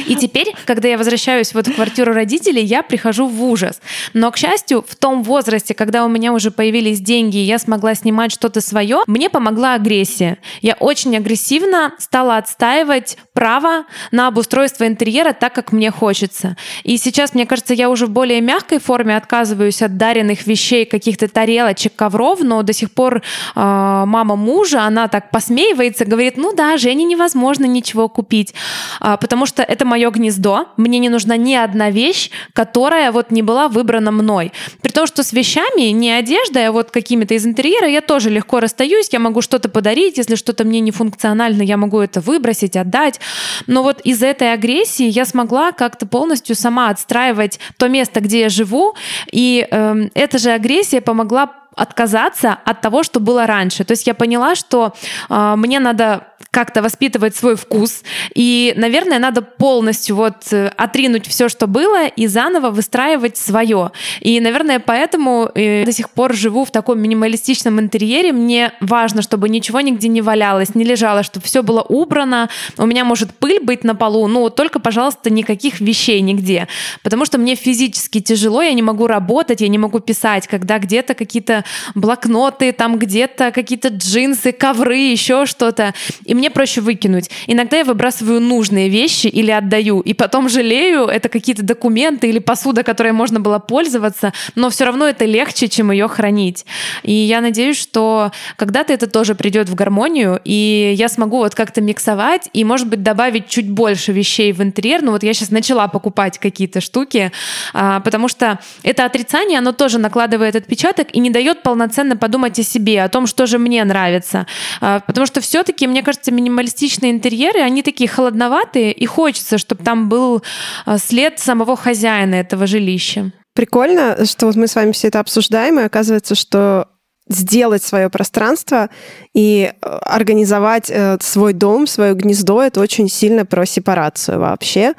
И 0.08 0.16
теперь, 0.16 0.54
когда 0.66 0.88
я 0.88 0.98
возвращаюсь 0.98 1.54
в 1.54 1.58
эту 1.58 1.74
квартиру 1.74 2.14
родителей, 2.14 2.64
я 2.64 2.84
прихожу 2.84 3.28
в 3.28 3.44
ужас. 3.44 3.82
Но, 4.14 4.32
к 4.32 4.38
счастью, 4.38 4.86
в 4.88 4.96
том 4.96 5.24
возрасте, 5.24 5.74
когда 5.74 6.06
у 6.06 6.08
меня 6.08 6.34
уже 6.34 6.52
появились 6.52 7.00
деньги, 7.00 7.38
и 7.38 7.42
я 7.42 7.60
смогла 7.60 7.96
снимать 7.96 8.32
что-то 8.32 8.62
свое, 8.62 9.04
мне 9.08 9.30
помогла 9.30 9.74
агрессия. 9.74 10.38
Я 10.62 10.76
очень 10.76 11.16
агрессивно 11.18 11.94
стала 12.00 12.38
отстаивать 12.38 13.18
право 13.34 13.86
на 14.12 14.28
обустройство 14.28 14.88
интерьера 14.88 15.34
так, 15.34 15.54
как 15.54 15.72
мне 15.72 15.92
хочется. 15.92 16.56
И 16.84 16.98
сейчас, 16.98 17.34
мне 17.34 17.46
кажется, 17.46 17.74
я 17.74 17.90
уже 17.90 18.06
в 18.06 18.10
более 18.10 18.42
мягкой 18.42 18.80
форме 18.80 19.16
отказываюсь 19.18 19.82
от 19.82 19.98
даренных 19.98 20.48
вещей, 20.48 20.86
каких-то 20.86 21.28
тарелочек, 21.28 21.96
ковров, 21.96 22.40
но 22.42 22.64
до 22.64 22.74
сих 22.74 22.92
пор 22.92 23.18
э, 23.18 23.22
мама 23.56 24.36
мужа, 24.36 24.84
она 24.84 25.08
так 25.08 25.32
посмеивается, 25.32 26.06
говорит, 26.06 26.38
ну 26.38 26.54
да, 26.54 26.78
Жене 26.78 27.04
невозможно 27.04 27.66
ничего 27.66 28.08
купить. 28.10 28.54
А, 29.00 29.18
потому 29.18 29.46
что 29.46 29.64
это 29.64 29.86
мое 29.86 30.10
гнездо, 30.10 30.68
мне 30.78 31.00
не 31.00 31.10
нужна 31.10 31.38
ни 31.38 31.54
одна 31.54 31.92
вещь, 31.92 32.30
которая 32.54 33.12
вот 33.12 33.32
не 33.32 33.42
была 33.42 33.68
выбрана 33.68 34.12
мной. 34.12 34.52
При 34.82 34.92
том, 34.92 35.08
что 35.08 35.24
с 35.24 35.34
вещами, 35.34 35.92
не 35.92 36.12
одеждой, 36.12 36.68
а 36.68 36.72
вот 36.72 36.92
какими-то 36.92 37.34
из 37.34 37.46
интерьера 37.46 37.88
я 37.88 38.02
тоже 38.02 38.30
легко 38.30 38.60
расстаюсь, 38.60 39.10
я 39.12 39.20
могу 39.20 39.42
что-то 39.42 39.70
подарить, 39.70 40.18
если 40.18 40.36
что-то 40.36 40.64
мне 40.64 40.80
не 40.80 40.92
функционально, 40.92 41.62
я 41.62 41.78
могу 41.78 42.00
это 42.00 42.22
выбросить, 42.22 42.76
отдать. 42.76 43.20
Но 43.68 43.84
вот 43.84 44.02
из 44.02 44.24
этой 44.24 44.54
агрессии 44.54 45.08
я 45.08 45.26
смогла 45.26 45.72
как-то 45.72 46.06
полностью 46.06 46.56
сама 46.56 46.90
отстраивать 46.90 47.60
то 47.78 47.88
место, 47.88 48.20
где 48.20 48.42
я 48.42 48.50
живу, 48.50 48.96
и 49.32 49.68
э, 49.70 50.10
эта 50.14 50.38
же 50.38 50.52
агрессия 50.52 51.02
помогла 51.02 51.52
отказаться 51.78 52.58
от 52.66 52.82
того, 52.82 53.04
что 53.04 53.20
было 53.20 53.46
раньше. 53.46 53.84
То 53.84 53.92
есть 53.92 54.08
я 54.08 54.14
поняла, 54.14 54.56
что 54.56 54.94
э, 55.30 55.54
мне 55.56 55.80
надо 55.80 56.28
как-то 56.58 56.82
воспитывать 56.82 57.36
свой 57.36 57.56
вкус. 57.56 58.02
И, 58.34 58.74
наверное, 58.76 59.20
надо 59.20 59.44
полностью 59.44 60.16
вот 60.16 60.38
э, 60.52 60.72
отринуть 60.76 61.28
все, 61.28 61.50
что 61.50 61.68
было, 61.68 62.08
и 62.08 62.26
заново 62.26 62.72
выстраивать 62.72 63.38
свое. 63.38 63.92
И, 64.22 64.40
наверное, 64.40 64.80
поэтому 64.80 65.52
э, 65.54 65.86
до 65.86 65.92
сих 65.92 66.10
пор 66.10 66.34
живу 66.34 66.66
в 66.66 66.72
таком 66.72 67.00
минималистичном 67.00 67.80
интерьере. 67.80 68.34
Мне 68.34 68.72
важно, 68.82 69.22
чтобы 69.22 69.50
ничего 69.50 69.82
нигде 69.82 70.08
не 70.08 70.24
валялось, 70.24 70.74
не 70.74 70.84
лежало, 70.84 71.22
чтобы 71.22 71.46
все 71.46 71.62
было 71.62 71.84
убрано. 71.84 72.50
У 72.80 72.88
меня 72.88 73.06
может 73.06 73.36
пыль 73.36 73.60
быть 73.64 73.84
на 73.84 73.94
полу, 73.94 74.26
ну 74.28 74.50
только, 74.50 74.80
пожалуйста, 74.80 75.30
никаких 75.30 75.80
вещей 75.80 76.22
нигде. 76.22 76.68
Потому 77.04 77.26
что 77.26 77.38
мне 77.38 77.54
физически 77.54 78.20
тяжело, 78.20 78.64
я 78.64 78.74
не 78.74 78.82
могу 78.82 79.06
работать, 79.06 79.62
я 79.62 79.68
не 79.68 79.78
могу 79.78 80.00
писать, 80.00 80.48
когда 80.48 80.80
где-то 80.80 81.14
какие-то 81.14 81.66
блокноты, 81.94 82.72
там 82.72 82.98
где-то 82.98 83.52
какие-то 83.52 83.90
джинсы, 83.90 84.52
ковры, 84.52 84.98
еще 84.98 85.46
что-то. 85.46 85.94
И 86.26 86.34
мне 86.34 86.47
проще 86.50 86.82
выкинуть. 86.82 87.30
Иногда 87.48 87.78
я 87.78 87.84
выбрасываю 87.84 88.42
нужные 88.42 88.90
вещи 88.90 89.28
или 89.28 89.52
отдаю, 89.52 90.02
и 90.02 90.14
потом 90.14 90.50
жалею, 90.50 91.06
это 91.06 91.30
какие-то 91.30 91.64
документы 91.64 92.30
или 92.30 92.40
посуда, 92.40 92.84
которой 92.84 93.12
можно 93.12 93.40
было 93.40 93.60
пользоваться, 93.60 94.34
но 94.56 94.70
все 94.70 94.86
равно 94.86 95.08
это 95.08 95.26
легче, 95.26 95.68
чем 95.68 95.92
ее 95.92 96.08
хранить. 96.08 96.66
И 97.04 97.12
я 97.12 97.42
надеюсь, 97.42 97.78
что 97.78 98.32
когда-то 98.56 98.94
это 98.94 99.08
тоже 99.08 99.36
придет 99.36 99.70
в 99.70 99.76
гармонию, 99.76 100.40
и 100.44 100.94
я 100.98 101.10
смогу 101.10 101.38
вот 101.38 101.56
как-то 101.56 101.82
миксовать 101.82 102.50
и, 102.54 102.64
может 102.64 102.88
быть, 102.88 103.04
добавить 103.04 103.48
чуть 103.48 103.70
больше 103.70 104.12
вещей 104.12 104.54
в 104.54 104.62
интерьер. 104.62 105.02
Ну 105.02 105.12
вот 105.12 105.24
я 105.24 105.34
сейчас 105.34 105.52
начала 105.52 105.88
покупать 105.88 106.38
какие-то 106.38 106.82
штуки, 106.82 107.32
а, 107.74 108.00
потому 108.02 108.28
что 108.28 108.60
это 108.84 109.06
отрицание, 109.06 109.60
оно 109.60 109.72
тоже 109.72 110.00
накладывает 110.00 110.56
отпечаток 110.56 111.08
и 111.14 111.20
не 111.20 111.30
дает 111.30 111.64
полноценно 111.64 112.16
подумать 112.18 112.60
о 112.60 112.64
себе, 112.64 113.04
о 113.04 113.10
том, 113.10 113.28
что 113.28 113.46
же 113.46 113.58
мне 113.58 113.84
нравится. 113.84 114.48
А, 114.82 115.00
потому 115.00 115.26
что 115.26 115.42
все-таки, 115.42 115.88
мне 115.88 116.04
кажется, 116.04 116.32
минималистичные 116.38 117.12
интерьеры, 117.12 117.60
они 117.60 117.84
такие 117.84 118.10
холодноватые, 118.10 118.92
и 118.92 119.06
хочется, 119.06 119.58
чтобы 119.58 119.84
там 119.84 120.08
был 120.08 120.44
а, 120.86 120.98
след 120.98 121.40
самого 121.40 121.76
хозяина 121.76 122.36
этого 122.36 122.68
жилища. 122.68 123.32
Прикольно, 123.54 124.26
что 124.26 124.46
вот 124.46 124.56
мы 124.56 124.68
с 124.68 124.76
вами 124.76 124.92
все 124.92 125.08
это 125.08 125.20
обсуждаем, 125.20 125.80
и 125.80 125.84
оказывается, 125.84 126.36
что 126.36 126.90
сделать 127.30 127.84
свое 127.84 128.10
пространство 128.10 128.90
и 129.34 129.72
э, 129.82 129.88
организовать 130.02 130.90
э, 130.90 131.18
свой 131.22 131.54
дом, 131.54 131.88
свое 131.88 132.14
гнездо, 132.14 132.62
это 132.64 132.80
очень 132.80 133.10
сильно 133.10 133.46
про 133.46 133.66
сепарацию 133.66 134.40
вообще, 134.40 134.94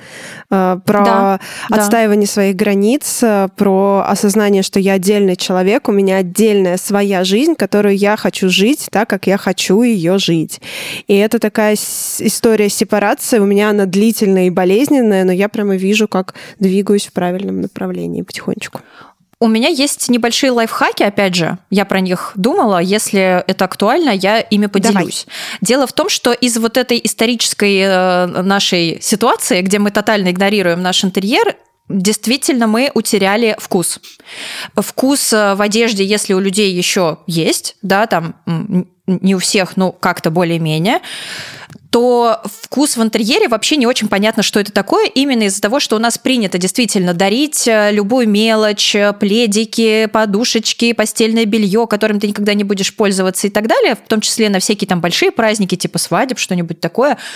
э, 0.51 0.79
про 0.85 1.05
да, 1.05 1.41
отстаивание 1.71 2.27
да. 2.27 2.33
своих 2.33 2.57
границ, 2.57 3.23
про 3.57 4.05
осознание, 4.07 4.63
что 4.63 4.79
я 4.79 4.95
отдельный 4.95 5.37
человек, 5.37 5.89
у 5.89 5.93
меня 5.93 6.19
отдельная 6.19 6.77
своя 6.77 7.25
жизнь, 7.25 7.55
которую 7.55 7.97
я 7.97 8.17
хочу 8.17 8.49
жить 8.49 8.89
так, 8.91 9.09
как 9.09 9.27
я 9.27 9.39
хочу 9.39 9.83
ее 9.83 10.19
жить. 10.19 10.61
И 11.07 11.17
это 11.17 11.39
такая 11.39 11.75
история 11.75 12.69
сепарации, 12.69 13.39
у 13.39 13.47
меня 13.47 13.71
она 13.71 13.87
длительная 13.87 14.47
и 14.47 14.51
болезненная, 14.51 15.25
но 15.25 15.33
я 15.33 15.49
прямо 15.49 15.77
вижу, 15.77 16.09
как 16.09 16.35
двигаюсь 16.59 17.07
в 17.07 17.13
правильном 17.13 17.61
направлении 17.61 18.23
потихонечку. 18.23 18.81
У 19.41 19.47
меня 19.47 19.69
есть 19.69 20.09
небольшие 20.09 20.51
лайфхаки, 20.51 21.05
опять 21.05 21.37
же, 21.37 21.59
я 21.71 21.85
про 21.85 22.01
них 22.01 22.33
думала. 22.35 22.79
Если 22.79 23.45
это 23.47 23.67
актуально, 23.67 24.11
я 24.11 24.41
ими 24.41 24.67
поделюсь. 24.67 25.27
Давай. 25.27 25.59
Дело 25.61 25.87
в 25.87 25.93
том, 25.93 26.09
что 26.09 26.33
из 26.33 26.57
вот 26.59 26.77
этой 26.77 27.01
исторической 27.03 27.79
э, 27.79 28.27
нашей 28.43 28.99
ситуации, 29.01 29.63
где 29.63 29.79
мы 29.79 29.93
тотально 29.93 30.31
игнорируем 30.31 30.83
наш 30.83 31.05
интерьер, 31.05 31.55
действительно 31.89 32.67
мы 32.67 32.91
утеряли 32.95 33.57
вкус. 33.61 34.01
Вкус 34.75 35.33
э, 35.33 35.55
в 35.55 35.63
одежде, 35.63 36.05
если 36.05 36.35
у 36.35 36.41
людей 36.41 36.73
еще 36.73 37.19
есть, 37.29 37.77
да, 37.83 38.09
там 38.09 38.35
не 39.07 39.35
у 39.35 39.39
всех, 39.39 39.77
но 39.77 39.93
как-то 39.93 40.31
более-менее, 40.31 41.01
то 41.91 42.43
вкус 42.45 42.97
в 42.97 43.03
интерьере 43.03 43.49
вообще 43.49 43.77
не 43.77 43.87
очень 43.87 44.09
понятно, 44.09 44.43
что 44.43 44.61
это 44.61 44.73
такое, 44.73 45.07
именно 45.07 45.45
из-за 45.45 45.61
того, 45.61 45.81
что 45.81 45.97
у 45.97 45.99
нас 45.99 46.19
принято 46.19 46.59
действительно 46.59 47.15
дарить 47.15 47.67
э, 47.67 47.91
любую 47.93 48.29
мелочь, 48.29 48.95
э, 48.95 49.13
пледики, 49.15 50.07
подушечки, 50.07 50.93
постельное 50.93 51.47
белье, 51.47 51.87
которым 51.87 52.21
ты 52.21 52.29
никогда 52.29 52.55
не 52.55 52.65
будешь 52.65 52.95
пользоваться 52.95 53.47
и 53.47 53.51
так 53.51 53.67
далее, 53.67 53.95
в 53.95 54.09
том 54.09 54.21
числе 54.21 54.51
на 54.51 54.59
всякие 54.59 54.87
там 54.87 55.01
большие 55.01 55.31
праздники, 55.31 55.77
типа 55.77 55.99
свадеб, 55.99 56.39
что-нибудь 56.39 56.81
такое– 56.81 57.17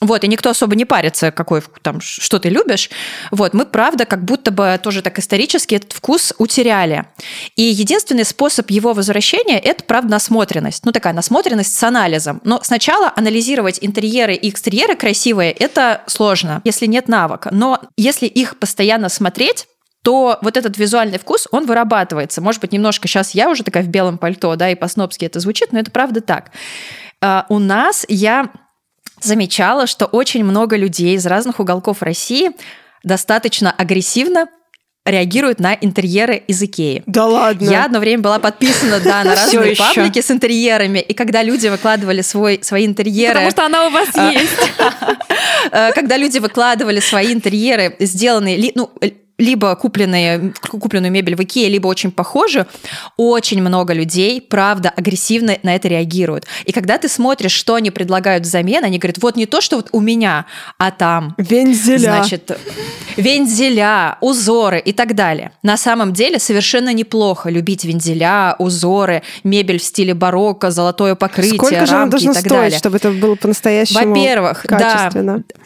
вот, 0.00 0.24
и 0.24 0.28
никто 0.28 0.48
особо 0.48 0.76
не 0.76 0.86
парится, 0.86 1.30
какой 1.30 1.62
там, 1.82 2.00
что 2.00 2.38
ты 2.38 2.48
любишь. 2.48 2.88
Вот, 3.30 3.52
мы, 3.52 3.66
правда, 3.66 4.06
как 4.06 4.24
будто 4.24 4.50
бы 4.50 4.80
тоже 4.82 5.02
так 5.02 5.18
исторически 5.18 5.74
этот 5.74 5.92
вкус 5.92 6.32
утеряли. 6.38 7.04
И 7.56 7.62
единственный 7.62 8.24
способ 8.24 8.70
его 8.70 8.94
возвращения– 8.94 9.58
это, 9.60 9.84
правда, 9.84 10.12
насмотренность. 10.12 10.86
Ну, 10.86 10.92
такая 10.92 11.12
насмотренность 11.12 11.76
с 11.76 11.82
анализом. 11.82 12.40
Но 12.44 12.60
сначала 12.62 13.12
анализировать 13.14 13.78
интерьеры 13.82 14.34
и 14.34 14.48
экстерьеры 14.48 14.96
красивые– 14.96 15.52
это 15.58 16.02
сложно, 16.06 16.62
если 16.64 16.86
нет 16.86 17.06
навыка. 17.08 17.50
Но 17.52 17.82
если 17.98 18.26
их 18.26 18.58
постоянно 18.58 19.10
смотреть, 19.10 19.66
то 20.02 20.38
вот 20.40 20.56
этот 20.56 20.78
визуальный 20.78 21.18
вкус, 21.18 21.46
он 21.50 21.66
вырабатывается. 21.66 22.40
Может 22.40 22.62
быть, 22.62 22.72
немножко 22.72 23.06
сейчас 23.06 23.34
я 23.34 23.50
уже 23.50 23.64
такая 23.64 23.82
в 23.82 23.88
белом 23.88 24.16
пальто, 24.16 24.56
да, 24.56 24.70
и 24.70 24.74
по-снобски 24.74 25.26
это 25.26 25.40
звучит, 25.40 25.72
но 25.72 25.78
это 25.78 25.90
правда 25.90 26.22
так. 26.22 26.52
Uh, 27.22 27.44
у 27.50 27.58
нас 27.58 28.06
я 28.08 28.48
замечала, 29.22 29.86
что 29.86 30.06
очень 30.06 30.44
много 30.44 30.76
людей 30.76 31.14
из 31.16 31.26
разных 31.26 31.60
уголков 31.60 32.02
России 32.02 32.50
достаточно 33.02 33.70
агрессивно 33.70 34.48
реагируют 35.06 35.60
на 35.60 35.74
интерьеры 35.74 36.42
из 36.46 36.62
Икеи. 36.62 37.02
Да 37.06 37.26
ладно? 37.26 37.68
Я 37.68 37.84
одно 37.86 38.00
время 38.00 38.22
была 38.22 38.38
подписана, 38.38 39.00
да, 39.00 39.24
на 39.24 39.34
разные 39.36 39.74
паблики 39.74 40.20
с 40.20 40.30
интерьерами, 40.30 40.98
и 40.98 41.14
когда 41.14 41.42
люди 41.42 41.68
выкладывали 41.68 42.20
свой, 42.20 42.60
свои 42.62 42.86
интерьеры... 42.86 43.34
Потому 43.34 43.50
что 43.50 43.66
она 43.66 43.86
у 43.86 43.90
вас 43.90 44.08
а, 44.14 44.30
есть. 44.30 44.52
Э, 45.72 45.92
когда 45.92 46.16
люди 46.16 46.38
выкладывали 46.38 47.00
свои 47.00 47.34
интерьеры, 47.34 47.94
сделанные, 47.98 48.72
ну, 48.74 48.90
либо 49.40 49.74
купленные, 49.74 50.52
купленную 50.68 51.10
мебель 51.10 51.34
в 51.34 51.42
Икее, 51.42 51.68
либо 51.68 51.88
очень 51.88 52.12
похожую, 52.12 52.66
очень 53.16 53.62
много 53.62 53.94
людей, 53.94 54.40
правда, 54.40 54.92
агрессивно 54.94 55.56
на 55.62 55.74
это 55.74 55.88
реагируют. 55.88 56.44
И 56.66 56.72
когда 56.72 56.98
ты 56.98 57.08
смотришь, 57.08 57.52
что 57.52 57.74
они 57.74 57.90
предлагают 57.90 58.44
взамен, 58.44 58.84
они 58.84 58.98
говорят, 58.98 59.18
вот 59.18 59.36
не 59.36 59.46
то, 59.46 59.60
что 59.60 59.76
вот 59.76 59.88
у 59.92 60.00
меня, 60.00 60.44
а 60.78 60.90
там... 60.90 61.34
Вензеля. 61.38 61.98
Значит, 61.98 62.58
вензеля, 63.16 64.18
узоры 64.20 64.78
и 64.78 64.92
так 64.92 65.14
далее. 65.14 65.52
На 65.62 65.76
самом 65.78 66.12
деле 66.12 66.38
совершенно 66.38 66.92
неплохо 66.92 67.48
любить 67.48 67.84
вензеля, 67.84 68.56
узоры, 68.58 69.22
мебель 69.42 69.78
в 69.78 69.82
стиле 69.82 70.12
барокко, 70.12 70.70
золотое 70.70 71.14
покрытие, 71.14 71.56
Сколько 71.56 71.86
же 71.86 71.92
рамки 71.92 72.10
должно 72.10 72.30
и 72.32 72.34
так 72.34 72.44
стоить, 72.44 72.60
далее. 72.60 72.78
чтобы 72.78 72.96
это 72.98 73.10
было 73.10 73.34
по-настоящему 73.36 74.14
Во-первых, 74.14 74.66
да, 74.68 75.10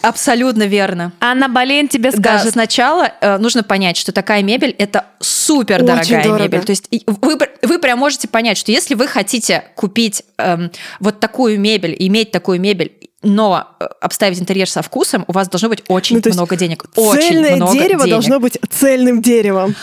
абсолютно 0.02 0.62
верно. 0.62 1.12
Анна 1.20 1.48
Болейн 1.48 1.88
тебе 1.88 2.12
скажет. 2.12 2.46
Да, 2.46 2.52
сначала 2.52 3.12
э, 3.20 3.38
нужно 3.38 3.63
понять, 3.64 3.96
что 3.96 4.12
такая 4.12 4.42
мебель 4.42 4.74
это 4.78 5.06
супер 5.20 5.82
дорогая 5.82 6.38
мебель. 6.38 6.64
То 6.64 6.70
есть 6.70 6.88
вы, 7.06 7.38
вы 7.62 7.78
прям 7.78 7.98
можете 7.98 8.28
понять, 8.28 8.58
что 8.58 8.72
если 8.72 8.94
вы 8.94 9.06
хотите 9.06 9.64
купить 9.74 10.22
эм, 10.38 10.70
вот 11.00 11.20
такую 11.20 11.58
мебель, 11.60 11.96
иметь 11.98 12.30
такую 12.30 12.60
мебель, 12.60 12.92
но 13.22 13.68
э, 13.80 13.84
обставить 14.00 14.38
интерьер 14.38 14.68
со 14.68 14.82
вкусом, 14.82 15.24
у 15.26 15.32
вас 15.32 15.48
должно 15.48 15.68
быть 15.68 15.82
очень 15.88 16.20
ну, 16.24 16.32
много 16.32 16.56
денег. 16.56 16.84
Очень 16.94 17.40
много 17.40 17.72
дерево 17.72 18.04
денег. 18.04 18.10
должно 18.10 18.40
быть 18.40 18.58
цельным 18.70 19.22
деревом. 19.22 19.74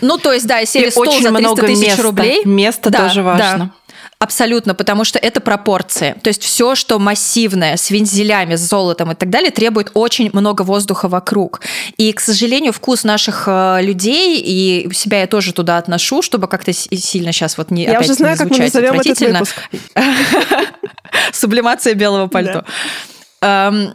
Ну, 0.00 0.18
то 0.18 0.32
есть, 0.32 0.46
да, 0.46 0.58
если 0.58 0.88
стол 0.90 1.02
очень 1.02 1.22
за 1.22 1.28
300 1.28 1.40
много 1.40 1.66
тысяч 1.66 1.86
места. 1.88 2.02
рублей. 2.02 2.44
Место 2.44 2.90
да, 2.90 3.08
тоже 3.08 3.22
важно. 3.22 3.58
Да. 3.58 3.70
Абсолютно, 4.22 4.74
потому 4.74 5.04
что 5.04 5.18
это 5.18 5.40
пропорции. 5.40 6.14
То 6.22 6.28
есть 6.28 6.42
все, 6.42 6.74
что 6.74 6.98
массивное, 6.98 7.78
с 7.78 7.90
вензелями, 7.90 8.54
с 8.54 8.60
золотом 8.60 9.12
и 9.12 9.14
так 9.14 9.30
далее, 9.30 9.50
требует 9.50 9.92
очень 9.94 10.28
много 10.34 10.60
воздуха 10.60 11.08
вокруг. 11.08 11.62
И, 11.96 12.12
к 12.12 12.20
сожалению, 12.20 12.74
вкус 12.74 13.02
наших 13.04 13.44
э, 13.46 13.78
людей, 13.80 14.38
и 14.38 14.92
себя 14.92 15.20
я 15.20 15.26
тоже 15.26 15.54
туда 15.54 15.78
отношу, 15.78 16.20
чтобы 16.20 16.48
как-то 16.48 16.70
сильно 16.74 17.32
сейчас 17.32 17.56
вот 17.56 17.70
не 17.70 17.84
Я 17.84 17.92
опять 17.92 18.10
уже 18.10 18.14
знаю, 18.14 18.34
не 18.34 18.38
как 18.38 18.50
мы 18.50 18.58
назовем 18.58 19.00
этот 19.00 19.20
выпуск. 19.20 19.56
Сублимация 21.32 21.94
белого 21.94 22.26
пальто. 22.26 22.66
Эм, 23.40 23.94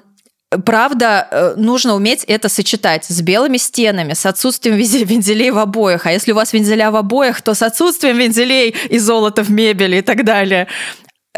Правда, 0.63 1.27
э, 1.29 1.53
нужно 1.57 1.95
уметь 1.95 2.23
это 2.25 2.49
сочетать 2.49 3.05
с 3.05 3.21
белыми 3.21 3.57
стенами, 3.57 4.13
с 4.13 4.25
отсутствием 4.25 4.75
вензелей 4.77 5.51
в 5.51 5.57
обоях. 5.57 6.05
А 6.05 6.11
если 6.11 6.31
у 6.31 6.35
вас 6.35 6.53
вензеля 6.53 6.91
в 6.91 6.95
обоях, 6.95 7.41
то 7.41 7.53
с 7.53 7.61
отсутствием 7.61 8.17
вензелей 8.17 8.75
и 8.89 8.99
золота 8.99 9.43
в 9.43 9.49
мебели 9.49 9.97
и 9.97 10.01
так 10.01 10.23
далее. 10.23 10.67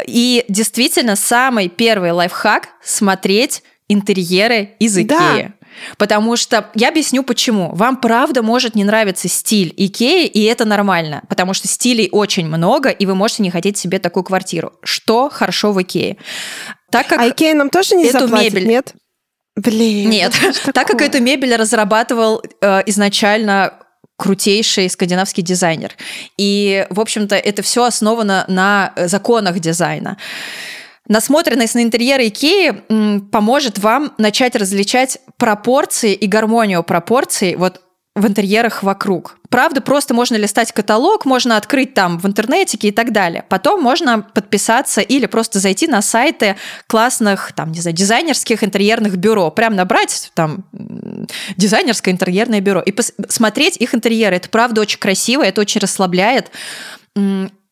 И 0.06 0.44
действительно, 0.48 1.16
самый 1.16 1.68
первый 1.68 2.12
лайфхак– 2.12 2.68
смотреть 2.82 3.62
интерьеры 3.88 4.76
из 4.78 4.96
Икеи. 4.96 5.06
Да. 5.08 5.52
Потому 5.96 6.36
что 6.36 6.70
я 6.74 6.88
объясню 6.88 7.22
почему. 7.22 7.74
Вам 7.74 7.96
правда 7.98 8.42
может 8.42 8.74
не 8.74 8.84
нравиться 8.84 9.28
стиль 9.28 9.72
Икеи, 9.76 10.26
и 10.26 10.42
это 10.44 10.64
нормально, 10.64 11.22
потому 11.28 11.54
что 11.54 11.68
стилей 11.68 12.08
очень 12.10 12.46
много, 12.46 12.90
и 12.90 13.06
вы 13.06 13.14
можете 13.14 13.42
не 13.42 13.50
хотеть 13.50 13.78
себе 13.78 13.98
такую 13.98 14.24
квартиру. 14.24 14.72
Что 14.82 15.28
хорошо 15.28 15.72
в 15.72 15.80
Икее? 15.80 16.16
Так 16.90 17.06
как 17.08 17.20
а 17.20 17.28
Икея 17.28 17.54
нам 17.54 17.70
тоже 17.70 17.94
не 17.94 18.06
эту 18.06 18.20
заплатит, 18.20 18.54
мебель... 18.54 18.68
нет? 18.68 18.94
Блин. 19.58 20.08
Нет, 20.10 20.32
так 20.74 20.86
как 20.86 21.02
эту 21.02 21.20
мебель 21.20 21.56
разрабатывал 21.56 22.42
э, 22.60 22.82
изначально 22.86 23.74
крутейший 24.16 24.88
скандинавский 24.88 25.42
дизайнер. 25.42 25.92
И, 26.36 26.86
в 26.90 27.00
общем-то, 27.00 27.36
это 27.36 27.62
все 27.62 27.84
основано 27.84 28.44
на 28.48 28.92
законах 28.96 29.58
дизайна. 29.60 30.16
Насмотренность 31.08 31.74
на 31.74 31.82
интерьеры 31.82 32.28
Икеи 32.28 32.82
поможет 33.30 33.78
вам 33.78 34.12
начать 34.18 34.54
различать 34.56 35.18
пропорции 35.38 36.12
и 36.14 36.26
гармонию 36.26 36.82
пропорций 36.82 37.56
вот 37.56 37.80
в 38.20 38.26
интерьерах 38.26 38.82
вокруг. 38.82 39.38
Правда, 39.48 39.80
просто 39.80 40.12
можно 40.12 40.36
листать 40.36 40.72
каталог, 40.72 41.24
можно 41.24 41.56
открыть 41.56 41.94
там 41.94 42.18
в 42.18 42.26
интернетике 42.26 42.88
и 42.88 42.92
так 42.92 43.12
далее. 43.12 43.44
Потом 43.48 43.82
можно 43.82 44.20
подписаться 44.20 45.00
или 45.00 45.26
просто 45.26 45.58
зайти 45.58 45.86
на 45.86 46.02
сайты 46.02 46.56
классных, 46.86 47.52
там, 47.54 47.72
не 47.72 47.80
знаю, 47.80 47.96
дизайнерских 47.96 48.62
интерьерных 48.62 49.16
бюро. 49.16 49.50
Прям 49.50 49.74
набрать 49.74 50.30
там 50.34 50.64
дизайнерское 51.56 52.12
интерьерное 52.12 52.60
бюро 52.60 52.80
и 52.80 52.92
посмотреть 52.92 53.76
их 53.78 53.94
интерьеры. 53.94 54.36
Это 54.36 54.48
правда 54.48 54.80
очень 54.80 54.98
красиво, 54.98 55.42
это 55.42 55.60
очень 55.60 55.80
расслабляет. 55.80 56.50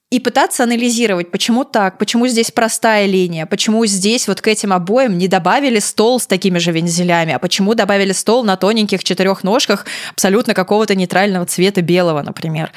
И 0.08 0.20
пытаться 0.20 0.62
анализировать, 0.62 1.32
почему 1.32 1.64
так, 1.64 1.98
почему 1.98 2.28
здесь 2.28 2.52
простая 2.52 3.06
линия, 3.06 3.44
почему 3.44 3.84
здесь 3.86 4.28
вот 4.28 4.40
к 4.40 4.46
этим 4.46 4.72
обоям 4.72 5.18
не 5.18 5.26
добавили 5.26 5.80
стол 5.80 6.20
с 6.20 6.28
такими 6.28 6.58
же 6.58 6.70
вензелями, 6.70 7.32
а 7.32 7.40
почему 7.40 7.74
добавили 7.74 8.12
стол 8.12 8.44
на 8.44 8.56
тоненьких 8.56 9.02
четырех 9.02 9.42
ножках 9.42 9.84
абсолютно 10.12 10.54
какого-то 10.54 10.94
нейтрального 10.94 11.44
цвета 11.44 11.82
белого, 11.82 12.22
например 12.22 12.70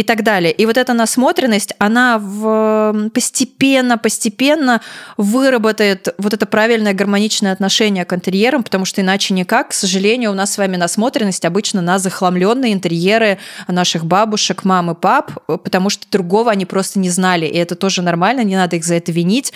и 0.00 0.02
так 0.02 0.22
далее. 0.22 0.50
И 0.50 0.64
вот 0.64 0.78
эта 0.78 0.94
насмотренность, 0.94 1.74
она 1.78 2.18
в... 2.18 3.10
постепенно, 3.12 3.98
постепенно 3.98 4.80
выработает 5.18 6.14
вот 6.16 6.32
это 6.32 6.46
правильное 6.46 6.94
гармоничное 6.94 7.52
отношение 7.52 8.06
к 8.06 8.12
интерьерам, 8.14 8.62
потому 8.62 8.86
что 8.86 9.02
иначе 9.02 9.34
никак. 9.34 9.68
К 9.68 9.72
сожалению, 9.74 10.30
у 10.30 10.34
нас 10.34 10.54
с 10.54 10.58
вами 10.58 10.76
насмотренность 10.76 11.44
обычно 11.44 11.82
на 11.82 11.98
захламленные 11.98 12.72
интерьеры 12.72 13.38
наших 13.68 14.06
бабушек, 14.06 14.64
мам 14.64 14.90
и 14.90 14.94
пап, 14.94 15.32
потому 15.46 15.90
что 15.90 16.10
другого 16.10 16.50
они 16.50 16.64
просто 16.64 16.98
не 16.98 17.10
знали. 17.10 17.44
И 17.44 17.58
это 17.58 17.74
тоже 17.74 18.00
нормально, 18.00 18.42
не 18.42 18.56
надо 18.56 18.76
их 18.76 18.84
за 18.84 18.94
это 18.94 19.12
винить. 19.12 19.52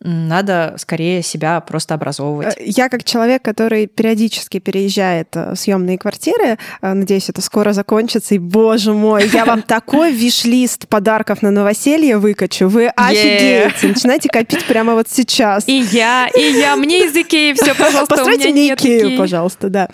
Надо 0.00 0.74
скорее 0.76 1.22
себя 1.22 1.60
просто 1.62 1.94
образовывать. 1.94 2.54
Э, 2.58 2.62
я 2.62 2.90
как 2.90 3.02
человек, 3.02 3.40
который 3.40 3.86
периодически 3.86 4.58
переезжает 4.58 5.34
э, 5.34 5.54
в 5.54 5.56
съемные 5.56 5.96
квартиры, 5.96 6.58
э, 6.82 6.92
надеюсь, 6.92 7.30
это 7.30 7.40
скоро 7.40 7.72
закончится, 7.72 8.34
и, 8.34 8.38
боже 8.38 8.92
мой, 8.92 9.26
я 9.32 9.46
вам 9.46 9.62
такой 9.86 10.12
виш-лист 10.12 10.88
подарков 10.88 11.42
на 11.42 11.50
новоселье 11.50 12.18
выкачу. 12.18 12.68
Вы 12.68 12.88
офигеете. 12.88 13.88
Начинайте 13.88 14.28
копить 14.28 14.64
прямо 14.66 14.94
вот 14.94 15.08
сейчас. 15.08 15.64
И 15.68 15.78
я, 15.78 16.28
и 16.34 16.40
я. 16.40 16.76
Мне 16.76 17.06
из 17.06 17.16
Икеи 17.16 17.52
все, 17.52 17.74
пожалуйста, 17.78 18.16
Постройте 18.16 18.50
мне 18.50 18.74
Икею, 18.74 19.16
пожалуйста, 19.16 19.68
да. 19.68 19.88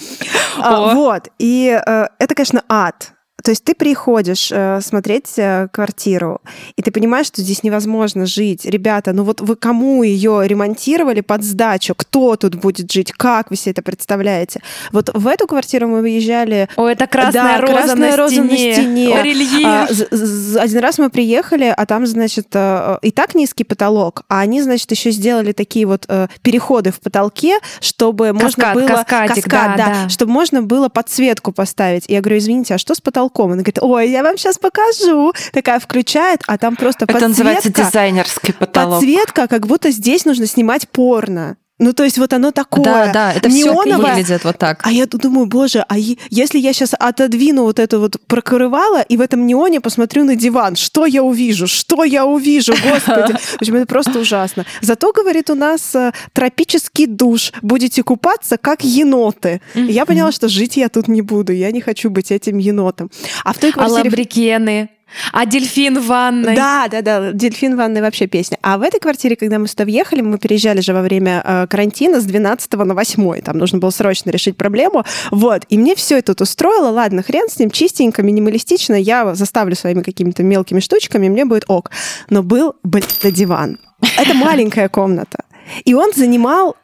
А, 0.58 0.94
вот. 0.94 1.28
И 1.38 1.68
э, 1.68 2.06
это, 2.18 2.34
конечно, 2.34 2.64
ад. 2.68 3.12
То 3.42 3.50
есть 3.50 3.64
ты 3.64 3.74
приходишь 3.74 4.50
э, 4.52 4.80
смотреть 4.80 5.32
э, 5.36 5.68
квартиру, 5.72 6.40
и 6.76 6.82
ты 6.82 6.90
понимаешь, 6.90 7.26
что 7.26 7.42
здесь 7.42 7.62
невозможно 7.62 8.26
жить. 8.26 8.64
Ребята, 8.64 9.12
ну 9.12 9.24
вот 9.24 9.40
вы 9.40 9.56
кому 9.56 10.02
ее 10.02 10.42
ремонтировали 10.44 11.20
под 11.20 11.42
сдачу? 11.42 11.94
Кто 11.94 12.36
тут 12.36 12.54
будет 12.54 12.90
жить? 12.90 13.12
Как 13.12 13.50
вы 13.50 13.56
себе 13.56 13.72
это 13.72 13.82
представляете? 13.82 14.62
Вот 14.92 15.10
в 15.12 15.26
эту 15.26 15.46
квартиру 15.46 15.88
мы 15.88 16.00
выезжали... 16.00 16.68
О, 16.76 16.86
это 16.86 17.06
красная 17.06 17.58
Да, 17.58 17.60
роза, 17.60 17.72
красная 17.72 18.10
на, 18.10 18.16
роза 18.16 18.42
на 18.42 18.56
стене. 18.56 18.74
стене. 18.74 19.08
О. 19.08 19.66
А, 19.66 20.62
один 20.62 20.78
раз 20.78 20.98
мы 20.98 21.10
приехали, 21.10 21.74
а 21.76 21.86
там, 21.86 22.06
значит, 22.06 22.48
э, 22.52 22.98
и 23.02 23.10
так 23.10 23.34
низкий 23.34 23.64
потолок, 23.64 24.22
а 24.28 24.40
они, 24.40 24.62
значит, 24.62 24.90
еще 24.90 25.10
сделали 25.10 25.52
такие 25.52 25.86
вот 25.86 26.04
э, 26.08 26.28
переходы 26.42 26.92
в 26.92 27.00
потолке, 27.00 27.58
чтобы 27.80 28.32
можно 28.32 28.46
Каскад, 28.46 28.74
было... 28.74 28.86
каскадик, 28.86 29.48
да, 29.48 29.74
да. 29.76 30.08
чтобы 30.08 30.32
можно 30.32 30.62
было 30.62 30.88
подсветку 30.88 31.52
поставить. 31.52 32.04
И 32.08 32.12
я 32.12 32.20
говорю, 32.20 32.38
извините, 32.38 32.74
а 32.74 32.78
что 32.78 32.94
с 32.94 33.00
потолком? 33.00 33.31
Она 33.52 33.62
говорит, 33.62 33.78
ой, 33.80 34.10
я 34.10 34.22
вам 34.22 34.36
сейчас 34.38 34.58
покажу. 34.58 35.32
Такая 35.52 35.78
включает, 35.80 36.42
а 36.46 36.58
там 36.58 36.76
просто 36.76 37.04
Это 37.08 37.28
называется 37.28 37.68
подсветка. 37.68 37.90
дизайнерский 37.90 38.52
потолок. 38.52 39.00
Подсветка, 39.00 39.48
как 39.48 39.66
будто 39.66 39.90
здесь 39.90 40.24
нужно 40.24 40.46
снимать 40.46 40.88
порно. 40.88 41.56
Ну, 41.78 41.92
то 41.92 42.04
есть 42.04 42.18
вот 42.18 42.32
оно 42.32 42.52
такое. 42.52 42.84
Да, 42.84 43.12
да, 43.12 43.32
это 43.32 43.48
все 43.48 43.72
неоновое. 43.72 44.14
выглядит 44.14 44.44
вот 44.44 44.58
так. 44.58 44.80
А 44.84 44.92
я 44.92 45.06
тут 45.06 45.22
думаю, 45.22 45.46
боже, 45.46 45.84
а 45.88 45.98
если 45.98 46.58
я 46.58 46.72
сейчас 46.72 46.94
отодвину 46.96 47.62
вот 47.62 47.78
это 47.78 47.98
вот 47.98 48.16
прокрывало 48.26 49.02
и 49.02 49.16
в 49.16 49.20
этом 49.20 49.46
неоне 49.46 49.80
посмотрю 49.80 50.24
на 50.24 50.36
диван, 50.36 50.76
что 50.76 51.06
я 51.06 51.22
увижу? 51.22 51.66
Что 51.66 52.04
я 52.04 52.24
увижу, 52.24 52.72
господи? 52.72 53.32
В 53.58 53.62
общем, 53.62 53.74
это 53.76 53.86
просто 53.86 54.20
ужасно. 54.20 54.64
Зато, 54.80 55.12
говорит, 55.12 55.50
у 55.50 55.54
нас 55.54 55.94
э, 55.94 56.12
тропический 56.32 57.06
душ. 57.06 57.52
Будете 57.62 58.02
купаться, 58.02 58.58
как 58.58 58.84
еноты. 58.84 59.60
Я 59.74 60.06
поняла, 60.06 60.30
что 60.30 60.48
жить 60.48 60.76
я 60.76 60.88
тут 60.88 61.08
не 61.08 61.22
буду. 61.22 61.52
Я 61.52 61.72
не 61.72 61.80
хочу 61.80 62.10
быть 62.10 62.30
этим 62.30 62.58
енотом. 62.58 63.10
А 63.44 63.52
в 63.52 63.58
той 63.58 63.70
А 63.70 63.72
квартире... 63.72 64.88
А 65.32 65.46
дельфин 65.46 65.98
в 65.98 66.06
ванной. 66.06 66.56
Да, 66.56 66.88
да, 66.88 67.02
да, 67.02 67.32
дельфин 67.32 67.74
в 67.74 67.78
ванной 67.78 68.00
вообще 68.00 68.26
песня. 68.26 68.58
А 68.62 68.78
в 68.78 68.82
этой 68.82 69.00
квартире, 69.00 69.36
когда 69.36 69.58
мы 69.58 69.68
сюда 69.68 69.84
въехали, 69.84 70.20
мы 70.20 70.38
переезжали 70.38 70.80
же 70.80 70.92
во 70.92 71.02
время 71.02 71.42
э, 71.44 71.66
карантина 71.68 72.20
с 72.20 72.24
12 72.24 72.72
на 72.72 72.94
8. 72.94 73.40
Там 73.42 73.58
нужно 73.58 73.78
было 73.78 73.90
срочно 73.90 74.30
решить 74.30 74.56
проблему. 74.56 75.04
Вот. 75.30 75.64
И 75.68 75.78
мне 75.78 75.94
все 75.94 76.18
это 76.18 76.34
тут 76.34 76.42
устроило. 76.42 76.90
Ладно, 76.90 77.22
хрен 77.22 77.48
с 77.48 77.58
ним, 77.58 77.70
чистенько, 77.70 78.22
минималистично. 78.22 78.94
Я 78.94 79.34
заставлю 79.34 79.76
своими 79.76 80.02
какими-то 80.02 80.42
мелкими 80.42 80.80
штучками, 80.80 81.28
мне 81.28 81.44
будет 81.44 81.64
ок. 81.68 81.90
Но 82.30 82.42
был, 82.42 82.74
блин, 82.82 83.04
диван. 83.22 83.78
Это 84.18 84.34
маленькая 84.34 84.88
комната. 84.88 85.44
И 85.84 85.94
он 85.94 86.10
занимал 86.14 86.76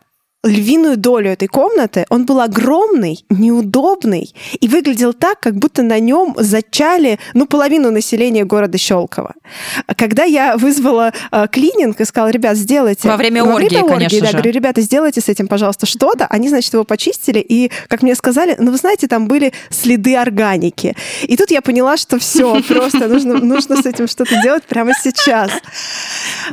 львиную 0.48 0.96
долю 0.96 1.30
этой 1.30 1.48
комнаты. 1.48 2.06
Он 2.08 2.24
был 2.24 2.40
огромный, 2.40 3.24
неудобный 3.28 4.34
и 4.60 4.68
выглядел 4.68 5.12
так, 5.12 5.40
как 5.40 5.56
будто 5.56 5.82
на 5.82 5.98
нем 5.98 6.34
зачали 6.36 7.18
ну, 7.34 7.46
половину 7.46 7.90
населения 7.90 8.44
города 8.44 8.78
Щелково. 8.78 9.34
Когда 9.96 10.24
я 10.24 10.56
вызвала 10.56 11.12
э, 11.30 11.46
клининг 11.50 12.00
и 12.00 12.04
сказала, 12.04 12.30
ребят, 12.30 12.56
сделайте... 12.56 13.08
Во 13.08 13.16
время 13.16 13.44
оргии, 13.44 13.86
конечно 13.86 14.20
да, 14.20 14.26
же. 14.26 14.32
говорю, 14.32 14.52
ребята, 14.52 14.80
сделайте 14.80 15.20
с 15.20 15.28
этим, 15.28 15.48
пожалуйста, 15.48 15.86
что-то. 15.86 16.26
Они, 16.26 16.48
значит, 16.48 16.72
его 16.72 16.84
почистили, 16.84 17.38
и, 17.40 17.70
как 17.88 18.02
мне 18.02 18.14
сказали, 18.14 18.56
ну, 18.58 18.70
вы 18.70 18.76
знаете, 18.76 19.06
там 19.08 19.28
были 19.28 19.52
следы 19.70 20.16
органики. 20.16 20.96
И 21.22 21.36
тут 21.36 21.50
я 21.50 21.62
поняла, 21.62 21.96
что 21.96 22.18
все, 22.18 22.62
просто 22.68 23.08
нужно, 23.08 23.34
нужно 23.34 23.76
с 23.76 23.86
этим 23.86 24.08
что-то 24.08 24.40
делать 24.42 24.64
прямо 24.64 24.92
сейчас. 25.02 25.50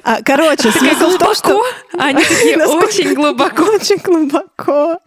А, 0.04 0.20
Короче, 0.24 0.72
смысл 0.72 1.10
в 1.10 1.18
том, 1.18 1.36
что... 1.36 1.64
Они 1.98 2.24
такие 2.24 2.58
очень 2.66 3.14
глубоко. 3.14 3.66
Очень 3.86 4.02
глубоко. 4.02 5.00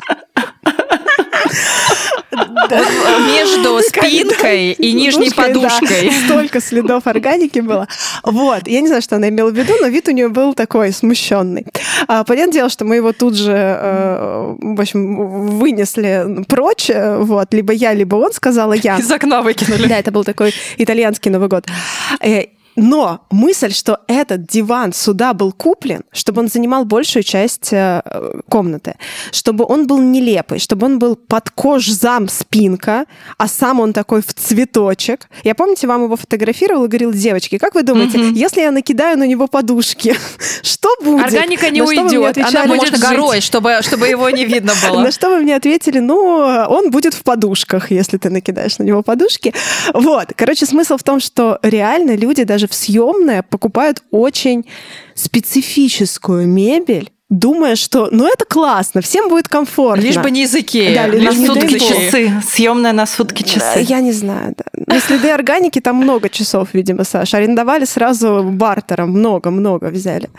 Между 3.26 3.80
спинкой 3.80 4.72
и 4.72 4.92
нижней 4.92 5.30
Подушкой. 5.30 6.12
Столько 6.24 6.60
следов 6.60 7.06
органики 7.06 7.58
было. 7.58 7.88
Вот. 8.22 8.68
Я 8.68 8.80
не 8.80 8.86
знаю, 8.86 9.02
что 9.02 9.16
она 9.16 9.30
имела 9.30 9.50
в 9.50 9.54
виду, 9.54 9.72
но 9.80 9.88
вид 9.88 10.06
у 10.06 10.12
нее 10.12 10.28
был 10.28 10.54
такой 10.54 10.92
смущенный. 10.92 11.66
А, 12.06 12.22
понятное 12.22 12.52
дело, 12.52 12.68
что 12.68 12.84
мы 12.84 12.96
его 12.96 13.12
тут 13.12 13.34
же, 13.34 13.52
э, 13.52 14.54
в 14.60 14.80
общем, 14.80 15.58
вынесли 15.58 16.44
прочь. 16.48 16.88
э, 16.90 17.18
Вот. 17.18 17.52
Либо 17.52 17.72
я, 17.72 17.94
либо 17.94 18.14
он, 18.16 18.32
сказала 18.32 18.74
я. 18.74 18.96
Из 18.98 19.10
окна 19.10 19.42
выкинули. 19.42 19.88
Да, 19.88 19.98
это 19.98 20.12
был 20.12 20.22
такой 20.22 20.54
итальянский 20.76 21.30
Новый 21.30 21.48
год. 21.48 21.66
Но 22.78 23.26
мысль, 23.30 23.72
что 23.72 23.98
этот 24.06 24.46
диван 24.46 24.92
сюда 24.92 25.34
был 25.34 25.50
куплен, 25.50 26.02
чтобы 26.12 26.42
он 26.42 26.48
занимал 26.48 26.84
большую 26.84 27.24
часть 27.24 27.72
э, 27.72 28.02
комнаты, 28.48 28.94
чтобы 29.32 29.64
он 29.64 29.88
был 29.88 29.98
нелепый, 29.98 30.60
чтобы 30.60 30.86
он 30.86 31.00
был 31.00 31.16
под 31.16 31.50
кожзам 31.50 32.28
спинка, 32.28 33.06
а 33.36 33.48
сам 33.48 33.80
он 33.80 33.92
такой 33.92 34.22
в 34.22 34.32
цветочек. 34.32 35.28
Я, 35.42 35.56
помните, 35.56 35.88
вам 35.88 36.04
его 36.04 36.16
фотографировала 36.16 36.84
и 36.84 36.88
говорила, 36.88 37.12
девочки, 37.12 37.58
как 37.58 37.74
вы 37.74 37.82
думаете, 37.82 38.30
если 38.30 38.60
я 38.60 38.70
накидаю 38.70 39.18
на 39.18 39.26
него 39.26 39.48
подушки, 39.48 40.14
что 40.62 40.88
будет? 41.02 41.26
Органика 41.26 41.70
не 41.70 41.82
уйдет, 41.82 42.38
она 42.38 42.66
будет 42.66 42.78
Можно 42.78 42.96
жить. 42.96 43.08
горой, 43.08 43.40
чтобы, 43.40 43.78
чтобы 43.82 44.06
его 44.06 44.30
не 44.30 44.44
видно 44.44 44.72
было. 44.88 45.00
На 45.00 45.10
что 45.10 45.30
вы 45.30 45.40
мне 45.40 45.56
ответили, 45.56 45.98
ну, 45.98 46.16
он 46.68 46.90
будет 46.92 47.14
в 47.14 47.24
подушках, 47.24 47.90
если 47.90 48.18
ты 48.18 48.30
накидаешь 48.30 48.78
на 48.78 48.84
него 48.84 49.02
подушки. 49.02 49.52
Вот. 49.92 50.28
Короче, 50.36 50.64
смысл 50.64 50.96
в 50.96 51.02
том, 51.02 51.18
что 51.18 51.58
реально 51.62 52.14
люди 52.14 52.44
даже 52.44 52.67
в 52.68 52.74
съемное 52.74 53.42
покупают 53.42 54.02
очень 54.10 54.66
специфическую 55.14 56.46
мебель, 56.46 57.10
думая, 57.30 57.76
что, 57.76 58.08
ну, 58.10 58.26
это 58.26 58.44
классно, 58.44 59.02
всем 59.02 59.28
будет 59.28 59.48
комфортно. 59.48 60.00
Лишь 60.00 60.16
бы 60.16 60.30
не 60.30 60.42
языки. 60.42 60.94
Да, 60.94 61.06
лишь 61.06 61.34
На 61.34 61.36
не 61.36 61.46
сутки 61.46 61.78
часы. 61.78 62.32
Съемная 62.46 62.92
на 62.92 63.06
сутки 63.06 63.42
Да, 63.42 63.48
часы. 63.48 63.86
Я 63.86 64.00
не 64.00 64.12
знаю. 64.12 64.54
Да. 64.56 64.64
На 64.94 65.00
следы 65.00 65.30
органики 65.30 65.80
там 65.80 65.96
много 65.96 66.30
часов, 66.30 66.68
видимо, 66.72 67.04
Саша. 67.04 67.36
Арендовали 67.36 67.84
сразу 67.84 68.42
бартером. 68.42 69.10
Много-много 69.10 69.86
взяли. 69.86 70.30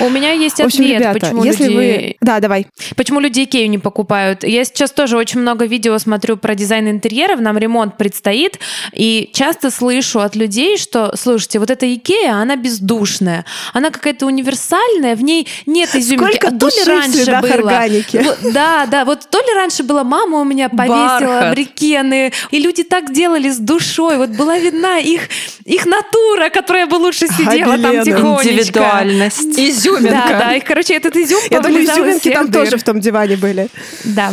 У 0.00 0.08
меня 0.08 0.32
есть 0.32 0.56
В 0.56 0.64
общем, 0.64 0.84
ответ, 0.84 1.00
ребята, 1.00 1.20
почему 1.20 1.44
если 1.44 1.64
люди... 1.64 1.76
вы... 1.76 2.16
Да, 2.20 2.40
давай. 2.40 2.66
Почему 2.96 3.20
люди 3.20 3.44
Икею 3.44 3.70
не 3.70 3.78
покупают? 3.78 4.42
Я 4.42 4.64
сейчас 4.64 4.90
тоже 4.90 5.16
очень 5.16 5.40
много 5.40 5.66
видео 5.66 5.98
смотрю 5.98 6.36
про 6.36 6.56
дизайн 6.56 6.88
интерьеров, 6.90 7.40
нам 7.40 7.58
ремонт 7.58 7.96
предстоит, 7.96 8.58
и 8.92 9.30
часто 9.32 9.70
слышу 9.70 10.20
от 10.20 10.34
людей, 10.34 10.78
что, 10.78 11.14
слушайте, 11.16 11.60
вот 11.60 11.70
эта 11.70 11.92
Икея, 11.92 12.34
она 12.34 12.56
бездушная, 12.56 13.44
она 13.72 13.90
какая-то 13.90 14.26
универсальная, 14.26 15.14
в 15.14 15.22
ней 15.22 15.46
нет 15.66 15.94
изюминки. 15.94 16.23
Сколько 16.28 16.48
а 16.48 16.58
то 16.58 16.68
ли 16.68 16.84
раньше 16.84 17.24
следах 17.24 17.42
было. 17.42 17.52
органики. 17.52 18.16
Вот, 18.24 18.52
да, 18.52 18.86
да, 18.86 19.04
вот 19.04 19.28
то 19.30 19.38
ли 19.38 19.54
раньше 19.54 19.82
была 19.82 20.04
мама 20.04 20.40
у 20.40 20.44
меня 20.44 20.68
повесила 20.68 21.18
Бархат. 21.20 21.54
брикены, 21.54 22.32
и 22.50 22.58
люди 22.58 22.82
так 22.82 23.12
делали 23.12 23.50
с 23.50 23.58
душой, 23.58 24.16
вот 24.16 24.30
была 24.30 24.58
видна 24.58 24.98
их, 24.98 25.22
их 25.64 25.86
натура, 25.86 26.48
которая 26.50 26.86
бы 26.86 26.96
лучше 26.96 27.26
сидела 27.28 27.76
там 27.78 27.92
Елена. 27.92 28.04
тихонечко. 28.04 28.50
Индивидуальность. 28.50 29.58
Изюминка. 29.58 30.10
Да, 30.10 30.38
да, 30.38 30.54
и, 30.56 30.60
короче, 30.60 30.94
этот 30.94 31.16
изюм 31.16 31.40
Я 31.50 31.60
думаю, 31.60 31.84
изюминки 31.84 32.30
там 32.30 32.50
дыр. 32.50 32.64
тоже 32.64 32.76
в 32.78 32.82
том 32.84 33.00
диване 33.00 33.36
были. 33.36 33.68
Да. 34.04 34.32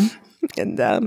Да. 0.55 0.99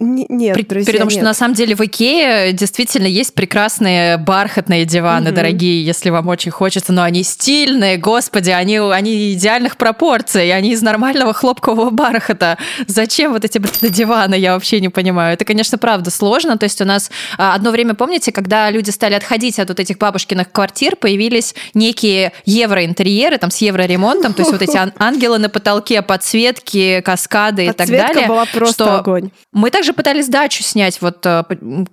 Нет, 0.00 0.54
При, 0.54 0.62
друзья, 0.64 0.92
при 0.92 0.98
том, 0.98 1.08
что 1.08 1.20
нет. 1.20 1.24
на 1.24 1.34
самом 1.34 1.54
деле 1.54 1.76
в 1.76 1.80
Икее 1.80 2.52
действительно 2.52 3.06
есть 3.06 3.32
прекрасные 3.32 4.16
бархатные 4.18 4.84
диваны, 4.84 5.26
Мгм. 5.26 5.34
дорогие, 5.36 5.84
если 5.84 6.10
вам 6.10 6.26
очень 6.26 6.50
хочется, 6.50 6.92
но 6.92 7.04
они 7.04 7.22
стильные, 7.22 7.96
господи, 7.96 8.50
они, 8.50 8.78
они 8.78 9.32
идеальных 9.34 9.76
пропорций, 9.76 10.52
они 10.52 10.72
из 10.72 10.82
нормального 10.82 11.32
хлопкового 11.32 11.90
бархата. 11.90 12.58
Зачем 12.88 13.32
вот 13.32 13.44
эти 13.44 13.58
блин, 13.58 13.72
диваны, 13.92 14.34
я 14.34 14.54
вообще 14.54 14.80
не 14.80 14.88
понимаю. 14.88 15.34
Это, 15.34 15.44
конечно, 15.44 15.78
правда 15.78 16.10
сложно. 16.10 16.58
То 16.58 16.64
есть 16.64 16.80
у 16.80 16.84
нас 16.84 17.10
а, 17.38 17.54
одно 17.54 17.70
время, 17.70 17.94
помните, 17.94 18.32
когда 18.32 18.70
люди 18.70 18.90
стали 18.90 19.14
отходить 19.14 19.60
от 19.60 19.68
вот 19.68 19.78
этих 19.78 19.98
бабушкиных 19.98 20.50
квартир, 20.50 20.96
появились 20.96 21.54
некие 21.72 22.32
евроинтерьеры, 22.46 23.38
там 23.38 23.52
с 23.52 23.58
евроремонтом, 23.58 24.34
то 24.34 24.40
есть 24.42 24.50
вот 24.50 24.60
эти 24.62 24.76
ан- 24.76 24.92
ангелы 24.98 25.38
на 25.38 25.48
потолке, 25.48 26.02
подсветки, 26.02 27.00
каскады 27.04 27.64
и 27.64 27.68
так 27.68 27.76
Подсветка 27.76 28.08
далее. 28.14 28.28
была 28.28 28.44
просто 28.46 28.72
что 28.84 28.98
огонь. 28.98 29.30
мы 29.52 29.70
также 29.84 29.92
пытались 29.92 30.28
дачу 30.28 30.62
снять, 30.62 31.02
вот 31.02 31.24
э, 31.26 31.44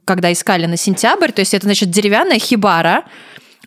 когда 0.06 0.32
искали 0.32 0.66
на 0.66 0.78
сентябрь. 0.78 1.32
То 1.32 1.42
есть 1.42 1.54
это, 1.54 1.66
значит, 1.66 1.90
деревянная 1.92 2.40
хибара. 2.40 3.04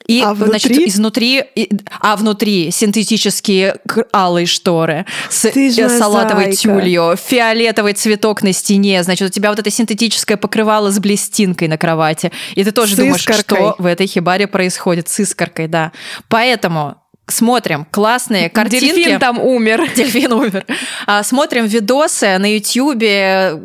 И, 0.06 0.20
А 0.22 0.34
значит, 0.34 0.70
внутри? 0.70 0.88
изнутри, 0.88 1.44
и- 1.54 1.70
а 2.00 2.16
внутри 2.16 2.70
синтетические 2.70 3.76
алые 4.14 4.44
шторы 4.46 5.06
с 5.30 5.44
э, 5.46 5.88
салатовой 5.88 6.52
зайка. 6.52 6.56
тюлью, 6.58 7.16
фиолетовый 7.16 7.92
цветок 7.94 8.42
на 8.42 8.52
стене, 8.52 9.02
значит, 9.02 9.28
у 9.28 9.32
тебя 9.32 9.50
вот 9.50 9.58
это 9.58 9.70
синтетическое 9.70 10.36
покрывало 10.36 10.90
с 10.90 10.98
блестинкой 10.98 11.68
на 11.68 11.78
кровати. 11.78 12.32
И 12.54 12.64
ты 12.64 12.72
тоже 12.72 12.94
С 12.94 12.98
думаешь, 12.98 13.20
искоркой. 13.20 13.58
что 13.58 13.76
в 13.78 13.86
этой 13.86 14.06
хибаре 14.06 14.46
происходит 14.46 15.08
с 15.08 15.20
искоркой, 15.20 15.68
да. 15.68 15.92
Поэтому 16.28 16.96
смотрим 17.26 17.86
классные 17.90 18.50
картинки. 18.50 18.94
Дельфин 18.94 19.18
там 19.18 19.40
умер. 19.40 19.88
Дельфин 19.96 20.32
умер. 20.32 20.66
А, 21.06 21.22
Смотрим 21.22 21.66
видосы 21.66 22.38
на 22.38 22.54
Ютьюбе, 22.54 23.58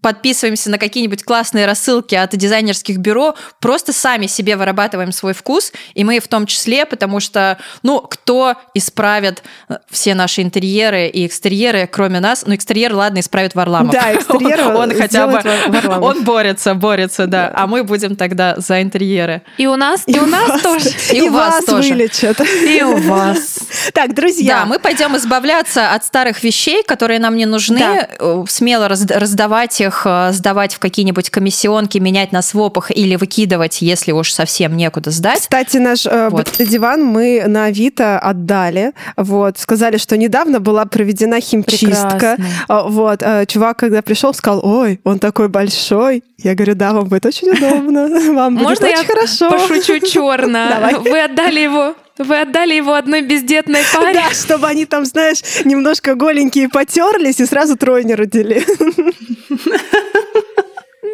подписываемся 0.00 0.70
на 0.70 0.78
какие-нибудь 0.78 1.24
классные 1.24 1.66
рассылки 1.66 2.14
от 2.14 2.36
дизайнерских 2.36 2.98
бюро, 2.98 3.34
просто 3.60 3.92
сами 3.92 4.26
себе 4.26 4.56
вырабатываем 4.56 5.12
свой 5.12 5.32
вкус, 5.34 5.72
и 5.94 6.04
мы 6.04 6.20
в 6.20 6.28
том 6.28 6.46
числе, 6.46 6.86
потому 6.86 7.20
что, 7.20 7.58
ну, 7.82 8.00
кто 8.00 8.54
исправит 8.74 9.42
все 9.90 10.14
наши 10.14 10.42
интерьеры 10.42 11.08
и 11.08 11.26
экстерьеры, 11.26 11.88
кроме 11.90 12.20
нас? 12.20 12.44
Ну, 12.46 12.54
экстерьер, 12.54 12.94
ладно, 12.94 13.20
исправит 13.20 13.54
Варламов. 13.54 13.92
Да, 13.92 14.14
экстерьер 14.14 14.68
Он 14.76 14.94
хотя 14.94 15.26
бы, 15.26 15.40
Варламов. 15.68 16.02
он 16.04 16.24
борется, 16.24 16.74
борется, 16.74 17.26
да. 17.26 17.50
А 17.54 17.66
мы 17.66 17.82
будем 17.82 18.16
тогда 18.16 18.54
за 18.58 18.82
интерьеры. 18.82 19.42
И 19.56 19.66
у 19.66 19.76
нас, 19.76 20.02
и 20.06 20.18
у 20.18 20.26
нас 20.26 20.62
тоже. 20.62 20.90
И 21.12 21.22
у 21.22 21.32
вас 21.32 21.64
тоже. 21.64 21.94
вылечат. 21.94 22.38
И 22.68 22.82
у 22.82 22.96
вас. 23.08 23.58
Так, 23.92 24.14
друзья. 24.14 24.60
Да, 24.60 24.66
мы 24.66 24.78
пойдем 24.78 25.16
избавляться 25.16 25.92
от 25.92 26.04
старых 26.04 26.42
вещей, 26.42 26.82
которые 26.82 27.18
нам 27.20 27.36
не 27.36 27.46
нужны, 27.46 27.78
Да. 27.78 28.08
э, 28.18 28.44
смело 28.48 28.88
раз- 28.88 29.06
раздавать 29.10 29.80
их, 29.80 30.02
э, 30.04 30.30
сдавать 30.32 30.74
в 30.74 30.78
какие-нибудь 30.78 31.30
комиссионки, 31.30 31.98
менять 31.98 32.32
на 32.32 32.42
свопах 32.42 32.90
или 32.90 33.16
выкидывать, 33.16 33.80
если 33.82 34.12
уж 34.12 34.32
совсем 34.32 34.76
некуда 34.76 35.10
сдать. 35.10 35.40
Кстати, 35.40 35.78
наш 35.78 36.06
э, 36.06 36.28
Вот. 36.30 36.50
диван 36.58 37.04
мы 37.04 37.44
на 37.46 37.64
Авито 37.66 38.18
отдали. 38.18 38.92
Вот, 39.16 39.58
сказали, 39.58 39.96
что 39.96 40.16
недавно 40.16 40.60
была 40.60 40.84
проведена 40.84 41.40
химчистка. 41.40 42.36
Прекрасно. 42.36 42.46
А, 42.68 42.82
Вот, 42.84 43.22
э, 43.22 43.46
чувак, 43.46 43.78
когда 43.78 44.02
пришел, 44.02 44.34
сказал, 44.34 44.60
ой, 44.64 45.00
он 45.04 45.18
такой 45.18 45.48
большой. 45.48 46.22
Я 46.38 46.54
говорю, 46.54 46.74
да, 46.74 46.92
вам 46.92 47.08
будет 47.08 47.26
очень 47.26 47.48
удобно, 47.50 48.08
вам 48.34 48.54
будет 48.56 48.68
Можно 48.68 48.86
я 48.86 48.98
очень 49.00 49.06
хорошо. 49.06 49.50
пошучу 49.50 50.00
черно? 50.06 50.68
Давай. 50.70 50.94
Вы 50.98 51.20
отдали 51.22 51.60
его, 51.60 51.94
вы 52.18 52.40
отдали 52.40 52.74
его 52.74 52.94
одной 52.94 53.22
бездетной 53.22 53.80
паре. 53.94 54.14
Да, 54.14 54.30
чтобы 54.32 54.66
они 54.66 54.86
там, 54.86 55.04
знаешь, 55.04 55.38
немножко 55.64 56.14
голенькие 56.14 56.68
потерлись 56.68 57.40
и 57.40 57.46
сразу 57.46 57.76
тройни 57.76 58.12
родили. 58.12 58.64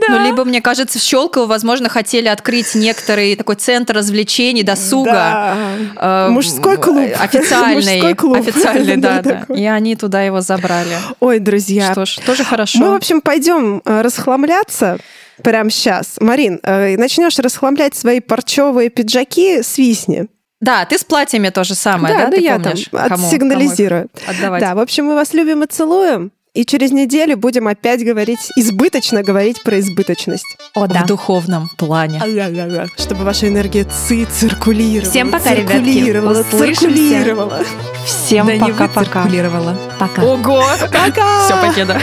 Ну, 0.08 0.24
либо, 0.24 0.44
мне 0.44 0.60
кажется, 0.60 0.98
в 0.98 1.02
Щелково, 1.02 1.46
возможно, 1.46 1.88
хотели 1.88 2.28
открыть 2.28 2.74
некоторый 2.74 3.36
такой 3.36 3.56
центр 3.56 3.94
развлечений, 3.94 4.62
досуга. 4.62 5.12
Да. 5.12 6.26
э, 6.26 6.28
Мужской 6.30 6.76
клуб. 6.76 7.08
Официальный. 7.18 7.96
Мужской 7.96 8.14
клуб. 8.14 8.36
Официальный, 8.36 8.96
да, 8.98 9.22
Да, 9.22 9.46
да. 9.48 9.54
И 9.54 9.64
они 9.64 9.96
туда 9.96 10.22
его 10.22 10.40
забрали. 10.40 10.96
Ой, 11.20 11.38
друзья, 11.38 11.92
Что 11.92 12.04
ж, 12.04 12.18
тоже 12.26 12.44
хорошо. 12.44 12.78
Мы, 12.78 12.90
в 12.90 12.94
общем, 12.94 13.20
пойдем 13.20 13.80
э, 13.84 14.02
расхламляться 14.02 14.98
прямо 15.42 15.70
сейчас. 15.70 16.16
Марин, 16.20 16.60
э, 16.62 16.96
начнешь 16.96 17.38
расхламлять 17.38 17.94
свои 17.94 18.20
парчевые 18.20 18.90
пиджаки, 18.90 19.62
свистни. 19.62 20.28
Да, 20.64 20.84
ты 20.86 20.98
с 20.98 21.04
платьями 21.04 21.50
то 21.50 21.62
же 21.64 21.74
самое, 21.74 22.16
да? 22.16 22.24
ну 22.26 22.30
Ты 22.36 22.40
я 22.42 22.58
помнишь, 22.58 22.88
там 22.90 23.08
кому- 23.08 23.26
отсигнализирую. 23.26 24.08
кому 24.12 24.22
их 24.24 24.38
Отдавать. 24.38 24.60
Да, 24.60 24.74
в 24.74 24.78
общем, 24.78 25.04
мы 25.06 25.14
вас 25.14 25.34
любим 25.34 25.62
и 25.62 25.66
целуем. 25.66 26.30
И 26.54 26.64
через 26.64 26.92
неделю 26.92 27.36
будем 27.36 27.66
опять 27.66 28.04
говорить, 28.04 28.38
избыточно 28.56 29.24
говорить 29.24 29.60
про 29.64 29.80
избыточность. 29.80 30.46
О, 30.74 30.86
В 30.86 31.06
духовном 31.06 31.68
плане. 31.76 32.20
Чтобы 32.96 33.24
ваша 33.24 33.48
энергия 33.48 33.84
ци 33.84 34.24
циркулировала. 34.24 35.10
Всем 35.10 35.30
пока, 35.32 35.52
ребятки. 35.52 35.72
циркулировала, 35.72 36.40
Услышимся. 36.40 36.76
циркулировала. 36.80 37.64
Всем 38.06 38.46
пока-пока. 38.60 39.26
Пока. 39.98 40.22
Ого! 40.22 40.64
Пока! 40.92 41.44
Все, 41.44 41.56
покеда. 41.60 42.00